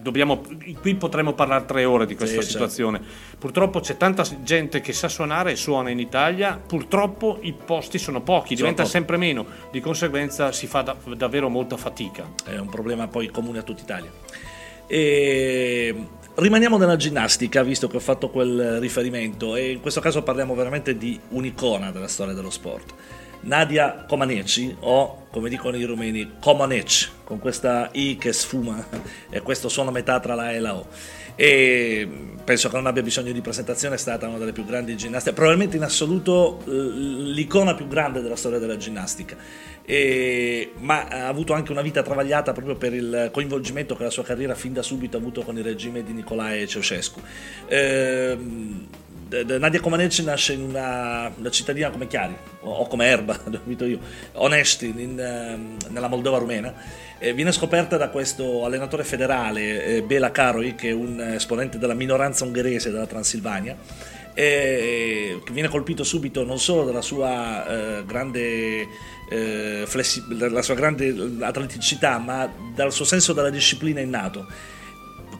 dobbiamo, 0.00 0.42
qui 0.80 0.94
potremmo 0.94 1.34
parlare 1.34 1.66
tre 1.66 1.84
ore 1.84 2.06
di 2.06 2.14
questa 2.14 2.40
sì, 2.40 2.48
certo. 2.48 2.52
situazione. 2.52 2.98
Certo. 2.98 3.36
Purtroppo 3.38 3.80
c'è 3.80 3.98
tanta 3.98 4.24
gente 4.42 4.80
che 4.80 4.94
sa 4.94 5.08
suonare 5.08 5.52
e 5.52 5.56
suona 5.56 5.90
in 5.90 5.98
Italia, 5.98 6.58
purtroppo 6.64 7.38
i 7.42 7.52
posti 7.52 7.98
sono 7.98 8.22
pochi, 8.22 8.56
sono 8.56 8.56
diventa 8.56 8.82
pochi. 8.82 8.94
sempre 8.94 9.18
meno, 9.18 9.44
di 9.70 9.80
conseguenza 9.80 10.52
si 10.52 10.66
fa 10.66 10.80
da, 10.80 10.96
davvero 11.16 11.50
molta 11.50 11.76
fatica. 11.76 12.26
È 12.46 12.56
un 12.56 12.70
problema 12.70 13.08
poi 13.08 13.28
comune 13.28 13.58
a 13.58 13.62
tutta 13.62 13.82
Italia. 13.82 14.10
E 14.86 15.94
Rimaniamo 16.34 16.78
nella 16.78 16.96
ginnastica, 16.96 17.62
visto 17.62 17.88
che 17.88 17.96
ho 17.96 18.00
fatto 18.00 18.30
quel 18.30 18.80
riferimento, 18.80 19.54
e 19.54 19.70
in 19.70 19.80
questo 19.80 20.00
caso 20.00 20.22
parliamo 20.22 20.54
veramente 20.54 20.96
di 20.96 21.20
un'icona 21.28 21.90
della 21.90 22.08
storia 22.08 22.32
dello 22.32 22.48
sport. 22.48 22.94
Nadia 23.40 24.06
Comaneci, 24.08 24.76
o 24.80 25.26
come 25.30 25.50
dicono 25.50 25.76
i 25.76 25.84
rumeni, 25.84 26.36
Comaneci, 26.40 27.10
con 27.24 27.38
questa 27.38 27.90
I 27.92 28.16
che 28.16 28.32
sfuma, 28.32 28.82
e 29.28 29.42
questo 29.42 29.68
suono 29.68 29.90
metà 29.90 30.20
tra 30.20 30.34
la 30.34 30.52
E 30.52 30.54
e 30.54 30.60
la 30.60 30.74
O. 30.74 30.86
E 31.34 32.08
penso 32.42 32.70
che 32.70 32.76
non 32.76 32.86
abbia 32.86 33.02
bisogno 33.02 33.30
di 33.30 33.40
presentazione, 33.42 33.96
è 33.96 33.98
stata 33.98 34.26
una 34.26 34.38
delle 34.38 34.52
più 34.52 34.64
grandi 34.64 34.96
ginnaste, 34.96 35.34
probabilmente 35.34 35.76
in 35.76 35.82
assoluto 35.82 36.62
l'icona 36.64 37.74
più 37.74 37.88
grande 37.88 38.22
della 38.22 38.36
storia 38.36 38.58
della 38.58 38.78
ginnastica 38.78 39.36
e, 39.84 40.72
ma 40.78 41.08
ha 41.08 41.28
avuto 41.28 41.52
anche 41.52 41.72
una 41.72 41.82
vita 41.82 42.02
travagliata 42.02 42.52
proprio 42.52 42.76
per 42.76 42.94
il 42.94 43.30
coinvolgimento 43.32 43.96
che 43.96 44.04
la 44.04 44.10
sua 44.10 44.22
carriera 44.22 44.54
fin 44.54 44.72
da 44.72 44.82
subito 44.82 45.16
ha 45.16 45.20
avuto 45.20 45.42
con 45.42 45.56
il 45.58 45.64
regime 45.64 46.02
di 46.02 46.12
Nicolae 46.12 46.66
Ceausescu. 46.66 47.20
Eh, 47.66 48.38
Nadia 49.32 49.80
Comaneci 49.80 50.24
nasce 50.24 50.52
in 50.52 50.62
una, 50.62 51.32
una, 51.34 51.50
cittadina 51.50 51.88
come 51.88 52.06
Chiari 52.06 52.36
o, 52.60 52.86
come 52.86 53.06
Erba, 53.06 53.38
dove 53.48 53.86
io, 53.86 53.98
Onesti, 54.32 54.92
in, 54.94 55.18
ehm, 55.18 55.76
nella 55.88 56.08
Moldova 56.08 56.38
rumena. 56.38 56.74
Eh, 57.18 57.32
viene 57.32 57.52
scoperta 57.52 57.96
da 57.96 58.10
questo 58.10 58.64
allenatore 58.64 59.04
federale, 59.04 59.84
eh, 59.84 60.02
Bela 60.02 60.30
Karoi, 60.30 60.74
che 60.74 60.90
è 60.90 60.92
un 60.92 61.20
esponente 61.20 61.78
della 61.78 61.94
minoranza 61.94 62.44
ungherese 62.44 62.90
della 62.90 63.06
Transilvania 63.06 63.76
e 64.34 65.42
viene 65.50 65.68
colpito 65.68 66.04
subito 66.04 66.42
non 66.42 66.58
solo 66.58 66.84
dalla 66.84 67.02
sua 67.02 67.66
eh, 67.98 68.04
grande 68.06 68.88
eh, 69.32 69.84
flessi- 69.86 70.24
dalla 70.28 70.62
sua 70.62 70.74
grande 70.74 71.14
atleticità 71.40 72.18
ma 72.18 72.50
dal 72.74 72.92
suo 72.92 73.04
senso 73.04 73.32
della 73.32 73.50
disciplina 73.50 74.00
innato 74.00 74.46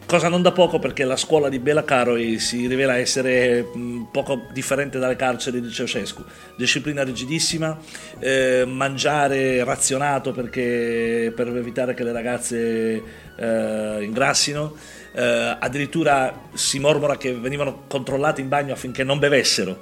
cosa 0.05 0.27
non 0.27 0.41
da 0.41 0.51
poco 0.51 0.79
perché 0.79 1.05
la 1.05 1.15
scuola 1.15 1.49
di 1.49 1.59
Bela 1.59 1.83
Caroi 1.83 2.39
si 2.39 2.67
rivela 2.67 2.97
essere 2.97 3.61
mh, 3.61 4.09
poco 4.11 4.47
differente 4.51 4.99
dalle 4.99 5.15
carceri 5.15 5.61
di 5.61 5.69
Ceausescu. 5.69 6.23
Disciplina 6.55 7.03
rigidissima 7.03 7.77
eh, 8.19 8.63
mangiare 8.67 9.63
razionato 9.63 10.31
perché, 10.31 11.31
per 11.35 11.47
evitare 11.47 11.93
che 11.93 12.03
le 12.03 12.11
ragazze 12.11 13.03
eh, 13.35 13.97
ingrassino. 14.01 14.75
Eh, 15.15 15.57
addirittura 15.59 16.47
si 16.53 16.79
mormora 16.79 17.17
che 17.17 17.33
venivano 17.33 17.83
controllati 17.87 18.41
in 18.41 18.49
bagno 18.49 18.73
affinché 18.73 19.03
non 19.03 19.19
bevessero. 19.19 19.81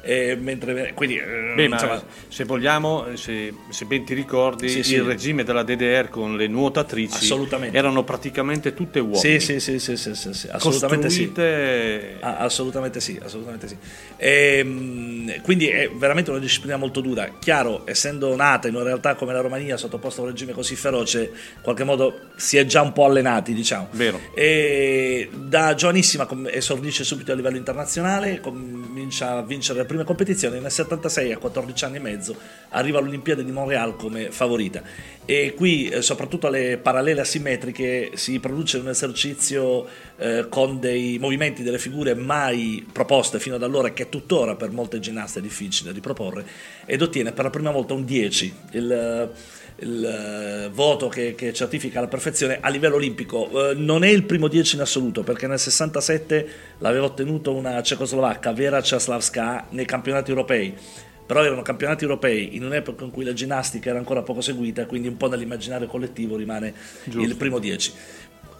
Eh, 0.00 0.36
mentre, 0.36 0.92
quindi, 0.94 1.16
eh, 1.16 1.52
Beh, 1.54 1.64
insomma, 1.64 2.02
se 2.28 2.44
vogliamo, 2.44 3.06
se, 3.14 3.52
se, 3.68 3.84
ben 3.84 4.04
ti 4.04 4.14
ricordi, 4.14 4.68
sì, 4.68 4.78
il 4.78 4.84
sì. 4.84 5.00
regime 5.00 5.44
della 5.44 5.62
DDR 5.62 6.08
con 6.08 6.36
le 6.36 6.46
nuotatrici 6.46 7.34
erano 7.72 8.04
praticamente 8.04 8.74
tutte 8.74 9.00
uomini. 9.00 9.40
Sì, 9.40 9.40
sì, 9.40 9.60
sì, 9.60 9.78
sì, 9.78 9.96
sì, 9.96 10.34
sì, 10.34 10.48
assolutamente 10.50 11.10
sì. 11.10 11.32
Ah, 12.20 12.38
assolutamente 12.38 13.00
sì, 13.00 13.18
assolutamente 13.22 13.68
sì. 13.68 13.76
E, 14.16 14.58
ehm, 14.58 15.40
quindi 15.42 15.68
è 15.68 15.90
veramente 15.90 16.30
una 16.30 16.38
disciplina 16.38 16.76
molto 16.76 17.00
dura. 17.00 17.36
Chiaro, 17.38 17.82
essendo 17.86 18.34
nata 18.36 18.68
in 18.68 18.74
una 18.74 18.84
realtà 18.84 19.14
come 19.14 19.32
la 19.32 19.40
Romania, 19.40 19.76
sottoposta 19.76 20.20
a 20.20 20.24
un 20.24 20.30
regime 20.30 20.52
così 20.52 20.76
feroce, 20.76 21.22
in 21.56 21.62
qualche 21.62 21.84
modo 21.84 22.20
si 22.36 22.56
è 22.56 22.64
già 22.64 22.82
un 22.82 22.92
po' 22.92 23.04
allenati, 23.04 23.52
diciamo. 23.52 23.88
Vero. 23.92 24.20
E 24.34 25.28
da 25.34 25.74
giovanissima 25.74 26.26
esordisce 26.50 27.04
subito 27.04 27.32
a 27.32 27.34
livello 27.34 27.56
internazionale, 27.56 28.40
comincia 28.40 29.36
a 29.36 29.42
vincere 29.42 29.84
prime 29.88 30.04
competizioni, 30.04 30.60
nel 30.60 30.70
76 30.70 31.32
a 31.32 31.38
14 31.38 31.84
anni 31.84 31.96
e 31.96 32.00
mezzo 32.00 32.36
arriva 32.68 33.00
all'Olimpiade 33.00 33.44
di 33.44 33.50
Montreal 33.50 33.96
come 33.96 34.30
favorita 34.30 34.82
e 35.24 35.54
qui 35.56 35.88
eh, 35.88 36.02
soprattutto 36.02 36.46
alle 36.46 36.78
parallele 36.78 37.22
asimmetriche 37.22 38.12
si 38.14 38.38
produce 38.38 38.78
un 38.78 38.88
esercizio 38.88 39.86
eh, 40.16 40.46
con 40.48 40.78
dei 40.78 41.18
movimenti, 41.18 41.62
delle 41.62 41.78
figure 41.78 42.14
mai 42.14 42.86
proposte 42.92 43.40
fino 43.40 43.56
ad 43.56 43.62
allora 43.62 43.90
che 43.92 44.08
tuttora 44.08 44.54
per 44.54 44.70
molte 44.70 45.00
ginnaste 45.00 45.40
è 45.40 45.42
difficile 45.42 45.92
riproporre 45.92 46.46
ed 46.86 47.02
ottiene 47.02 47.32
per 47.32 47.44
la 47.44 47.50
prima 47.50 47.70
volta 47.70 47.94
un 47.94 48.04
10. 48.04 48.54
Il, 48.72 49.32
il 49.80 50.66
uh, 50.68 50.72
voto 50.72 51.08
che, 51.08 51.34
che, 51.34 51.52
certifica 51.52 52.00
la 52.00 52.08
perfezione 52.08 52.58
a 52.60 52.68
livello 52.68 52.96
olimpico. 52.96 53.48
Uh, 53.50 53.72
non 53.76 54.04
è 54.04 54.08
il 54.08 54.24
primo 54.24 54.48
10 54.48 54.76
in 54.76 54.82
assoluto 54.82 55.22
perché 55.22 55.46
nel 55.46 55.58
67 55.58 56.48
l'aveva 56.78 57.06
ottenuto 57.06 57.54
una 57.54 57.82
cecoslovacca, 57.82 58.52
Vera 58.52 58.80
Czaslavska, 58.80 59.66
nei 59.70 59.84
campionati 59.84 60.30
europei. 60.30 60.74
Però 61.26 61.44
erano 61.44 61.60
campionati 61.60 62.04
europei 62.04 62.56
in 62.56 62.64
un'epoca 62.64 63.04
in 63.04 63.10
cui 63.10 63.22
la 63.22 63.34
ginnastica 63.34 63.90
era 63.90 63.98
ancora 63.98 64.22
poco 64.22 64.40
seguita, 64.40 64.86
quindi 64.86 65.08
un 65.08 65.18
po' 65.18 65.28
nell'immaginario 65.28 65.86
collettivo 65.86 66.36
rimane 66.36 66.72
Giusto. 67.04 67.20
il 67.20 67.36
primo 67.36 67.58
10 67.58 67.92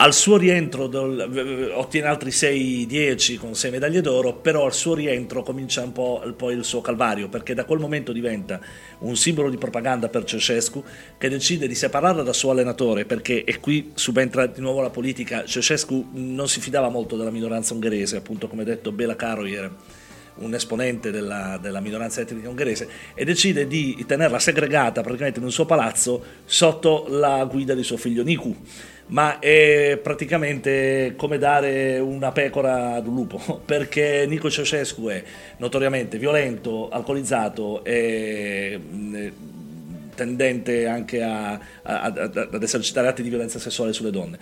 al 0.01 0.15
suo 0.15 0.37
rientro 0.37 0.87
del- 0.87 1.73
ottiene 1.75 2.07
altri 2.07 2.31
6-10 2.31 3.37
con 3.37 3.57
6 3.57 3.71
medaglie 3.73 4.01
d'oro, 4.01 4.35
però 4.35 4.65
al 4.65 4.73
suo 4.73 4.95
rientro 4.95 5.43
comincia 5.43 5.83
un 5.83 5.91
po' 5.91 6.23
poi 6.37 6.55
il 6.55 6.65
suo 6.65 6.81
calvario, 6.81 7.29
perché 7.29 7.53
da 7.53 7.65
quel 7.65 7.81
momento 7.81 8.13
diventa 8.13 8.61
un 9.01 9.17
simbolo 9.17 9.51
di 9.51 9.57
propaganda 9.57 10.09
per 10.09 10.23
Ceausescu 10.23 10.85
che 11.19 11.29
decide 11.29 11.67
di 11.67 11.75
separarla 11.75 12.23
dal 12.23 12.35
suo 12.35 12.53
allenatore, 12.53 13.07
perché 13.07 13.43
e 13.43 13.59
qui 13.59 13.91
subentra 13.95 14.47
di 14.47 14.61
nuovo 14.61 14.83
la 14.83 14.91
politica, 14.91 15.45
Ceausescu 15.45 16.11
non 16.13 16.47
si 16.49 16.61
fidava 16.61 16.89
molto 16.89 17.17
della 17.17 17.31
minoranza 17.31 17.75
ungherese, 17.75 18.19
appunto 18.19 18.47
come 18.47 18.63
detto 18.63 18.93
Bela 18.93 19.17
Karol 19.17 19.49
era 19.49 19.75
un 20.41 20.55
esponente 20.55 21.11
della, 21.11 21.59
della 21.61 21.81
minoranza 21.81 22.21
etnica 22.21 22.49
ungherese 22.49 22.89
e 23.15 23.25
decide 23.25 23.67
di 23.67 24.05
tenerla 24.07 24.39
segregata 24.39 25.01
praticamente 25.01 25.41
in 25.41 25.45
un 25.45 25.51
suo 25.51 25.67
palazzo 25.67 26.23
sotto 26.45 27.07
la 27.09 27.45
guida 27.51 27.75
di 27.75 27.83
suo 27.83 27.97
figlio 27.97 28.23
Niku 28.23 28.57
ma 29.09 29.39
è 29.39 29.99
praticamente 30.03 31.15
come 31.17 31.39
dare 31.39 31.99
una 31.99 32.33
pecora 32.33 32.95
ad 32.95 33.07
un 33.07 33.15
lupo 33.15 33.61
perché 33.65 34.27
Nico 34.29 34.51
Ceausescu 34.51 35.07
è 35.07 35.23
notoriamente 35.59 36.19
violento, 36.19 36.89
alcolizzato 36.89 37.85
e 37.85 38.79
mh, 38.79 39.29
tendente 40.19 40.87
anche 40.89 41.23
a, 41.23 41.53
a- 41.53 41.61
a- 41.83 42.13
ad 42.13 42.63
esercitare 42.63 43.07
atti 43.07 43.23
di 43.23 43.29
violenza 43.29 43.61
sessuale 43.61 43.93
sulle 43.93 44.11
donne. 44.11 44.37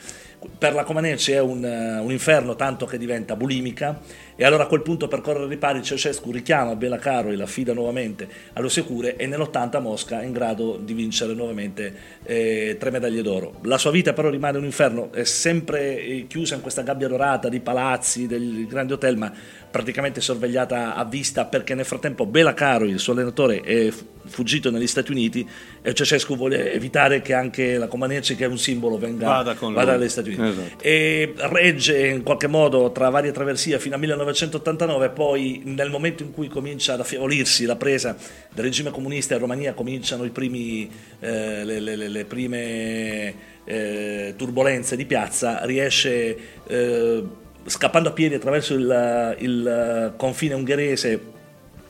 Per 0.59 0.73
la 0.73 0.85
Comaneci 0.85 1.33
è 1.33 1.41
un, 1.41 1.63
un 1.65 2.11
inferno 2.11 2.57
tanto 2.57 2.87
che 2.87 2.97
diventa 2.97 3.37
bulimica 3.37 4.01
e 4.35 4.45
allora 4.45 4.63
a 4.65 4.67
quel 4.67 4.83
punto 4.83 5.09
per 5.09 5.21
correre 5.21 5.53
i 5.53 5.57
pari 5.59 5.83
Ceausescu 5.83 6.31
richiama 6.31 6.77
Bela 6.77 6.99
Caro 6.99 7.31
e 7.31 7.37
la 7.37 7.45
affida 7.45 7.73
nuovamente 7.75 8.29
alle 8.55 8.69
sicure 8.71 9.17
e 9.17 9.27
nell'80 9.27 9.81
Mosca 9.81 10.21
è 10.21 10.25
in 10.25 10.33
grado 10.33 10.79
di 10.83 10.93
vincere 10.95 11.35
nuovamente 11.35 11.95
eh, 12.25 12.77
tre 12.79 12.91
medaglie 12.91 13.23
d'oro. 13.23 13.57
La 13.65 13.79
sua 13.79 13.91
vita 13.91 14.13
però 14.13 14.31
rimane 14.31 14.57
un 14.59 14.65
inferno, 14.65 15.13
è 15.13 15.25
sempre 15.25 15.99
eh, 15.99 16.27
chiusa 16.27 16.55
in 16.55 16.61
questa 16.63 16.83
gabbia 16.83 17.09
dorata 17.09 17.49
di 17.49 17.61
palazzi, 17.61 18.27
dei 18.27 18.67
grandi 18.69 18.93
hotel, 18.95 19.17
ma 19.17 19.33
praticamente 19.77 20.21
sorvegliata 20.23 20.95
a 20.95 21.05
vista 21.05 21.45
perché 21.45 21.75
nel 21.75 21.85
frattempo 21.85 22.25
Bela 22.25 22.55
Caro, 22.55 22.87
il 22.87 22.99
suo 22.99 23.13
allenatore, 23.13 23.61
è 23.61 23.91
fu- 23.91 24.05
fuggito 24.25 24.71
negli 24.71 24.87
Stati 24.87 25.13
Uniti 25.13 25.47
e 25.83 25.93
Ceausescu 25.95 26.35
vuole 26.37 26.73
evitare 26.73 27.21
che 27.23 27.33
anche 27.35 27.77
la 27.77 27.87
Comaneci, 27.87 28.35
che 28.37 28.45
è 28.45 28.49
un 28.49 28.59
simbolo, 28.59 28.99
venga 28.99 29.27
Vada 29.27 29.55
vada 29.61 29.97
negli 29.97 30.09
Stati 30.09 30.31
Uniti. 30.31 30.43
Esatto. 30.61 30.83
E 30.83 31.33
regge 31.37 32.09
in 32.09 32.23
qualche 32.23 32.47
modo 32.47 32.91
tra 32.91 33.09
varie 33.11 33.31
traversie 33.33 33.79
fino 33.79 33.95
al 33.95 34.01
1989, 34.01 35.11
poi 35.11 35.61
nel 35.65 35.91
momento 35.91 36.23
in 36.23 36.33
cui 36.33 36.49
comincia 36.49 36.95
ad 36.95 37.01
affievolirsi 37.01 37.67
la 37.67 37.77
presa 37.77 38.17
del 38.53 38.65
regime 38.65 38.91
comunista 38.91 39.35
in 39.35 39.41
Romania 39.41 39.75
cominciano 39.75 40.25
i 40.25 40.31
primi, 40.31 40.91
eh, 41.21 41.65
le, 41.65 41.81
le- 41.81 41.97
le- 41.97 42.09
le 42.09 42.25
prime 42.25 43.35
eh, 43.65 44.35
turbulenze 44.37 44.97
di 44.97 45.05
piazza, 45.05 45.65
riesce 45.65 46.37
eh, 46.67 47.23
scappando 47.67 48.09
a 48.11 48.13
piedi 48.13 48.35
attraverso 48.35 48.75
il, 48.75 49.37
il 49.41 50.15
confine 50.17 50.55
ungherese 50.55 51.35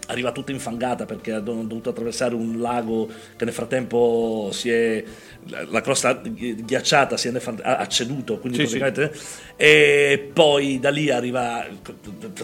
arriva 0.09 0.31
tutta 0.31 0.53
infangata 0.53 1.05
perché 1.05 1.33
ha 1.33 1.41
do- 1.41 1.65
dovuto 1.67 1.91
attraversare 1.91 2.33
un 2.35 2.61
lago 2.61 3.09
che 3.37 3.45
nel 3.45 3.53
frattempo 3.53 4.51
si 4.53 4.71
è 4.71 5.03
la 5.69 5.81
crosta 5.81 6.21
ghiacciata 6.23 7.17
si 7.17 7.27
è 7.27 7.31
nel 7.33 7.41
frat- 7.41 7.61
ha 7.65 7.79
ha 7.79 7.87
ceduto 7.89 8.39
quindi 8.39 8.59
Sì, 8.61 8.67
sì. 8.67 8.79
praticamente 8.79 9.19
e 9.57 10.31
poi 10.33 10.79
da 10.79 10.91
lì 10.91 11.11
arriva 11.11 11.67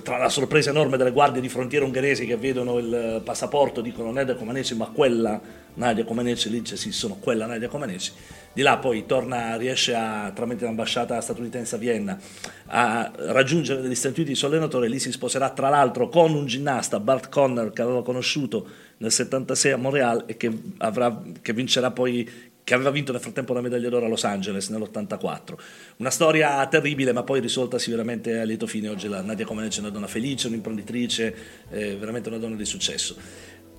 tra 0.03 0.19
la 0.19 0.29
sorpresa 0.29 0.71
enorme 0.71 0.97
delle 0.97 1.13
guardie 1.13 1.41
di 1.41 1.49
frontiera 1.49 1.85
ungheresi 1.85 2.27
che 2.27 2.37
vedono 2.37 2.79
il 2.79 3.21
passaporto 3.25 3.81
dicono 3.81 4.11
Nadia 4.11 4.35
Comaneci 4.35 4.75
ma 4.75 4.87
quella 4.87 5.41
Nadia 5.75 6.05
Comaneci 6.05 6.51
lì 6.51 6.61
dice 6.63 6.77
sì 6.77 6.91
sono 6.91 7.17
quella 7.21 7.47
Nadia 7.47 7.69
Comaneci 7.69 8.13
di 8.53 8.63
là 8.63 8.79
poi 8.79 9.07
torna, 9.07 9.57
riesce 9.57 9.95
a, 9.95 10.31
tramite 10.35 10.65
l'ambasciata 10.65 11.21
statunitense 11.21 11.77
a 11.77 11.79
Vienna 11.79 12.19
a 12.67 13.11
raggiungere 13.15 13.83
negli 13.83 13.95
Stati 13.95 14.17
Uniti 14.17 14.33
il 14.33 14.37
suo 14.37 14.49
allenatore, 14.49 14.89
lì 14.89 14.99
si 14.99 15.13
sposerà 15.13 15.51
tra 15.51 15.69
l'altro 15.69 16.09
con 16.09 16.35
un 16.35 16.47
ginnasta, 16.47 17.01
Bart 17.01 17.29
Conner, 17.29 17.71
che 17.73 17.83
aveva 17.83 18.03
conosciuto 18.03 18.67
nel 18.99 19.11
76 19.11 19.73
a 19.73 19.77
Montreal 19.77 20.25
e 20.27 20.37
che, 20.37 20.51
avrà, 20.79 21.23
che 21.41 21.53
vincerà 21.53 21.91
poi 21.91 22.51
che 22.65 22.75
aveva 22.75 22.91
vinto 22.91 23.11
nel 23.11 23.21
frattempo 23.21 23.53
la 23.53 23.61
medaglia 23.61 23.89
d'oro 23.89 24.07
a 24.07 24.09
Los 24.09 24.25
Angeles 24.25 24.69
nell'84. 24.69 25.55
Una 25.97 26.11
storia 26.11 26.65
terribile, 26.69 27.13
ma 27.13 27.25
poi 27.25 27.41
risoltasi 27.41 27.91
veramente 27.91 28.39
a 28.39 28.45
lieto 28.45 28.67
fine. 28.67 28.89
Oggi 28.89 29.09
la 29.09 29.21
Nadia 29.21 29.45
Comaneci 29.45 29.79
è 29.79 29.81
una 29.81 29.91
donna 29.91 30.07
felice, 30.07 30.47
un'imprenditrice, 30.47 31.37
eh, 31.71 31.97
veramente 31.97 32.29
una 32.29 32.39
donna 32.39 32.55
di 32.55 32.65
successo. 32.65 33.17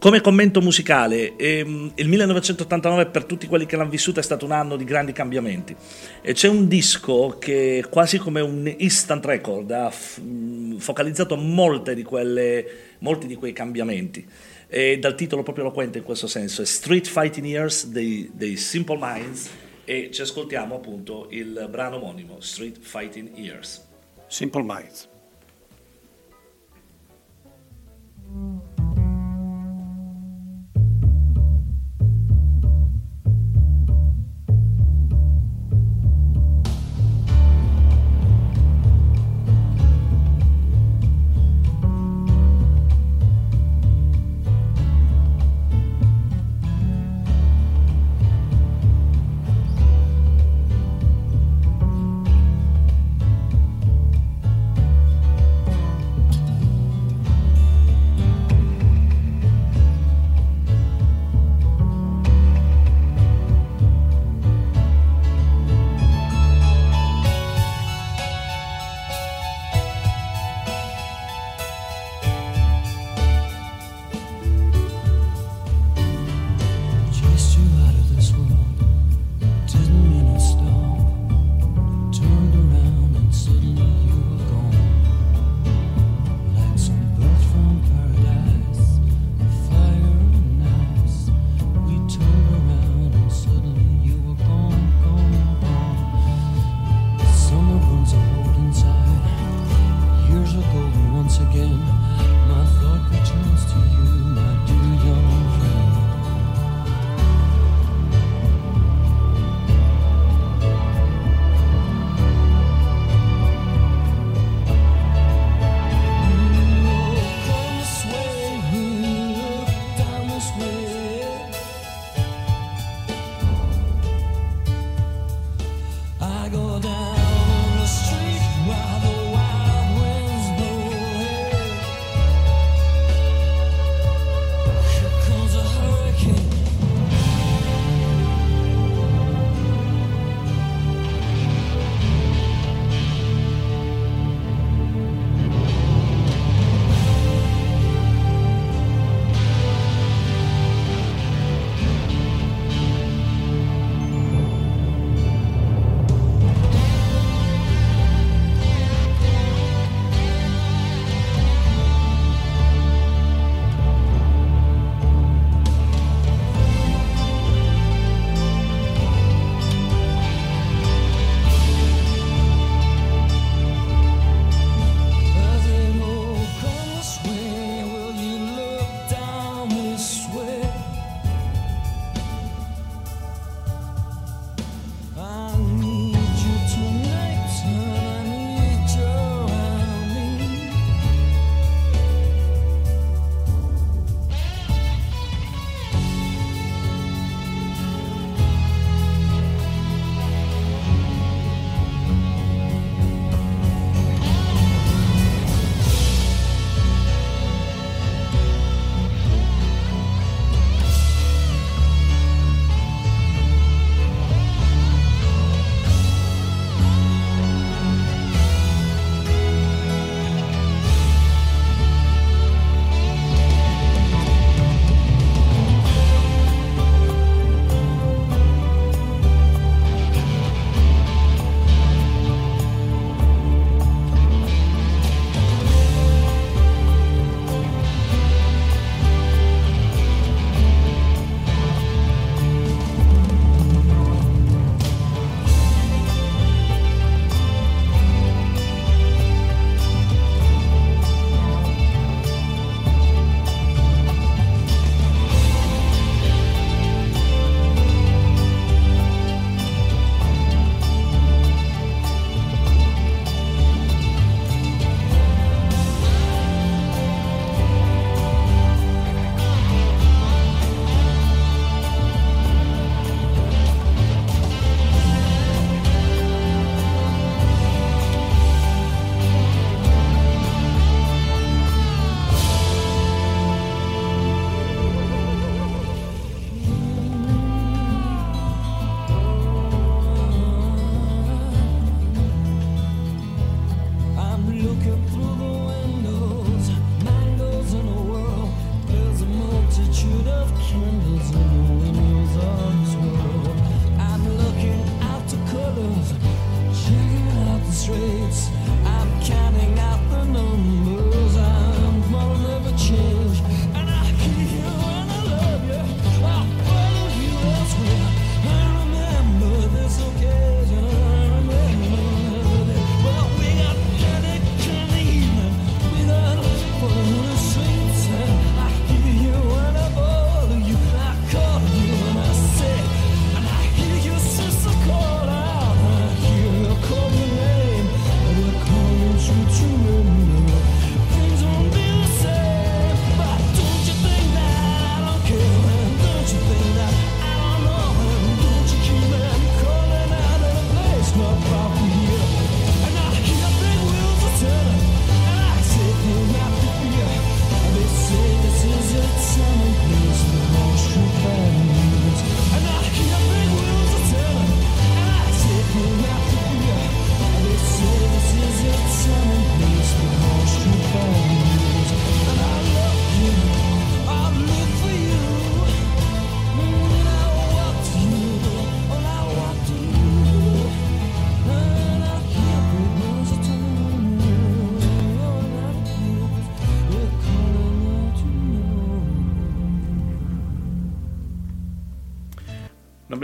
Come 0.03 0.19
commento 0.19 0.59
musicale, 0.59 1.37
ehm, 1.37 1.93
il 1.95 2.09
1989 2.09 3.05
per 3.05 3.23
tutti 3.23 3.47
quelli 3.47 3.65
che 3.65 3.77
l'hanno 3.77 3.89
vissuta 3.89 4.19
è 4.19 4.23
stato 4.23 4.43
un 4.43 4.51
anno 4.51 4.75
di 4.75 4.83
grandi 4.83 5.13
cambiamenti 5.13 5.73
e 6.21 6.33
c'è 6.33 6.49
un 6.49 6.67
disco 6.67 7.37
che 7.39 7.85
quasi 7.89 8.17
come 8.17 8.41
un 8.41 8.69
instant 8.79 9.23
record 9.23 9.71
ha 9.71 9.89
f- 9.89 10.19
mh, 10.19 10.79
focalizzato 10.79 11.37
di 11.37 12.03
quelle, 12.03 12.65
molti 12.97 13.27
di 13.27 13.35
quei 13.35 13.53
cambiamenti 13.53 14.27
e 14.67 14.99
dal 14.99 15.15
titolo 15.15 15.41
proprio 15.41 15.63
eloquente 15.63 15.99
in 15.99 16.03
questo 16.03 16.27
senso 16.27 16.61
è 16.61 16.65
Street 16.65 17.07
Fighting 17.07 17.47
Years 17.47 17.87
dei, 17.87 18.29
dei 18.33 18.57
Simple 18.57 18.97
Minds 18.99 19.49
e 19.85 20.09
ci 20.11 20.21
ascoltiamo 20.21 20.75
appunto 20.75 21.27
il 21.29 21.65
brano 21.71 21.95
omonimo 21.95 22.41
Street 22.41 22.77
Fighting 22.77 23.37
Years. 23.37 23.81
Simple 24.27 24.63
Minds. 24.63 25.07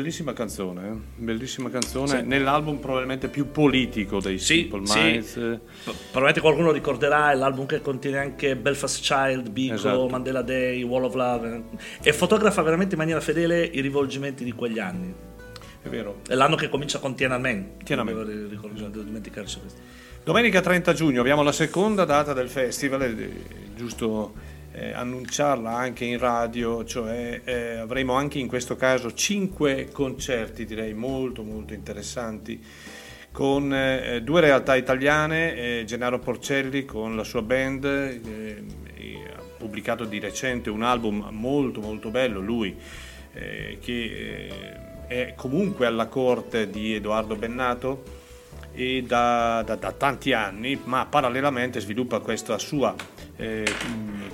Bellissima 0.10 0.34
canzone, 0.34 0.88
eh? 0.88 1.22
bellissima 1.22 1.69
canzone, 1.69 2.23
nell'album 2.23 2.77
probabilmente 2.77 3.27
più 3.27 3.52
politico 3.52 4.19
dei 4.19 4.40
Sì, 4.40 4.68
Simple 4.68 4.86
sì. 4.88 4.99
Minds. 4.99 5.34
P- 5.34 5.60
Probabilmente 5.84 6.41
qualcuno 6.41 6.72
ricorderà 6.72 7.31
è 7.31 7.36
l'album 7.36 7.68
che 7.68 7.80
contiene 7.80 8.18
anche 8.18 8.56
Belfast 8.56 9.02
Child, 9.02 9.49
Biko, 9.52 9.76
Esatto. 9.76 10.07
Mandela 10.07 10.41
Day, 10.41 10.81
Wall 10.81 11.03
of 11.03 11.14
Love 11.14 11.64
eh, 12.02 12.10
e 12.10 12.14
fotografa 12.14 12.64
veramente 12.64 12.94
in 12.95 12.99
maniera 12.99 13.22
fedele 13.22 13.64
i 13.64 13.81
rivolgimenti 13.81 14.44
di 14.44 14.52
quegli 14.52 14.80
anni. 14.80 15.14
È 15.81 15.88
vero. 15.88 16.22
È 16.27 16.34
l'anno 16.34 16.56
che 16.56 16.69
comincia 16.69 16.98
con 16.98 17.14
Tiananmen. 17.15 17.77
Tiananmen. 17.84 18.49
Ricordare- 18.49 18.81
non 18.81 18.91
devo 18.91 19.03
dimenticarci 19.03 19.60
questo. 19.60 19.80
Domenica 20.23 20.60
30 20.60 20.94
giugno 20.94 21.22
abbiamo 21.22 21.44
la 21.44 21.52
seconda 21.52 22.03
data 22.03 22.34
del 22.34 22.49
festival, 22.49 23.15
giusto 23.76 24.34
eh, 24.80 24.93
annunciarla 24.93 25.72
anche 25.72 26.06
in 26.06 26.18
radio, 26.18 26.85
cioè 26.85 27.41
eh, 27.43 27.77
avremo 27.77 28.14
anche 28.14 28.39
in 28.39 28.47
questo 28.47 28.77
caso 28.77 29.14
cinque 29.14 29.89
concerti 29.91 30.65
direi 30.65 30.93
molto 30.93 31.43
molto 31.43 31.73
interessanti 31.73 32.64
con 33.31 33.73
eh, 33.73 34.22
due 34.23 34.41
realtà 34.41 34.76
italiane, 34.76 35.56
eh, 35.56 35.84
Gennaro 35.85 36.19
Porcelli 36.19 36.85
con 36.85 37.15
la 37.15 37.23
sua 37.23 37.41
band, 37.41 37.84
eh, 37.85 38.64
ha 39.35 39.41
pubblicato 39.57 40.06
di 40.06 40.18
recente 40.19 40.69
un 40.69 40.81
album 40.81 41.27
molto 41.31 41.81
molto 41.81 42.10
bello, 42.10 42.39
lui 42.39 42.76
eh, 43.34 43.77
che 43.81 44.49
è 45.07 45.34
comunque 45.35 45.85
alla 45.85 46.07
corte 46.07 46.69
di 46.69 46.95
Edoardo 46.95 47.35
Bennato 47.35 48.03
e 48.72 49.03
da, 49.06 49.61
da- 49.65 49.76
da 49.76 49.91
tanti 49.91 50.31
anni, 50.34 50.80
ma 50.85 51.06
parallelamente 51.06 51.80
sviluppa 51.80 52.19
questa 52.19 52.57
sua 52.57 52.95
eh, 53.35 53.65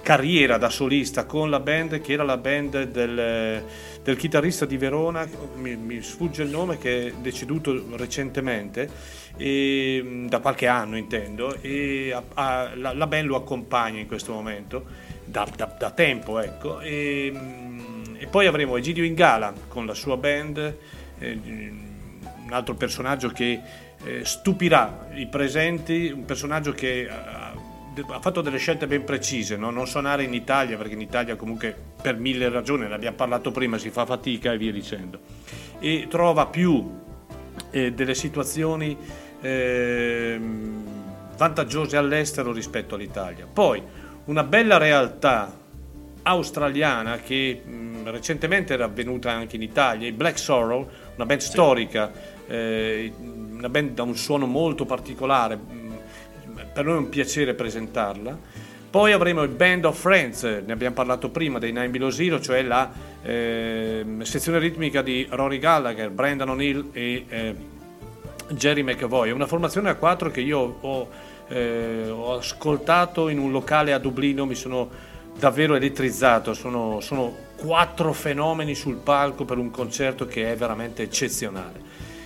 carriera 0.06 0.58
da 0.60 0.70
solista 0.70 1.26
con 1.26 1.50
la 1.50 1.60
band 1.60 2.00
che 2.00 2.14
era 2.14 2.22
la 2.22 2.38
band 2.38 2.84
del, 2.84 3.64
del 4.04 4.16
chitarrista 4.16 4.64
di 4.68 4.78
Verona, 4.78 5.28
mi, 5.56 5.76
mi 5.76 6.00
sfugge 6.04 6.44
il 6.44 6.50
nome, 6.52 6.78
che 6.78 7.08
è 7.08 7.14
deceduto 7.14 7.84
recentemente, 7.96 8.88
e, 9.36 10.04
mh, 10.04 10.28
da 10.28 10.38
qualche 10.42 10.68
anno 10.68 10.96
intendo, 10.96 11.60
e 11.60 12.12
ha- 12.14 12.22
ha- 12.36 12.76
la, 12.76 12.94
la 12.94 13.08
band 13.08 13.26
lo 13.26 13.36
accompagna 13.36 14.00
in 14.00 14.06
questo 14.06 14.32
momento, 14.32 14.86
da, 15.26 15.48
da- 15.56 15.76
da 15.76 15.90
tempo 15.90 16.40
ecco, 16.40 16.82
e, 16.82 17.32
mh, 17.34 18.18
e 18.20 18.28
poi 18.28 18.46
avremo 18.46 18.78
Egidio 18.78 19.04
Ingala 19.04 19.56
con 19.68 19.88
la 19.88 19.96
sua 19.96 20.18
band, 20.18 20.78
eh, 21.18 21.40
un 21.42 22.52
altro 22.52 22.76
personaggio 22.76 23.30
che 23.30 23.60
eh, 24.04 24.24
stupirà 24.24 25.08
i 25.16 25.26
presenti, 25.26 26.12
un 26.14 26.26
personaggio 26.26 26.74
che 26.74 27.10
ha, 28.10 28.20
fatto 28.20 28.42
delle 28.42 28.58
scelte 28.58 28.88
ben 28.88 29.04
precise, 29.04 29.58
no? 29.58 29.70
non 29.70 29.88
suonare 29.88 30.24
in 30.24 30.34
Italia, 30.34 30.78
perché 30.78 30.94
in 30.94 31.02
Italia 31.02 31.36
comunque 31.36 31.76
per 32.02 32.18
mille 32.18 32.50
ragioni, 32.50 32.88
ne 32.88 32.94
abbiamo 32.94 33.16
parlato 33.16 33.52
prima, 33.52 33.78
si 33.78 33.90
fa 33.90 34.06
fatica 34.06 34.52
e 34.52 34.58
via 34.58 34.72
dicendo, 34.72 35.20
e 35.80 36.08
trova 36.10 36.48
più 36.48 37.04
eh, 37.72 37.94
delle 37.94 38.16
situazioni 38.16 38.98
ehm, 39.42 40.84
vantaggiose 41.38 41.98
all'estero 41.98 42.52
rispetto 42.52 42.96
all'Italia. 42.96 43.48
Poi 43.52 43.82
una 44.26 44.44
bella 44.44 44.78
realtà 44.78 45.64
australiana 46.24 47.18
che 47.18 47.62
mh, 47.64 48.10
recentemente 48.10 48.74
era 48.74 48.86
avvenuta 48.86 49.32
anche 49.32 49.56
in 49.56 49.62
Italia, 49.62 50.08
i 50.08 50.12
Black 50.12 50.40
Sorrow, 50.40 50.90
una 51.16 51.26
band 51.26 51.40
storica, 51.40 52.12
eh, 52.48 53.14
una 53.20 53.70
band 53.70 53.92
da 53.92 54.04
un 54.04 54.16
suono 54.16 54.46
molto 54.46 54.86
particolare, 54.86 55.60
per 56.76 56.84
noi 56.84 56.96
è 56.96 56.98
un 56.98 57.08
piacere 57.08 57.54
presentarla. 57.54 58.38
Poi 58.90 59.14
avremo 59.14 59.44
il 59.44 59.50
Band 59.50 59.86
of 59.86 59.98
Friends, 59.98 60.44
ne 60.44 60.74
abbiamo 60.74 60.94
parlato 60.94 61.30
prima, 61.30 61.58
dei 61.58 61.72
Nine 61.72 61.88
Below 61.88 62.10
Zero, 62.10 62.42
cioè 62.42 62.62
la 62.64 62.92
ehm, 63.22 64.24
sezione 64.24 64.60
ritmica 64.60 65.02
di 65.02 65.26
Rory 65.30 65.58
Gallagher, 65.58 66.10
Brandon 66.10 66.50
O'Neill 66.50 66.90
e 66.92 67.26
eh, 67.30 67.56
Jerry 68.50 68.82
McAvoy. 68.82 69.30
È 69.30 69.32
una 69.32 69.48
formazione 69.48 69.90
a 69.90 69.96
quattro 69.96 70.30
che 70.30 70.42
io 70.42 70.78
ho, 70.82 71.10
eh, 71.48 72.10
ho 72.10 72.34
ascoltato 72.36 73.30
in 73.30 73.40
un 73.40 73.52
locale 73.52 73.94
a 73.94 73.98
Dublino, 73.98 74.46
mi 74.46 74.56
sono 74.56 74.90
davvero 75.40 75.76
elettrizzato. 75.76 76.54
Sono, 76.54 77.00
sono 77.00 77.34
quattro 77.56 78.12
fenomeni 78.12 78.76
sul 78.76 78.98
palco 78.98 79.46
per 79.46 79.58
un 79.58 79.72
concerto 79.72 80.26
che 80.26 80.52
è 80.52 80.58
veramente 80.58 81.04
eccezionale. 81.04 81.85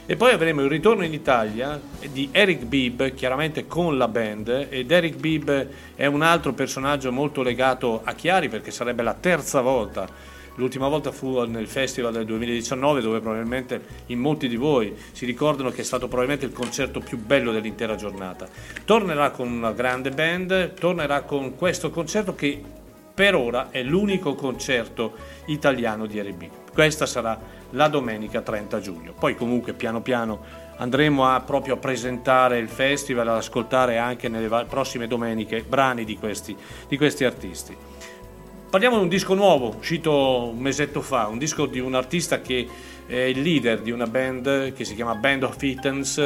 E 0.10 0.15
poi 0.15 0.31
avremo 0.31 0.64
il 0.64 0.69
ritorno 0.69 1.06
in 1.06 1.14
Italia 1.14 1.80
di 2.11 2.30
Eric 2.31 2.64
Bibb, 2.64 3.10
chiaramente 3.10 3.68
con 3.68 3.95
la 3.95 4.07
band, 4.07 4.65
ed 4.72 4.90
Eric 4.90 5.18
Bibb 5.18 5.52
è 5.94 6.07
un 6.07 6.23
altro 6.23 6.53
personaggio 6.53 7.11
molto 7.11 7.44
legato 7.44 8.02
a 8.03 8.14
Chiari 8.14 8.49
perché 8.49 8.72
sarebbe 8.72 9.03
la 9.03 9.14
terza 9.14 9.61
volta 9.61 10.10
L'ultima 10.56 10.88
volta 10.88 11.11
fu 11.11 11.41
nel 11.45 11.68
festival 11.68 12.11
del 12.11 12.26
2019 12.26 13.02
dove 13.02 13.19
probabilmente 13.19 13.81
in 14.07 14.19
molti 14.19 14.49
di 14.49 14.56
voi 14.57 14.94
si 15.11 15.26
ricordano 15.26 15.69
che 15.69 15.81
è 15.81 15.86
stato 15.86 16.07
probabilmente 16.07 16.48
il 16.48 16.53
concerto 16.53 16.99
più 16.99 17.18
bello 17.18 17.52
dell'intera 17.52 17.95
giornata. 17.95 18.48
Tornerà 18.84 19.30
con 19.30 19.49
una 19.49 19.72
grande 19.72 20.10
band, 20.10 20.73
tornerà 20.73 21.22
con 21.22 21.56
questo 21.56 21.91
concerto 21.91 22.34
che 22.34 22.61
per 23.14 23.36
ora 23.36 23.69
è 23.69 23.84
l'unico 23.84 24.34
concerto 24.34 25.14
italiano 25.45 26.06
di 26.07 26.19
RB. 26.19 26.44
Questa 26.73 27.06
sarà 27.06 27.40
la 27.72 27.88
domenica 27.88 28.41
30 28.41 28.80
giugno. 28.80 29.14
Poi 29.18 29.36
comunque 29.36 29.74
piano 29.74 30.02
piano 30.02 30.68
andremo 30.78 31.26
a 31.26 31.41
proprio 31.41 31.76
a 31.76 31.78
presentare 31.78 32.58
il 32.58 32.70
festival, 32.70 33.28
ad 33.28 33.36
ascoltare 33.36 33.98
anche 33.98 34.30
nelle 34.30 34.66
prossime 34.66 35.08
domeniche 35.08 35.64
brani 35.68 36.06
di 36.06 36.18
questi, 36.18 36.56
di 36.88 36.98
questi 36.98 37.26
artisti. 37.26 37.76
Parliamo 38.70 38.98
di 38.98 39.02
un 39.02 39.10
disco 39.10 39.34
nuovo, 39.34 39.76
uscito 39.78 40.52
un 40.54 40.60
mesetto 40.60 41.02
fa, 41.02 41.28
un 41.28 41.40
disco 41.40 41.66
di 41.66 41.80
un 41.80 41.96
artista 41.96 42.40
che 42.40 42.68
è 43.08 43.16
il 43.16 43.41
leader 43.41 43.82
di 43.82 43.90
una 43.90 44.06
band 44.06 44.74
che 44.74 44.86
si 44.86 44.94
chiama 44.94 45.16
Band 45.16 45.41
of 45.41 45.58
Kittens, 45.58 46.18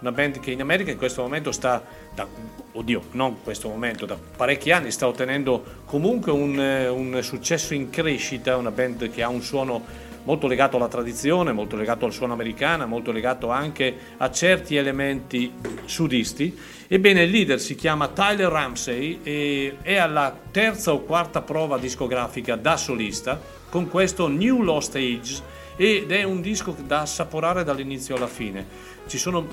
una 0.00 0.12
band 0.12 0.38
che 0.38 0.50
in 0.50 0.60
America 0.60 0.90
in 0.90 0.98
questo 0.98 1.22
momento 1.22 1.50
sta, 1.52 1.82
da, 2.14 2.26
oddio, 2.72 3.02
non 3.12 3.30
in 3.30 3.42
questo 3.42 3.68
momento, 3.68 4.04
da 4.04 4.18
parecchi 4.36 4.70
anni 4.70 4.90
sta 4.90 5.08
ottenendo 5.08 5.64
comunque 5.86 6.30
un, 6.32 6.60
eh, 6.60 6.88
un 6.88 7.18
successo 7.22 7.72
in 7.72 7.88
crescita, 7.88 8.58
una 8.58 8.70
band 8.70 9.10
che 9.10 9.22
ha 9.22 9.30
un 9.30 9.40
suono 9.40 9.82
molto 10.26 10.46
legato 10.48 10.76
alla 10.76 10.88
tradizione, 10.88 11.52
molto 11.52 11.76
legato 11.76 12.04
al 12.04 12.12
suono 12.12 12.34
americano, 12.34 12.86
molto 12.86 13.12
legato 13.12 13.50
anche 13.50 13.96
a 14.16 14.30
certi 14.30 14.76
elementi 14.76 15.52
sudisti. 15.84 16.56
Ebbene, 16.88 17.22
il 17.22 17.30
leader 17.30 17.60
si 17.60 17.74
chiama 17.74 18.08
Tyler 18.08 18.50
Ramsey 18.50 19.20
e 19.22 19.76
è 19.82 19.96
alla 19.96 20.36
terza 20.50 20.92
o 20.92 21.00
quarta 21.00 21.42
prova 21.42 21.78
discografica 21.78 22.56
da 22.56 22.76
solista 22.76 23.40
con 23.70 23.88
questo 23.88 24.28
New 24.28 24.62
Lost 24.62 24.96
Age 24.96 25.54
ed 25.76 26.10
è 26.10 26.22
un 26.22 26.40
disco 26.40 26.74
da 26.86 27.02
assaporare 27.02 27.62
dall'inizio 27.62 28.16
alla 28.16 28.26
fine. 28.26 28.66
Ci 29.06 29.18
sono 29.18 29.46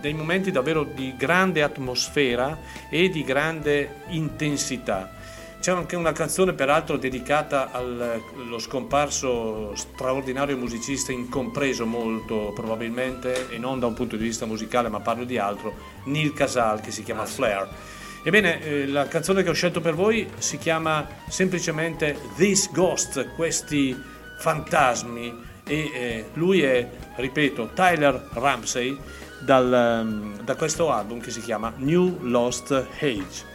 dei 0.00 0.12
momenti 0.12 0.50
davvero 0.50 0.84
di 0.84 1.14
grande 1.16 1.62
atmosfera 1.62 2.58
e 2.90 3.08
di 3.08 3.24
grande 3.24 4.02
intensità. 4.08 5.15
C'è 5.60 5.72
anche 5.72 5.96
una 5.96 6.12
canzone 6.12 6.52
peraltro 6.52 6.96
dedicata 6.96 7.72
allo 7.72 8.58
scomparso 8.58 9.74
straordinario 9.74 10.56
musicista 10.56 11.10
incompreso 11.10 11.86
molto 11.86 12.52
probabilmente 12.54 13.50
e 13.50 13.58
non 13.58 13.80
da 13.80 13.86
un 13.86 13.94
punto 13.94 14.16
di 14.16 14.22
vista 14.22 14.46
musicale 14.46 14.88
ma 14.88 15.00
parlo 15.00 15.24
di 15.24 15.38
altro, 15.38 15.74
Neil 16.04 16.32
Casal 16.32 16.80
che 16.80 16.92
si 16.92 17.02
chiama 17.02 17.24
Flair. 17.24 17.68
Ebbene, 18.22 18.62
eh, 18.62 18.86
la 18.86 19.06
canzone 19.06 19.42
che 19.42 19.50
ho 19.50 19.54
scelto 19.54 19.80
per 19.80 19.94
voi 19.94 20.28
si 20.38 20.58
chiama 20.58 21.06
semplicemente 21.28 22.18
This 22.36 22.70
Ghost, 22.72 23.34
questi 23.34 23.96
fantasmi 24.38 25.44
e 25.64 25.90
eh, 25.94 26.24
lui 26.34 26.62
è, 26.62 26.88
ripeto, 27.16 27.70
Tyler 27.74 28.28
Ramsey 28.32 28.96
dal, 29.40 29.72
ehm, 29.72 30.42
da 30.42 30.54
questo 30.54 30.90
album 30.90 31.20
che 31.20 31.30
si 31.30 31.40
chiama 31.40 31.72
New 31.76 32.18
Lost 32.22 32.72
Age. 33.00 33.54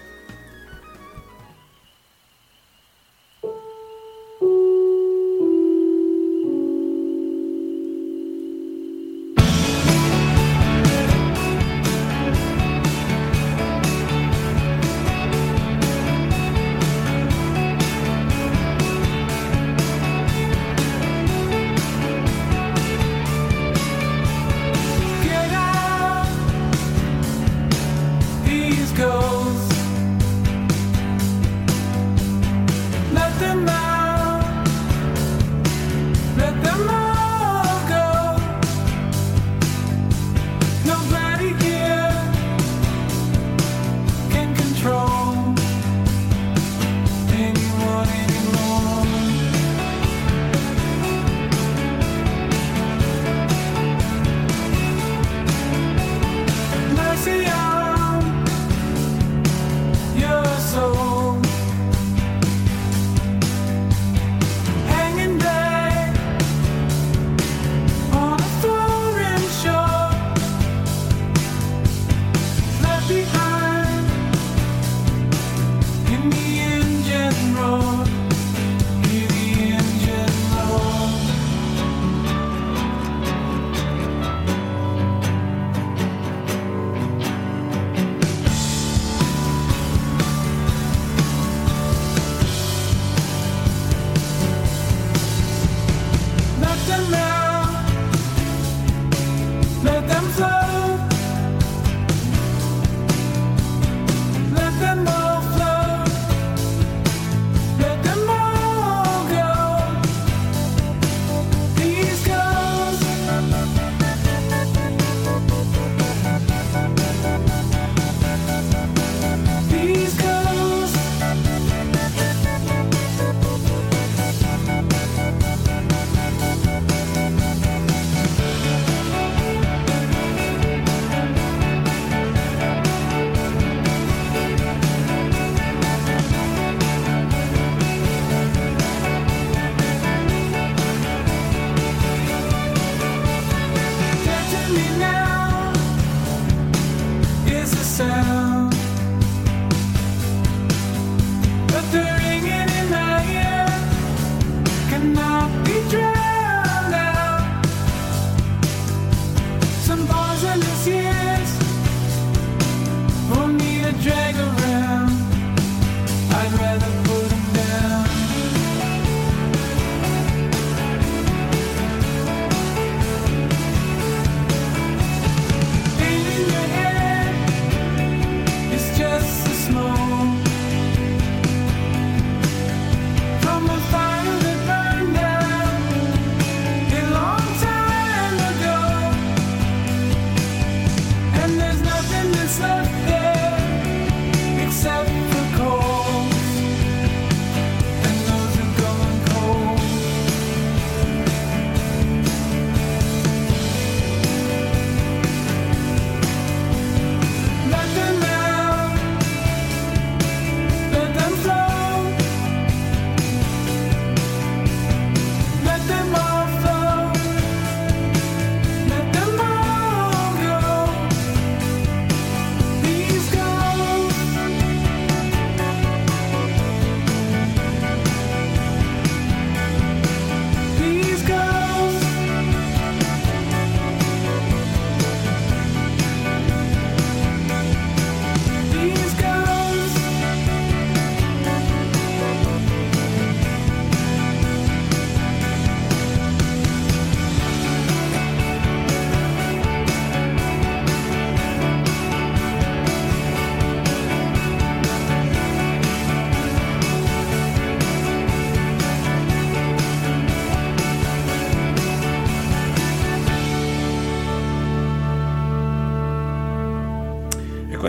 time 148.02 148.31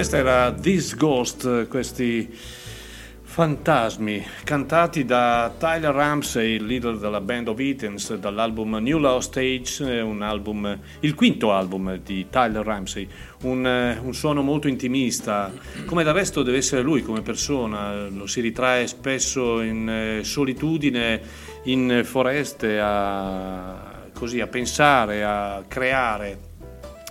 questa 0.03 0.19
era 0.19 0.53
This 0.53 0.97
Ghost, 0.97 1.69
questi 1.69 2.29
fantasmi 3.23 4.27
cantati 4.43 5.05
da 5.05 5.55
Tyler 5.57 5.95
Ramsey, 5.95 6.59
leader 6.59 6.99
della 6.99 7.20
band 7.20 7.47
of 7.47 7.61
Eatons, 7.61 8.12
dall'album 8.15 8.79
New 8.79 8.99
Law 8.99 9.20
Stage, 9.20 10.01
album, 10.19 10.77
il 10.99 11.15
quinto 11.15 11.53
album 11.53 11.99
di 11.99 12.27
Tyler 12.29 12.65
Ramsey, 12.65 13.07
un, 13.43 13.65
eh, 13.65 13.97
un 14.03 14.12
suono 14.12 14.43
molto 14.43 14.66
intimista, 14.66 15.53
come 15.85 16.03
del 16.03 16.15
resto 16.15 16.43
deve 16.43 16.57
essere 16.57 16.83
lui 16.83 17.03
come 17.03 17.23
persona, 17.23 18.09
lo 18.09 18.27
si 18.27 18.41
ritrae 18.41 18.89
spesso 18.89 19.61
in 19.61 19.89
eh, 19.89 20.24
solitudine, 20.24 21.20
in 21.66 22.01
foreste, 22.03 22.81
a, 22.81 24.03
così, 24.12 24.41
a 24.41 24.49
pensare, 24.49 25.23
a 25.23 25.62
creare. 25.69 26.51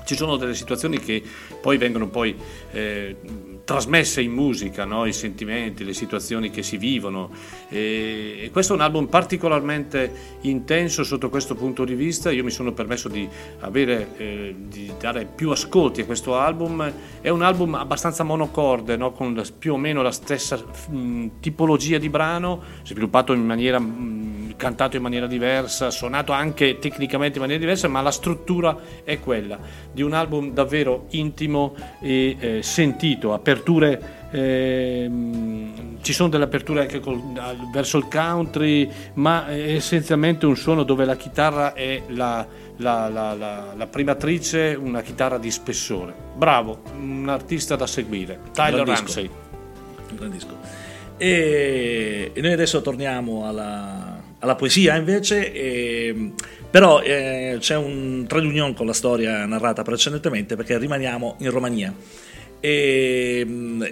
Ci 0.04 0.18
sono 0.18 0.36
delle 0.36 0.56
situazioni 0.56 1.00
che 1.00 1.24
poi 1.62 1.78
vengono 1.78 2.08
poi 2.08 2.36
eh, 2.72 3.16
trasmesse 3.64 4.22
in 4.22 4.32
musica, 4.32 4.86
no? 4.86 5.06
i 5.06 5.14
sentimenti, 5.14 5.84
le 5.84 5.94
situazioni 5.94 6.50
che 6.50 6.64
si 6.64 6.78
vivono 6.78 7.30
e, 7.70 8.40
e 8.42 8.50
questo 8.52 8.74
è 8.74 8.76
un 8.76 8.82
album 8.82 9.06
particolarmente 9.06 10.40
intenso 10.42 11.04
sotto 11.04 11.30
questo 11.30 11.56
punto 11.56 11.86
di 11.86 11.94
vista, 11.94 12.32
io 12.32 12.44
mi 12.44 12.50
sono 12.50 12.74
permesso 12.74 13.08
di, 13.08 13.28
avere, 13.60 14.10
eh, 14.18 14.56
di 14.58 14.92
dare 15.00 15.26
più 15.26 15.52
ascolti 15.52 16.02
a 16.02 16.06
questo 16.06 16.36
album, 16.36 16.92
è 17.22 17.30
un 17.30 17.42
album 17.44 17.76
abbastanza 17.76 18.24
monocorde, 18.24 18.98
no? 18.98 19.12
con 19.12 19.42
più 19.58 19.74
o 19.74 19.78
meno 19.78 20.02
la 20.02 20.12
stessa 20.12 20.58
mh, 20.58 21.28
tipologia 21.40 21.98
di 21.98 22.10
brano, 22.10 22.62
sviluppato 22.84 23.32
in 23.34 23.46
maniera, 23.46 23.80
mh, 23.80 24.21
cantato 24.62 24.96
in 24.96 25.02
maniera 25.02 25.26
diversa, 25.26 25.90
suonato 25.90 26.34
anche 26.34 26.78
tecnicamente 26.78 27.36
in 27.38 27.42
maniera 27.42 27.60
diversa, 27.60 27.88
ma 27.88 28.00
la 28.02 28.12
struttura 28.12 28.78
è 29.04 29.20
quella 29.20 29.58
di 29.92 30.04
un 30.04 30.14
album 30.14 30.52
davvero 30.54 31.08
intimo 31.10 31.74
e 32.00 32.36
eh, 32.40 32.62
sentito, 32.62 33.34
aperture. 33.34 34.20
ehm, 34.32 35.98
ci 36.02 36.14
sono 36.14 36.30
delle 36.30 36.44
aperture 36.44 36.82
anche 36.82 37.00
col- 37.00 37.22
verso 37.74 37.98
il 37.98 38.08
country, 38.08 38.88
ma 39.16 39.48
è 39.48 39.74
essenzialmente 39.74 40.46
un 40.46 40.56
suono 40.56 40.84
dove 40.84 41.06
la 41.06 41.16
chitarra 41.16 41.74
è 41.74 42.04
la, 42.10 42.46
la- 42.78 43.10
la- 43.10 43.34
la- 43.34 43.74
la 43.76 43.88
primatrice, 43.88 44.78
una 44.80 45.02
chitarra 45.02 45.38
di 45.40 45.50
spessore. 45.52 46.14
Bravo, 46.36 46.82
un 47.00 47.28
artista 47.30 47.76
da 47.76 47.88
seguire. 47.88 48.40
Tyler 48.54 48.84
Gran. 48.84 48.96
Ramsey. 48.96 49.30
un 50.10 50.16
gran 50.16 50.30
disco. 50.30 50.58
E 51.18 52.32
noi 52.38 52.52
adesso 52.54 52.82
torniamo 52.82 53.48
alla, 53.48 54.21
alla 54.42 54.56
poesia 54.56 54.96
invece, 54.96 55.54
e- 55.54 56.34
però 56.70 57.02
eh, 57.02 57.58
c'è 57.60 57.76
un 57.76 58.26
trade 58.28 58.74
con 58.74 58.86
la 58.86 58.94
storia 58.94 59.46
narrata 59.46 59.82
precedentemente 59.84 60.56
perché 60.56 60.78
rimaniamo 60.78 61.36
in 61.40 61.50
Romania. 61.50 61.94
E, 62.60 63.44
mm, 63.46 63.84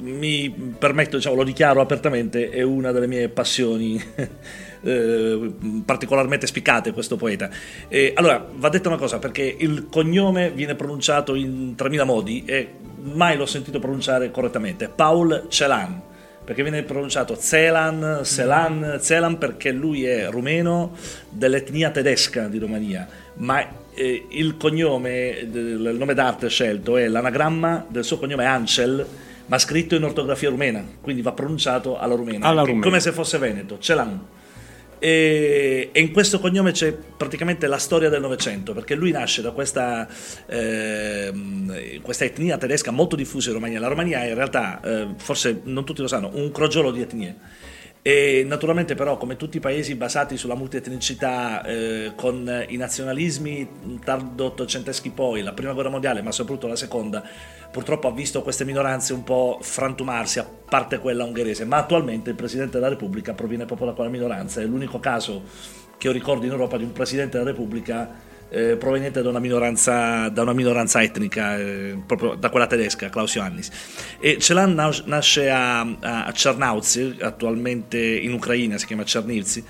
mi 0.00 0.48
permetto, 0.78 1.16
diciamo, 1.16 1.34
lo 1.34 1.44
dichiaro 1.44 1.80
apertamente, 1.80 2.50
è 2.50 2.62
una 2.62 2.92
delle 2.92 3.08
mie 3.08 3.28
passioni 3.28 4.00
eh, 4.82 5.54
particolarmente 5.84 6.46
spiccate 6.46 6.92
questo 6.92 7.16
poeta. 7.16 7.50
E, 7.88 8.12
allora, 8.14 8.46
va 8.54 8.68
detta 8.68 8.88
una 8.88 8.98
cosa, 8.98 9.18
perché 9.18 9.56
il 9.58 9.88
cognome 9.90 10.50
viene 10.50 10.74
pronunciato 10.76 11.34
in 11.34 11.74
3000 11.74 12.04
modi 12.04 12.44
e 12.46 12.74
mai 13.02 13.36
l'ho 13.36 13.46
sentito 13.46 13.78
pronunciare 13.80 14.30
correttamente. 14.30 14.88
Paul 14.88 15.46
Celan, 15.48 16.00
perché 16.48 16.62
viene 16.62 16.82
pronunciato 16.82 17.36
Celan, 17.36 18.22
Celan, 18.24 18.98
Celan 19.02 19.36
perché 19.36 19.70
lui 19.70 20.06
è 20.06 20.30
rumeno 20.30 20.96
dell'etnia 21.28 21.90
tedesca 21.90 22.48
di 22.48 22.58
Romania, 22.58 23.06
ma 23.34 23.62
eh, 23.92 24.24
il 24.30 24.56
cognome, 24.56 25.28
il 25.42 25.94
nome 25.98 26.14
d'arte 26.14 26.48
scelto 26.48 26.96
è 26.96 27.06
l'anagramma 27.06 27.84
del 27.86 28.02
suo 28.02 28.16
cognome 28.16 28.46
Ancel, 28.46 29.06
ma 29.44 29.58
scritto 29.58 29.94
in 29.94 30.04
ortografia 30.04 30.48
rumena, 30.48 30.82
quindi 31.02 31.20
va 31.20 31.32
pronunciato 31.32 31.98
alla 31.98 32.14
rumena, 32.14 32.46
Alla 32.46 32.62
rumena. 32.62 32.82
come 32.82 33.00
se 33.00 33.12
fosse 33.12 33.36
veneto, 33.36 33.76
Celan. 33.78 34.18
E, 34.98 35.90
e 35.92 36.00
in 36.00 36.12
questo 36.12 36.40
cognome 36.40 36.72
c'è 36.72 36.92
praticamente 36.92 37.66
la 37.66 37.78
storia 37.78 38.08
del 38.08 38.20
Novecento, 38.20 38.72
perché 38.72 38.94
lui 38.94 39.10
nasce 39.10 39.42
da 39.42 39.52
questa, 39.52 40.08
ehm, 40.46 42.00
questa 42.02 42.24
etnia 42.24 42.58
tedesca 42.58 42.90
molto 42.90 43.16
diffusa 43.16 43.48
in 43.48 43.54
Romania. 43.54 43.80
La 43.80 43.88
Romania 43.88 44.22
è 44.22 44.28
in 44.28 44.34
realtà, 44.34 44.80
eh, 44.82 45.06
forse 45.16 45.60
non 45.64 45.84
tutti 45.84 46.00
lo 46.00 46.08
sanno, 46.08 46.30
un 46.34 46.50
crogiolo 46.50 46.90
di 46.90 47.00
etnie. 47.00 47.36
E 48.08 48.42
naturalmente 48.42 48.94
però 48.94 49.18
come 49.18 49.36
tutti 49.36 49.58
i 49.58 49.60
paesi 49.60 49.94
basati 49.94 50.38
sulla 50.38 50.54
multietnicità 50.54 51.62
eh, 51.62 52.12
con 52.16 52.64
i 52.66 52.76
nazionalismi 52.78 54.00
tardo 54.02 54.46
ottocenteschi 54.46 55.10
poi, 55.10 55.42
la 55.42 55.52
prima 55.52 55.74
guerra 55.74 55.90
mondiale 55.90 56.22
ma 56.22 56.32
soprattutto 56.32 56.68
la 56.68 56.74
seconda, 56.74 57.22
purtroppo 57.70 58.08
ha 58.08 58.12
visto 58.12 58.40
queste 58.40 58.64
minoranze 58.64 59.12
un 59.12 59.24
po' 59.24 59.58
frantumarsi, 59.60 60.38
a 60.38 60.48
parte 60.48 61.00
quella 61.00 61.24
ungherese, 61.24 61.66
ma 61.66 61.76
attualmente 61.76 62.30
il 62.30 62.36
Presidente 62.36 62.78
della 62.78 62.88
Repubblica 62.88 63.34
proviene 63.34 63.66
proprio 63.66 63.88
da 63.88 63.92
quella 63.92 64.08
minoranza, 64.08 64.62
è 64.62 64.64
l'unico 64.64 64.98
caso 65.00 65.42
che 65.98 66.06
io 66.06 66.12
ricordo 66.14 66.46
in 66.46 66.52
Europa 66.52 66.78
di 66.78 66.84
un 66.84 66.92
Presidente 66.92 67.36
della 67.36 67.50
Repubblica 67.50 68.08
eh, 68.50 68.76
proveniente 68.76 69.22
da 69.22 69.28
una 69.28 69.38
minoranza, 69.38 70.28
da 70.28 70.42
una 70.42 70.52
minoranza 70.52 71.02
etnica, 71.02 71.58
eh, 71.58 71.98
proprio 72.06 72.34
da 72.34 72.48
quella 72.50 72.66
tedesca, 72.66 73.08
Klaus 73.08 73.34
Ioannis. 73.34 73.70
E 74.20 74.38
Celan 74.38 74.74
nas- 74.74 75.02
nasce 75.04 75.50
a, 75.50 75.80
a, 75.80 76.32
Cernavtsi, 76.32 77.16
attualmente 77.20 77.98
in 77.98 78.32
Ucraina 78.32 78.78
si 78.78 78.86
chiama 78.86 79.04
Cernivtsi, 79.04 79.64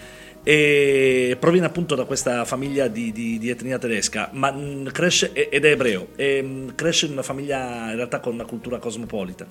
e 0.48 1.36
proviene 1.38 1.66
appunto 1.66 1.94
da 1.94 2.04
questa 2.04 2.46
famiglia 2.46 2.88
di, 2.88 3.12
di- 3.12 3.36
di 3.36 3.50
etnia 3.50 3.76
tedesca, 3.76 4.30
ma 4.32 4.50
mh, 4.50 4.92
cresce 4.92 5.34
ed 5.34 5.66
è 5.66 5.72
ebreo, 5.72 6.08
e, 6.16 6.40
mh, 6.40 6.74
cresce 6.74 7.04
in 7.04 7.12
una 7.12 7.22
famiglia 7.22 7.90
in 7.90 7.96
realtà 7.96 8.20
con 8.20 8.32
una 8.32 8.46
cultura 8.46 8.78
cosmopolita. 8.78 9.44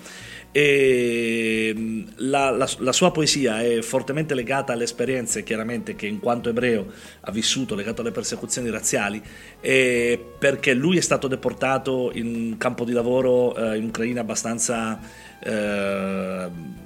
E, 0.51 1.71
mh, 1.75 2.03
la, 2.15 2.49
la- 2.49 2.67
la 2.79 2.91
sua 2.91 3.11
poesia 3.11 3.61
è 3.61 3.81
fortemente 3.83 4.33
legata 4.33 4.73
alle 4.73 4.85
esperienze, 4.85 5.43
chiaramente, 5.43 5.95
che 5.95 6.07
in 6.07 6.19
quanto 6.19 6.49
ebreo 6.49 6.87
ha 7.19 7.31
vissuto, 7.31 7.75
legato 7.75 8.01
alle 8.01 8.09
persecuzioni 8.09 8.71
razziali, 8.71 9.21
e 9.61 10.19
perché 10.39 10.73
lui 10.73 10.97
è 10.97 11.01
stato 11.01 11.27
deportato 11.27 12.09
in 12.11 12.25
un 12.25 12.57
campo 12.57 12.83
di 12.83 12.91
lavoro 12.93 13.55
eh, 13.55 13.77
in 13.77 13.83
Ucraina 13.83 14.21
abbastanza 14.21 14.99
eh, 15.43 16.85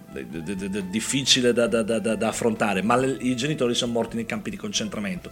difficile 0.89 1.53
da, 1.53 1.67
da- 1.67 1.83
da- 1.83 1.99
da- 1.99 2.27
affrontare, 2.27 2.81
ma 2.81 2.95
le- 2.95 3.17
i 3.21 3.35
genitori 3.35 3.73
sono 3.73 3.91
morti 3.91 4.15
nei 4.15 4.25
campi 4.25 4.49
di 4.49 4.57
concentramento. 4.57 5.29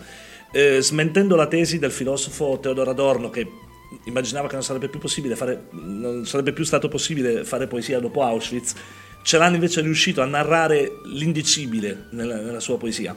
Eh, 0.51 0.81
smentendo 0.81 1.35
la 1.35 1.47
tesi 1.47 1.79
del 1.79 1.91
filosofo 1.91 2.59
Teodoro 2.59 2.91
Adorno 2.91 3.29
che 3.29 3.47
immaginava 4.05 4.47
che 4.47 4.53
non 4.53 4.63
sarebbe 4.63 4.87
più 4.87 4.99
fare, 5.35 5.67
non 5.71 6.25
sarebbe 6.25 6.53
più 6.53 6.63
stato 6.63 6.87
possibile 6.87 7.43
fare 7.43 7.67
poesia 7.67 7.99
dopo 7.99 8.23
Auschwitz, 8.23 8.75
Celano 9.21 9.55
invece 9.55 9.81
è 9.81 9.83
riuscito 9.83 10.21
a 10.21 10.25
narrare 10.25 11.01
l'indicibile 11.05 12.05
nella, 12.11 12.37
nella 12.37 12.61
sua 12.61 12.77
poesia 12.77 13.15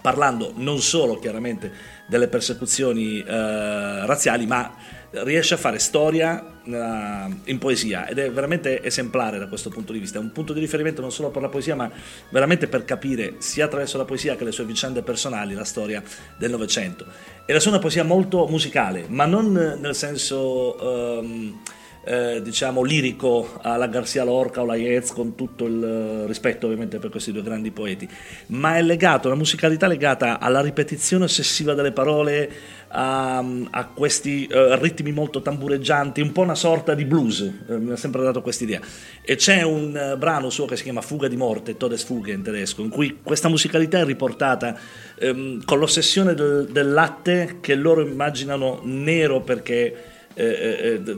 parlando 0.00 0.52
non 0.56 0.80
solo 0.80 1.18
chiaramente 1.18 1.72
delle 2.06 2.28
persecuzioni 2.28 3.20
eh, 3.20 4.06
razziali, 4.06 4.46
ma 4.46 4.74
riesce 5.10 5.54
a 5.54 5.56
fare 5.56 5.78
storia 5.78 6.60
eh, 6.64 7.36
in 7.44 7.58
poesia 7.58 8.06
ed 8.06 8.18
è 8.18 8.30
veramente 8.30 8.82
esemplare 8.82 9.38
da 9.38 9.48
questo 9.48 9.70
punto 9.70 9.92
di 9.92 9.98
vista. 9.98 10.18
È 10.18 10.20
un 10.20 10.32
punto 10.32 10.52
di 10.52 10.60
riferimento 10.60 11.00
non 11.00 11.12
solo 11.12 11.30
per 11.30 11.42
la 11.42 11.48
poesia, 11.48 11.74
ma 11.74 11.90
veramente 12.30 12.68
per 12.68 12.84
capire 12.84 13.36
sia 13.38 13.64
attraverso 13.64 13.96
la 13.96 14.04
poesia 14.04 14.36
che 14.36 14.44
le 14.44 14.52
sue 14.52 14.64
vicende 14.64 15.02
personali 15.02 15.54
la 15.54 15.64
storia 15.64 16.02
del 16.36 16.50
Novecento. 16.50 17.06
E 17.46 17.52
la 17.52 17.60
sua 17.60 17.70
è 17.70 17.74
una 17.74 17.82
poesia 17.82 18.04
molto 18.04 18.46
musicale, 18.46 19.06
ma 19.08 19.24
non 19.24 19.52
nel 19.52 19.94
senso. 19.94 21.18
ehm, 21.20 21.60
eh, 22.04 22.40
diciamo 22.40 22.82
lirico 22.82 23.58
alla 23.60 23.86
Garcia 23.86 24.24
Lorca 24.24 24.62
o 24.62 24.64
la 24.64 24.76
Yates 24.76 25.12
con 25.12 25.34
tutto 25.34 25.66
il 25.66 25.84
eh, 25.84 26.26
rispetto 26.26 26.64
ovviamente 26.64 26.98
per 26.98 27.10
questi 27.10 27.32
due 27.32 27.42
grandi 27.42 27.70
poeti 27.70 28.08
ma 28.46 28.76
è 28.76 28.82
legato, 28.82 29.28
la 29.28 29.34
musicalità 29.34 29.86
legata 29.86 30.38
alla 30.38 30.62
ripetizione 30.62 31.24
ossessiva 31.24 31.74
delle 31.74 31.92
parole 31.92 32.50
a, 32.88 33.44
a 33.70 33.86
questi 33.86 34.46
eh, 34.46 34.76
ritmi 34.78 35.12
molto 35.12 35.42
tambureggianti 35.42 36.20
un 36.20 36.32
po' 36.32 36.42
una 36.42 36.54
sorta 36.54 36.94
di 36.94 37.04
blues 37.04 37.40
eh, 37.68 37.78
mi 37.78 37.92
ha 37.92 37.96
sempre 37.96 38.22
dato 38.22 38.42
questa 38.42 38.64
idea. 38.64 38.80
E 39.22 39.36
c'è 39.36 39.62
un 39.62 39.96
eh, 39.96 40.16
brano 40.16 40.50
suo 40.50 40.66
che 40.66 40.76
si 40.76 40.84
chiama 40.84 41.00
Fuga 41.00 41.28
di 41.28 41.36
morte 41.36 41.76
Todesfuge 41.76 42.32
in 42.32 42.42
tedesco 42.42 42.82
in 42.82 42.88
cui 42.88 43.18
questa 43.22 43.48
musicalità 43.48 43.98
è 43.98 44.04
riportata 44.04 44.78
ehm, 45.18 45.64
con 45.64 45.78
l'ossessione 45.78 46.34
del, 46.34 46.68
del 46.70 46.92
latte 46.92 47.58
che 47.60 47.74
loro 47.74 48.00
immaginano 48.00 48.80
nero 48.84 49.40
perché 49.40 50.16
eh, 50.34 51.00
eh, 51.04 51.16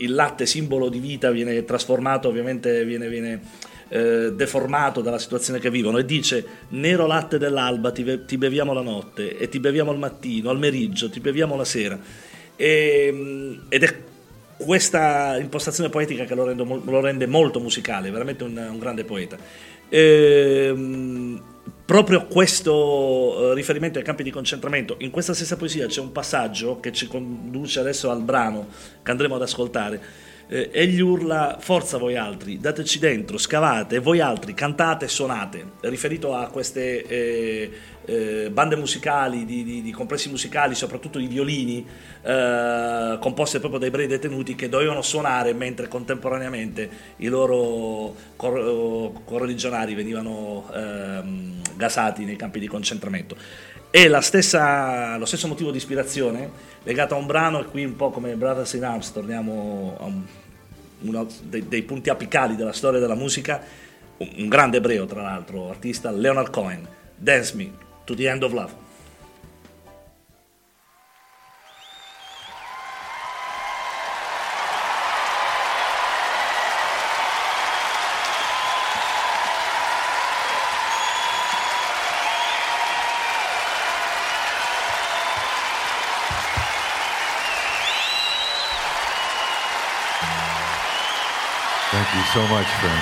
il 0.00 0.12
latte 0.12 0.44
simbolo 0.44 0.88
di 0.88 0.98
vita 0.98 1.30
viene 1.30 1.64
trasformato 1.64 2.26
ovviamente 2.26 2.84
viene, 2.84 3.08
viene, 3.08 3.40
eh, 3.88 4.32
deformato 4.32 5.00
dalla 5.00 5.18
situazione 5.18 5.58
che 5.58 5.70
vivono 5.70 5.98
e 5.98 6.04
dice 6.04 6.44
nero 6.70 7.06
latte 7.06 7.38
dell'alba 7.38 7.92
ti, 7.92 8.02
be- 8.02 8.24
ti 8.24 8.38
beviamo 8.38 8.72
la 8.72 8.82
notte 8.82 9.36
e 9.36 9.48
ti 9.48 9.60
beviamo 9.60 9.90
al 9.90 9.98
mattino 9.98 10.50
al 10.50 10.58
meriggio 10.58 11.10
ti 11.10 11.20
beviamo 11.20 11.56
la 11.56 11.64
sera 11.64 11.98
E, 12.56 13.10
mm, 13.12 13.54
ed 13.68 13.82
è 13.82 13.96
questa 14.56 15.36
impostazione 15.38 15.90
poetica 15.90 16.24
che 16.24 16.34
lo 16.34 16.44
rende, 16.44 16.64
mo- 16.64 16.82
lo 16.84 17.00
rende 17.00 17.26
molto 17.26 17.60
musicale 17.60 18.10
veramente 18.10 18.44
un, 18.44 18.56
un 18.56 18.78
grande 18.78 19.04
poeta 19.04 19.36
Ehm, 19.88 21.40
proprio 21.84 22.26
questo 22.26 23.50
eh, 23.50 23.54
riferimento 23.54 23.98
ai 23.98 24.04
campi 24.04 24.22
di 24.22 24.30
concentramento, 24.30 24.96
in 24.98 25.10
questa 25.10 25.34
stessa 25.34 25.56
poesia 25.56 25.86
c'è 25.86 26.00
un 26.00 26.12
passaggio 26.12 26.80
che 26.80 26.92
ci 26.92 27.06
conduce 27.06 27.80
adesso 27.80 28.10
al 28.10 28.22
brano 28.22 28.68
che 29.02 29.10
andremo 29.10 29.36
ad 29.36 29.42
ascoltare. 29.42 30.22
Eh, 30.46 30.70
egli 30.72 31.00
urla: 31.00 31.56
Forza 31.58 31.96
voi 31.98 32.16
altri, 32.16 32.58
dateci 32.58 32.98
dentro, 32.98 33.38
scavate, 33.38 33.98
voi 33.98 34.20
altri 34.20 34.52
cantate 34.54 35.06
e 35.06 35.08
suonate. 35.08 35.64
Riferito 35.80 36.34
a 36.34 36.48
queste 36.48 37.06
eh, 37.06 37.70
eh, 38.04 38.50
bande 38.50 38.76
musicali, 38.76 39.44
di, 39.46 39.64
di- 39.64 39.82
di 39.82 39.90
complessi 39.90 40.28
musicali, 40.28 40.74
soprattutto 40.74 41.18
di 41.18 41.26
violini, 41.26 41.86
eh, 42.22 43.16
composte 43.20 43.58
proprio 43.58 43.78
dai 43.80 43.88
ebrei 43.88 44.06
detenuti 44.06 44.54
che 44.54 44.68
dovevano 44.68 45.00
suonare 45.02 45.54
mentre 45.54 45.88
contemporaneamente 45.88 46.90
i 47.16 47.28
loro 47.28 48.14
cor- 48.36 49.24
correligionari 49.24 49.94
venivano 49.94 50.70
ehm, 50.74 51.62
gasati 51.76 52.24
nei 52.24 52.36
campi 52.36 52.60
di 52.60 52.66
concentramento. 52.66 53.36
E 53.96 54.08
stessa- 54.22 55.16
lo 55.18 55.24
stesso 55.24 55.46
motivo 55.46 55.70
di 55.70 55.76
ispirazione 55.76 56.50
legato 56.82 57.14
a 57.14 57.16
un 57.16 57.26
brano, 57.26 57.60
e 57.60 57.66
qui 57.66 57.84
un 57.84 57.94
po' 57.94 58.10
come 58.10 58.34
Brothers 58.34 58.72
in 58.72 58.82
Arms, 58.82 59.12
torniamo 59.12 59.96
a 60.00 60.04
un- 60.06 60.22
uno 61.02 61.28
dei, 61.44 61.68
dei 61.68 61.82
punti 61.82 62.10
apicali 62.10 62.56
della 62.56 62.72
storia 62.72 62.98
della 62.98 63.14
musica, 63.14 63.62
un, 64.16 64.28
un 64.38 64.48
grande 64.48 64.78
ebreo 64.78 65.06
tra 65.06 65.22
l'altro, 65.22 65.70
artista, 65.70 66.10
Leonard 66.10 66.50
Cohen, 66.50 66.84
Dance 67.14 67.54
Me 67.54 67.70
to 68.02 68.16
the 68.16 68.28
End 68.28 68.42
of 68.42 68.52
Love. 68.52 68.72
So 92.34 92.40
much, 92.48 92.66
friend. 92.66 93.00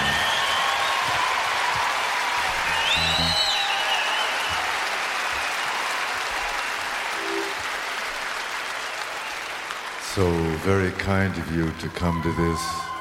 So 10.03 10.31
very 10.69 10.91
kind 10.91 11.33
of 11.39 11.57
you 11.57 11.71
to 11.71 11.89
come 11.89 12.21
to 12.23 12.33
this. 12.35 12.92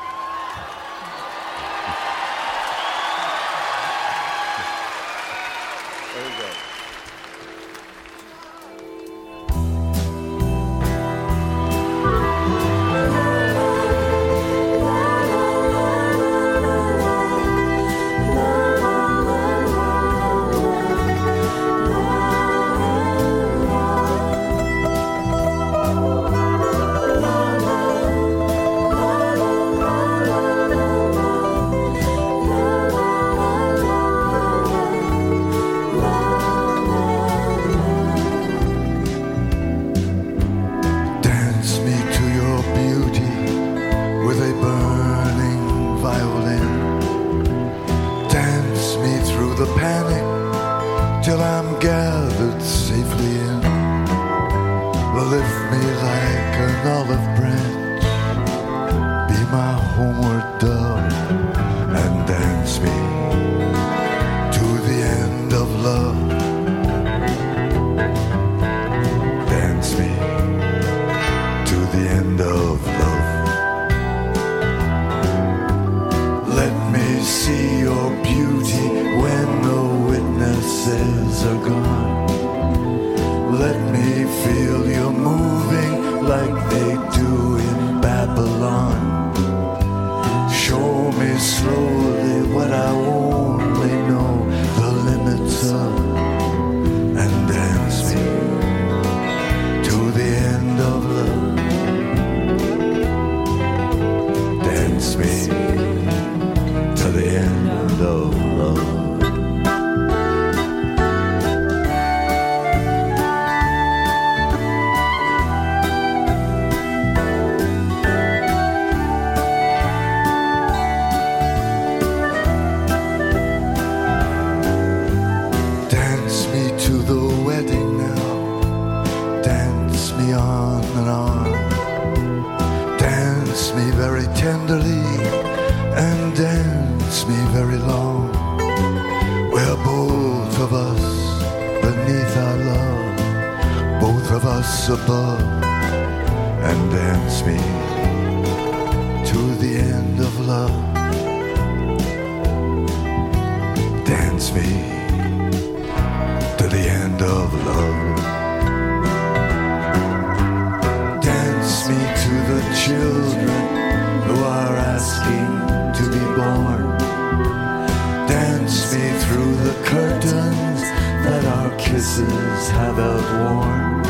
Kisses 172.21 172.69
have 172.69 172.99
outworn. 172.99 174.01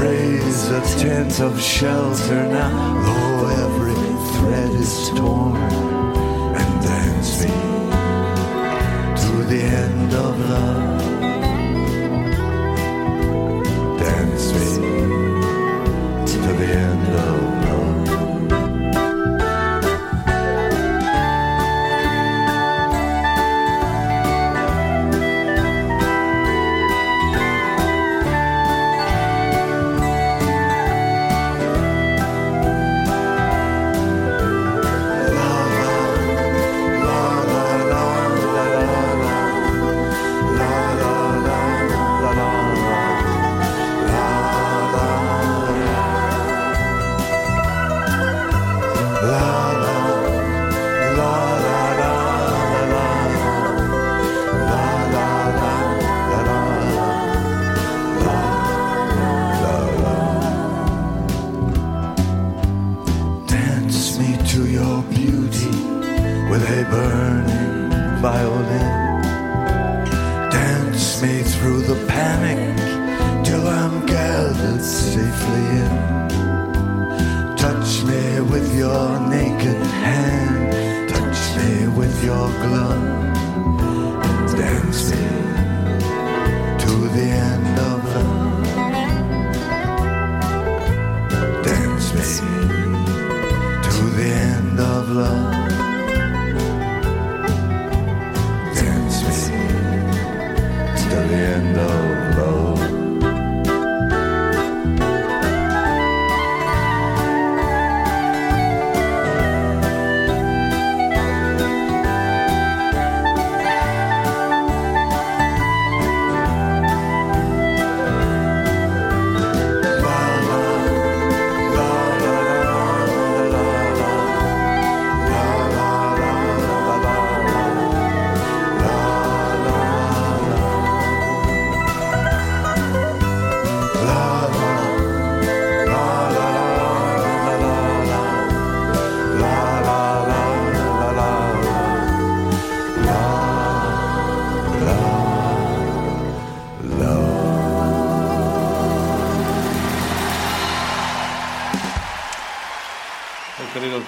Raise 0.00 0.68
a 0.70 0.80
tent 0.98 1.40
of 1.40 1.60
shelter 1.60 2.46
now, 2.48 3.02
though 3.04 3.48
every 3.64 3.94
thread 4.32 4.70
is 4.70 5.10
torn. 5.10 5.56
And 5.56 6.82
dance 6.82 7.44
me 7.44 7.50
to 9.22 9.32
the 9.44 9.62
end 9.62 10.12
of 10.14 10.38
love. 10.50 11.00
Dance 13.98 14.52
me 14.52 14.66
to 16.32 16.38
the 16.60 16.66
end 16.66 17.08
of 17.14 17.49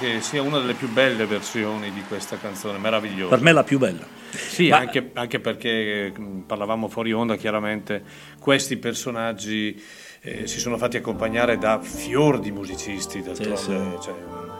che 0.02 0.20
sia 0.20 0.42
una 0.42 0.58
delle 0.58 0.74
più 0.74 0.88
belle 0.88 1.26
versioni 1.26 1.92
di 1.92 2.02
questa 2.08 2.36
canzone, 2.36 2.76
meravigliosa. 2.76 3.28
Per 3.36 3.40
me 3.40 3.52
la 3.52 3.62
più 3.62 3.78
bella. 3.78 4.04
Sì, 4.30 4.68
Ma- 4.68 4.78
anche, 4.78 5.10
anche 5.12 5.38
perché 5.38 6.12
mh, 6.16 6.40
parlavamo 6.40 6.88
fuori 6.88 7.12
onda, 7.12 7.36
chiaramente 7.36 8.02
questi 8.40 8.78
personaggi 8.78 9.80
eh, 10.22 10.48
si 10.48 10.58
sono 10.58 10.76
fatti 10.76 10.96
accompagnare 10.96 11.56
da 11.56 11.80
fior 11.80 12.40
di 12.40 12.50
musicisti, 12.50 13.22
d'altronde, 13.22 13.98
cioè, 14.02 14.14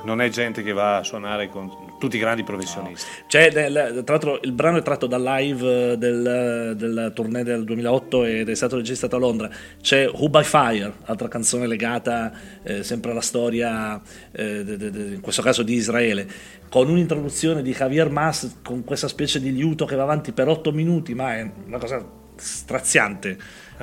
non 0.04 0.20
è 0.20 0.28
gente 0.28 0.62
che 0.62 0.72
va 0.72 0.98
a 0.98 1.02
suonare 1.02 1.48
con 1.48 1.70
tutti 1.98 2.16
i 2.16 2.18
grandi 2.18 2.42
professionisti. 2.42 3.06
C'è 3.28 3.50
del- 3.50 4.02
tra 4.04 4.14
l'altro 4.14 4.40
il 4.42 4.52
brano 4.52 4.78
è 4.78 4.82
tratto 4.82 5.06
dal 5.06 5.22
live 5.22 5.92
eh, 5.92 5.96
del, 5.96 6.74
del 6.76 7.12
tournée 7.14 7.44
del 7.44 7.64
2008 7.64 8.24
ed 8.24 8.48
è 8.48 8.54
stato 8.54 8.76
registrato 8.76 9.16
a 9.16 9.18
Londra. 9.18 9.48
C'è 9.80 10.08
Who 10.08 10.28
by 10.28 10.42
Fire, 10.44 10.92
altra 11.04 11.28
canzone 11.28 11.66
legata 11.66 12.32
eh, 12.62 12.82
sempre 12.82 13.12
alla 13.12 13.20
storia, 13.20 14.00
eh, 14.32 14.64
de- 14.64 14.76
de- 14.76 14.90
de- 14.90 15.14
in 15.14 15.20
questo 15.20 15.42
caso 15.42 15.62
di 15.62 15.74
Israele, 15.74 16.26
con 16.68 16.88
un'introduzione 16.88 17.62
di 17.62 17.72
Javier 17.72 18.10
Mas 18.10 18.58
con 18.62 18.82
questa 18.84 19.06
specie 19.08 19.40
di 19.40 19.52
liuto 19.52 19.84
che 19.84 19.94
va 19.94 20.02
avanti 20.02 20.32
per 20.32 20.48
otto 20.48 20.72
minuti, 20.72 21.14
ma 21.14 21.36
è 21.36 21.50
una 21.66 21.78
cosa 21.78 22.04
straziante 22.34 23.38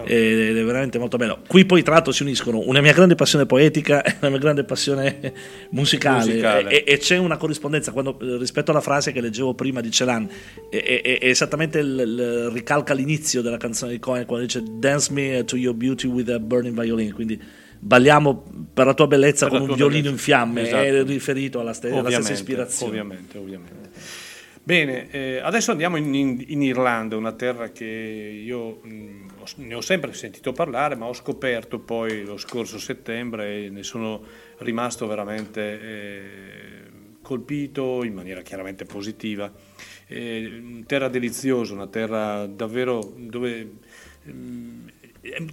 ed 0.06 0.58
è 0.58 0.64
veramente 0.64 0.98
molto 0.98 1.18
bello. 1.18 1.42
Qui 1.48 1.66
poi 1.66 1.84
tra 1.84 1.94
l'altro 1.94 2.12
si 2.12 2.24
uniscono 2.24 2.60
una 2.66 2.82
mia 2.82 2.94
grande 2.94 3.16
passione 3.16 3.46
poetica 3.46 4.02
e 4.04 4.16
una 4.22 4.30
mia 4.30 4.40
grande 4.40 4.64
passione 4.64 5.34
musicale, 5.72 6.26
Musicale. 6.26 6.84
E, 6.84 6.94
e 6.94 6.98
c'è 6.98 7.18
una 7.18 7.38
corrispondenza 7.38 7.92
quando, 7.92 8.20
eh, 8.22 8.38
rispetto 8.38 8.72
alla 8.72 8.82
frase 8.82 9.12
che 9.12 9.22
leggevo 9.22 9.54
prima 9.54 9.82
di 9.82 9.92
Celan, 9.92 10.30
è, 10.70 10.78
è- 10.78 11.02
è 11.02 11.26
esattamente 11.28 11.80
il, 11.80 12.00
il- 12.00 12.50
ricalca 12.54 12.94
l'inizio 12.94 13.42
della 13.42 13.58
canzone 13.58 13.92
di 13.92 14.00
Cohen 14.00 14.26
quando 14.26 14.46
dice 14.46 14.64
Dance 14.70 15.12
me 15.14 15.44
to 15.46 15.56
your 15.56 15.76
beauty 15.76 16.08
with 16.08 16.30
a 16.30 16.40
burning 16.40 16.80
violin, 16.80 17.14
quindi 17.14 17.40
balliamo 17.82 18.44
per 18.74 18.86
la 18.88 18.94
tua 18.94 19.08
bellezza 19.08 19.46
Per 19.48 19.54
con 19.54 19.62
un 19.62 19.68
tua 19.68 19.76
violino 19.78 20.02
bellezza. 20.10 20.16
in 20.16 20.18
fiamme, 20.22 20.62
è 20.70 20.92
Esatto. 20.92 21.04
riferito 21.12 21.60
alla, 21.60 21.74
ste- 21.74 21.92
alla 21.92 22.10
stessa 22.12 22.34
ispirazione. 22.34 22.92
ovviamente, 22.92 23.38
ovviamente. 23.38 23.90
Bene, 24.62 25.10
eh, 25.10 25.40
adesso 25.42 25.72
andiamo 25.72 25.96
in, 25.98 26.14
in- 26.14 26.44
in 26.48 26.62
Irlanda, 26.62 27.16
una 27.16 27.32
terra 27.32 27.72
che 27.72 27.86
io 27.86 28.80
mh, 28.84 28.90
ho- 28.90 29.29
ne 29.58 29.74
ho 29.74 29.82
sempre 29.82 30.14
sentito 30.14 30.52
parlare, 30.52 30.96
ma 30.96 31.06
ho 31.06 31.14
scoperto 31.14 31.80
poi 31.80 32.24
lo 32.24 32.38
scorso 32.38 32.78
settembre 32.80 33.66
e 33.66 33.70
ne 33.70 33.84
sono 33.84 34.24
rimasto 34.60 35.08
veramente 35.08 35.82
eh, 35.82 36.84
colpito 37.22 38.04
in 38.04 38.14
maniera 38.14 38.42
chiaramente 38.42 38.86
positiva. 38.86 39.52
Eh, 40.08 40.84
terra 40.86 41.08
deliziosa, 41.08 41.74
una 41.74 41.88
terra 41.88 42.48
davvero 42.48 43.14
dove 43.16 43.72
mh, 44.24 44.88
eh, 45.22 45.46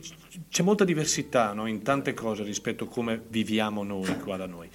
c'è 0.49 0.63
molta 0.63 0.85
diversità 0.85 1.53
no, 1.53 1.67
in 1.67 1.83
tante 1.83 2.15
cose 2.15 2.43
rispetto 2.43 2.85
a 2.85 2.89
come 2.89 3.21
viviamo 3.29 3.83
noi 3.83 4.17
qua 4.19 4.37
da 4.37 4.47
noi. 4.47 4.69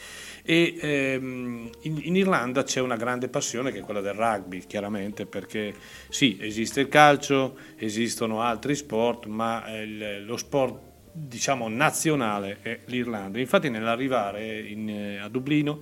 E 0.43 0.75
ehm, 0.79 1.69
in, 1.81 1.99
in 2.03 2.15
Irlanda 2.15 2.63
c'è 2.63 2.79
una 2.79 2.95
grande 2.95 3.27
passione 3.29 3.71
che 3.71 3.79
è 3.79 3.81
quella 3.81 4.01
del 4.01 4.13
rugby, 4.13 4.65
chiaramente, 4.65 5.25
perché 5.25 5.73
sì, 6.09 6.37
esiste 6.39 6.81
il 6.81 6.87
calcio, 6.89 7.57
esistono 7.77 8.41
altri 8.41 8.75
sport, 8.75 9.25
ma 9.25 9.65
eh, 9.65 9.81
il- 9.83 10.25
lo 10.25 10.37
sport 10.37 10.89
diciamo 11.13 11.67
nazionale 11.67 12.59
è 12.61 12.79
l'Irlanda. 12.85 13.39
Infatti 13.39 13.69
nell'arrivare 13.69 14.59
in, 14.59 14.89
eh, 14.89 15.17
a 15.17 15.27
Dublino, 15.27 15.81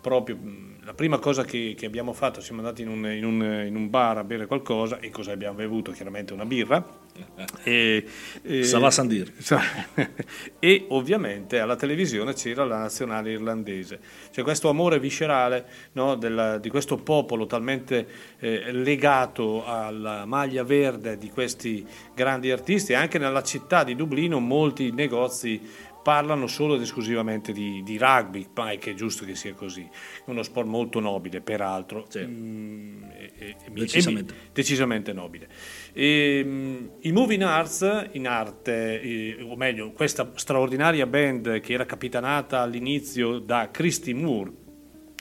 proprio 0.00 0.38
la 0.86 0.94
prima 0.94 1.18
cosa 1.18 1.42
che, 1.42 1.74
che 1.76 1.84
abbiamo 1.84 2.12
fatto, 2.12 2.40
siamo 2.40 2.60
andati 2.60 2.82
in 2.82 2.88
un, 2.88 3.10
in 3.10 3.24
un- 3.24 3.64
in 3.66 3.74
un 3.74 3.90
bar 3.90 4.18
a 4.18 4.24
bere 4.24 4.46
qualcosa 4.46 5.00
e 5.00 5.10
cosa 5.10 5.32
abbiamo 5.32 5.56
bevuto? 5.56 5.90
Chiaramente 5.90 6.32
una 6.32 6.44
birra. 6.44 7.04
E, 7.64 8.06
e- 8.42 8.62
sans 8.62 9.00
dire. 9.06 9.32
e 10.60 10.84
ovviamente 10.90 11.58
alla 11.58 11.74
televisione 11.74 12.34
c'era 12.34 12.64
la 12.64 12.78
nazionale 12.78 13.32
irlandese. 13.32 13.98
C'è 14.30 14.42
questo 14.42 14.68
amore 14.68 15.00
viscerale 15.00 15.66
no, 15.92 16.14
della- 16.14 16.58
di 16.58 16.68
questo 16.70 16.98
popolo 16.98 17.46
talmente 17.46 18.06
eh, 18.38 18.70
legato 18.70 19.64
alla 19.66 20.24
maglia 20.24 20.62
verde 20.62 21.18
di 21.18 21.30
questi 21.30 21.84
grandi 22.14 22.52
artisti. 22.52 22.94
Anche 22.94 23.18
nella 23.18 23.42
città 23.42 23.82
di 23.82 23.96
Dublino 23.96 24.38
molti 24.38 24.92
negozi 24.92 25.60
parlano 26.06 26.46
solo 26.46 26.76
ed 26.76 26.82
esclusivamente 26.82 27.50
di, 27.50 27.82
di 27.82 27.98
rugby, 27.98 28.46
ma 28.54 28.70
è 28.70 28.78
che 28.78 28.92
è 28.92 28.94
giusto 28.94 29.24
che 29.24 29.34
sia 29.34 29.54
così. 29.54 29.84
Uno 30.26 30.44
sport 30.44 30.68
molto 30.68 31.00
nobile, 31.00 31.40
peraltro. 31.40 32.06
Mm, 32.16 33.02
e- 33.10 33.32
e- 33.36 33.56
e- 33.64 33.70
Decisamente. 33.72 34.32
e- 34.32 34.36
decisamente 34.52 35.12
nobile. 35.12 35.48
Mh, 35.92 36.90
I 37.00 37.10
Moving 37.10 37.42
Arts, 37.42 38.10
in 38.12 38.28
arte, 38.28 39.00
eh, 39.02 39.42
o 39.42 39.56
meglio, 39.56 39.90
questa 39.90 40.30
straordinaria 40.36 41.08
band 41.08 41.58
che 41.58 41.72
era 41.72 41.84
capitanata 41.84 42.60
all'inizio 42.60 43.40
da 43.40 43.70
Christy 43.72 44.12
Moore, 44.12 44.52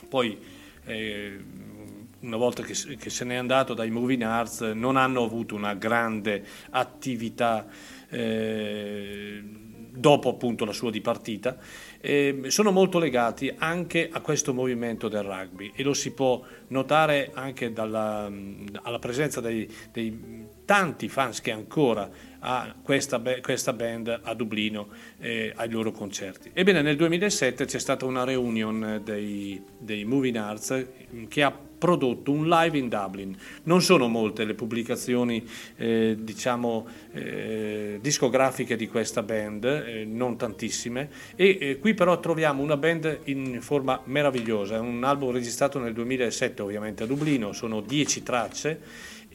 poi 0.08 0.38
eh, 0.86 1.40
una 2.20 2.38
volta 2.38 2.62
che, 2.62 2.76
che 3.00 3.10
se 3.10 3.26
n'è 3.26 3.34
andato 3.34 3.74
dai 3.74 3.90
Moving 3.90 4.22
Arts 4.22 4.62
non 4.76 4.98
hanno 4.98 5.24
avuto 5.24 5.56
una 5.56 5.74
grande 5.74 6.46
attività 6.70 7.68
eh, 8.08 9.64
dopo 9.96 10.30
appunto 10.30 10.66
la 10.66 10.74
sua 10.74 10.92
dipartita, 10.92 11.58
eh, 12.02 12.44
sono 12.48 12.72
molto 12.72 13.00
legati 13.00 13.54
anche 13.58 14.10
a 14.12 14.22
questo 14.22 14.54
movimento 14.54 15.08
del 15.08 15.24
rugby. 15.24 15.72
E 15.76 15.84
lo 15.84 15.94
si 15.94 16.12
può 16.12 16.42
notare 16.68 17.32
anche 17.34 17.72
dalla 17.72 18.32
alla 18.82 19.00
presenza 19.00 19.42
dei, 19.42 19.70
dei 19.92 20.48
tanti 20.66 21.08
fans 21.08 21.42
che 21.42 21.52
ancora 21.52 22.10
ha 22.46 22.74
questa, 22.82 23.22
questa 23.42 23.74
band 23.74 24.20
a 24.22 24.34
Dublino 24.36 24.88
eh, 25.20 25.52
ai 25.56 25.70
loro 25.70 25.92
concerti. 25.92 26.52
Ebbene 26.54 26.82
nel 26.82 26.96
2007 26.96 27.66
c'è 27.66 27.80
stata 27.80 28.06
una 28.06 28.24
reunion 28.24 29.02
dei, 29.04 29.62
dei 29.78 30.06
Moving 30.06 30.36
Arts 30.36 30.70
eh, 30.72 30.88
che 31.28 31.42
ha 31.42 31.52
prodotto 31.78 32.32
un 32.32 32.48
live 32.48 32.78
in 32.78 32.88
Dublin. 32.88 33.36
Non 33.64 33.82
sono 33.82 34.08
molte 34.08 34.46
le 34.46 34.54
pubblicazioni 34.54 35.48
eh, 35.76 36.16
diciamo 36.20 36.88
eh, 37.14 37.98
discografiche 38.00 38.76
di 38.76 38.88
questa 38.88 39.24
band, 39.24 39.66
eh, 39.66 40.06
non 40.06 40.38
tantissime, 40.38 41.10
e 41.36 41.58
eh, 41.60 41.80
qui 41.80 41.96
però 41.96 42.20
troviamo 42.20 42.62
una 42.62 42.78
band 42.78 43.22
in 43.26 43.60
forma 43.62 44.02
meravigliosa, 44.06 44.76
è 44.76 44.80
un 44.80 45.04
album 45.04 45.32
registrato 45.32 45.80
nel 45.80 45.94
2007 45.94 46.62
ovviamente 46.62 47.04
a 47.04 47.06
Dublino, 47.06 47.54
sono 47.54 47.82
10 47.82 48.24
tracce 48.24 48.80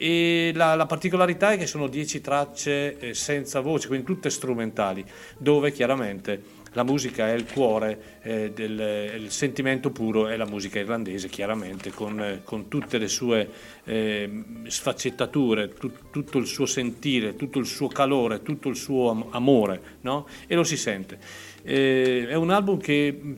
e 0.03 0.53
la, 0.55 0.75
la 0.77 0.87
particolarità 0.87 1.53
è 1.53 1.59
che 1.59 1.67
sono 1.67 1.87
10 1.87 2.23
tracce 2.23 2.99
eh, 2.99 3.13
senza 3.13 3.61
voce, 3.61 3.87
quindi 3.87 4.07
tutte 4.07 4.31
strumentali, 4.31 5.05
dove 5.37 5.73
chiaramente 5.73 6.59
la 6.73 6.85
musica 6.85 7.29
è 7.29 7.33
il 7.33 7.45
cuore, 7.45 8.21
eh, 8.23 8.51
del, 8.53 9.21
il 9.21 9.31
sentimento 9.31 9.91
puro 9.91 10.29
è 10.29 10.37
la 10.39 10.47
musica 10.47 10.79
irlandese, 10.79 11.29
chiaramente, 11.29 11.91
con, 11.91 12.19
eh, 12.19 12.41
con 12.45 12.69
tutte 12.69 12.97
le 12.97 13.09
sue 13.09 13.47
eh, 13.85 14.45
sfaccettature, 14.69 15.75
tut- 15.75 16.11
tutto 16.11 16.39
il 16.39 16.47
suo 16.47 16.65
sentire, 16.65 17.37
tutto 17.37 17.59
il 17.59 17.67
suo 17.67 17.89
calore, 17.89 18.41
tutto 18.41 18.71
il 18.71 18.77
suo 18.77 19.11
am- 19.11 19.27
amore, 19.33 19.99
no? 20.03 20.27
e 20.47 20.55
lo 20.55 20.65
si 20.65 20.79
sente. 20.79 21.19
Eh, 21.63 22.27
è 22.29 22.35
un 22.35 22.51
album 22.51 22.79
che 22.79 23.13
mh, 23.13 23.35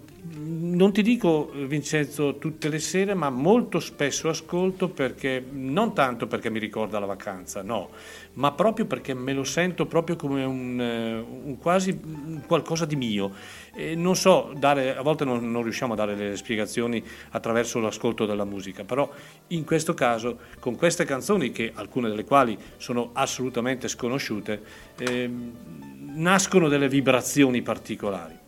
non 0.75 0.93
ti 0.93 1.03
dico 1.03 1.51
Vincenzo 1.67 2.39
tutte 2.39 2.69
le 2.69 2.79
sere, 2.79 3.15
ma 3.15 3.31
molto 3.31 3.81
spesso 3.81 4.29
ascolto 4.29 4.89
perché 4.89 5.45
non 5.51 5.93
tanto 5.95 6.27
perché 6.27 6.51
mi 6.51 6.59
ricorda 6.59 6.99
la 6.99 7.07
vacanza, 7.07 7.63
no, 7.63 7.91
ma 8.35 8.53
proprio 8.53 8.87
perché 8.87 9.15
me 9.15 9.33
lo 9.33 9.45
sento 9.45 9.87
proprio 9.87 10.17
come 10.17 10.45
un, 10.45 10.81
eh, 10.81 11.19
un 11.19 11.59
quasi 11.59 11.99
un 12.03 12.43
qualcosa 12.47 12.85
di 12.85 12.97
mio. 12.97 13.33
E 13.75 13.95
non 13.95 14.17
so 14.17 14.53
dare, 14.57 14.97
a 14.97 15.03
volte 15.03 15.25
non, 15.25 15.51
non 15.51 15.63
riusciamo 15.63 15.95
a 15.95 15.97
dare 15.97 16.15
le 16.15 16.37
spiegazioni 16.37 17.03
attraverso 17.31 17.81
l'ascolto 17.81 18.27
della 18.27 18.45
musica, 18.45 18.85
però 18.85 19.11
in 19.49 19.65
questo 19.65 19.95
caso 19.95 20.39
con 20.61 20.77
queste 20.77 21.05
canzoni, 21.05 21.51
che 21.51 21.73
alcune 21.75 22.09
delle 22.09 22.25
quali 22.25 22.57
sono 22.77 23.11
assolutamente 23.15 23.89
sconosciute, 23.89 24.63
ehm, 24.99 25.92
nascono 26.15 26.69
delle 26.69 26.89
vibrazioni 26.89 27.63
particolari. 27.63 28.39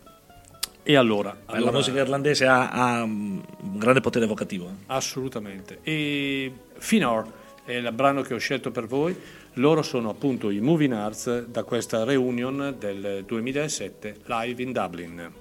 E 0.83 0.95
allora, 0.95 1.35
La 1.47 1.53
allora- 1.53 1.71
musica 1.71 1.99
irlandese 1.99 2.45
ha, 2.45 2.69
ha 2.69 3.01
un 3.03 3.41
grande 3.77 4.01
potere 4.01 4.25
evocativo. 4.25 4.65
eh. 4.67 4.83
Assolutamente. 4.87 5.79
E 5.81 6.51
Finor 6.77 7.25
è 7.65 7.73
il 7.73 7.91
brano 7.91 8.21
che 8.21 8.33
ho 8.35 8.37
scelto 8.37 8.69
per 8.71 8.85
voi. 8.85 9.15
Loro 9.53 9.81
sono 9.81 10.09
appunto 10.09 10.49
i 10.49 10.59
Moving 10.59 10.93
Arts 10.93 11.45
da 11.45 11.63
questa 11.63 12.03
reunion 12.03 12.75
del 12.77 13.23
2007 13.25 14.17
live 14.25 14.61
in 14.61 14.71
Dublin. 14.71 15.31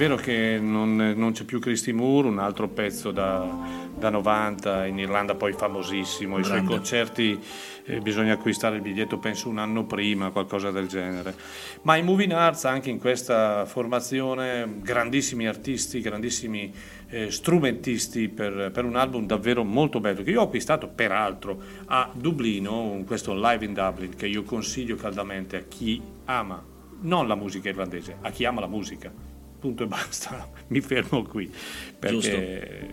Vero 0.00 0.16
che 0.16 0.58
non, 0.58 0.96
non 0.96 1.32
c'è 1.32 1.44
più 1.44 1.58
Christy 1.58 1.92
Moore, 1.92 2.28
un 2.28 2.38
altro 2.38 2.68
pezzo 2.68 3.10
da, 3.10 3.46
da 3.94 4.08
90, 4.08 4.86
in 4.86 4.98
Irlanda 4.98 5.34
poi 5.34 5.52
famosissimo, 5.52 6.38
i 6.38 6.42
suoi 6.42 6.56
Grande. 6.60 6.74
concerti 6.74 7.38
eh, 7.84 8.00
bisogna 8.00 8.32
acquistare 8.32 8.76
il 8.76 8.80
biglietto 8.80 9.18
penso 9.18 9.50
un 9.50 9.58
anno 9.58 9.84
prima, 9.84 10.30
qualcosa 10.30 10.70
del 10.70 10.88
genere. 10.88 11.34
Ma 11.82 11.96
i 11.96 12.02
Moving 12.02 12.32
Arts 12.32 12.64
anche 12.64 12.88
in 12.88 12.98
questa 12.98 13.66
formazione, 13.66 14.76
grandissimi 14.80 15.46
artisti, 15.46 16.00
grandissimi 16.00 16.72
eh, 17.10 17.30
strumentisti 17.30 18.30
per, 18.30 18.70
per 18.72 18.86
un 18.86 18.96
album 18.96 19.26
davvero 19.26 19.64
molto 19.64 20.00
bello, 20.00 20.22
che 20.22 20.30
io 20.30 20.40
ho 20.40 20.44
acquistato 20.44 20.88
peraltro 20.88 21.60
a 21.88 22.10
Dublino, 22.14 23.02
questo 23.06 23.34
Live 23.34 23.66
in 23.66 23.74
Dublin, 23.74 24.16
che 24.16 24.26
io 24.26 24.44
consiglio 24.44 24.96
caldamente 24.96 25.58
a 25.58 25.62
chi 25.68 26.00
ama 26.24 26.64
non 27.02 27.28
la 27.28 27.34
musica 27.34 27.68
irlandese, 27.68 28.16
a 28.22 28.30
chi 28.30 28.46
ama 28.46 28.60
la 28.60 28.66
musica. 28.66 29.29
Punto 29.60 29.82
e 29.84 29.86
basta, 29.86 30.48
mi 30.68 30.80
fermo 30.80 31.22
qui. 31.22 31.52
Perché 31.98 32.88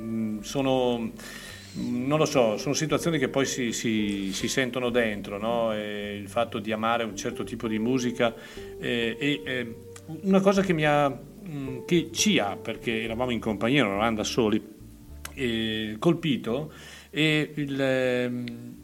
mh, 0.00 0.38
sono, 0.40 0.98
mh, 0.98 1.10
non 2.06 2.18
lo 2.18 2.24
so, 2.24 2.56
sono 2.58 2.74
situazioni 2.74 3.18
che 3.18 3.28
poi 3.28 3.44
si, 3.44 3.72
si- 3.72 4.32
si 4.32 4.46
sentono 4.48 4.90
dentro, 4.90 5.36
no? 5.38 5.72
E 5.74 6.16
il 6.16 6.28
fatto 6.28 6.58
di 6.60 6.70
amare 6.70 7.02
un 7.04 7.16
certo 7.16 7.42
tipo 7.44 7.66
di 7.66 7.78
musica. 7.78 8.34
eh, 8.78 9.16
e 9.18 9.42
eh, 9.44 9.74
una 10.22 10.40
cosa 10.40 10.62
che 10.62 10.72
mi 10.72 10.84
ha, 10.86 11.08
mh, 11.08 11.84
che 11.86 12.10
ci 12.12 12.38
ha, 12.38 12.56
perché 12.56 13.02
eravamo 13.02 13.30
in 13.32 13.40
compagnia, 13.40 13.82
non 13.82 13.94
eravamo 13.94 14.16
da 14.16 14.24
soli, 14.24 14.62
eh, 15.34 15.96
colpito 15.98 16.72
e 17.10 17.52
il, 17.56 17.80
ehm, 17.80 18.76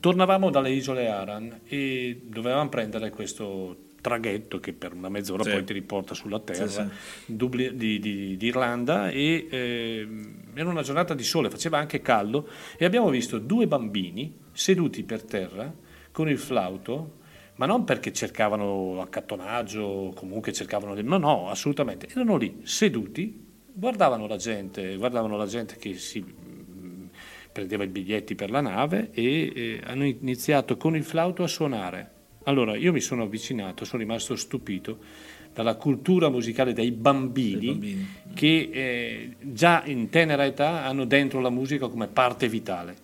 tornavamo 0.00 0.50
dalle 0.50 0.70
isole 0.70 1.08
Aran 1.08 1.60
e 1.66 2.20
dovevamo 2.24 2.68
prendere 2.68 3.10
questo 3.10 3.76
traghetto 4.04 4.60
che 4.60 4.74
per 4.74 4.92
una 4.92 5.08
mezz'ora 5.08 5.42
Sì. 5.44 5.50
poi 5.50 5.64
ti 5.64 5.72
riporta 5.72 6.12
sulla 6.12 6.38
terra 6.38 6.66
Sì, 6.68 7.32
Dubli- 7.32 7.74
di, 7.74 7.98
di- 7.98 8.36
di 8.36 8.46
Irlanda 8.46 9.08
e 9.08 9.46
ehm, 9.50 10.34
era 10.52 10.68
una 10.68 10.82
giornata 10.82 11.14
di 11.14 11.22
sole, 11.22 11.48
faceva 11.48 11.78
anche 11.78 12.02
caldo 12.02 12.46
e 12.76 12.84
abbiamo 12.84 13.08
visto 13.08 13.38
due 13.38 13.66
bambini 13.66 14.36
seduti 14.52 15.04
per 15.04 15.22
terra 15.22 15.72
con 16.12 16.28
il 16.28 16.36
flauto 16.38 17.22
ma 17.56 17.64
non 17.64 17.84
perché 17.84 18.12
cercavano 18.12 19.00
accattonaggio 19.00 19.80
o 19.80 20.12
comunque 20.12 20.52
cercavano 20.52 21.00
no 21.00 21.16
no 21.18 21.48
assolutamente. 21.48 22.06
Erano 22.10 22.36
lì 22.36 22.60
seduti 22.64 23.42
guardavano 23.72 24.26
la 24.26 24.36
gente 24.36 24.96
guardavano 24.96 25.36
la 25.38 25.46
gente 25.46 25.76
che 25.76 25.94
si 25.94 26.20
mh, 26.20 27.08
prendeva 27.52 27.84
i 27.84 27.88
biglietti 27.88 28.34
per 28.34 28.50
la 28.50 28.60
nave 28.60 29.10
e 29.12 29.52
eh, 29.54 29.80
hanno 29.84 30.04
iniziato 30.04 30.76
con 30.76 30.94
il 30.94 31.04
flauto 31.04 31.42
a 31.42 31.46
suonare 31.48 32.10
allora 32.44 32.76
io 32.76 32.92
mi 32.92 33.00
sono 33.00 33.22
avvicinato 33.24 33.84
sono 33.84 34.02
rimasto 34.02 34.36
stupito 34.36 34.98
dalla 35.54 35.74
cultura 35.76 36.28
musicale 36.30 36.72
dei 36.72 36.90
bambini, 36.90 37.66
bambini. 37.68 38.08
che 38.34 38.70
eh, 38.72 39.30
già 39.40 39.82
in 39.86 40.08
tenera 40.10 40.44
età 40.44 40.84
hanno 40.84 41.04
dentro 41.04 41.40
la 41.40 41.50
musica 41.50 41.86
come 41.88 42.06
parte 42.08 42.48
vitale 42.48 42.96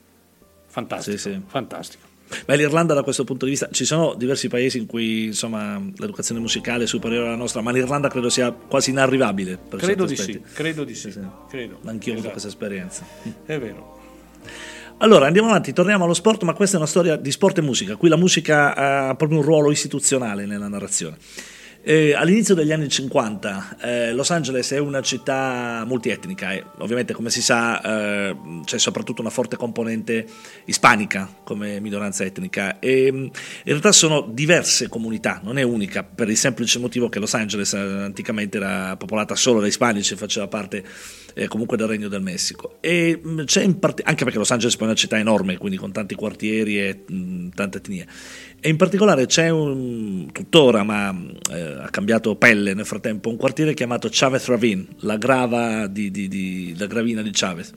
fantastico 0.67 1.17
Sì, 1.17 1.31
sì. 1.31 1.41
fantastico 1.47 2.09
Beh, 2.47 2.57
l'Irlanda 2.57 2.94
da 2.94 3.02
questo 3.02 3.25
punto 3.25 3.44
di 3.44 3.51
vista 3.51 3.69
ci 3.73 3.85
sono 3.85 4.15
diversi 4.15 4.47
paesi 4.47 4.78
in 4.78 4.86
cui 4.86 5.25
insomma, 5.27 5.83
l'educazione 5.97 6.41
musicale 6.41 6.85
è 6.85 6.86
superiore 6.86 7.27
alla 7.27 7.35
nostra, 7.36 7.60
ma 7.60 7.73
l'Irlanda 7.73 8.07
credo 8.09 8.28
sia 8.28 8.52
quasi 8.52 8.91
inarrivabile. 8.91 9.57
Per 9.69 9.81
credo 9.81 10.05
di 10.07 10.15
sì 10.15 10.41
credo 10.52 10.85
di 10.85 10.94
sì, 10.94 11.10
Sì, 11.10 11.19
sì. 11.20 11.27
credo 11.49 11.81
Anch'io 11.86 12.12
ho 12.15 12.19
avuto 12.19 12.28
Esatto. 12.28 12.31
questa 12.31 12.49
esperienza. 12.49 13.05
è 13.47 13.59
vero 13.59 13.99
Allora 15.03 15.27
andiamo 15.27 15.49
avanti, 15.49 15.73
torniamo 15.73 16.05
allo 16.05 16.12
sport, 16.12 16.43
ma 16.43 16.53
questa 16.53 16.77
è 16.77 16.79
una 16.79 16.87
storia 16.87 17.17
di 17.17 17.31
sport 17.31 17.57
e 17.57 17.62
musica. 17.62 17.97
Qui 17.97 18.11
la 18.11 18.17
musica 18.17 18.75
ha 19.09 19.15
proprio 19.15 19.39
un 19.39 19.45
ruolo 19.45 19.70
istituzionale 19.70 20.45
nella 20.45 20.69
narrazione. 20.69 21.17
Eh, 21.83 22.12
all'inizio 22.15 22.55
degli 22.55 22.73
anni 22.73 22.91
50 22.91 23.76
eh, 23.81 24.12
Los 24.12 24.31
Angeles 24.31 24.70
è 24.73 24.78
una 24.78 25.00
città 25.00 25.83
multietnica 25.86 26.52
e 26.52 26.62
ovviamente 26.78 27.15
come 27.15 27.31
si 27.31 27.41
sa 27.41 27.81
eh, 27.81 28.36
c'è 28.65 28.78
soprattutto 28.78 29.23
una 29.23 29.31
forte 29.31 29.57
componente 29.57 30.26
ispanica 30.67 31.41
come 31.42 31.81
minoranza 31.81 32.25
etnica. 32.25 32.78
E 32.81 33.10
mh, 33.10 33.17
in 33.17 33.31
realtà 33.65 33.92
sono 33.92 34.28
diverse 34.31 34.89
comunità, 34.89 35.41
non 35.42 35.57
è 35.57 35.62
unica 35.62 36.02
per 36.02 36.28
il 36.28 36.36
semplice 36.36 36.78
motivo 36.78 37.09
che 37.09 37.18
Los 37.18 37.33
Angeles 37.33 37.73
eh, 37.73 37.78
anticamente 37.78 38.59
era 38.59 38.97
popolata 38.97 39.34
solo 39.34 39.60
da 39.60 39.67
ispanici, 39.67 40.17
faceva 40.17 40.49
parte 40.49 40.84
eh, 41.33 41.49
comunque 41.49 41.78
del 41.78 41.86
Regno 41.86 42.09
del 42.09 42.20
Messico. 42.20 42.76
E 42.81 43.18
mh, 43.23 43.44
c'è 43.44 43.62
in 43.62 43.78
parte, 43.78 44.02
anche 44.05 44.25
perché 44.25 44.39
Los 44.39 44.50
Angeles 44.50 44.76
è 44.76 44.83
una 44.83 44.94
città 44.94 45.18
enorme 45.18 45.57
quindi 45.57 45.78
con 45.78 45.92
tanti 45.92 46.15
quartieri 46.15 46.78
e 46.78 47.05
mh, 47.07 47.49
tante 47.55 47.78
etnie 47.78 48.07
e 48.61 48.69
in 48.69 48.77
particolare 48.77 49.27
c'è 49.27 49.49
un 49.49 50.29
tuttora 50.33 50.83
ma 50.83 51.15
eh, 51.53 51.61
ha 51.81 51.89
cambiato 51.91 52.37
pelle 52.37 52.75
nel 52.75 52.85
frattempo 52.85 53.29
un 53.31 53.37
quartiere 53.37 53.75
chiamato 53.75 54.09
Chavez 54.11 54.47
Ravine 54.47 54.85
la 55.01 55.17
grava 55.17 55.87
di, 55.87 56.11
di- 56.11 56.29
di- 56.29 56.75
la 56.77 56.87
gravina 56.87 57.23
di 57.23 57.31
Chavez 57.33 57.73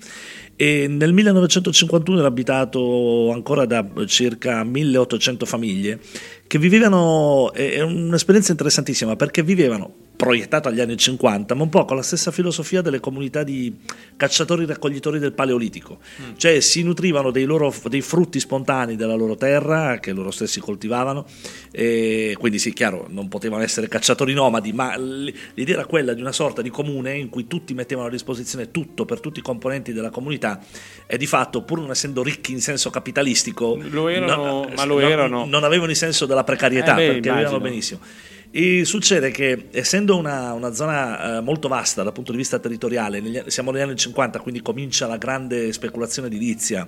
e 0.64 0.88
nel 0.88 1.12
1951 1.12 2.20
era 2.20 2.28
abitato 2.30 3.32
ancora 3.34 3.66
da 3.66 3.86
circa 4.06 4.64
1800 4.64 5.46
famiglie 5.46 6.00
che 6.48 6.58
vivevano, 6.58 7.52
è 7.52 7.82
un'esperienza 7.82 8.52
interessantissima 8.52 9.18
perché 9.18 9.44
vivevano 9.44 10.04
proiettato 10.16 10.70
agli 10.70 10.80
anni 10.80 10.96
50, 10.96 11.56
ma 11.56 11.64
un 11.64 11.70
po' 11.70 11.84
con 11.84 11.98
la 11.98 12.04
stessa 12.04 12.32
filosofia 12.32 12.82
delle 12.82 13.00
comunità 13.00 13.44
di 13.44 13.76
cacciatori 14.16 14.66
raccoglitori 14.66 15.20
del 15.20 15.34
Paleolitico, 15.34 15.98
cioè 16.38 16.60
si 16.60 16.84
nutrivano 16.84 17.32
dei, 17.32 17.46
loro, 17.46 17.74
dei 17.90 18.02
frutti 18.02 18.40
spontanei 18.40 18.96
della 18.96 19.16
loro 19.16 19.36
terra 19.36 19.98
che 20.00 20.14
loro 20.14 20.32
stessi 20.32 20.60
coltivavano, 20.60 21.26
e 21.72 22.36
quindi 22.40 22.60
sì, 22.60 22.72
chiaro, 22.72 23.08
non 23.10 23.28
potevano 23.28 23.64
essere 23.64 23.88
cacciatori 23.88 24.34
nomadi, 24.34 24.72
ma 24.72 24.96
l'idea 24.96 25.76
era 25.76 25.86
quella 25.86 26.14
di 26.14 26.22
una 26.22 26.32
sorta 26.32 26.62
di 26.62 26.70
comune 26.70 27.18
in 27.18 27.30
cui 27.30 27.48
tutti 27.48 27.74
mettevano 27.74 28.08
a 28.08 28.12
disposizione 28.12 28.70
tutto 28.72 29.06
per 29.06 29.20
tutti 29.20 29.40
i 29.40 29.44
componenti 29.44 29.92
della 29.92 30.12
comunità 30.12 30.53
e 31.06 31.18
di 31.18 31.28
fatto, 31.28 31.64
pur 31.64 31.80
non 31.80 31.92
essendo 31.92 32.24
ricchi 32.24 32.52
in 32.52 32.62
senso 32.62 32.90
capitalistico, 32.90 33.78
Lo 33.90 34.08
erano, 34.10 34.68
ma 34.76 34.84
lo 34.86 35.00
non- 35.00 35.10
erano. 35.12 35.46
non 35.46 35.64
avevano 35.64 35.92
il 35.92 35.98
senso 35.98 36.26
della 36.26 36.44
precarietà 36.44 36.94
Eh 36.94 36.96
beh, 37.08 37.12
perché 37.14 37.30
immagino. 37.30 37.60
benissimo. 37.60 38.00
E 38.56 38.86
succede 38.86 39.32
che 39.32 39.68
essendo 39.72 40.16
una, 40.16 40.54
una 40.54 40.74
zona 40.74 41.38
eh, 41.38 41.42
molto 41.42 41.68
vasta 41.68 42.04
dal 42.04 42.14
punto 42.14 42.32
di 42.32 42.38
vista 42.38 42.60
territoriale, 42.60 43.20
negli- 43.20 43.42
siamo 43.48 43.72
negli 43.72 43.82
anni 43.82 43.96
50, 43.96 44.40
quindi 44.40 44.62
comincia 44.62 45.08
la 45.08 45.18
grande 45.18 45.74
speculazione 45.74 46.28
edilizia 46.28 46.88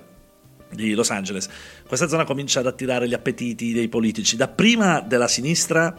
di 0.70 0.94
Los 0.94 1.10
Angeles, 1.10 1.48
questa 1.86 2.08
zona 2.08 2.24
comincia 2.24 2.60
ad 2.60 2.66
attirare 2.66 3.08
gli 3.08 3.14
appetiti 3.14 3.72
dei 3.72 3.88
politici, 3.88 4.36
dapprima 4.36 5.00
della 5.00 5.28
sinistra 5.28 5.94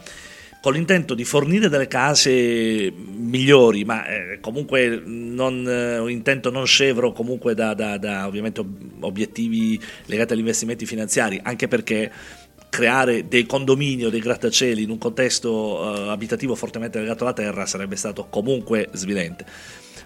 con 0.60 0.72
l'intento 0.72 1.14
di 1.14 1.24
fornire 1.24 1.68
delle 1.68 1.86
case 1.86 2.92
migliori, 2.92 3.84
ma 3.84 4.06
eh, 4.06 4.38
comunque 4.40 5.00
non, 5.04 5.66
eh, 5.68 5.98
un 5.98 6.10
intento 6.10 6.50
non 6.50 6.66
scevro 6.66 7.12
comunque 7.12 7.54
da, 7.54 7.74
da- 7.74 7.96
da, 7.96 8.26
ovviamente 8.26 8.60
ob- 8.60 9.04
obiettivi 9.04 9.80
legati 10.06 10.32
agli 10.32 10.40
investimenti 10.40 10.84
finanziari, 10.84 11.38
anche 11.42 11.68
perché 11.68 12.10
creare 12.68 13.28
dei 13.28 13.46
condomini 13.46 14.04
o 14.04 14.10
dei 14.10 14.20
grattacieli 14.20 14.82
in 14.82 14.90
un 14.90 14.98
contesto 14.98 16.06
eh, 16.06 16.10
abitativo 16.10 16.54
fortemente 16.54 16.98
legato 16.98 17.24
alla 17.24 17.32
terra 17.32 17.64
sarebbe 17.64 17.96
stato 17.96 18.26
comunque 18.28 18.88
svilente. 18.92 19.46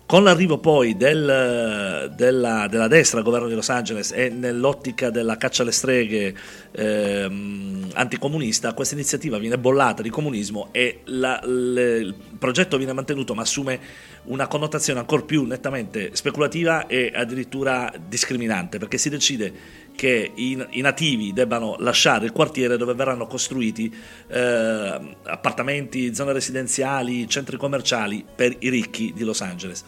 Con 0.04 0.24
l'arrivo 0.24 0.58
poi 0.58 0.94
del- 0.94 2.12
della, 2.14 2.66
della 2.68 2.86
destra 2.88 3.18
al 3.20 3.24
governo 3.24 3.48
di 3.48 3.54
Los 3.54 3.70
Angeles 3.70 4.12
e 4.12 4.28
nell'ottica 4.28 5.08
della 5.08 5.38
caccia 5.38 5.62
alle 5.62 5.72
streghe 5.72 6.34
ehm, 6.72 7.88
anticomunista, 7.94 8.74
questa 8.74 8.94
iniziativa 8.94 9.38
viene 9.38 9.56
bollata 9.56 10.02
di 10.02 10.10
comunismo 10.10 10.68
e 10.70 11.00
la- 11.04 11.40
le- 11.44 11.96
il 11.98 12.14
progetto 12.38 12.76
viene 12.76 12.92
mantenuto 12.92 13.34
ma 13.34 13.40
assume 13.42 13.80
una 14.24 14.46
connotazione 14.48 15.00
ancora 15.00 15.22
più 15.22 15.44
nettamente 15.46 16.10
speculativa 16.12 16.86
e 16.86 17.10
addirittura 17.14 17.90
discriminante 18.06 18.76
perché 18.78 18.98
si 18.98 19.08
decide 19.08 19.52
che 19.94 20.32
i, 20.34 20.66
i 20.70 20.80
nativi 20.80 21.32
debbano 21.32 21.76
lasciare 21.78 22.24
il 22.24 22.32
quartiere 22.32 22.76
dove 22.76 22.94
verranno 22.94 23.26
costruiti 23.26 23.94
eh, 24.28 25.16
appartamenti, 25.24 26.14
zone 26.14 26.32
residenziali, 26.32 27.28
centri 27.28 27.56
commerciali 27.56 28.24
per 28.34 28.56
i 28.60 28.68
ricchi 28.68 29.12
di 29.14 29.24
Los 29.24 29.40
Angeles. 29.40 29.84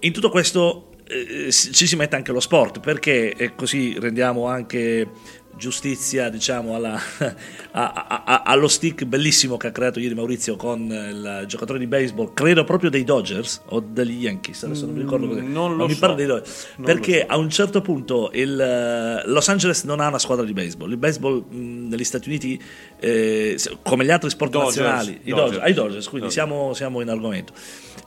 In 0.00 0.12
tutto 0.12 0.30
questo 0.30 0.90
eh, 1.06 1.50
ci 1.50 1.86
si 1.86 1.96
mette 1.96 2.16
anche 2.16 2.32
lo 2.32 2.40
sport 2.40 2.80
perché 2.80 3.34
e 3.34 3.54
così 3.54 3.96
rendiamo 3.98 4.46
anche 4.46 5.08
giustizia 5.56 6.28
diciamo 6.28 6.74
alla- 6.74 6.98
a- 7.72 7.92
a- 7.92 8.22
a- 8.24 8.42
allo 8.44 8.68
stick 8.68 9.04
bellissimo 9.04 9.56
che 9.56 9.68
ha 9.68 9.70
creato 9.70 10.00
ieri 10.00 10.14
Maurizio 10.14 10.56
con 10.56 10.80
il 10.90 11.44
giocatore 11.46 11.78
di 11.78 11.86
baseball 11.86 12.32
credo 12.34 12.64
proprio 12.64 12.90
dei 12.90 13.04
Dodgers 13.04 13.62
o 13.66 13.80
degli 13.80 14.22
Yankees 14.22 14.62
adesso 14.64 14.86
non 14.86 14.94
mi 14.94 15.00
ricordo 15.02 15.26
cos'è. 15.28 15.40
Mm, 15.40 15.52
non 15.52 15.76
lo 15.76 15.86
mi 15.86 15.94
so. 15.94 16.00
pare 16.00 16.14
dei 16.14 16.26
Dodgers 16.26 16.66
Non 16.76 16.86
perché 16.86 17.20
so. 17.20 17.26
a 17.34 17.36
un 17.36 17.50
certo 17.50 17.80
punto 17.80 18.30
il 18.34 18.58
eh, 18.60 19.22
Los 19.28 19.48
Angeles 19.48 19.84
non 19.84 20.00
ha 20.00 20.08
una 20.08 20.18
squadra 20.18 20.44
di 20.44 20.52
baseball 20.52 20.90
il 20.90 20.96
baseball 20.96 21.44
mh, 21.48 21.88
negli 21.88 22.04
Stati 22.04 22.28
Uniti 22.28 22.60
eh, 23.02 23.58
come 23.82 24.04
gli 24.04 24.10
altri 24.10 24.30
sport 24.30 24.52
Dodgers, 24.52 24.76
nazionali 24.76 25.20
i 25.24 25.30
Dodgers. 25.30 25.34
Dodgers, 25.34 25.62
ai 25.64 25.72
Dodgers 25.74 26.08
quindi 26.08 26.28
Dodgers. 26.28 26.32
siamo, 26.32 26.74
siamo 26.74 27.00
in 27.00 27.08
argomento 27.08 27.52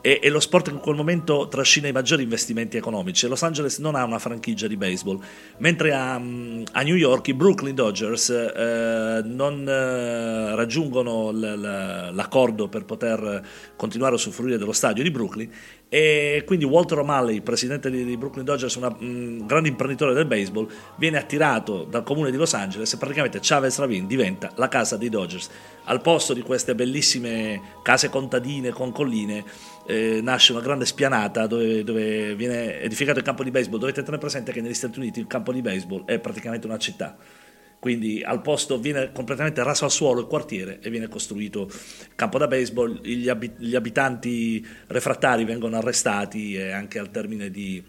e, 0.00 0.20
e 0.22 0.28
lo 0.30 0.40
sport 0.40 0.68
che 0.68 0.74
in 0.74 0.78
quel 0.80 0.94
momento 0.94 1.48
trascina 1.48 1.88
i 1.88 1.92
maggiori 1.92 2.22
investimenti 2.22 2.76
economici. 2.76 3.26
Los 3.26 3.42
Angeles 3.42 3.78
non 3.78 3.96
ha 3.96 4.04
una 4.04 4.20
franchigia 4.20 4.68
di 4.68 4.76
baseball, 4.76 5.18
mentre 5.58 5.92
a, 5.92 6.14
a 6.14 6.82
New 6.82 6.94
York 6.94 7.26
i 7.28 7.34
Brooklyn 7.34 7.74
Dodgers 7.74 8.30
eh, 8.30 9.22
non 9.24 9.68
eh, 9.68 10.54
raggiungono 10.54 11.30
l- 11.32 11.40
l- 11.40 12.14
l'accordo 12.14 12.68
per 12.68 12.84
poter 12.84 13.42
continuare 13.76 14.12
a 14.12 14.16
usufruire 14.16 14.58
dello 14.58 14.72
stadio 14.72 15.02
di 15.02 15.10
Brooklyn 15.10 15.50
e 15.88 16.42
quindi 16.44 16.64
Walter 16.64 16.98
O'Malley, 16.98 17.40
presidente 17.42 17.90
di 17.90 18.16
Brooklyn 18.16 18.44
Dodgers, 18.44 18.74
un 18.74 19.46
grande 19.46 19.68
imprenditore 19.68 20.14
del 20.14 20.26
baseball, 20.26 20.68
viene 20.96 21.16
attirato 21.16 21.84
dal 21.84 22.02
comune 22.02 22.32
di 22.32 22.36
Los 22.36 22.54
Angeles 22.54 22.92
e 22.92 22.96
praticamente 22.96 23.38
Chavez 23.40 23.78
Ravine 23.78 24.06
diventa 24.06 24.50
la 24.56 24.66
casa 24.66 24.96
dei 24.96 25.08
Dodgers. 25.08 25.48
Al 25.84 26.00
posto 26.00 26.34
di 26.34 26.42
queste 26.42 26.74
bellissime 26.74 27.60
case 27.82 28.08
contadine 28.08 28.70
con 28.70 28.90
colline 28.90 29.44
eh, 29.86 30.20
nasce 30.20 30.50
una 30.50 30.60
grande 30.60 30.86
spianata 30.86 31.46
dove, 31.46 31.84
dove 31.84 32.34
viene 32.34 32.80
edificato 32.80 33.18
il 33.18 33.24
campo 33.24 33.44
di 33.44 33.52
baseball. 33.52 33.78
Dovete 33.78 34.00
tenere 34.00 34.18
presente 34.18 34.50
che 34.50 34.60
negli 34.60 34.74
Stati 34.74 34.98
Uniti 34.98 35.20
il 35.20 35.28
campo 35.28 35.52
di 35.52 35.62
baseball 35.62 36.04
è 36.04 36.18
praticamente 36.18 36.66
una 36.66 36.78
città. 36.78 37.16
Quindi 37.86 38.20
al 38.20 38.42
posto 38.42 38.80
viene 38.80 39.12
completamente 39.12 39.62
raso 39.62 39.84
al 39.84 39.92
suolo 39.92 40.18
il 40.18 40.26
quartiere 40.26 40.80
e 40.80 40.90
viene 40.90 41.06
costruito 41.06 41.70
campo 42.16 42.36
da 42.36 42.48
baseball. 42.48 43.00
Gli, 43.00 43.28
abi- 43.28 43.52
gli 43.58 43.76
abitanti 43.76 44.66
refrattari 44.88 45.44
vengono 45.44 45.76
arrestati 45.76 46.56
e 46.56 46.72
anche 46.72 46.98
al 46.98 47.12
termine 47.12 47.48
di 47.48 47.80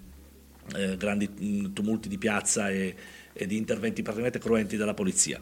eh, 0.76 0.98
grandi 0.98 1.28
mh, 1.28 1.74
tumulti 1.74 2.10
di 2.10 2.20
piazza 2.20 2.70
e, 2.70 2.94
e 3.34 3.48
di 3.48 3.58
interventi 3.58 4.04
praticamente 4.04 4.38
cruenti 4.38 4.78
della 4.78 4.94
polizia. 4.94 5.40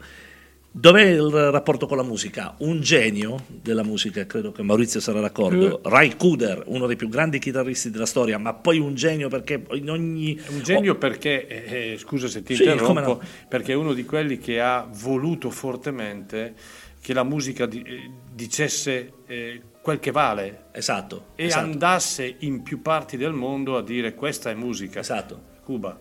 Dov'è 0.78 1.04
il 1.04 1.30
rapporto 1.50 1.86
con 1.86 1.96
la 1.96 2.02
musica? 2.02 2.54
Un 2.58 2.82
genio 2.82 3.42
della 3.48 3.82
musica, 3.82 4.26
credo 4.26 4.52
che 4.52 4.62
Maurizio 4.62 5.00
sarà 5.00 5.20
d'accordo, 5.20 5.80
Ray 5.84 6.16
Kuder, 6.16 6.64
uno 6.66 6.86
dei 6.86 6.96
più 6.96 7.08
grandi 7.08 7.38
chitarristi 7.38 7.90
della 7.90 8.04
storia, 8.04 8.36
ma 8.36 8.52
poi 8.52 8.78
un 8.78 8.94
genio 8.94 9.30
perché 9.30 9.64
in 9.72 9.88
ogni... 9.88 10.38
Un 10.48 10.60
genio 10.62 10.96
perché, 10.96 11.46
eh, 11.46 11.92
eh, 11.92 11.96
scusa 11.96 12.28
se 12.28 12.42
ti 12.42 12.54
Sì, 12.54 12.64
interrompo, 12.64 13.00
no. 13.00 13.20
perché 13.48 13.72
è 13.72 13.74
uno 13.74 13.94
di 13.94 14.04
quelli 14.04 14.36
che 14.36 14.60
ha 14.60 14.86
voluto 14.86 15.48
fortemente 15.48 16.52
che 17.00 17.14
la 17.14 17.24
musica 17.24 17.64
di- 17.64 17.80
eh, 17.82 18.10
dicesse 18.34 19.12
eh, 19.26 19.62
quel 19.80 19.98
che 19.98 20.10
vale 20.10 20.64
Esatto. 20.72 21.28
e 21.36 21.46
esatto. 21.46 21.64
andasse 21.64 22.36
in 22.40 22.62
più 22.62 22.82
parti 22.82 23.16
del 23.16 23.32
mondo 23.32 23.78
a 23.78 23.82
dire 23.82 24.14
questa 24.14 24.50
è 24.50 24.54
musica. 24.54 25.00
Esatto. 25.00 25.54
Cuba. 25.64 25.98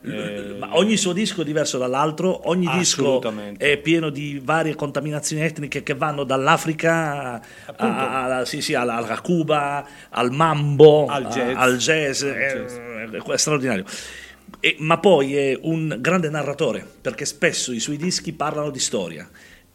Eh, 0.00 0.54
Ma 0.58 0.76
ogni 0.76 0.96
suo 0.96 1.12
disco 1.12 1.42
è 1.42 1.44
diverso 1.44 1.76
dall'altro, 1.76 2.48
ogni 2.48 2.68
disco 2.78 3.20
è 3.56 3.76
pieno 3.78 4.10
di 4.10 4.40
varie 4.42 4.74
contaminazioni 4.76 5.42
etniche 5.42 5.82
che 5.82 5.94
vanno 5.94 6.22
dall'Africa 6.24 7.40
a- 7.76 8.38
a- 8.38 8.44
sì, 8.44 8.60
sì, 8.60 8.74
alla, 8.74 8.94
alla 8.94 9.20
Cuba, 9.20 9.84
al 10.10 10.30
mambo, 10.30 11.06
Al 11.06 11.24
a- 11.24 11.28
jazz. 11.28 11.54
al 11.56 11.76
jazz, 11.78 12.22
Al 12.22 12.32
è, 12.32 12.52
jazz. 13.10 13.22
è 13.32 13.36
straordinario. 13.36 13.84
E- 14.60 14.76
ma 14.78 14.98
poi 14.98 15.36
è 15.36 15.58
un 15.62 15.96
grande 16.00 16.30
narratore, 16.30 16.86
perché 17.00 17.24
spesso 17.24 17.72
i 17.72 17.80
suoi 17.80 17.96
dischi 17.96 18.32
parlano 18.32 18.70
di 18.70 18.78
storia. 18.78 19.28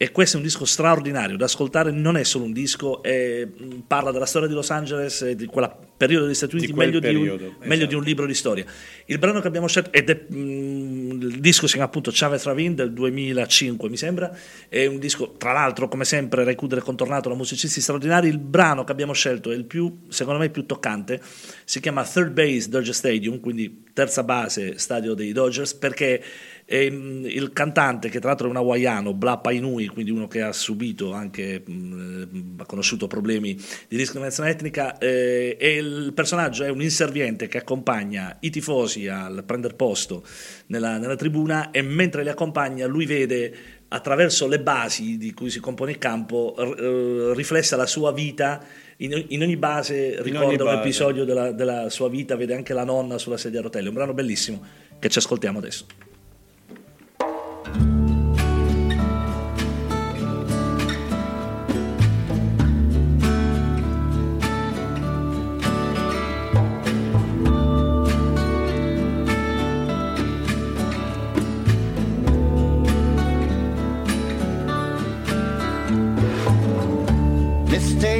E 0.03 0.11
questo 0.11 0.35
è 0.35 0.39
un 0.39 0.45
disco 0.45 0.65
straordinario 0.65 1.37
da 1.37 1.45
ascoltare, 1.45 1.89
non 1.89 2.17
è 2.17 2.23
solo 2.23 2.43
un 2.43 2.51
disco, 2.51 3.01
è- 3.01 3.45
mh, 3.45 3.83
parla 3.87 4.11
della 4.11 4.25
storia 4.25 4.49
di 4.49 4.53
Los 4.53 4.69
Angeles 4.69 5.31
di 5.31 5.45
quel 5.45 5.73
periodo 5.95 6.25
degli 6.25 6.33
Stati 6.33 6.57
Di 6.57 6.57
Uniti 6.57 6.73
quel 6.73 6.87
meglio, 6.87 6.99
di 6.99 7.07
un, 7.07 7.21
periodo, 7.21 7.43
meglio 7.59 7.73
esatto. 7.73 7.87
di 7.87 7.95
un 7.95 8.03
libro 8.03 8.25
di 8.25 8.33
storia. 8.33 8.65
Il 9.05 9.17
brano 9.17 9.39
che 9.39 9.47
abbiamo 9.47 9.65
scelto, 9.67 9.93
ed 9.93 10.09
è, 10.09 10.25
mh, 10.27 11.19
il 11.21 11.39
disco 11.39 11.67
si 11.67 11.75
chiama 11.75 11.87
appunto 11.87 12.11
Chavez 12.13 12.43
Ravine 12.43 12.75
del 12.75 12.91
2005 12.91 13.87
mi 13.87 13.95
sembra, 13.95 14.37
è 14.67 14.85
un 14.87 14.99
disco 14.99 15.35
tra 15.37 15.53
l'altro 15.53 15.87
come 15.87 16.03
sempre 16.03 16.43
è 16.43 16.55
contornato 16.55 17.29
da 17.29 17.35
musicisti 17.35 17.79
straordinari, 17.79 18.27
il 18.27 18.39
brano 18.39 18.83
che 18.83 18.91
abbiamo 18.91 19.13
scelto 19.13 19.51
è 19.51 19.55
il 19.55 19.63
più, 19.63 20.01
secondo 20.09 20.37
me, 20.37 20.49
più 20.49 20.65
toccante, 20.65 21.21
si 21.63 21.79
chiama 21.79 22.03
Third 22.03 22.31
Base 22.31 22.67
Dodger 22.67 22.93
Stadium, 22.93 23.39
quindi 23.39 23.83
terza 23.93 24.23
base 24.23 24.77
stadio 24.79 25.13
dei 25.13 25.31
Dodgers, 25.31 25.75
perché 25.75 26.21
ehm, 26.65 27.25
il 27.25 27.51
cantante, 27.53 28.09
che 28.09 28.19
tra 28.19 28.29
l'altro 28.29 28.47
è 28.47 28.49
un 28.49 28.57
hawaiano, 28.57 29.13
Bla 29.13 29.37
Painui, 29.37 29.87
quindi 29.87 30.11
uno 30.11 30.27
che 30.27 30.41
ha 30.41 30.51
subito 30.51 31.13
anche, 31.13 31.63
mh, 31.65 32.55
ha 32.57 32.65
conosciuto 32.65 33.07
problemi 33.07 33.55
di 33.87 33.97
discriminazione 33.97 34.49
etnica, 34.49 34.97
eh, 34.97 35.57
e 35.59 35.73
il 35.75 36.11
personaggio 36.13 36.63
è 36.63 36.69
un 36.69 36.81
inserviente 36.81 37.47
che 37.47 37.57
accompagna 37.57 38.37
i 38.41 38.49
tifosi 38.49 39.07
al 39.07 39.43
prendere 39.45 39.75
posto 39.75 40.23
nella, 40.67 40.97
nella 40.97 41.15
tribuna 41.15 41.71
e 41.71 41.81
mentre 41.81 42.23
li 42.23 42.29
accompagna 42.29 42.87
lui 42.87 43.05
vede 43.05 43.55
attraverso 43.89 44.47
le 44.47 44.59
basi 44.59 45.17
di 45.17 45.33
cui 45.33 45.51
si 45.51 45.59
compone 45.59 45.91
il 45.91 45.99
campo 45.99 46.55
r- 46.57 46.79
eh, 46.79 47.33
riflessa 47.35 47.75
la 47.75 47.85
sua 47.85 48.11
vita. 48.11 48.63
In, 48.97 49.25
in 49.29 49.41
ogni 49.41 49.57
base 49.57 50.21
ricorda 50.21 50.47
ogni 50.47 50.55
un 50.55 50.65
base. 50.65 50.79
episodio 50.79 51.25
della, 51.25 51.51
della 51.51 51.89
sua 51.89 52.09
vita 52.09 52.35
vede 52.35 52.55
anche 52.55 52.73
la 52.73 52.83
nonna 52.83 53.17
sulla 53.17 53.37
sedia 53.37 53.59
a 53.59 53.63
rotelle. 53.63 53.89
Un 53.89 53.93
brano 53.93 54.13
bellissimo 54.13 54.65
che 54.97 55.09
ci 55.09 55.19
ascoltiamo 55.19 55.59
adesso 55.59 55.85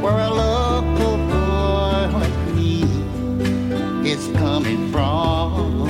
where 0.00 0.18
a 0.18 0.30
local 0.30 1.16
boy 1.28 2.08
like 2.18 2.38
me 2.54 2.82
is 4.08 4.28
coming 4.38 4.90
from, 4.90 5.86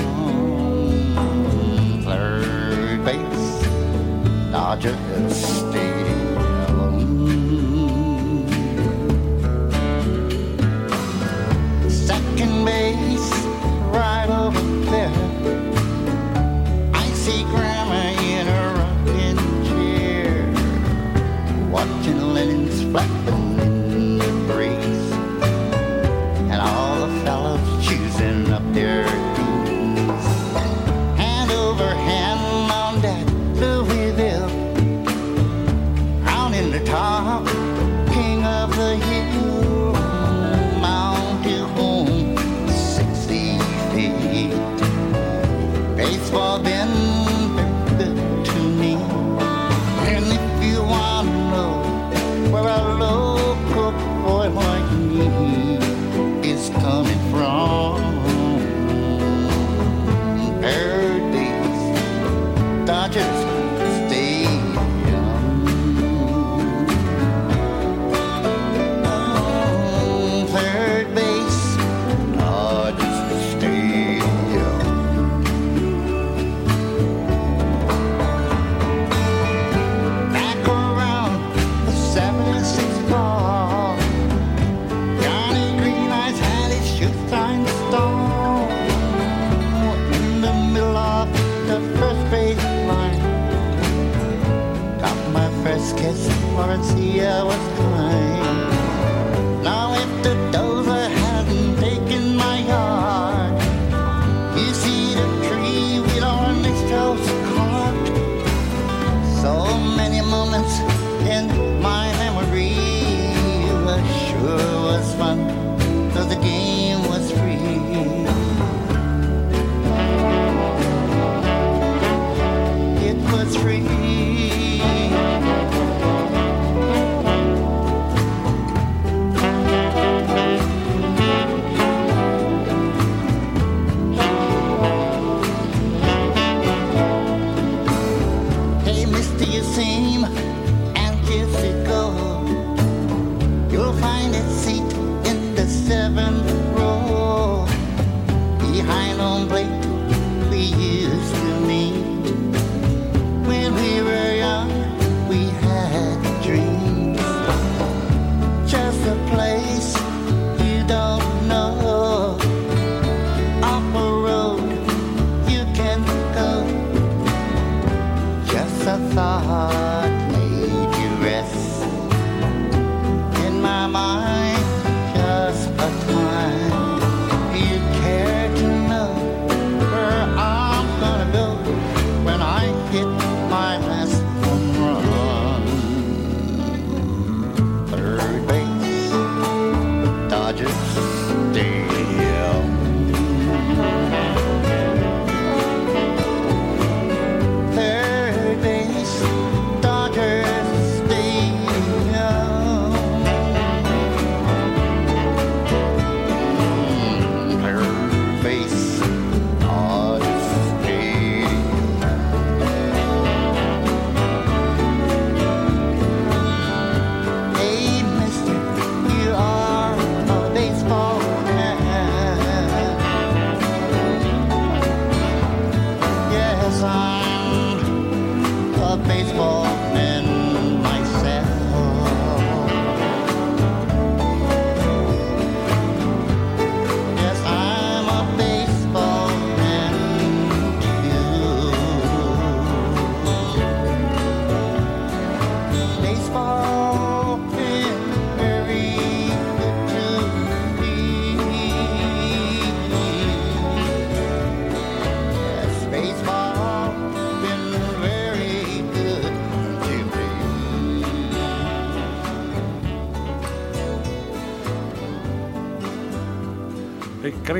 third 2.04 3.04
base, 3.04 3.62
Dodger 4.50 4.96
But 22.92 23.41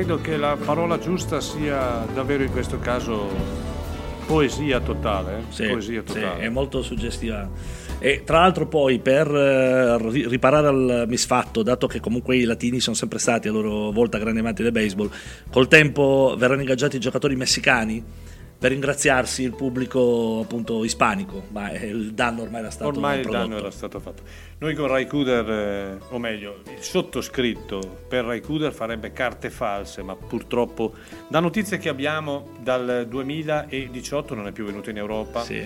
credo 0.03 0.19
che 0.19 0.35
la 0.35 0.57
parola 0.61 0.99
giusta 0.99 1.39
sia 1.39 2.05
davvero 2.13 2.43
in 2.43 2.51
questo 2.51 2.77
caso 2.77 3.29
poesia 4.25 4.81
totale. 4.81 5.37
eh? 5.37 5.41
Sì, 5.47 5.67
poesia 5.67 6.03
sì, 6.05 6.13
totale. 6.13 6.41
è 6.41 6.49
molto 6.49 6.81
suggestiva. 6.81 7.49
E 7.99 8.23
tra 8.25 8.39
l'altro 8.39 8.67
poi 8.67 8.99
per 8.99 9.33
eh, 9.33 9.97
ri- 9.97 10.27
riparare 10.27 10.67
al 10.67 11.05
misfatto, 11.07 11.63
dato 11.63 11.87
che 11.87 12.01
comunque 12.01 12.35
i 12.35 12.43
latini 12.43 12.81
sono 12.81 12.97
sempre 12.97 13.17
stati 13.17 13.47
a 13.47 13.51
loro 13.53 13.91
volta 13.91 14.17
grandi 14.17 14.39
amanti 14.39 14.61
del 14.61 14.73
baseball, 14.73 15.09
col 15.49 15.69
tempo 15.69 16.35
verranno 16.37 16.61
ingaggiati 16.61 16.97
i 16.97 16.99
giocatori 16.99 17.37
messicani 17.37 18.03
per 18.63 18.71
ringraziarsi 18.71 19.43
il 19.43 19.53
pubblico 19.53 20.39
appunto 20.41 20.85
ispanico, 20.85 21.47
ma 21.49 21.71
eh, 21.71 21.87
il 21.87 22.13
danno 22.13 22.43
ormai 22.43 22.61
era 22.61 22.69
stato 22.69 22.87
Ormai 22.91 23.19
il 23.19 23.27
danno 23.27 23.57
era 23.57 23.69
stato 23.69 23.99
fatto. 23.99 24.23
Noi 24.59 24.73
con 24.73 24.87
Raikuder, 24.87 25.49
eh, 25.49 25.97
o 26.07 26.17
meglio, 26.17 26.61
il 26.73 26.81
sottoscritto 26.81 28.05
per 28.07 28.23
Raikuder 28.23 28.71
farebbe 28.71 29.11
carte 29.11 29.49
false, 29.49 30.01
ma 30.01 30.15
purtroppo 30.15 30.93
da 31.27 31.41
notizie 31.41 31.77
che 31.77 31.89
abbiamo 31.89 32.51
dal 32.61 33.05
2018 33.09 34.33
non 34.33 34.47
è 34.47 34.53
più 34.53 34.63
venuto 34.63 34.89
in 34.89 34.95
Europa. 34.95 35.41
Sì. 35.41 35.61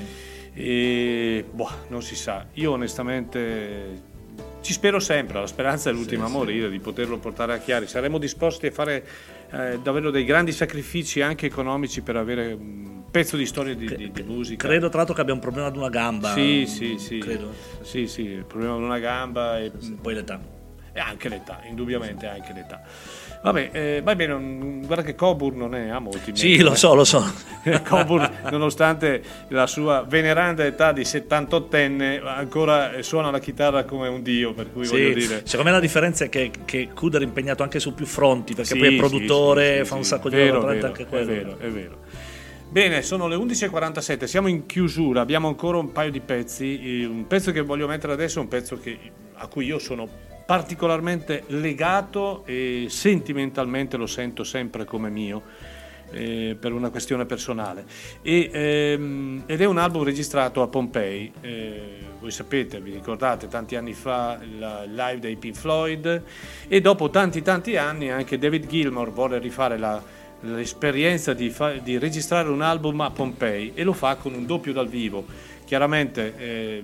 E 0.55 1.45
boh, 1.51 1.69
non 1.89 2.01
si 2.01 2.15
sa. 2.15 2.47
Io 2.53 2.71
onestamente 2.71 4.15
ci 4.61 4.73
spero 4.73 4.99
sempre, 4.99 5.39
la 5.39 5.45
speranza 5.45 5.91
è 5.91 5.93
l'ultima 5.93 6.25
a 6.25 6.29
morire, 6.29 6.69
di 6.71 6.79
poterlo 6.79 7.19
portare 7.19 7.53
a 7.53 7.57
Chiari. 7.59 7.85
Saremo 7.85 8.17
disposti 8.17 8.65
a 8.65 8.71
fare 8.71 9.05
eh, 9.51 9.79
davvero 9.81 10.11
dei 10.11 10.23
grandi 10.25 10.51
sacrifici 10.51 11.21
anche 11.21 11.45
economici 11.45 12.01
per 12.01 12.15
avere 12.17 12.53
un 12.53 13.03
pezzo 13.09 13.37
di 13.37 13.45
storia 13.45 13.73
di, 13.75 13.85
di- 13.95 14.11
di 14.11 14.23
musica. 14.23 14.67
Credo 14.67 14.87
tra 14.89 14.97
l'altro 14.97 15.15
che 15.15 15.21
abbia 15.21 15.33
un 15.33 15.39
problema 15.39 15.67
ad 15.67 15.77
una 15.77 15.89
gamba. 15.89 16.33
Sì, 16.33 16.65
sì, 16.67 16.97
sì. 16.97 17.17
Credo. 17.19 17.53
Sì, 17.81 18.07
sì, 18.07 18.23
il 18.23 18.45
problema 18.45 18.75
di 18.77 18.83
una 18.83 18.99
gamba 18.99 19.59
e, 19.59 19.71
Poi 20.01 20.13
l'età. 20.13 20.39
e 20.91 20.99
anche 20.99 21.29
l'età, 21.29 21.61
indubbiamente 21.67 22.27
anche 22.27 22.53
l'età. 22.53 22.81
Vabbè, 23.41 23.69
eh, 23.71 24.01
va 24.03 24.15
bene, 24.15 24.81
guarda 24.85 25.03
che 25.03 25.15
Coburn 25.15 25.57
non 25.57 25.75
è 25.75 25.89
a 25.89 25.99
molti. 25.99 26.35
Sì, 26.35 26.59
lo 26.59 26.73
eh. 26.73 26.75
so, 26.75 26.93
lo 26.95 27.03
so. 27.05 27.23
Coburn, 27.87 28.29
nonostante 28.51 29.21
la 29.49 29.67
sua 29.67 30.03
veneranda 30.07 30.65
età 30.65 30.91
di 30.91 31.03
78enne, 31.03 32.25
ancora 32.25 33.01
suona 33.01 33.29
la 33.31 33.39
chitarra 33.39 33.83
come 33.85 34.07
un 34.07 34.21
dio, 34.21 34.53
per 34.53 34.71
cui 34.71 34.85
Sì, 34.85 34.91
voglio 34.91 35.13
dire... 35.13 35.41
Secondo 35.45 35.63
me 35.69 35.71
la 35.75 35.79
differenza 35.81 36.25
è 36.25 36.29
che, 36.29 36.51
che 36.65 36.89
Kuder 36.93 37.21
è 37.21 37.23
impegnato 37.23 37.63
anche 37.63 37.79
su 37.79 37.93
più 37.93 38.05
fronti, 38.05 38.53
perché 38.53 38.73
Sì, 38.73 38.79
poi 38.79 38.95
è 38.95 38.97
produttore, 38.97 39.77
sì, 39.79 39.85
fa 39.85 39.95
un 39.95 40.03
sacco 40.03 40.29
di 40.29 40.35
vero, 40.35 40.59
roba, 40.59 40.73
vero, 40.73 40.87
anche 40.87 41.03
è 41.03 41.07
quello. 41.07 41.25
vero, 41.25 41.57
è 41.59 41.67
vero. 41.69 41.97
Bene, 42.69 43.01
sono 43.01 43.27
le 43.27 43.35
11.47, 43.37 44.25
siamo 44.25 44.47
in 44.49 44.65
chiusura, 44.65 45.21
abbiamo 45.21 45.47
ancora 45.47 45.77
un 45.77 45.91
paio 45.93 46.11
di 46.11 46.19
pezzi. 46.19 47.01
eh, 47.01 47.05
Un 47.05 47.25
pezzo 47.27 47.51
che 47.51 47.61
voglio 47.61 47.87
mettere 47.87 48.11
adesso 48.13 48.39
è 48.39 48.41
un 48.41 48.49
pezzo 48.49 48.77
che- 48.77 48.97
a 49.35 49.47
cui 49.47 49.65
io 49.65 49.79
sono 49.79 50.07
particolarmente 50.47 51.43
legato 51.47 52.43
e 52.45 52.87
sentimentalmente 52.89 53.97
lo 53.97 54.07
sento 54.07 54.43
sempre 54.43 54.85
come 54.85 55.09
mio. 55.09 55.43
eh, 56.09 56.55
per 56.57 56.71
una 56.71 56.89
questione 56.89 57.25
personale 57.25 57.83
E, 58.21 58.49
ehm, 58.49 59.43
ed 59.45 59.59
è 59.59 59.65
un 59.65 59.77
album 59.77 60.03
registrato 60.03 60.61
a 60.61 60.67
Pompei 60.69 61.29
eh, 61.41 61.97
voi 62.19 62.31
sapete, 62.31 62.79
vi 62.79 62.91
ricordate 62.91 63.47
tanti 63.47 63.75
anni 63.75 63.93
fa 63.93 64.39
il 64.41 64.91
live 64.93 65.19
dei 65.19 65.35
Pink 65.35 65.55
Floyd 65.55 66.23
e 66.67 66.81
dopo 66.81 67.09
tanti 67.09 67.41
tanti 67.41 67.77
anni 67.77 68.09
anche 68.09 68.37
David 68.37 68.67
Gilmour 68.67 69.11
vuole 69.11 69.37
rifare 69.37 69.77
la, 69.77 70.01
l'esperienza 70.41 71.33
di, 71.33 71.49
fa- 71.49 71.73
di 71.73 71.97
registrare 71.97 72.49
un 72.49 72.61
album 72.61 73.01
a 73.01 73.11
Pompei 73.11 73.73
e 73.75 73.83
lo 73.83 73.93
fa 73.93 74.15
con 74.15 74.33
un 74.33 74.45
doppio 74.45 74.73
dal 74.73 74.87
vivo, 74.87 75.25
chiaramente 75.65 76.33
eh, 76.37 76.83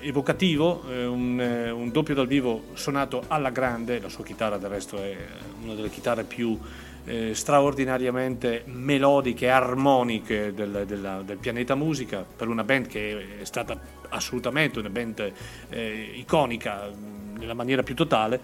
evocativo, 0.00 0.84
eh, 0.88 1.06
un, 1.06 1.40
eh, 1.40 1.70
un 1.70 1.90
doppio 1.90 2.14
dal 2.14 2.26
vivo 2.26 2.64
suonato 2.74 3.24
alla 3.28 3.50
grande, 3.50 4.00
la 4.00 4.08
sua 4.08 4.24
chitarra 4.24 4.58
del 4.58 4.70
resto 4.70 4.96
è 5.02 5.16
una 5.62 5.74
delle 5.74 5.90
chitarre 5.90 6.24
più 6.24 6.58
eh, 7.04 7.34
straordinariamente 7.34 8.64
melodiche 8.66 9.46
e 9.46 9.48
armoniche 9.48 10.52
del, 10.52 10.84
della- 10.86 11.22
del 11.24 11.38
pianeta 11.38 11.74
musica 11.74 12.24
per 12.36 12.48
una 12.48 12.64
band 12.64 12.86
che 12.86 13.40
è 13.40 13.44
stata 13.44 13.80
assolutamente 14.10 14.78
una 14.78 14.90
band 14.90 15.32
eh, 15.70 16.12
iconica 16.16 16.86
mh, 16.88 17.38
nella 17.38 17.54
maniera 17.54 17.82
più 17.82 17.94
totale 17.94 18.40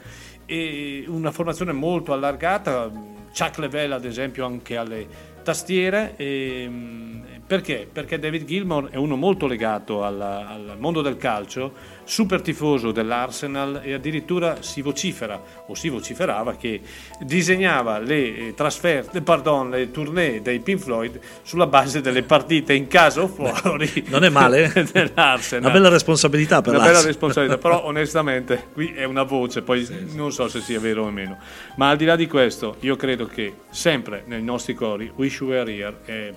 e 0.47 1.05
una 1.07 1.31
formazione 1.31 1.73
molto 1.73 2.13
allargata 2.13 2.91
Chuck 3.37 3.59
Level 3.59 3.93
ad 3.93 4.05
esempio 4.05 4.47
anche 4.47 4.77
alle 4.77 5.07
tastiere 5.43 6.15
e, 6.17 6.67
mh, 6.69 7.34
perché? 7.55 7.87
Perché 7.91 8.19
David 8.19 8.45
Gilmour 8.47 8.89
è 8.91 8.97
uno 8.97 9.15
molto 9.17 9.47
legato 9.47 10.05
alla- 10.05 10.49
al 10.49 10.77
mondo 10.79 11.03
del 11.03 11.17
calcio, 11.17 11.73
super 12.03 12.41
tifoso 12.43 12.91
dell'Arsenal 12.91 13.81
e 13.83 13.93
addirittura 13.93 14.61
si 14.61 14.83
vocifera 14.83 15.41
o 15.67 15.75
si 15.75 15.89
vociferava 15.89 16.55
che 16.57 16.81
disegnava 17.21 17.99
le 17.99 18.49
eh, 18.49 18.55
trasferte, 18.55 19.21
pardon, 19.23 19.71
le 19.71 19.91
tournée 19.91 20.43
dei 20.43 20.59
Pink 20.61 20.81
Floyd 20.81 21.19
sulla 21.43 21.67
base 21.67 22.01
delle 22.01 22.23
partite 22.25 22.75
in 22.75 22.89
casa 22.89 23.23
o 23.23 23.29
fuori. 23.29 24.05
Non 24.09 24.25
è 24.25 24.29
male. 24.29 24.73
dell'Arsenal. 24.93 25.65
Una 25.65 25.73
bella 25.73 25.89
responsabilità 25.89 26.61
per 26.61 26.71
Una 26.75 26.79
bella 26.79 26.93
l'Arsenal. 26.93 27.13
responsabilità, 27.13 27.59
però 27.59 27.85
onestamente 27.87 28.69
qui 28.73 28.93
è 28.95 29.05
una 29.05 29.23
voce, 29.23 29.63
poi 29.63 29.87
non 30.15 30.33
so 30.33 30.49
se 30.49 30.61
sia 30.61 30.81
vero 30.81 31.05
o 31.05 31.11
meno. 31.11 31.39
Ma 31.77 31.91
al 31.91 31.97
di 31.97 32.05
là 32.05 32.17
di 32.17 32.27
questo, 32.27 32.77
io 32.81 32.97
credo 32.97 33.27
che 33.27 33.55
sempre 33.71 34.25
nei 34.27 34.43
nostri 34.43 34.75
cori 34.75 35.11
Wish 35.15 35.39
You 35.39 35.51
Were 35.51 35.73
Here 35.73 35.97
eh, 36.07 36.35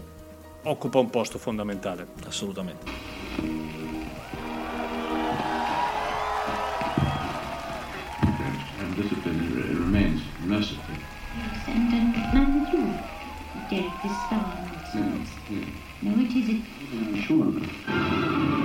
occupa 0.69 0.99
un 0.99 1.09
posto 1.09 1.37
fondamentale. 1.37 2.07
Assolutamente. 2.27 2.85
Derek, 13.69 13.91
this 14.01 14.11
star 14.27 14.45
nonsense. 14.93 15.31
No, 16.01 16.11
it 16.21 16.33
isn't. 16.33 16.63
Sure 17.27 18.56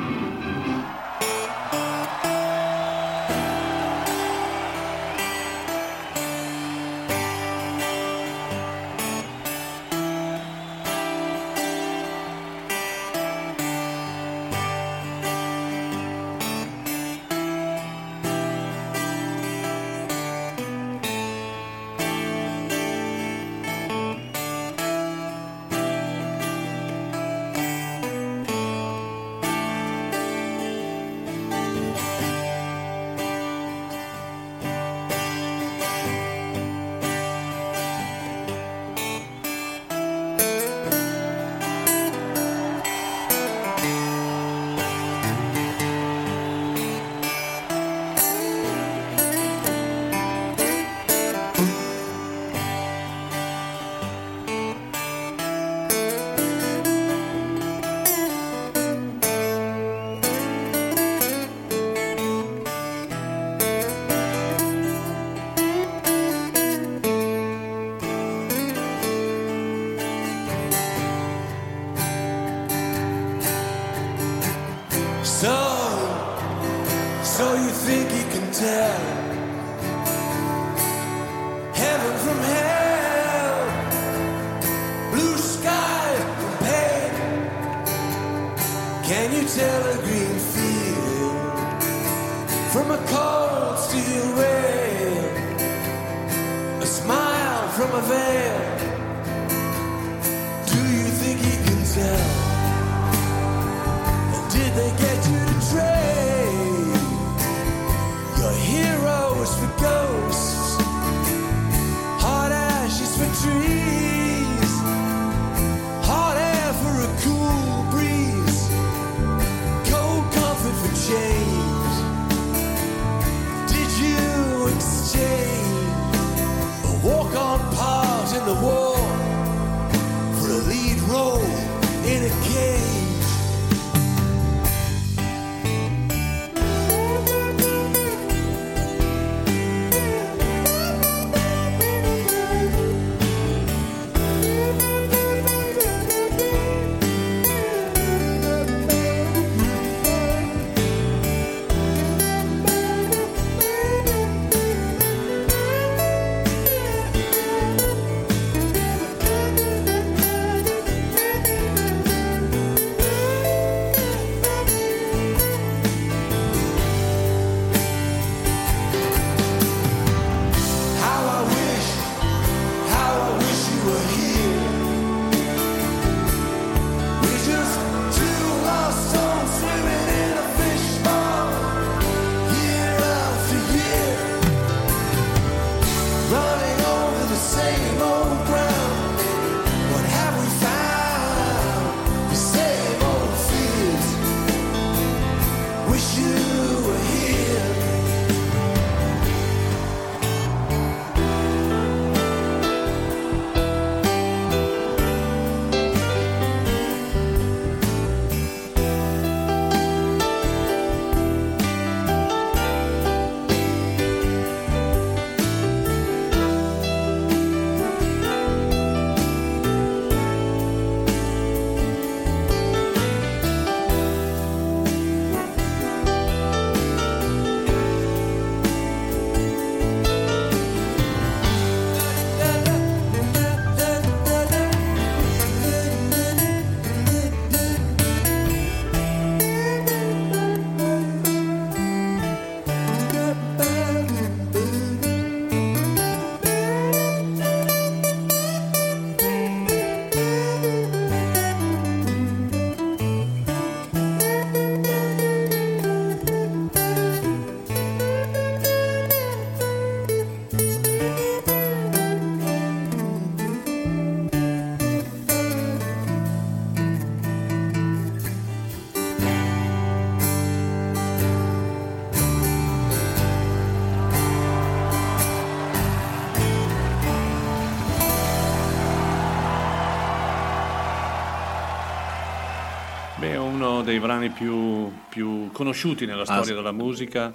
uno 283.82 283.90
dei 283.90 283.98
brani 283.98 284.30
più, 284.30 284.90
più 285.08 285.50
conosciuti 285.50 286.06
nella 286.06 286.24
storia 286.24 286.44
sì. 286.44 286.54
della 286.54 286.72
musica, 286.72 287.34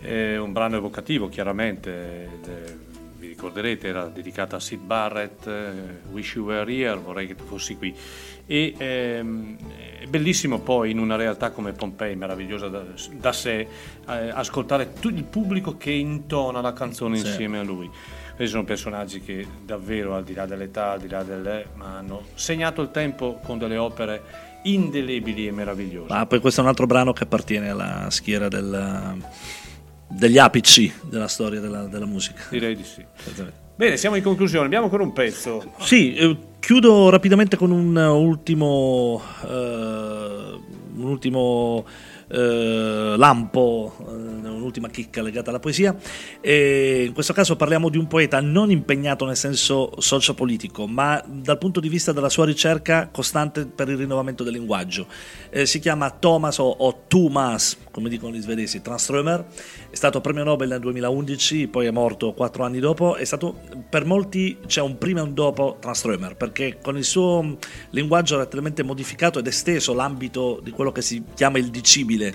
è 0.00 0.36
un 0.36 0.52
brano 0.52 0.76
evocativo 0.76 1.28
chiaramente, 1.28 2.24
è- 2.44 2.74
vi 3.18 3.28
ricorderete 3.28 3.88
era 3.88 4.06
dedicata 4.06 4.56
a 4.56 4.60
Sid 4.60 4.80
Barrett, 4.80 5.46
eh, 5.46 6.10
Wish 6.10 6.34
You 6.34 6.46
Were 6.46 6.72
Here, 6.72 6.98
vorrei 6.98 7.26
che 7.26 7.34
tu 7.34 7.44
fossi 7.44 7.76
qui. 7.76 7.94
E 8.46 8.74
ehm, 8.76 9.56
è 10.00 10.06
bellissimo 10.06 10.60
poi 10.60 10.90
in 10.90 10.98
una 10.98 11.16
realtà 11.16 11.50
come 11.50 11.72
Pompei, 11.72 12.16
meravigliosa 12.16 12.68
da, 12.68 12.82
da 13.12 13.32
sé, 13.32 13.60
eh, 13.60 13.68
ascoltare 14.06 14.92
tutto 14.92 15.08
il 15.08 15.24
pubblico 15.24 15.76
che 15.76 15.92
intona 15.92 16.60
la 16.60 16.72
canzone 16.72 17.18
insieme 17.18 17.58
a 17.58 17.62
lui. 17.62 17.88
Questi 18.34 18.48
sono 18.48 18.64
personaggi 18.64 19.20
che 19.20 19.46
davvero, 19.64 20.14
al 20.16 20.24
di 20.24 20.34
là 20.34 20.46
dell'età, 20.46 20.92
al 20.92 21.00
di 21.00 21.08
là 21.08 21.22
delle, 21.22 21.66
ma 21.74 21.98
hanno 21.98 22.22
segnato 22.34 22.82
il 22.82 22.90
tempo 22.90 23.38
con 23.42 23.58
delle 23.58 23.76
opere 23.76 24.50
indelebili 24.64 25.46
e 25.46 25.52
meravigliose. 25.52 26.12
Ah, 26.12 26.26
poi 26.26 26.40
questo 26.40 26.60
è 26.60 26.62
un 26.62 26.68
altro 26.68 26.86
brano 26.86 27.12
che 27.12 27.24
appartiene 27.24 27.70
alla 27.70 28.06
schiera 28.10 28.48
del- 28.48 29.16
degli 30.08 30.38
apici 30.38 30.92
della 31.08 31.28
storia 31.28 31.60
della, 31.60 31.84
della 31.86 32.06
musica. 32.06 32.42
Direi 32.50 32.76
di 32.76 32.84
sì. 32.84 33.04
Bene, 33.74 33.96
siamo 33.96 34.16
in 34.16 34.22
conclusione, 34.22 34.66
abbiamo 34.66 34.84
ancora 34.84 35.02
un 35.02 35.12
pezzo. 35.12 35.72
Sì, 35.80 36.14
eh, 36.14 36.36
chiudo 36.60 37.08
rapidamente 37.08 37.56
con 37.56 37.70
un 37.70 37.96
ultimo, 37.96 39.22
eh, 39.44 39.46
un 40.94 41.04
ultimo 41.04 41.84
eh, 42.32 43.14
lampo, 43.16 43.94
eh, 43.98 44.48
un'ultima 44.48 44.88
chicca 44.88 45.20
legata 45.22 45.50
alla 45.50 45.60
poesia. 45.60 45.94
E 46.40 47.04
in 47.06 47.12
questo 47.12 47.32
caso 47.32 47.56
parliamo 47.56 47.90
di 47.90 47.98
un 47.98 48.06
poeta 48.06 48.40
non 48.40 48.70
impegnato 48.70 49.26
nel 49.26 49.36
senso 49.36 49.92
sociopolitico, 49.98 50.86
ma 50.86 51.22
dal 51.26 51.58
punto 51.58 51.80
di 51.80 51.88
vista 51.88 52.12
della 52.12 52.30
sua 52.30 52.46
ricerca 52.46 53.08
costante 53.12 53.66
per 53.66 53.88
il 53.88 53.98
rinnovamento 53.98 54.42
del 54.42 54.54
linguaggio. 54.54 55.06
Eh, 55.50 55.66
si 55.66 55.78
chiama 55.78 56.10
Thomas 56.10 56.58
o, 56.58 56.68
o 56.68 57.02
Thomas, 57.06 57.76
come 57.92 58.08
dicono 58.08 58.34
gli 58.34 58.40
svedesi, 58.40 58.80
Tranströmer. 58.80 59.44
È 59.90 59.94
stato 59.94 60.20
premio 60.20 60.42
Nobel 60.42 60.68
nel 60.68 60.80
2011, 60.80 61.68
poi 61.68 61.86
è 61.86 61.90
morto 61.90 62.32
quattro 62.32 62.64
anni 62.64 62.80
dopo. 62.80 63.14
È 63.14 63.24
stato, 63.24 63.60
per 63.88 64.04
molti 64.04 64.56
c'è 64.66 64.80
un 64.80 64.98
prima 64.98 65.20
e 65.20 65.22
un 65.22 65.34
dopo 65.34 65.78
Tranströmer, 65.80 66.34
perché 66.34 66.78
con 66.82 66.96
il 66.96 67.04
suo 67.04 67.58
linguaggio 67.90 68.40
ha 68.40 68.46
talmente 68.46 68.82
modificato 68.82 69.38
ed 69.38 69.46
esteso 69.46 69.94
l'ambito 69.94 70.58
di 70.62 70.70
quello 70.70 70.90
che 70.90 71.02
si 71.02 71.22
chiama 71.34 71.58
il 71.58 71.70
dicibile 71.70 72.34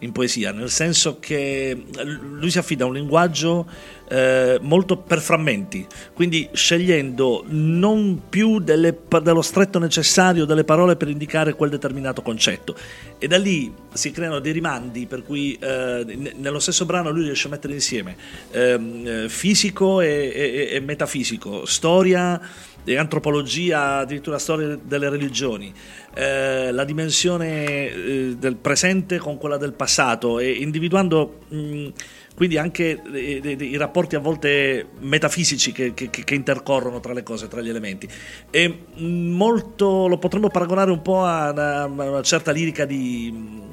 in 0.00 0.12
poesia, 0.12 0.52
nel 0.52 0.70
senso 0.70 1.18
che 1.18 1.84
lui 2.04 2.50
si 2.50 2.58
affida 2.58 2.84
a 2.84 2.88
un 2.88 2.94
linguaggio 2.94 3.66
eh, 4.08 4.58
molto 4.62 4.96
per 4.96 5.20
frammenti, 5.20 5.86
quindi 6.14 6.48
scegliendo 6.52 7.44
non 7.48 8.22
più 8.28 8.58
delle- 8.58 8.98
dello 9.22 9.42
stretto 9.42 9.78
necessario 9.78 10.44
delle 10.44 10.64
parole 10.64 10.96
per 10.96 11.08
indicare 11.08 11.54
quel 11.54 11.70
determinato 11.70 12.22
concetto. 12.22 12.74
E 13.18 13.26
da 13.26 13.36
lì 13.36 13.72
si 13.92 14.10
creano 14.10 14.38
dei 14.38 14.52
rimandi 14.52 14.97
per 15.06 15.22
cui 15.22 15.56
eh, 15.60 16.04
ne- 16.06 16.34
nello 16.36 16.58
stesso 16.58 16.84
brano 16.84 17.10
lui 17.10 17.24
riesce 17.24 17.46
a 17.46 17.50
mettere 17.50 17.72
insieme 17.74 18.16
ehm, 18.50 19.06
eh, 19.06 19.28
fisico 19.28 20.00
e, 20.00 20.32
e- 20.34 20.68
e 20.72 20.80
metafisico, 20.80 21.64
storia 21.66 22.40
e 22.84 22.96
antropologia, 22.96 23.98
addirittura 23.98 24.38
storia 24.38 24.78
delle 24.82 25.10
religioni, 25.10 25.70
eh, 26.14 26.72
la 26.72 26.84
dimensione 26.84 27.64
eh, 27.90 28.34
del 28.38 28.56
presente 28.56 29.18
con 29.18 29.36
quella 29.36 29.58
del 29.58 29.74
passato 29.74 30.38
e 30.38 30.50
individuando 30.52 31.40
mh, 31.48 31.88
quindi 32.34 32.56
anche 32.56 33.02
eh, 33.12 33.40
eh, 33.42 33.50
i 33.64 33.76
rapporti 33.76 34.14
a 34.14 34.20
volte 34.20 34.86
metafisici 35.00 35.72
che, 35.72 35.92
che- 35.92 36.08
che 36.08 36.34
intercorrono 36.34 37.00
tra 37.00 37.12
le 37.12 37.22
cose, 37.24 37.48
tra 37.48 37.60
gli 37.60 37.68
elementi. 37.68 38.08
E 38.48 38.68
mh, 38.94 39.04
molto 39.04 40.06
lo 40.06 40.18
potremmo 40.18 40.48
paragonare 40.48 40.90
un 40.92 41.02
po' 41.02 41.24
a 41.24 41.50
una, 41.50 41.80
a 41.82 41.86
una 41.86 42.22
certa 42.22 42.52
lirica 42.52 42.84
di 42.86 43.66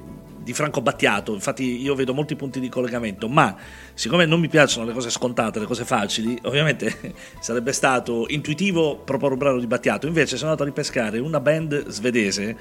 di 0.46 0.54
Franco 0.54 0.80
Battiato, 0.80 1.34
infatti 1.34 1.82
io 1.82 1.96
vedo 1.96 2.14
molti 2.14 2.36
punti 2.36 2.60
di 2.60 2.70
collegamento, 2.70 3.28
ma 3.28 3.56
siccome 3.96 4.28
non 4.28 4.40
mi 4.40 4.48
piacciono 4.48 4.86
le 4.86 4.94
cose 4.94 5.10
scontate, 5.10 5.58
le 5.58 5.66
cose 5.66 5.86
facili, 5.86 6.38
ovviamente 6.44 7.16
sarebbe 7.42 7.72
stato 7.72 8.26
intuitivo 8.28 8.98
proporre 8.98 9.34
un 9.34 9.40
brano 9.40 9.60
di 9.60 9.66
Battiato, 9.66 10.06
invece 10.06 10.38
sono 10.38 10.52
andato 10.52 10.62
a 10.62 10.72
ripescare 10.72 11.18
una 11.18 11.40
band 11.40 11.88
svedese 11.88 12.56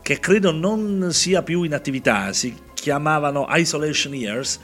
che 0.00 0.20
credo 0.20 0.52
non 0.52 1.08
sia 1.10 1.42
più 1.42 1.64
in 1.64 1.74
attività, 1.74 2.32
si 2.32 2.54
chiamavano 2.72 3.46
Isolation 3.50 4.14
Years 4.14 4.60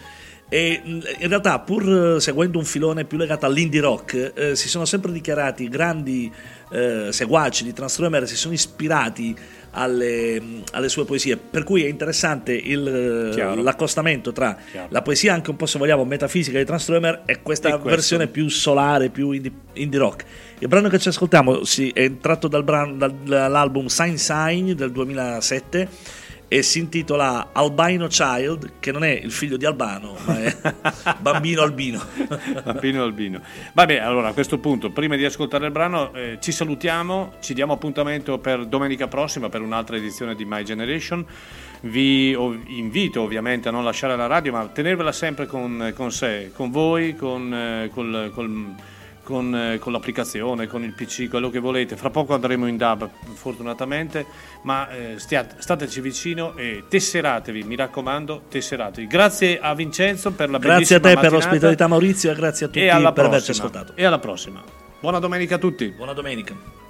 e 0.49 0.81
in 0.85 1.29
realtà 1.29 1.59
pur 1.61 2.21
seguendo 2.21 2.59
un 2.59 2.65
filone 2.65 3.05
più 3.05 3.17
legato 3.17 3.47
all'indie 3.47 3.81
rock 3.81 4.33
eh, 4.35 4.57
si 4.57 4.69
sono 4.69 4.85
sempre 4.85 5.13
dichiarati 5.13 5.69
grandi 5.69 6.31
eh, 6.71 7.09
seguaci 7.11 7.65
di 7.65 7.73
Tranströmer, 7.73 8.25
si 8.27 8.37
sono 8.37 8.55
ispirati 8.55 9.37
alle, 9.73 10.63
alle 10.73 10.89
sue 10.89 11.05
poesie, 11.05 11.37
per 11.37 11.65
cui 11.65 11.85
è 11.85 11.89
interessante 11.89 12.53
il, 12.53 13.29
l'accostamento 13.63 14.33
tra 14.33 14.57
Chiaro. 14.71 14.89
la 14.91 15.03
poesia 15.03 15.35
anche 15.35 15.51
un 15.51 15.57
po' 15.57 15.67
se 15.67 15.79
vogliamo 15.79 16.05
metafisica 16.05 16.59
di 16.59 16.65
Tranströmer 16.65 17.23
e 17.25 17.43
questa 17.43 17.69
E 17.69 17.79
versione 17.79 18.27
più 18.27 18.49
solare, 18.49 19.11
più 19.11 19.31
indie, 19.31 19.53
indie 19.75 19.99
rock. 19.99 20.25
Il 20.59 20.69
brano 20.69 20.89
che 20.89 20.99
ci 20.99 21.09
ascoltiamo 21.09 21.65
sì, 21.65 21.91
è 21.91 22.19
tratto 22.19 22.49
dal 22.49 22.65
brano- 22.65 22.97
dal- 22.97 23.15
dall'album 23.15 23.87
Sign 23.87 24.15
Sign 24.15 24.73
del 24.73 24.91
2007 24.93 25.89
e 26.53 26.65
si 26.65 26.81
intitola 26.81 27.51
Albino 27.53 28.09
Child, 28.09 28.73
che 28.81 28.91
non 28.91 29.05
è 29.05 29.11
il 29.11 29.31
figlio 29.31 29.57
di 29.57 29.65
Albano, 29.65 30.17
ma 30.27 30.43
è 30.43 30.57
bambino 31.21 31.63
albino. 31.63 32.03
Albino 32.65 33.05
Albino. 33.05 33.41
Vabbè, 33.73 33.99
allora 33.99 34.31
a 34.31 34.33
questo 34.33 34.59
punto, 34.59 34.91
prima 34.91 35.15
di 35.15 35.25
ascoltare 35.25 35.67
il 35.67 35.71
brano, 35.71 36.13
eh, 36.13 36.39
ci 36.41 36.51
salutiamo, 36.51 37.35
ci 37.39 37.55
diamo 37.55 37.75
appuntamento 37.75 38.39
per 38.39 38.67
domenica 38.67 39.07
prossima 39.07 39.49
per 39.49 39.61
un'altra 39.61 39.95
edizione 39.95 40.35
di 40.35 40.45
My 40.45 40.65
Generation. 40.65 41.25
Vi 41.83 42.37
invito 42.77 43.23
ovviamente 43.23 43.69
a 43.69 43.71
non 43.71 43.85
lasciare 43.85 44.17
la 44.17 44.27
radio, 44.27 44.51
ma 44.51 44.59
a 44.59 44.67
tenervela 44.67 45.13
sempre 45.13 45.47
con, 45.47 45.93
con 45.95 46.11
sé, 46.11 46.51
con 46.53 46.73
voi, 46.73 47.15
con, 47.15 47.55
eh, 47.55 47.91
col- 47.95 48.33
col- 48.35 48.75
con, 49.31 49.55
eh, 49.55 49.79
con 49.79 49.93
l'applicazione, 49.93 50.67
con 50.67 50.83
il 50.83 50.93
PC, 50.93 51.29
quello 51.29 51.49
che 51.51 51.61
volete. 51.61 51.97
Fra 51.97 52.11
poco 52.11 52.35
andremo 52.35 52.67
in 52.67 52.77
DAB, 52.77 53.09
fortunatamente, 53.35 54.27
ma 54.63 54.91
eh, 54.91 55.19
stiate- 55.19 55.55
stateci 55.59 56.01
vicino 56.01 56.57
e 56.57 56.83
tesseratevi, 56.89 57.63
mi 57.63 57.77
raccomando, 57.77 58.43
tesseratevi. 58.49 59.07
Grazie 59.07 59.61
a 59.61 59.73
Vincenzo 59.75 60.33
per 60.33 60.51
la 60.51 60.59
Grazie 60.59 60.97
a 60.97 60.99
bellissima 60.99 61.23
te 61.23 61.29
per 61.29 61.33
l'ospitalità 61.33 61.87
Maurizio 61.87 62.33
e 62.33 62.35
grazie 62.35 62.67
a 62.67 62.69
tutti 62.69 62.81
per 62.81 63.25
averci 63.25 63.29
prossima. 63.29 63.67
ascoltato. 63.69 63.93
E 63.95 64.05
alla 64.05 64.19
prossima. 64.19 64.63
Buona 64.99 65.21
domenica 65.21 65.55
a 65.55 65.59
tutti. 65.59 65.89
Buona 65.91 66.13
domenica. 66.13 66.90